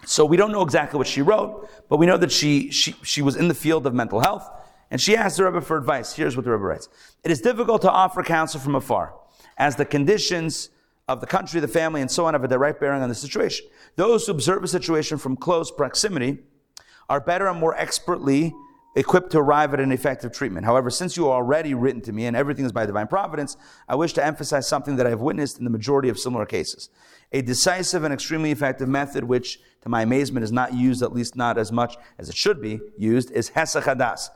So 0.06 0.26
we 0.26 0.38
don't 0.38 0.52
know 0.52 0.62
exactly 0.62 0.98
what 0.98 1.08
she 1.08 1.22
wrote, 1.22 1.70
but 1.88 1.98
we 1.98 2.06
know 2.06 2.18
that 2.18 2.32
she, 2.32 2.72
she, 2.72 2.96
she 3.04 3.22
was 3.22 3.36
in 3.36 3.48
the 3.48 3.54
field 3.54 3.86
of 3.86 3.94
mental 3.94 4.20
health, 4.20 4.50
and 4.90 5.00
she 5.00 5.16
asked 5.16 5.38
the 5.38 5.46
Rebbe 5.46 5.62
for 5.62 5.78
advice. 5.78 6.14
Here's 6.14 6.36
what 6.36 6.46
the 6.46 6.52
Rebbe 6.52 6.64
writes. 6.64 6.90
It 7.24 7.32
is 7.32 7.42
difficult 7.42 7.82
to 7.84 7.92
offer 7.92 8.24
counsel 8.24 8.60
from 8.60 8.76
afar, 8.76 9.14
as 9.58 9.76
the 9.76 9.86
conditions 9.86 10.70
of 11.08 11.22
the 11.22 11.28
country, 11.28 11.60
the 11.60 11.68
family, 11.68 12.02
and 12.02 12.10
so 12.10 12.26
on 12.26 12.34
have 12.34 12.44
a 12.44 12.48
direct 12.48 12.80
bearing 12.80 13.02
on 13.02 13.10
the 13.10 13.16
situation. 13.16 13.68
Those 13.96 14.26
who 14.26 14.32
observe 14.32 14.64
a 14.64 14.68
situation 14.68 15.18
from 15.18 15.36
close 15.36 15.70
proximity 15.70 16.40
are 17.10 17.20
better 17.20 17.48
and 17.48 17.60
more 17.60 17.76
expertly 17.76 18.54
equipped 18.96 19.32
to 19.32 19.40
arrive 19.40 19.74
at 19.74 19.80
an 19.80 19.92
effective 19.92 20.32
treatment. 20.32 20.66
However, 20.66 20.90
since 20.90 21.16
you 21.16 21.28
are 21.28 21.36
already 21.36 21.74
written 21.74 22.02
to 22.02 22.12
me 22.12 22.26
and 22.26 22.36
everything 22.36 22.66
is 22.66 22.72
by 22.72 22.86
divine 22.86 23.08
providence, 23.08 23.56
I 23.88 23.96
wish 23.96 24.14
to 24.14 24.26
emphasize 24.26 24.68
something 24.68 24.96
that 24.96 25.06
I 25.06 25.10
have 25.10 25.22
witnessed 25.22 25.58
in 25.58 25.64
the 25.64 25.70
majority 25.70 26.10
of 26.10 26.20
similar 26.20 26.46
cases. 26.46 26.90
A 27.32 27.42
decisive 27.42 28.04
and 28.04 28.14
extremely 28.14 28.52
effective 28.52 28.90
method, 28.90 29.24
which 29.24 29.60
to 29.82 29.90
my 29.90 30.02
amazement 30.02 30.44
is 30.44 30.52
not 30.52 30.74
used, 30.74 31.04
at 31.04 31.14
least 31.14 31.36
not 31.36 31.58
as 31.58 31.72
much 31.72 31.96
as 32.18 32.30
it 32.30 32.36
should 32.36 32.62
be 32.62 32.80
used, 32.98 33.32
is 33.32 33.52
Hesachadas, 33.52 34.30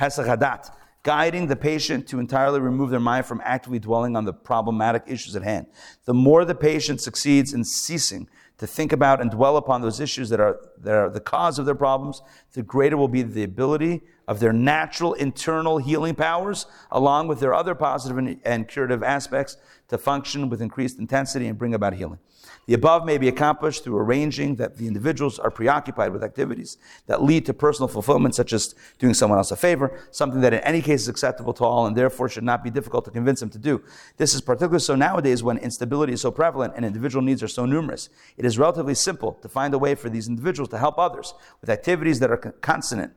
Hesachadat, 0.00 0.70
guiding 1.02 1.46
the 1.46 1.56
patient 1.56 2.08
to 2.08 2.18
entirely 2.18 2.60
remove 2.60 2.90
their 2.90 3.00
mind 3.00 3.26
from 3.26 3.40
actively 3.44 3.78
dwelling 3.78 4.16
on 4.16 4.24
the 4.24 4.32
problematic 4.32 5.02
issues 5.06 5.36
at 5.36 5.42
hand. 5.42 5.66
The 6.06 6.14
more 6.14 6.44
the 6.44 6.54
patient 6.54 7.00
succeeds 7.00 7.52
in 7.52 7.64
ceasing 7.64 8.28
to 8.58 8.66
think 8.66 8.92
about 8.92 9.20
and 9.20 9.30
dwell 9.30 9.56
upon 9.56 9.80
those 9.80 10.00
issues 10.00 10.28
that 10.28 10.40
are, 10.40 10.60
that 10.82 10.94
are 10.94 11.10
the 11.10 11.20
cause 11.20 11.58
of 11.58 11.66
their 11.66 11.74
problems, 11.74 12.22
the 12.52 12.62
greater 12.62 12.96
will 12.96 13.08
be 13.08 13.22
the 13.22 13.44
ability 13.44 14.02
of 14.26 14.40
their 14.40 14.52
natural 14.52 15.14
internal 15.14 15.78
healing 15.78 16.14
powers, 16.14 16.66
along 16.90 17.28
with 17.28 17.40
their 17.40 17.54
other 17.54 17.74
positive 17.74 18.16
and, 18.18 18.40
and 18.44 18.68
curative 18.68 19.02
aspects, 19.02 19.56
to 19.88 19.98
function 19.98 20.48
with 20.48 20.62
increased 20.62 20.98
intensity 20.98 21.46
and 21.48 21.58
bring 21.58 21.74
about 21.74 21.94
healing. 21.94 22.18
The 22.66 22.74
above 22.74 23.04
may 23.04 23.18
be 23.18 23.26
accomplished 23.26 23.82
through 23.82 23.98
arranging 23.98 24.54
that 24.56 24.76
the 24.76 24.86
individuals 24.86 25.40
are 25.40 25.50
preoccupied 25.50 26.12
with 26.12 26.22
activities 26.22 26.78
that 27.06 27.22
lead 27.22 27.46
to 27.46 27.52
personal 27.52 27.88
fulfillment, 27.88 28.34
such 28.36 28.52
as 28.52 28.76
doing 28.98 29.14
someone 29.14 29.38
else 29.38 29.50
a 29.50 29.56
favor, 29.56 29.98
something 30.12 30.40
that 30.42 30.54
in 30.54 30.60
any 30.60 30.80
case 30.80 31.02
is 31.02 31.08
acceptable 31.08 31.52
to 31.54 31.64
all 31.64 31.86
and 31.86 31.96
therefore 31.96 32.28
should 32.28 32.44
not 32.44 32.62
be 32.62 32.70
difficult 32.70 33.04
to 33.06 33.10
convince 33.10 33.40
them 33.40 33.50
to 33.50 33.58
do. 33.58 33.82
This 34.18 34.34
is 34.34 34.40
particularly 34.40 34.78
so 34.78 34.94
nowadays 34.94 35.42
when 35.42 35.58
instability 35.58 36.12
is 36.12 36.20
so 36.20 36.30
prevalent 36.30 36.74
and 36.76 36.84
individual 36.84 37.24
needs 37.24 37.42
are 37.42 37.48
so 37.48 37.66
numerous. 37.66 38.08
It 38.36 38.44
is 38.44 38.56
relatively 38.56 38.94
simple 38.94 39.32
to 39.42 39.48
find 39.48 39.74
a 39.74 39.78
way 39.78 39.96
for 39.96 40.08
these 40.08 40.28
individuals 40.28 40.69
to 40.70 40.78
help 40.78 40.98
others 40.98 41.34
with 41.60 41.70
activities 41.70 42.20
that 42.20 42.30
are 42.30 42.36
consonant 42.36 43.12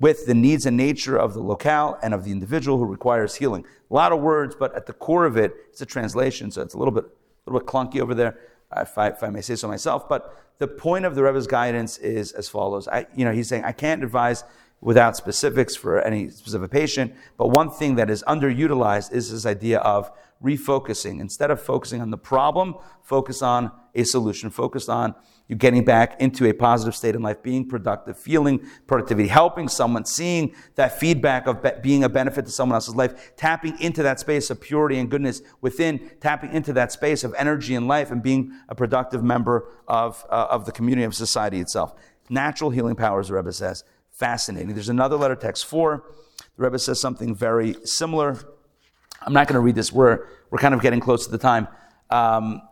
with 0.00 0.26
the 0.26 0.34
needs 0.34 0.66
and 0.66 0.76
nature 0.76 1.16
of 1.16 1.34
the 1.34 1.40
locale 1.40 1.98
and 2.02 2.12
of 2.14 2.24
the 2.24 2.30
individual 2.30 2.78
who 2.78 2.84
requires 2.84 3.36
healing. 3.36 3.64
A 3.90 3.94
lot 3.94 4.12
of 4.12 4.20
words, 4.20 4.54
but 4.54 4.74
at 4.74 4.86
the 4.86 4.92
core 4.92 5.24
of 5.24 5.36
it, 5.36 5.54
it's 5.70 5.80
a 5.80 5.86
translation, 5.86 6.50
so 6.50 6.62
it's 6.62 6.74
a 6.74 6.78
little 6.78 6.92
bit, 6.92 7.04
a 7.04 7.50
little 7.50 7.60
bit 7.60 7.68
clunky 7.68 8.00
over 8.00 8.14
there 8.14 8.38
if 8.76 8.98
I, 8.98 9.08
if 9.08 9.22
I 9.22 9.30
may 9.30 9.40
say 9.40 9.56
so 9.56 9.68
myself. 9.68 10.08
But 10.08 10.36
the 10.58 10.66
point 10.66 11.04
of 11.04 11.14
the 11.14 11.22
Rebbe's 11.22 11.46
guidance 11.46 11.98
is 11.98 12.32
as 12.32 12.48
follows. 12.48 12.88
I, 12.88 13.06
you 13.14 13.24
know, 13.24 13.32
he's 13.32 13.48
saying, 13.48 13.64
I 13.64 13.72
can't 13.72 14.02
advise 14.02 14.44
without 14.80 15.16
specifics 15.16 15.74
for 15.74 16.00
any 16.02 16.28
specific 16.28 16.70
patient, 16.70 17.14
but 17.38 17.48
one 17.48 17.70
thing 17.70 17.94
that 17.94 18.10
is 18.10 18.22
underutilized 18.24 19.12
is 19.12 19.30
this 19.30 19.46
idea 19.46 19.78
of 19.78 20.10
refocusing. 20.42 21.20
Instead 21.20 21.50
of 21.50 21.60
focusing 21.60 22.02
on 22.02 22.10
the 22.10 22.18
problem, 22.18 22.74
focus 23.02 23.40
on 23.40 23.70
a 23.94 24.04
solution, 24.04 24.50
focus 24.50 24.88
on 24.88 25.14
you 25.48 25.56
getting 25.56 25.84
back 25.84 26.20
into 26.20 26.48
a 26.48 26.54
positive 26.54 26.96
state 26.96 27.14
in 27.14 27.20
life, 27.20 27.42
being 27.42 27.68
productive, 27.68 28.18
feeling 28.18 28.60
productivity, 28.86 29.28
helping 29.28 29.68
someone, 29.68 30.04
seeing 30.06 30.54
that 30.76 30.98
feedback 30.98 31.46
of 31.46 31.62
be- 31.62 31.72
being 31.82 32.02
a 32.02 32.08
benefit 32.08 32.46
to 32.46 32.50
someone 32.50 32.74
else's 32.74 32.94
life, 32.94 33.36
tapping 33.36 33.78
into 33.78 34.02
that 34.02 34.18
space 34.18 34.48
of 34.48 34.58
purity 34.60 34.98
and 34.98 35.10
goodness 35.10 35.42
within, 35.60 36.10
tapping 36.20 36.50
into 36.52 36.72
that 36.72 36.92
space 36.92 37.24
of 37.24 37.34
energy 37.36 37.74
and 37.74 37.86
life, 37.86 38.10
and 38.10 38.22
being 38.22 38.52
a 38.70 38.74
productive 38.74 39.22
member 39.22 39.68
of, 39.86 40.24
uh, 40.30 40.46
of 40.50 40.64
the 40.64 40.72
community 40.72 41.04
of 41.04 41.14
society 41.14 41.60
itself. 41.60 41.94
Natural 42.30 42.70
healing 42.70 42.96
powers, 42.96 43.28
the 43.28 43.34
Rebbe 43.34 43.52
says. 43.52 43.84
Fascinating. 44.12 44.72
There's 44.72 44.88
another 44.88 45.16
letter, 45.16 45.36
text 45.36 45.66
four. 45.66 46.04
The 46.56 46.64
Rebbe 46.64 46.78
says 46.78 47.00
something 47.00 47.34
very 47.34 47.76
similar. 47.84 48.38
I'm 49.20 49.34
not 49.34 49.46
going 49.46 49.54
to 49.54 49.60
read 49.60 49.74
this. 49.74 49.92
We're, 49.92 50.26
we're 50.50 50.58
kind 50.58 50.72
of 50.72 50.80
getting 50.80 51.00
close 51.00 51.26
to 51.26 51.30
the 51.30 51.38
time. 51.38 51.68
Um, 52.08 52.62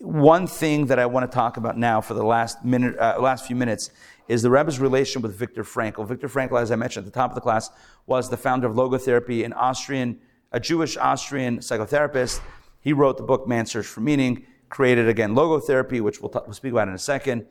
one 0.00 0.46
thing 0.46 0.86
that 0.86 0.98
I 0.98 1.04
want 1.04 1.30
to 1.30 1.34
talk 1.34 1.58
about 1.58 1.76
now 1.76 2.00
for 2.00 2.14
the 2.14 2.24
last 2.24 2.64
minute, 2.64 2.98
uh, 2.98 3.20
last 3.20 3.46
few 3.46 3.54
minutes 3.54 3.90
is 4.28 4.40
the 4.40 4.48
Rebbe's 4.48 4.80
relation 4.80 5.20
with 5.20 5.34
Viktor 5.36 5.62
Frankl. 5.62 6.06
Viktor 6.06 6.26
Frankl, 6.26 6.60
as 6.60 6.70
I 6.70 6.76
mentioned 6.76 7.06
at 7.06 7.12
the 7.12 7.18
top 7.18 7.30
of 7.30 7.34
the 7.34 7.42
class, 7.42 7.68
was 8.06 8.30
the 8.30 8.36
founder 8.38 8.66
of 8.66 8.74
logotherapy, 8.74 9.44
an 9.44 9.52
Austrian, 9.52 10.18
a 10.52 10.58
Jewish 10.58 10.96
Austrian 10.96 11.58
psychotherapist. 11.58 12.40
He 12.80 12.94
wrote 12.94 13.18
the 13.18 13.22
book 13.24 13.46
Man's 13.46 13.72
Search 13.72 13.84
for 13.84 14.00
Meaning, 14.00 14.46
created 14.70 15.06
again 15.06 15.34
logotherapy, 15.34 16.00
which 16.00 16.22
we'll, 16.22 16.30
t- 16.30 16.38
we'll 16.46 16.54
speak 16.54 16.72
about 16.72 16.88
in 16.88 16.94
a 16.94 16.98
second. 16.98 17.44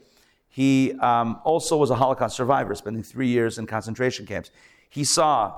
He 0.47 0.93
um, 0.93 1.39
also 1.43 1.77
was 1.77 1.91
a 1.91 1.95
Holocaust 1.95 2.35
survivor, 2.35 2.73
spending 2.73 3.03
three 3.03 3.27
years 3.27 3.59
in 3.59 3.67
concentration 3.67 4.25
camps. 4.25 4.49
He 4.89 5.03
saw 5.03 5.55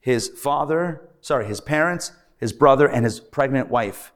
his 0.00 0.28
father, 0.28 1.08
sorry, 1.22 1.46
his 1.46 1.62
parents, 1.62 2.12
his 2.36 2.52
brother, 2.52 2.86
and 2.86 3.06
his 3.06 3.20
pregnant 3.20 3.70
wife. 3.70 4.12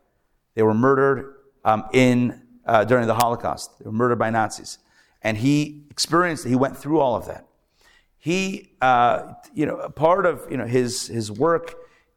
They 0.55 0.63
were 0.63 0.75
murdered 0.75 1.37
um, 1.65 1.85
in, 1.93 2.43
uh, 2.67 2.85
during 2.85 3.07
the 3.07 3.15
Holocaust. 3.15 3.79
They 3.79 3.85
were 3.87 3.93
murdered 3.93 4.19
by 4.19 4.31
Nazis. 4.31 4.79
And 5.23 5.37
he 5.37 5.85
experienced, 5.91 6.47
he 6.47 6.57
went 6.57 6.77
through 6.77 7.01
all 7.01 7.15
of 7.15 7.27
that. 7.27 7.47
He, 8.19 8.73
uh, 8.81 9.35
you 9.55 9.67
know, 9.67 9.89
part 9.89 10.27
of, 10.27 10.47
you 10.51 10.57
know, 10.57 10.67
his, 10.67 11.07
his 11.07 11.31
work, 11.31 11.75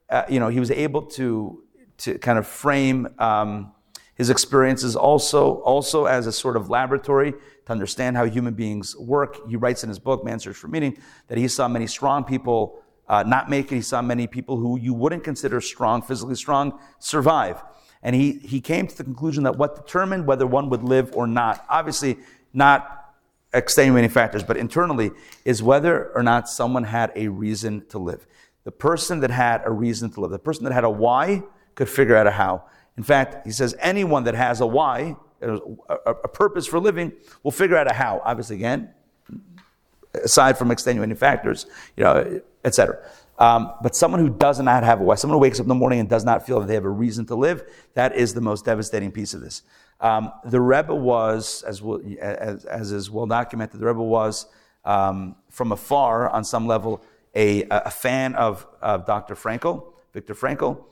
uh, 0.09 0.23
you 0.29 0.39
know, 0.39 0.49
he 0.49 0.59
was 0.59 0.71
able 0.71 1.03
to, 1.03 1.63
to 1.99 2.17
kind 2.19 2.37
of 2.37 2.45
frame 2.45 3.07
um, 3.19 3.73
his 4.15 4.29
experiences 4.29 4.95
also, 4.95 5.55
also 5.61 6.05
as 6.05 6.27
a 6.27 6.31
sort 6.31 6.55
of 6.55 6.69
laboratory 6.69 7.31
to 7.31 7.71
understand 7.71 8.15
how 8.15 8.25
human 8.25 8.53
beings 8.53 8.95
work. 8.97 9.39
He 9.49 9.55
writes 9.55 9.83
in 9.83 9.89
his 9.89 9.99
book, 9.99 10.23
Man's 10.23 10.43
Search 10.43 10.55
for 10.55 10.67
Meaning, 10.67 10.97
that 11.27 11.37
he 11.37 11.47
saw 11.47 11.67
many 11.67 11.87
strong 11.87 12.23
people 12.23 12.83
uh, 13.07 13.23
not 13.23 13.49
make 13.49 13.71
it. 13.71 13.75
He 13.75 13.81
saw 13.81 14.01
many 14.01 14.27
people 14.27 14.57
who 14.57 14.79
you 14.79 14.93
wouldn't 14.93 15.23
consider 15.23 15.59
strong, 15.61 16.01
physically 16.01 16.35
strong, 16.35 16.79
survive. 16.99 17.63
And 18.03 18.15
he, 18.15 18.33
he 18.33 18.59
came 18.61 18.85
to 18.85 18.95
the 18.95 19.03
conclusion 19.03 19.43
that 19.45 19.57
what 19.57 19.75
determined 19.75 20.27
whether 20.27 20.45
one 20.45 20.69
would 20.69 20.83
live 20.83 21.15
or 21.15 21.25
not, 21.25 21.65
obviously 21.69 22.17
not 22.53 23.15
extenuating 23.53 24.09
factors, 24.09 24.43
but 24.43 24.57
internally, 24.57 25.11
is 25.45 25.63
whether 25.63 26.11
or 26.13 26.21
not 26.21 26.49
someone 26.49 26.83
had 26.83 27.11
a 27.15 27.29
reason 27.29 27.85
to 27.87 27.97
live. 27.97 28.27
The 28.65 28.71
person 28.71 29.21
that 29.21 29.31
had 29.31 29.61
a 29.65 29.71
reason 29.71 30.09
to 30.11 30.21
live, 30.21 30.31
the 30.31 30.39
person 30.39 30.65
that 30.65 30.73
had 30.73 30.83
a 30.83 30.89
why, 30.89 31.43
could 31.75 31.89
figure 31.89 32.15
out 32.15 32.27
a 32.27 32.31
how. 32.31 32.63
In 32.97 33.03
fact, 33.03 33.45
he 33.45 33.51
says 33.51 33.75
anyone 33.79 34.25
that 34.25 34.35
has 34.35 34.61
a 34.61 34.67
why, 34.67 35.15
a, 35.41 35.57
a, 36.05 36.27
purpose 36.27 36.67
for 36.67 36.79
living, 36.79 37.11
will 37.41 37.51
figure 37.51 37.75
out 37.75 37.89
a 37.89 37.93
how. 37.93 38.21
Obviously, 38.23 38.57
again, 38.57 38.89
aside 40.13 40.57
from 40.57 40.71
extenuating 40.71 41.15
factors, 41.15 41.65
you 41.97 42.03
know, 42.03 42.41
etc. 42.63 42.99
Um, 43.39 43.73
but 43.81 43.95
someone 43.95 44.19
who 44.19 44.29
does 44.29 44.59
not 44.59 44.83
have 44.83 45.01
a 45.01 45.03
why, 45.03 45.15
someone 45.15 45.37
who 45.37 45.41
wakes 45.41 45.59
up 45.59 45.63
in 45.63 45.69
the 45.69 45.75
morning 45.75 45.99
and 45.99 46.07
does 46.07 46.23
not 46.23 46.45
feel 46.45 46.59
that 46.59 46.67
they 46.67 46.75
have 46.75 46.85
a 46.85 46.89
reason 46.89 47.25
to 47.27 47.35
live, 47.35 47.63
that 47.95 48.15
is 48.15 48.33
the 48.33 48.41
most 48.41 48.65
devastating 48.65 49.11
piece 49.11 49.33
of 49.33 49.41
this. 49.41 49.63
Um, 49.99 50.31
the 50.45 50.61
Rebbe 50.61 50.93
was, 50.93 51.63
as, 51.63 51.81
well, 51.81 52.01
as, 52.19 52.65
as, 52.65 52.91
is 52.91 53.09
well 53.09 53.25
documented, 53.25 53.79
the 53.79 53.85
Rebbe 53.85 54.01
was 54.01 54.45
um, 54.85 55.35
from 55.49 55.71
afar, 55.71 56.29
on 56.29 56.43
some 56.43 56.67
level, 56.67 57.03
a, 57.35 57.65
a 57.69 57.89
fan 57.89 58.35
of, 58.35 58.67
of 58.81 59.05
Dr. 59.05 59.35
Frankl, 59.35 59.93
Viktor 60.13 60.35
Frankl, 60.35 60.83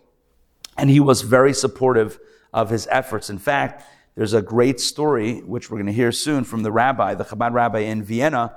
and 0.78 0.90
he 0.90 1.00
was 1.00 1.22
very 1.22 1.54
supportive 1.54 2.20
of 2.54 2.70
his 2.70 2.88
efforts. 2.90 3.30
In 3.30 3.38
fact, 3.38 3.84
there's 4.16 4.34
a 4.34 4.42
great 4.42 4.80
story, 4.80 5.40
which 5.42 5.70
we're 5.70 5.78
going 5.78 5.88
to 5.88 5.94
hear 5.94 6.12
soon, 6.12 6.44
from 6.44 6.64
the 6.64 6.72
rabbi, 6.72 7.14
the 7.14 7.24
Chabad 7.24 7.54
rabbi 7.54 7.80
in 7.80 8.04
Vienna, 8.04 8.56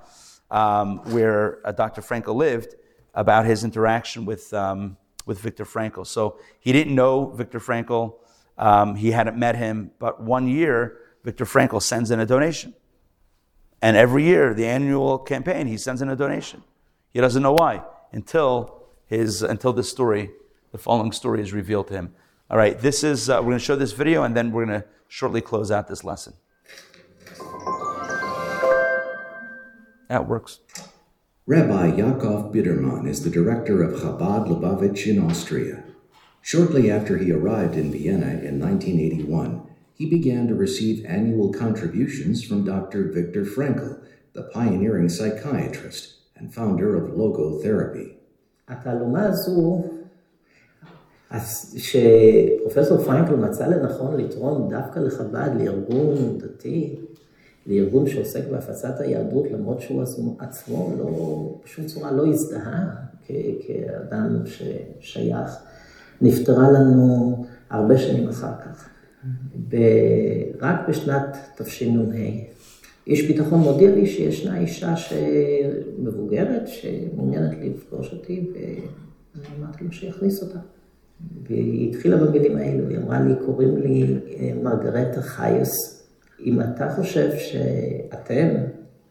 um, 0.50 0.98
where 1.12 1.66
uh, 1.66 1.72
Dr. 1.72 2.00
Frankl 2.00 2.34
lived, 2.34 2.74
about 3.14 3.46
his 3.46 3.64
interaction 3.64 4.24
with, 4.24 4.52
um, 4.52 4.96
with 5.26 5.38
Viktor 5.40 5.64
Frankl. 5.64 6.06
So 6.06 6.38
he 6.60 6.72
didn't 6.72 6.94
know 6.94 7.30
Viktor 7.30 7.60
Frankl, 7.60 8.14
um, 8.56 8.94
he 8.96 9.10
hadn't 9.10 9.36
met 9.36 9.56
him, 9.56 9.90
but 9.98 10.22
one 10.22 10.46
year, 10.46 10.98
Viktor 11.24 11.44
Frankl 11.44 11.80
sends 11.80 12.10
in 12.10 12.20
a 12.20 12.26
donation. 12.26 12.74
And 13.82 13.96
every 13.96 14.24
year, 14.24 14.54
the 14.54 14.66
annual 14.66 15.18
campaign, 15.18 15.66
he 15.66 15.76
sends 15.76 16.02
in 16.02 16.08
a 16.08 16.16
donation. 16.16 16.62
He 17.12 17.20
doesn't 17.20 17.42
know 17.42 17.52
why 17.52 17.82
until, 18.12 18.82
his, 19.06 19.42
until 19.42 19.72
this 19.72 19.90
story, 19.90 20.30
the 20.72 20.78
following 20.78 21.12
story 21.12 21.40
is 21.40 21.52
revealed 21.52 21.88
to 21.88 21.94
him. 21.94 22.14
All 22.50 22.56
right, 22.56 22.78
this 22.78 23.02
is, 23.02 23.30
uh, 23.30 23.36
we're 23.38 23.50
going 23.50 23.58
to 23.58 23.64
show 23.64 23.76
this 23.76 23.92
video 23.92 24.22
and 24.22 24.36
then 24.36 24.52
we're 24.52 24.66
going 24.66 24.80
to 24.80 24.86
shortly 25.08 25.40
close 25.40 25.70
out 25.70 25.88
this 25.88 26.04
lesson. 26.04 26.34
That 30.08 30.26
works. 30.28 30.60
Rabbi 31.49 31.97
Yaakov 31.97 32.53
Biderman 32.53 33.07
is 33.07 33.23
the 33.23 33.31
director 33.31 33.81
of 33.81 33.99
Chabad 33.99 34.45
Lubavitch 34.47 35.07
in 35.07 35.17
Austria. 35.17 35.83
Shortly 36.43 36.91
after 36.91 37.17
he 37.17 37.31
arrived 37.31 37.75
in 37.75 37.91
Vienna 37.91 38.37
in 38.45 38.59
1981, 38.59 39.63
he 39.95 40.05
began 40.07 40.47
to 40.47 40.53
receive 40.53 41.03
annual 41.07 41.51
contributions 41.51 42.43
from 42.43 42.65
Dr. 42.65 43.11
Viktor 43.11 43.45
Frankl, 43.45 43.99
the 44.33 44.43
pioneering 44.43 45.09
psychiatrist 45.09 46.17
and 46.35 46.53
founder 46.53 46.95
of 46.95 47.17
logotherapy. 47.17 48.13
התעלומה 48.67 49.25
הזו, 49.25 49.83
שפרופסור 51.77 52.97
פרנקל 53.03 53.35
מצא 53.35 53.67
לנכון 53.67 54.17
לתרום 54.21 54.69
דווקא 54.69 54.99
לחב"ד, 54.99 55.49
לארגון 55.59 56.37
דתי, 56.37 56.99
לארגון 57.66 58.08
שעוסק 58.08 58.48
בהפצת 58.50 59.00
היהדות, 59.00 59.46
למרות 59.50 59.80
שהוא 59.80 60.02
עצמו 60.38 60.94
לא, 60.98 61.58
בשום 61.64 61.84
צורה 61.86 62.12
לא 62.12 62.26
הזדהה 62.26 62.94
כאדם 63.66 64.42
ששייך, 64.46 65.56
נפטרה 66.20 66.70
לנו 66.70 67.36
הרבה 67.70 67.98
שנים 67.98 68.28
אחר 68.28 68.52
כך. 68.64 68.88
רק 70.60 70.88
בשנת 70.88 71.36
תשנ"ה. 71.56 72.14
איש 73.06 73.26
ביטחון 73.26 73.60
מודיע 73.60 73.94
לי 73.94 74.06
שישנה 74.06 74.58
אישה 74.58 74.94
מבוגרת 75.98 76.68
שמעוניינת 76.68 77.52
לפגוש 77.62 78.12
אותי, 78.12 78.50
ואני 78.52 79.46
אמרתי 79.58 79.84
לו 79.84 79.92
שיכניס 79.92 80.42
אותה. 80.42 80.58
והיא 81.48 81.90
התחילה 81.90 82.16
במילים 82.16 82.56
האלו, 82.56 82.88
היא 82.88 82.98
אמרה 82.98 83.20
לי, 83.20 83.34
קוראים 83.46 83.76
לי 83.76 84.14
מרגרטה 84.62 85.22
חייס. 85.22 86.03
אם 86.40 86.60
אתה 86.60 86.90
חושב 86.96 87.30
שאתם 87.38 88.48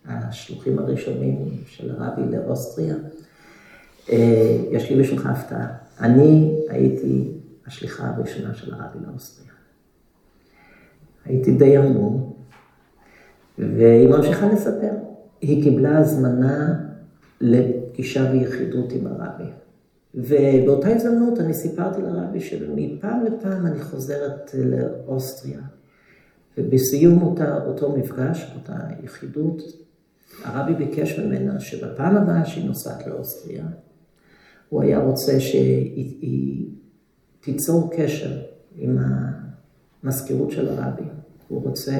השלוחים 0.06 0.80
הראשונים 0.80 1.50
של 1.66 1.92
הרבי 1.92 2.22
לאוסטריה, 2.32 2.96
יש 4.72 4.90
לי 4.90 5.02
בשבילך 5.02 5.26
הפתעה. 5.26 5.68
אני 6.00 6.56
הייתי 6.70 7.32
השליחה 7.68 8.08
הראשונה 8.08 8.54
של 8.54 8.74
הרבי 8.74 9.06
לאוסטריה. 9.08 9.52
הייתי 11.26 11.52
די 11.52 11.78
המום, 11.78 12.34
והיא 13.58 14.10
ממשיכה 14.10 14.54
לספר. 14.54 14.92
היא 15.42 15.64
קיבלה 15.64 15.98
הזמנה 15.98 16.74
לפגישה 17.42 18.30
ויחידות 18.32 18.92
עם 18.92 19.08
הרבי. 19.08 19.50
ובאותה 20.16 20.88
הזדמנות 20.88 21.40
אני 21.40 21.54
סיפרתי 21.54 22.02
לרבי 22.02 22.40
שמפעם 22.40 23.26
לפעם 23.26 23.66
אני 23.66 23.80
חוזרת 23.80 24.52
לאוסטריה. 24.54 25.60
ובסיום 26.58 27.22
אותה, 27.22 27.64
אותו 27.66 27.98
מפגש, 27.98 28.52
אותה 28.56 28.74
יחידות, 29.04 29.62
הרבי 30.44 30.74
ביקש 30.74 31.20
ממנה 31.20 31.60
שבפעם 31.60 32.18
הבאה 32.18 32.46
שהיא 32.46 32.66
נוסעת 32.66 33.08
לאוסטריה, 33.08 33.66
הוא 34.70 34.82
היה 34.82 35.00
רוצה 35.00 35.40
שהיא 35.40 36.68
תיצור 37.40 37.92
קשר 37.98 38.42
עם 38.76 38.98
המזכירות 40.04 40.52
של 40.52 40.70
הרבי. 40.70 41.04
הוא 41.48 41.64
רוצה 41.64 42.00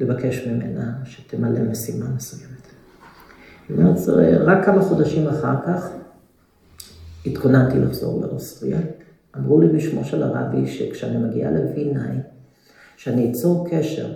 לבקש 0.00 0.46
ממנה 0.46 0.94
שתמלא 1.04 1.60
משימה 1.60 2.08
מסוימת. 2.16 2.56
זאת 3.68 4.08
אומרת, 4.08 4.40
רק 4.44 4.64
כמה 4.64 4.82
חודשים 4.82 5.26
אחר 5.26 5.54
כך 5.66 5.90
התכוננתי 7.26 7.78
לחזור 7.78 8.20
לאוסטריה. 8.20 8.78
אמרו 9.36 9.60
לי 9.60 9.68
בשמו 9.68 10.04
של 10.04 10.22
הרבי 10.22 10.66
שכשאני 10.66 11.18
מגיעה 11.18 11.50
לווינאי, 11.50 12.16
שאני 13.06 13.30
אצור 13.30 13.68
קשר 13.70 14.12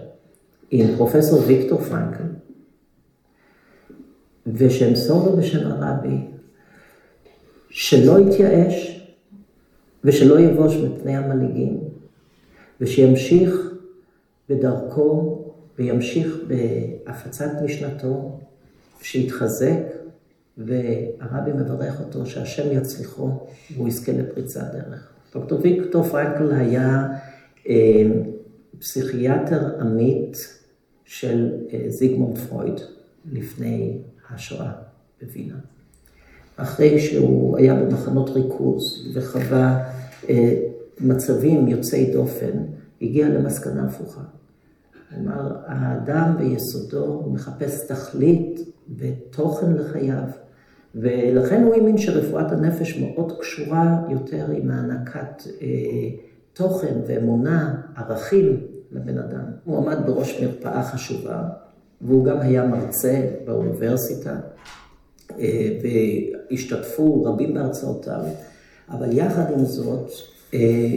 עם 0.70 0.96
פרופסור 0.96 1.40
ויקטור 1.46 1.80
פרנקל, 1.80 2.24
ושאמסור 4.46 5.26
לו 5.26 5.36
בשם 5.36 5.70
הרבי 5.70 6.16
שלא 7.68 8.18
יתייאש 8.20 9.06
ושלא 10.04 10.40
יבוש 10.40 10.76
מפני 10.76 11.16
המנהיגים, 11.16 11.80
ושימשיך 12.80 13.74
בדרכו 14.48 15.44
וימשיך 15.78 16.36
בהפצת 16.46 17.50
משנתו, 17.64 18.38
שיתחזק, 19.02 19.82
והרבי 20.58 21.52
מברך 21.52 22.00
אותו 22.00 22.26
שהשם 22.26 22.72
יצליחו 22.72 23.30
והוא 23.74 23.88
יזכה 23.88 24.12
לפריצת 24.12 24.64
דרך. 24.72 25.12
דוקטור 25.34 25.60
ויקטור 25.62 26.02
פרנקל 26.02 26.52
היה 26.54 27.08
אה, 27.68 28.02
פסיכיאטר 28.80 29.80
עמית 29.80 30.36
של 31.04 31.52
אה, 31.72 31.84
זיגמונד 31.88 32.38
פרויד 32.38 32.80
לפני 33.32 33.98
השואה 34.30 34.72
בווינה. 35.22 35.54
אחרי 36.56 37.00
שהוא 37.00 37.58
היה 37.58 37.74
במחנות 37.74 38.30
ריכוז 38.30 39.10
וחווה 39.14 39.92
אה, 40.28 40.54
מצבים 41.00 41.68
יוצאי 41.68 42.12
דופן, 42.12 42.58
הגיע 43.02 43.28
למסקנה 43.28 43.86
הפוכה. 43.86 44.20
כלומר, 45.08 45.56
האדם 45.66 46.36
ביסודו 46.38 47.04
הוא 47.04 47.32
מחפש 47.34 47.86
תכלית 47.86 48.60
ותוכן 48.98 49.72
לחייו, 49.72 50.24
ולכן 50.94 51.62
הוא 51.62 51.74
האמין 51.74 51.98
שרפואת 51.98 52.52
הנפש 52.52 52.98
מאוד 52.98 53.40
קשורה 53.40 54.02
יותר 54.10 54.46
עם 54.50 54.70
הענקת 54.70 55.42
אה, 55.62 55.66
תוכן 56.52 56.94
ואמונה, 57.06 57.82
ערכים 57.96 58.60
לבן 58.92 59.18
אדם. 59.18 59.44
הוא 59.64 59.78
עמד 59.78 59.98
בראש 60.06 60.40
מרפאה 60.42 60.82
חשובה, 60.82 61.48
והוא 62.00 62.24
גם 62.24 62.40
היה 62.40 62.66
מרצה 62.66 63.26
באוניברסיטה, 63.44 64.36
אה, 65.38 65.78
והשתתפו 65.82 67.24
רבים 67.24 67.54
בהרצאותיו, 67.54 68.22
אבל 68.90 69.18
יחד 69.18 69.52
עם 69.52 69.64
זאת, 69.64 70.10
אה, 70.54 70.94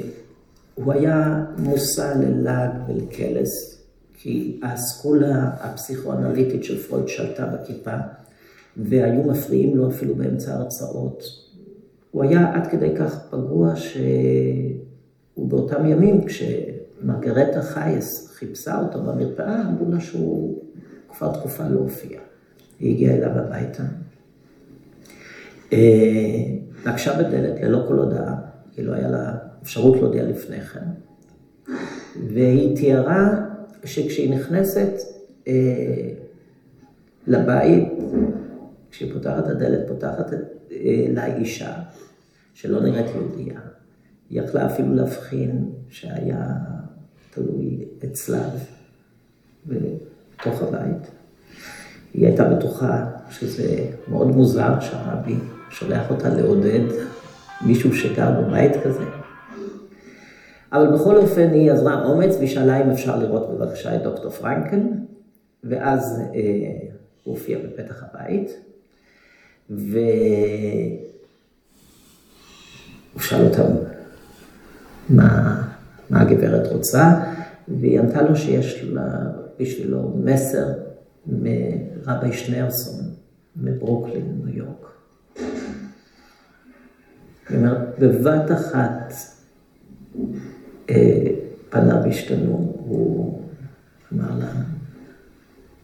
הוא 0.76 0.94
היה 0.94 1.46
מושא 1.58 2.14
ללעג 2.20 2.72
ולקלס, 2.88 3.84
כי 4.14 4.60
האסכולה 4.64 5.52
הפסיכואנליטית 5.60 6.64
של 6.64 6.84
פרויד 6.84 7.08
שלטה 7.08 7.46
בכיפה, 7.46 7.96
והיו 8.78 9.24
מפריעים 9.24 9.78
לו 9.78 9.90
אפילו 9.90 10.16
באמצע 10.16 10.54
ההרצאות. 10.54 11.24
הוא 12.12 12.24
היה 12.24 12.56
עד 12.56 12.68
כדי 12.68 12.96
כך 12.96 13.26
פגוע 13.30 13.76
שהוא 13.76 15.50
באותם 15.50 15.86
ימים, 15.86 16.22
כשמרגרטה 17.04 17.62
חייס 17.62 18.28
חיפשה 18.34 18.80
אותו 18.80 19.04
במרפאה, 19.04 19.62
אמרו 19.62 19.92
לה 19.92 20.00
שהוא 20.00 20.64
כבר 21.10 21.34
תקופה 21.34 21.68
לא 21.68 21.80
הופיע. 21.80 22.20
היא 22.80 22.94
הגיעה 22.94 23.16
אליו 23.16 23.30
הביתה. 23.30 23.84
אה, 25.74 26.44
נקשה 26.86 27.18
בדלת 27.24 27.62
ללא 27.62 27.86
כל 27.88 27.94
הודעה, 27.94 28.36
כי 28.72 28.84
לא 28.84 28.94
היה 28.94 29.08
לה 29.08 29.38
אפשרות 29.64 29.98
להודיע 29.98 30.24
לפני 30.24 30.62
כן, 30.62 30.86
והיא 32.28 32.76
תיארה 32.76 33.46
שכשהיא 33.84 34.36
נכנסת 34.36 34.92
אה, 35.48 36.10
לבית, 37.28 37.94
כשהיא 38.92 39.14
פותחת 39.14 39.46
את 39.46 39.50
הדלת, 39.50 39.88
פותחת 39.88 40.34
אה, 40.72 41.06
לה 41.10 41.36
אישה 41.36 41.74
שלא 42.54 42.82
נראית 42.82 43.06
יהודייה. 43.16 43.60
היא 44.30 44.42
יכלה 44.42 44.66
אפילו 44.66 44.96
להבחין 44.96 45.70
שהיה 45.90 46.73
תלוי 47.34 47.86
אצלה 48.06 48.44
בתוך 49.66 50.62
הבית. 50.62 51.12
היא 52.14 52.28
הייתה 52.28 52.44
בטוחה 52.44 53.06
שזה 53.30 53.86
מאוד 54.08 54.28
מוזר 54.28 54.80
שהרבי 54.80 55.36
שולח 55.70 56.12
אותה 56.12 56.30
לעודד 56.30 56.86
מישהו 57.62 57.96
שגר 57.96 58.42
בבית 58.42 58.72
כזה. 58.84 59.04
אבל 60.72 60.94
בכל 60.94 61.18
אופן 61.18 61.50
היא 61.54 61.72
עזרה 61.72 62.06
אומץ 62.06 62.36
והיא 62.36 62.50
שאלה 62.50 62.82
אם 62.84 62.90
אפשר 62.90 63.18
לראות 63.20 63.50
בבקשה 63.50 63.96
את 63.96 64.04
דוקטור 64.04 64.32
פרנקל, 64.32 64.80
ואז 65.64 66.22
אה, 66.36 66.40
הוא 67.24 67.34
הופיע 67.34 67.58
בפתח 67.58 68.04
הבית, 68.04 68.52
והוא 69.70 69.90
שאל 73.20 73.46
אותה 73.46 73.64
מה, 75.10 75.62
מה 76.10 76.22
הגברת 76.22 76.68
רוצה, 76.72 77.24
והיא 77.68 78.00
ענתה 78.00 78.22
לו 78.22 78.36
שיש 78.36 78.84
לה 78.84 79.08
בשבילו 79.60 80.14
מסר 80.24 80.68
מרבי 81.28 82.34
שניארסון 82.34 83.00
מברוקלין, 83.56 84.42
ניו 84.46 84.58
יורק. 84.58 84.88
היא 87.50 87.58
אומרת, 87.58 88.00
בבת 88.00 88.52
אחת 88.52 89.14
אה, 90.90 91.26
פניו 91.70 92.06
השתנו, 92.10 92.74
הוא 92.78 93.42
אמר 94.14 94.38
לה, 94.40 94.52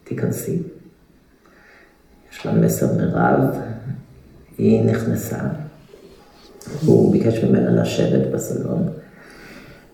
תיכנסי. 0.04 0.62
יש 2.32 2.46
לה 2.46 2.52
מסר 2.52 2.86
מרב, 2.96 3.54
היא 4.58 4.84
נכנסה, 4.84 5.38
הוא 6.86 7.12
ביקש 7.12 7.44
ממנה 7.44 7.82
לשבת 7.82 8.32
בסלון, 8.32 8.88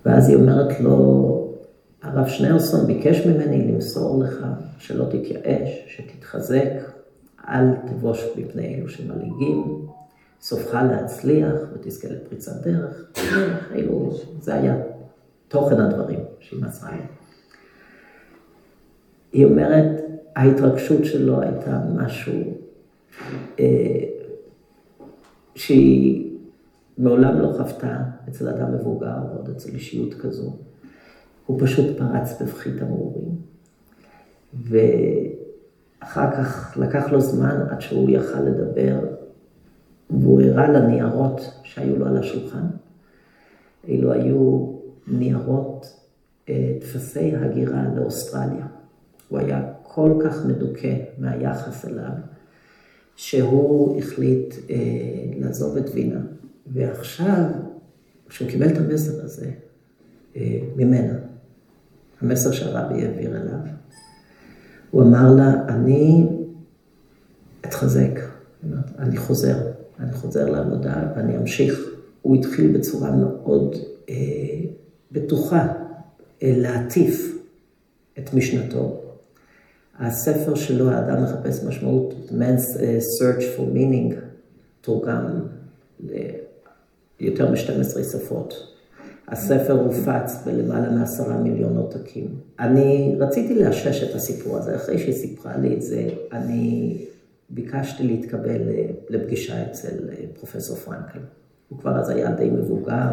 ואז 0.07 0.29
היא 0.29 0.37
אומרת 0.37 0.81
לו, 0.81 1.57
הרב 2.03 2.27
שניארסון 2.27 2.87
ביקש 2.87 3.27
ממני 3.27 3.73
למסור 3.73 4.25
לך 4.25 4.47
שלא 4.79 5.05
תתייאש, 5.05 5.85
שתתחזק, 5.87 6.71
אל 7.49 7.75
תבוש 7.87 8.25
מפני 8.37 8.75
אלו 8.75 8.89
שמלעיגים, 8.89 9.87
סופך 10.41 10.75
להצליח 10.75 11.55
ותזכה 11.75 12.09
לפריצת 12.09 12.53
דרך. 12.67 13.11
אלו, 13.75 14.13
זה 14.41 14.55
היה 14.55 14.77
תוכן 15.49 15.81
הדברים 15.81 16.21
שהיא 16.41 16.63
מסרה 16.63 16.91
לי. 16.91 17.03
היא 19.33 19.45
אומרת, 19.45 20.01
ההתרגשות 20.37 21.05
שלו 21.05 21.41
הייתה 21.41 21.81
משהו 21.95 22.55
אה, 23.61 23.65
שהיא 25.55 26.26
מעולם 26.99 27.39
לא 27.39 27.53
חוותה 27.57 27.99
אצל 28.29 28.49
אדם 28.49 28.75
מבוגר, 28.75 29.19
עוד 29.37 29.51
אצל 29.51 29.69
אישיות 29.69 30.15
כזו. 30.15 30.57
הוא 31.47 31.61
פשוט 31.61 31.99
פרץ 31.99 32.43
בבכי 32.43 32.71
תמרורים. 32.79 33.35
ואחר 34.55 36.31
כך 36.37 36.77
לקח 36.81 37.13
לו 37.13 37.21
זמן 37.21 37.61
עד 37.71 37.81
שהוא 37.81 38.11
יכל 38.11 38.41
לדבר, 38.41 38.99
והוא 40.11 40.43
הראה 40.43 40.69
לניירות 40.69 41.41
שהיו 41.63 41.97
לו 41.97 42.07
על 42.07 42.17
השולחן. 42.17 42.67
אלו 43.89 44.13
היו 44.13 44.73
ניירות, 45.07 46.07
טפסי 46.81 47.35
אה, 47.35 47.45
הגירה 47.45 47.85
לאוסטרליה. 47.97 48.67
הוא 49.29 49.39
היה 49.39 49.73
כל 49.83 50.13
כך 50.25 50.47
מדוכא 50.47 50.95
מהיחס 51.19 51.85
אליו, 51.85 52.13
שהוא 53.17 53.99
החליט 53.99 54.55
אה, 54.71 54.77
לעזוב 55.37 55.77
את 55.77 55.91
וינה. 55.95 56.21
ועכשיו, 56.73 57.45
כשהוא 58.29 58.49
קיבל 58.49 58.69
את 58.69 58.79
המסר 58.79 59.25
הזה 59.25 59.51
אה, 60.37 60.59
ממנה, 60.77 61.15
המסר 62.21 62.53
שהרבי 62.53 63.07
העביר 63.07 63.37
אליו, 63.37 63.59
הוא 64.91 65.03
אמר 65.03 65.35
לה, 65.35 65.53
אני 65.69 66.27
אתחזק, 67.67 68.21
אני 68.99 69.17
חוזר, 69.17 69.57
אני 70.01 70.13
חוזר 70.13 70.51
לעבודה 70.51 71.13
ואני 71.17 71.37
אמשיך. 71.37 71.81
הוא 72.23 72.37
התחיל 72.37 72.79
בצורה 72.79 73.11
מאוד 73.11 73.77
אה, 74.09 74.15
בטוחה 75.13 75.67
אה, 76.43 76.53
להטיף 76.57 77.43
את 78.19 78.35
משנתו. 78.35 79.03
הספר 79.99 80.55
שלו, 80.55 80.91
האדם 80.91 81.23
מחפש 81.23 81.65
משמעות, 81.65 82.15
Man's 82.31 82.81
אה, 82.81 82.99
Search 82.99 83.43
for 83.43 83.77
Meaning, 83.77 84.15
תורגם 84.81 85.27
ליותר 87.21 87.51
מ-12 87.51 88.03
שפות. 88.13 88.77
הספר 89.29 89.73
הופץ 89.73 90.43
בלמעלה 90.47 90.91
מעשרה 90.91 91.37
מיליון 91.37 91.77
עותקים. 91.77 92.27
אני 92.61 93.17
רציתי 93.19 93.55
לאשש 93.55 94.03
את 94.03 94.15
הסיפור 94.15 94.57
הזה, 94.57 94.77
אחרי 94.77 94.99
שהיא 94.99 95.15
סיפרה 95.15 95.57
לי 95.57 95.75
את 95.75 95.83
זה, 95.83 96.09
אני 96.33 96.97
ביקשתי 97.51 98.03
להתקבל 98.03 98.61
לפגישה 99.09 99.63
אצל 99.63 99.97
פרופסור 100.35 100.77
פרנקל. 100.77 101.19
הוא 101.69 101.79
כבר 101.79 101.99
אז 101.99 102.09
היה 102.09 102.31
די 102.31 102.51
מבוגר, 102.51 103.09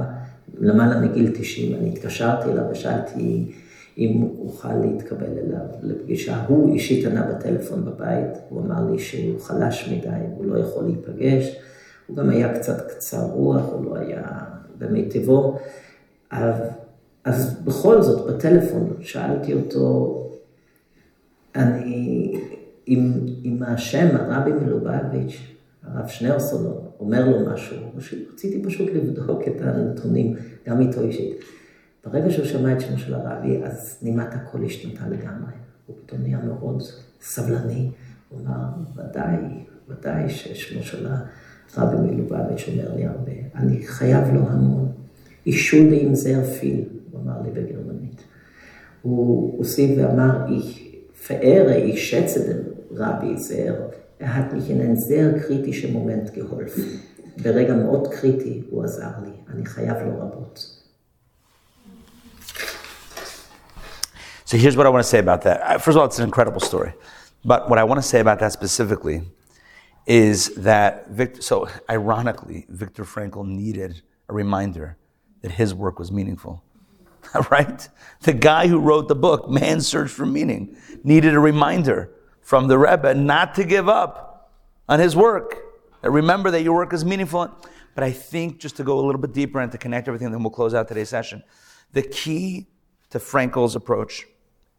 למעלה 0.59 1.01
מגיל 1.01 1.31
90, 1.35 1.75
אני 1.75 1.89
התקשרתי 1.89 2.49
אליו 2.49 2.63
ושאלתי 2.71 3.51
אם 3.97 4.27
אוכל 4.39 4.75
להתקבל 4.75 5.37
אליו 5.37 5.65
לפגישה. 5.81 6.45
הוא 6.47 6.73
אישית 6.73 7.05
ענה 7.05 7.21
בטלפון 7.21 7.85
בבית, 7.85 8.37
הוא 8.49 8.61
אמר 8.61 8.91
לי 8.91 8.99
שהוא 8.99 9.39
חלש 9.39 9.89
מדי, 9.89 10.25
הוא 10.35 10.45
לא 10.45 10.59
יכול 10.59 10.83
להיפגש. 10.83 11.55
הוא 12.07 12.17
גם 12.17 12.29
היה 12.29 12.59
קצת 12.59 12.91
קצר 12.91 13.21
רוח, 13.21 13.65
הוא 13.71 13.85
לא 13.85 13.97
היה 13.97 14.23
במיטבו. 14.77 15.59
אז 17.23 17.61
בכל 17.63 18.01
זאת, 18.01 18.27
בטלפון, 18.27 18.93
שאלתי 19.01 19.53
אותו, 19.53 20.19
אני, 21.55 22.33
אם, 22.87 23.11
אם 23.45 23.63
השם, 23.63 24.15
הרבי 24.15 24.51
מלובביץ', 24.51 25.41
הרב 25.83 26.07
שניארסון, 26.07 26.73
אומר 26.99 27.29
לו 27.29 27.51
משהו, 27.53 27.77
רציתי 28.33 28.63
פשוט 28.63 28.89
לבדוק 28.93 29.41
את 29.47 29.61
הנתונים, 29.61 30.35
גם 30.67 30.81
איתו 30.81 31.01
אישית. 31.01 31.39
ברגע 32.05 32.31
שהוא 32.31 32.45
שמע 32.45 32.73
את 32.73 32.81
שמו 32.81 32.97
של 32.97 33.13
הרבי, 33.13 33.63
אז 33.63 33.97
נימת 34.01 34.33
הקול 34.33 34.65
השתנתה 34.65 35.07
לגמרי. 35.07 35.53
הוא 35.85 35.95
פתאום 36.05 36.21
נהיה 36.21 36.37
מאוד 36.37 36.83
סבלני. 37.21 37.91
הוא 38.29 38.39
אמר, 38.39 38.65
ודאי, 38.95 39.37
ודאי 39.89 40.29
ששמו 40.29 40.83
של 40.83 41.07
הרבי 41.76 41.96
מלובביץ' 41.96 42.68
אומר 42.68 42.94
לי 42.94 43.06
הרבה. 43.06 43.32
אני 43.54 43.86
חייב 43.86 44.34
לו 44.34 44.40
המון. 44.48 44.92
אישול 45.46 45.92
עם 45.92 46.14
זר 46.14 46.44
פיל, 46.44 46.84
הוא 47.10 47.20
אמר 47.20 47.42
לי 47.42 47.50
בגרמנית. 47.50 48.22
הוא 49.02 49.58
הוסיף 49.58 49.90
ואמר, 49.98 50.46
ich 50.48 50.88
verehre, 51.28 51.76
ich 51.76 52.08
schätze 52.08 52.40
den 52.48 52.60
Rabbi 53.00 53.36
sehr. 53.36 53.74
Er 54.18 54.34
hat 54.34 54.52
mich 54.52 54.68
in 54.70 54.80
einen 54.80 55.00
sehr 55.10 55.28
kritischen 55.38 55.92
Moment 55.92 56.34
geholfen. 56.34 56.82
ברגע 57.42 57.74
מאוד 57.74 58.08
קריטי 58.14 58.62
הוא 58.70 58.84
עזר 58.84 59.10
לי, 59.24 59.30
אני 59.48 59.66
חייב 59.66 59.96
לו 60.06 60.20
רבות. 60.20 60.74
So 64.46 64.56
here's 64.56 64.76
what 64.76 64.86
I 64.86 64.88
want 64.88 65.02
to 65.04 65.10
say 65.14 65.18
about 65.18 65.42
that. 65.42 65.60
Uh, 65.62 65.78
first 65.78 65.94
of 65.94 65.98
all, 65.98 66.06
it's 66.06 66.18
an 66.18 66.24
incredible 66.24 66.60
story. 66.60 66.92
But 67.44 67.68
what 67.68 67.78
I 67.78 67.84
want 67.84 67.98
to 68.02 68.08
say 68.12 68.20
about 68.20 68.38
that 68.40 68.52
specifically 68.52 69.20
is 70.05 70.55
that, 70.55 71.09
Viktor, 71.09 71.41
so 71.41 71.69
ironically, 71.89 72.65
Viktor 72.69 73.03
Frankl 73.03 73.45
needed 73.45 74.01
a 74.29 74.33
reminder 74.33 74.97
that 75.41 75.51
his 75.51 75.73
work 75.73 75.99
was 75.99 76.11
meaningful. 76.11 76.63
right? 77.51 77.87
The 78.21 78.33
guy 78.33 78.67
who 78.67 78.79
wrote 78.79 79.07
the 79.07 79.15
book, 79.15 79.49
Man's 79.49 79.87
Search 79.87 80.11
for 80.11 80.25
Meaning, 80.25 80.75
needed 81.03 81.33
a 81.33 81.39
reminder 81.39 82.11
from 82.41 82.67
the 82.67 82.77
Rebbe 82.77 83.13
not 83.13 83.55
to 83.55 83.63
give 83.63 83.87
up 83.87 84.51
on 84.89 84.99
his 84.99 85.15
work. 85.15 85.57
Remember 86.01 86.51
that 86.51 86.63
your 86.63 86.75
work 86.75 86.93
is 86.93 87.05
meaningful. 87.05 87.49
But 87.95 88.03
I 88.03 88.11
think 88.11 88.59
just 88.59 88.77
to 88.77 88.83
go 88.83 88.99
a 88.99 89.03
little 89.05 89.21
bit 89.21 89.33
deeper 89.33 89.59
and 89.59 89.71
to 89.71 89.77
connect 89.77 90.07
everything, 90.07 90.31
then 90.31 90.41
we'll 90.41 90.49
close 90.49 90.73
out 90.73 90.87
today's 90.87 91.09
session. 91.09 91.43
The 91.91 92.01
key 92.01 92.67
to 93.11 93.19
Frankl's 93.19 93.75
approach 93.75 94.25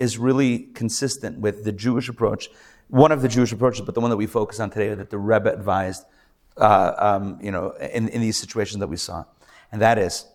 is 0.00 0.18
really 0.18 0.58
consistent 0.58 1.38
with 1.38 1.64
the 1.64 1.70
Jewish 1.70 2.08
approach, 2.08 2.48
one 2.88 3.12
of 3.12 3.22
the 3.22 3.28
Jewish 3.28 3.52
approaches, 3.52 3.82
but 3.82 3.94
the 3.94 4.00
one 4.00 4.10
that 4.10 4.16
we 4.16 4.26
focus 4.26 4.60
on 4.60 4.70
today 4.70 4.94
that 4.94 5.10
the 5.10 5.18
Rebbe 5.18 5.52
advised, 5.52 6.04
uh, 6.56 6.92
um, 6.96 7.38
you 7.42 7.50
know, 7.50 7.70
in, 7.72 8.08
in 8.08 8.20
these 8.20 8.38
situations 8.38 8.80
that 8.80 8.88
we 8.88 8.96
saw. 8.96 9.24
And 9.72 9.80
that 9.80 9.98
is 9.98 10.26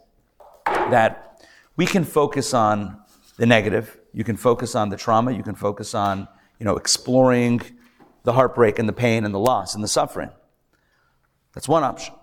that 0.66 1.42
we 1.76 1.86
can 1.86 2.04
focus 2.04 2.54
on 2.54 3.00
the 3.38 3.46
negative. 3.46 3.98
You 4.14 4.24
can 4.24 4.36
focus 4.36 4.76
on 4.76 4.90
the 4.90 4.98
trauma. 4.98 5.32
You 5.32 5.44
can 5.44 5.56
focus 5.56 5.96
on, 5.96 6.28
you 6.60 6.66
know, 6.66 6.76
exploring 6.76 7.62
the 8.24 8.34
heartbreak 8.34 8.80
and 8.80 8.90
the 8.90 8.94
pain 8.94 9.24
and 9.24 9.34
the 9.34 9.40
loss 9.40 9.76
and 9.76 9.84
the 9.84 9.88
suffering. 9.88 10.30
That's 11.54 11.68
one 11.68 11.84
option. 11.84 12.14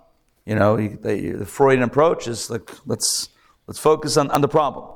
You 0.44 0.54
know, 0.54 0.76
the, 0.76 1.32
the 1.32 1.46
Freudian 1.46 1.82
approach 1.82 2.28
is 2.28 2.50
like, 2.50 2.70
let's, 2.86 3.30
let's 3.66 3.78
focus 3.78 4.16
on, 4.16 4.30
on 4.30 4.40
the 4.40 4.48
problem. 4.48 4.86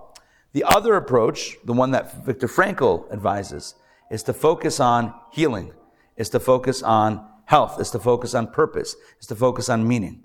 The 0.53 0.65
other 0.65 0.95
approach, 0.95 1.57
the 1.65 1.73
one 1.73 1.93
that 1.93 2.25
Viktor 2.25 2.49
Frankl 2.49 3.11
advises, 3.13 3.75
is 4.11 4.23
to 4.25 4.33
focus 4.33 4.81
on 4.81 5.15
healing, 5.33 5.73
is 6.17 6.29
to 6.31 6.41
focus 6.41 6.83
on 6.83 7.25
health, 7.47 7.81
is 7.81 7.91
to 7.91 7.99
focus 7.99 8.35
on 8.35 8.49
purpose, 8.49 8.97
is 9.21 9.27
to 9.29 9.35
focus 9.35 9.69
on 9.69 9.87
meaning. 9.87 10.25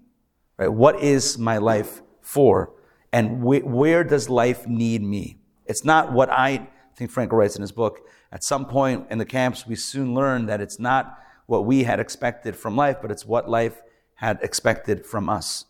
Right? 0.57 0.71
What 0.71 1.01
is 1.01 1.37
my 1.37 1.57
life 1.57 2.01
for? 2.21 2.73
And 3.13 3.41
wh- 3.41 3.65
where 3.65 4.03
does 4.03 4.29
life 4.29 4.67
need 4.67 5.01
me? 5.01 5.39
It's 5.65 5.85
not 5.85 6.11
what 6.11 6.29
I, 6.29 6.67
think 6.95 7.11
Frankl 7.11 7.33
writes 7.33 7.55
in 7.55 7.61
his 7.61 7.71
book. 7.71 8.07
At 8.31 8.43
some 8.43 8.65
point 8.65 9.07
in 9.09 9.17
the 9.17 9.25
camps, 9.25 9.67
we 9.67 9.75
soon 9.75 10.13
learn 10.13 10.45
that 10.47 10.61
it's 10.61 10.79
not 10.79 11.19
what 11.45 11.65
we 11.65 11.83
had 11.83 11.99
expected 11.99 12.55
from 12.55 12.75
life, 12.75 12.97
but 13.01 13.11
it's 13.11 13.25
what 13.25 13.49
life 13.49 13.81
had 14.15 14.39
expected 14.41 15.05
from 15.05 15.29
us. 15.29 15.65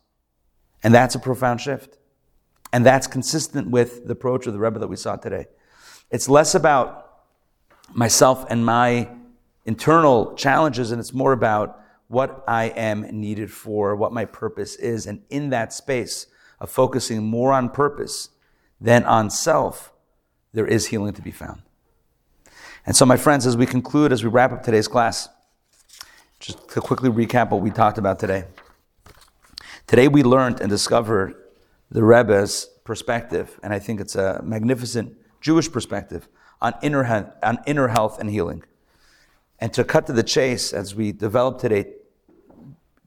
And 0.83 0.93
that's 0.93 1.15
a 1.15 1.19
profound 1.19 1.61
shift. 1.61 1.97
And 2.71 2.85
that's 2.85 3.07
consistent 3.07 3.69
with 3.69 4.05
the 4.05 4.13
approach 4.13 4.47
of 4.47 4.53
the 4.53 4.59
Rebbe 4.59 4.79
that 4.79 4.87
we 4.87 4.95
saw 4.95 5.15
today. 5.15 5.47
It's 6.11 6.29
less 6.29 6.53
about 6.53 7.04
myself 7.93 8.45
and 8.49 8.65
my 8.65 9.09
internal 9.65 10.35
challenges, 10.35 10.91
and 10.91 10.99
it's 10.99 11.13
more 11.13 11.31
about 11.31 11.81
what 12.07 12.43
I 12.47 12.65
am 12.65 13.01
needed 13.19 13.51
for, 13.51 13.95
what 13.95 14.13
my 14.13 14.25
purpose 14.25 14.75
is. 14.75 15.07
And 15.07 15.21
in 15.29 15.49
that 15.49 15.73
space 15.73 16.27
of 16.59 16.69
focusing 16.69 17.23
more 17.23 17.51
on 17.51 17.69
purpose 17.69 18.29
than 18.79 19.03
on 19.05 19.29
self, 19.29 19.91
there 20.53 20.67
is 20.67 20.87
healing 20.87 21.13
to 21.13 21.21
be 21.21 21.31
found. 21.31 21.61
And 22.85 22.95
so, 22.95 23.05
my 23.05 23.17
friends, 23.17 23.47
as 23.47 23.57
we 23.57 23.65
conclude, 23.65 24.11
as 24.11 24.23
we 24.23 24.29
wrap 24.29 24.51
up 24.51 24.63
today's 24.63 24.87
class, 24.87 25.27
just 26.39 26.69
to 26.69 26.81
quickly 26.81 27.09
recap 27.09 27.49
what 27.49 27.61
we 27.61 27.71
talked 27.71 27.97
about 27.97 28.19
today. 28.19 28.45
Today 29.87 30.07
we 30.07 30.21
learned 30.23 30.61
and 30.61 30.69
discovered 30.69 31.35
the 31.89 32.03
Rebbe's 32.03 32.67
perspective, 32.83 33.59
and 33.63 33.73
I 33.73 33.79
think 33.79 33.99
it's 33.99 34.15
a 34.15 34.41
magnificent 34.43 35.15
Jewish 35.41 35.71
perspective 35.71 36.27
on 36.61 36.73
inner, 36.81 37.03
health, 37.03 37.31
on 37.43 37.59
inner 37.65 37.89
health 37.89 38.19
and 38.19 38.29
healing. 38.29 38.63
And 39.59 39.73
to 39.73 39.83
cut 39.83 40.07
to 40.07 40.13
the 40.13 40.23
chase, 40.23 40.73
as 40.73 40.95
we 40.95 41.11
develop 41.11 41.59
today, 41.59 41.93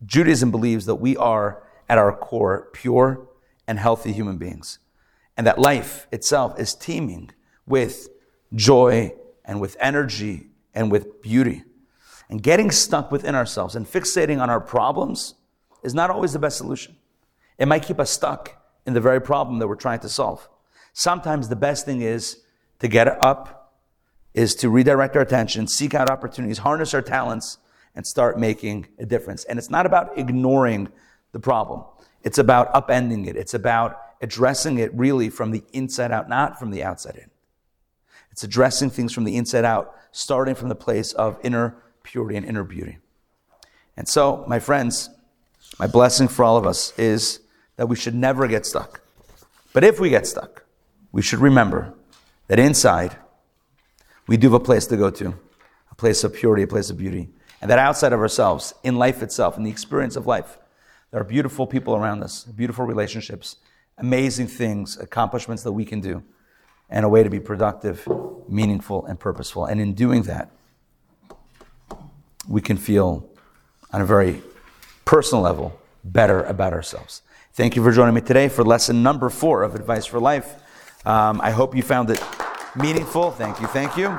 Judaism 0.05 0.51
believes 0.51 0.87
that 0.87 0.97
we 0.97 1.17
are, 1.17 1.63
at 1.89 1.99
our 1.99 2.15
core, 2.15 2.69
pure 2.73 3.27
and 3.67 3.79
healthy 3.79 4.13
human 4.13 4.37
beings. 4.39 4.79
And 5.37 5.47
that 5.47 5.59
life 5.59 6.07
itself 6.13 6.59
is 6.59 6.75
teeming 6.75 7.31
with 7.67 8.09
joy 8.55 9.15
and 9.45 9.61
with 9.61 9.77
energy 9.81 10.49
and 10.75 10.91
with 10.91 11.23
beauty. 11.23 11.65
And 12.29 12.43
getting 12.43 12.71
stuck 12.71 13.11
within 13.11 13.35
ourselves 13.35 13.75
and 13.75 13.87
fixating 13.87 14.41
on 14.41 14.51
our 14.51 14.61
problems 14.61 15.35
is 15.83 15.95
not 15.95 16.11
always 16.11 16.33
the 16.33 16.39
best 16.39 16.59
solution. 16.59 16.97
It 17.57 17.67
might 17.67 17.85
keep 17.85 17.99
us 17.99 18.11
stuck 18.11 18.63
in 18.87 18.93
the 18.93 19.01
very 19.01 19.21
problem 19.21 19.59
that 19.59 19.69
we're 19.69 19.77
trying 19.77 20.01
to 20.01 20.09
solve. 20.09 20.49
Sometimes 20.93 21.49
the 21.49 21.57
best 21.57 21.87
thing 21.87 22.03
is 22.03 22.43
to 22.81 22.89
get 22.89 23.23
up, 23.23 23.75
is 24.35 24.55
to 24.57 24.69
redirect 24.69 25.17
our 25.17 25.23
attention, 25.23 25.67
seek 25.67 25.95
out 25.95 26.11
opportunities, 26.11 26.59
harness 26.59 26.95
our 26.95 27.03
talents, 27.03 27.59
and 27.95 28.07
start 28.07 28.39
making 28.39 28.87
a 28.99 29.07
difference. 29.07 29.45
And 29.45 29.59
it's 29.59 29.71
not 29.71 29.87
about 29.87 30.17
ignoring 30.17 30.89
the 31.33 31.41
problem. 31.41 31.85
It's 32.23 32.39
about 32.39 32.73
upending 32.73 33.27
it. 33.27 33.37
It's 33.37 33.55
about 33.55 34.01
addressing 34.21 34.79
it 34.79 34.93
really 34.95 35.31
from 35.31 35.51
the 35.51 35.63
inside 35.73 36.13
out, 36.13 36.29
not 36.29 36.59
from 36.59 36.71
the 36.71 36.83
outside 36.83 37.17
in. 37.17 37.31
It's 38.31 38.45
addressing 38.45 38.91
things 38.91 39.13
from 39.13 39.25
the 39.25 39.37
inside 39.37 39.65
out, 39.65 39.95
starting 40.13 40.55
from 40.55 40.69
the 40.69 40.75
place 40.75 41.13
of 41.13 41.39
inner 41.43 41.77
purity 42.03 42.37
and 42.37 42.47
inner 42.47 42.65
beauty. 42.65 42.99
And 43.97 44.09
so, 44.09 44.45
my 44.47 44.61
friends, 44.61 45.11
my 45.79 45.89
blessing 45.89 46.29
for 46.29 46.45
all 46.45 46.57
of 46.57 46.67
us 46.67 46.97
is 46.99 47.41
that 47.77 47.89
we 47.89 47.97
should 47.97 48.15
never 48.15 48.47
get 48.47 48.65
stuck. 48.65 49.01
But 49.73 49.85
if 49.85 49.99
we 49.99 50.09
get 50.09 50.27
stuck, 50.27 50.65
we 51.11 51.23
should 51.23 51.41
remember 51.41 51.95
that 52.49 52.59
inside, 52.59 53.17
we 54.27 54.37
do 54.37 54.49
have 54.49 54.61
a 54.61 54.65
place 54.65 54.87
to 54.89 54.97
go 54.97 55.11
to, 55.11 55.35
a 55.91 55.95
place 55.95 56.25
of 56.25 56.35
purity, 56.35 56.63
a 56.63 56.67
place 56.67 56.91
of 56.91 56.99
beauty. 56.99 57.29
And 57.61 57.71
that 57.71 57.79
outside 57.79 58.13
of 58.13 58.21
ourselves, 58.21 58.75
in 58.83 58.97
life 58.97 59.23
itself, 59.23 59.57
in 59.57 59.65
the 59.65 59.71
experience 59.71 60.17
of 60.17 60.27
life, 60.27 60.59
there 61.11 61.21
are 61.21 61.25
beautiful 61.25 61.67
people 61.67 61.97
around 61.97 62.23
us, 62.23 62.45
beautiful 62.45 62.85
relationships, 62.85 63.57
amazing 63.97 64.47
things, 64.47 64.99
accomplishments 64.99 65.63
that 65.63 65.73
we 65.73 65.85
can 65.85 66.01
do, 66.01 66.23
and 66.91 67.05
a 67.05 67.09
way 67.09 67.23
to 67.23 67.31
be 67.31 67.41
productive, 67.41 68.07
meaningful, 68.49 69.05
and 69.07 69.19
purposeful. 69.19 69.65
And 69.65 69.81
in 69.81 69.95
doing 69.95 70.23
that, 70.23 70.51
we 72.49 72.61
can 72.61 72.77
feel 72.77 73.29
on 73.93 74.01
a 74.01 74.05
very 74.05 74.43
personal 75.05 75.43
level 75.43 75.79
better 76.05 76.45
about 76.45 76.73
ourselves. 76.73 77.23
Thank 77.53 77.77
you 77.77 77.83
for 77.83 77.91
joining 77.93 78.15
me 78.15 78.21
today 78.21 78.49
for 78.49 78.63
lesson 78.63 79.03
number 79.03 79.29
four 79.29 79.63
of 79.63 79.75
Advice 79.75 80.07
for 80.07 80.21
Life. 80.21 80.55
Um, 81.09 81.41
I 81.41 81.53
hope 81.53 81.75
you 81.75 81.81
found 81.81 82.11
it 82.11 82.23
meaningful. 82.77 83.31
Thank 83.31 83.63
you, 83.63 83.67
thank 83.69 83.97
you. 83.97 84.15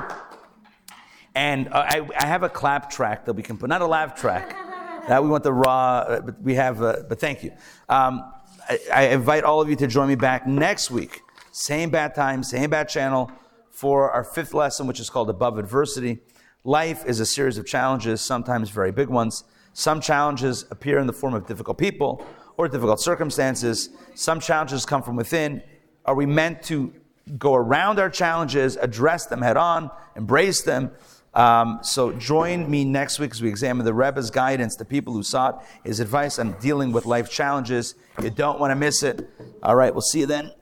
And 1.36 1.68
uh, 1.68 1.86
I, 1.86 2.08
I, 2.18 2.26
have 2.26 2.42
a 2.42 2.48
clap 2.48 2.90
track 2.90 3.26
that 3.26 3.34
we 3.34 3.44
can 3.44 3.56
put, 3.56 3.68
not 3.68 3.80
a 3.80 3.86
laugh 3.86 4.20
track. 4.20 4.56
That 5.08 5.24
we 5.24 5.30
want 5.30 5.44
the 5.44 5.52
raw, 5.52 6.00
uh, 6.00 6.20
but 6.20 6.42
we 6.42 6.54
have, 6.54 6.82
uh, 6.82 6.96
but 7.08 7.18
thank 7.18 7.42
you. 7.42 7.52
Um, 7.88 8.30
I, 8.68 8.78
I 8.92 9.02
invite 9.08 9.44
all 9.44 9.60
of 9.60 9.70
you 9.70 9.74
to 9.76 9.86
join 9.86 10.08
me 10.08 10.14
back 10.14 10.46
next 10.46 10.90
week. 10.90 11.22
Same 11.52 11.90
bad 11.90 12.14
time, 12.14 12.42
same 12.42 12.70
bad 12.70 12.88
channel 12.88 13.32
for 13.70 14.10
our 14.10 14.22
fifth 14.22 14.52
lesson, 14.52 14.86
which 14.86 15.00
is 15.00 15.08
called 15.08 15.30
Above 15.30 15.58
Adversity. 15.58 16.18
Life 16.64 17.06
is 17.06 17.18
a 17.18 17.26
series 17.26 17.56
of 17.56 17.66
challenges, 17.66 18.20
sometimes 18.20 18.68
very 18.68 18.92
big 18.92 19.08
ones. 19.08 19.44
Some 19.72 20.00
challenges 20.00 20.66
appear 20.70 20.98
in 20.98 21.06
the 21.06 21.14
form 21.14 21.34
of 21.34 21.46
difficult 21.46 21.78
people 21.78 22.24
or 22.58 22.68
difficult 22.68 23.00
circumstances. 23.00 23.88
Some 24.14 24.38
challenges 24.38 24.84
come 24.84 25.02
from 25.02 25.16
within. 25.16 25.62
Are 26.04 26.14
we 26.14 26.26
meant 26.26 26.62
to 26.64 26.92
go 27.38 27.54
around 27.54 27.98
our 27.98 28.10
challenges, 28.10 28.76
address 28.76 29.26
them 29.26 29.42
head 29.42 29.56
on, 29.56 29.90
embrace 30.16 30.62
them? 30.62 30.90
Um, 31.32 31.78
so 31.82 32.12
join 32.12 32.68
me 32.68 32.84
next 32.84 33.20
week 33.20 33.30
as 33.30 33.40
we 33.40 33.48
examine 33.48 33.84
the 33.84 33.94
Rebbe's 33.94 34.30
guidance 34.30 34.74
the 34.74 34.84
people 34.84 35.12
who 35.12 35.22
sought 35.22 35.64
his 35.84 36.00
advice 36.00 36.38
on 36.38 36.58
dealing 36.58 36.90
with 36.90 37.06
life 37.06 37.30
challenges. 37.30 37.94
You 38.20 38.30
don't 38.30 38.58
want 38.58 38.72
to 38.72 38.76
miss 38.76 39.02
it. 39.02 39.30
All 39.62 39.76
right, 39.76 39.94
we'll 39.94 40.00
see 40.00 40.20
you 40.20 40.26
then. 40.26 40.52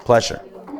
Pleasure. 0.00 0.42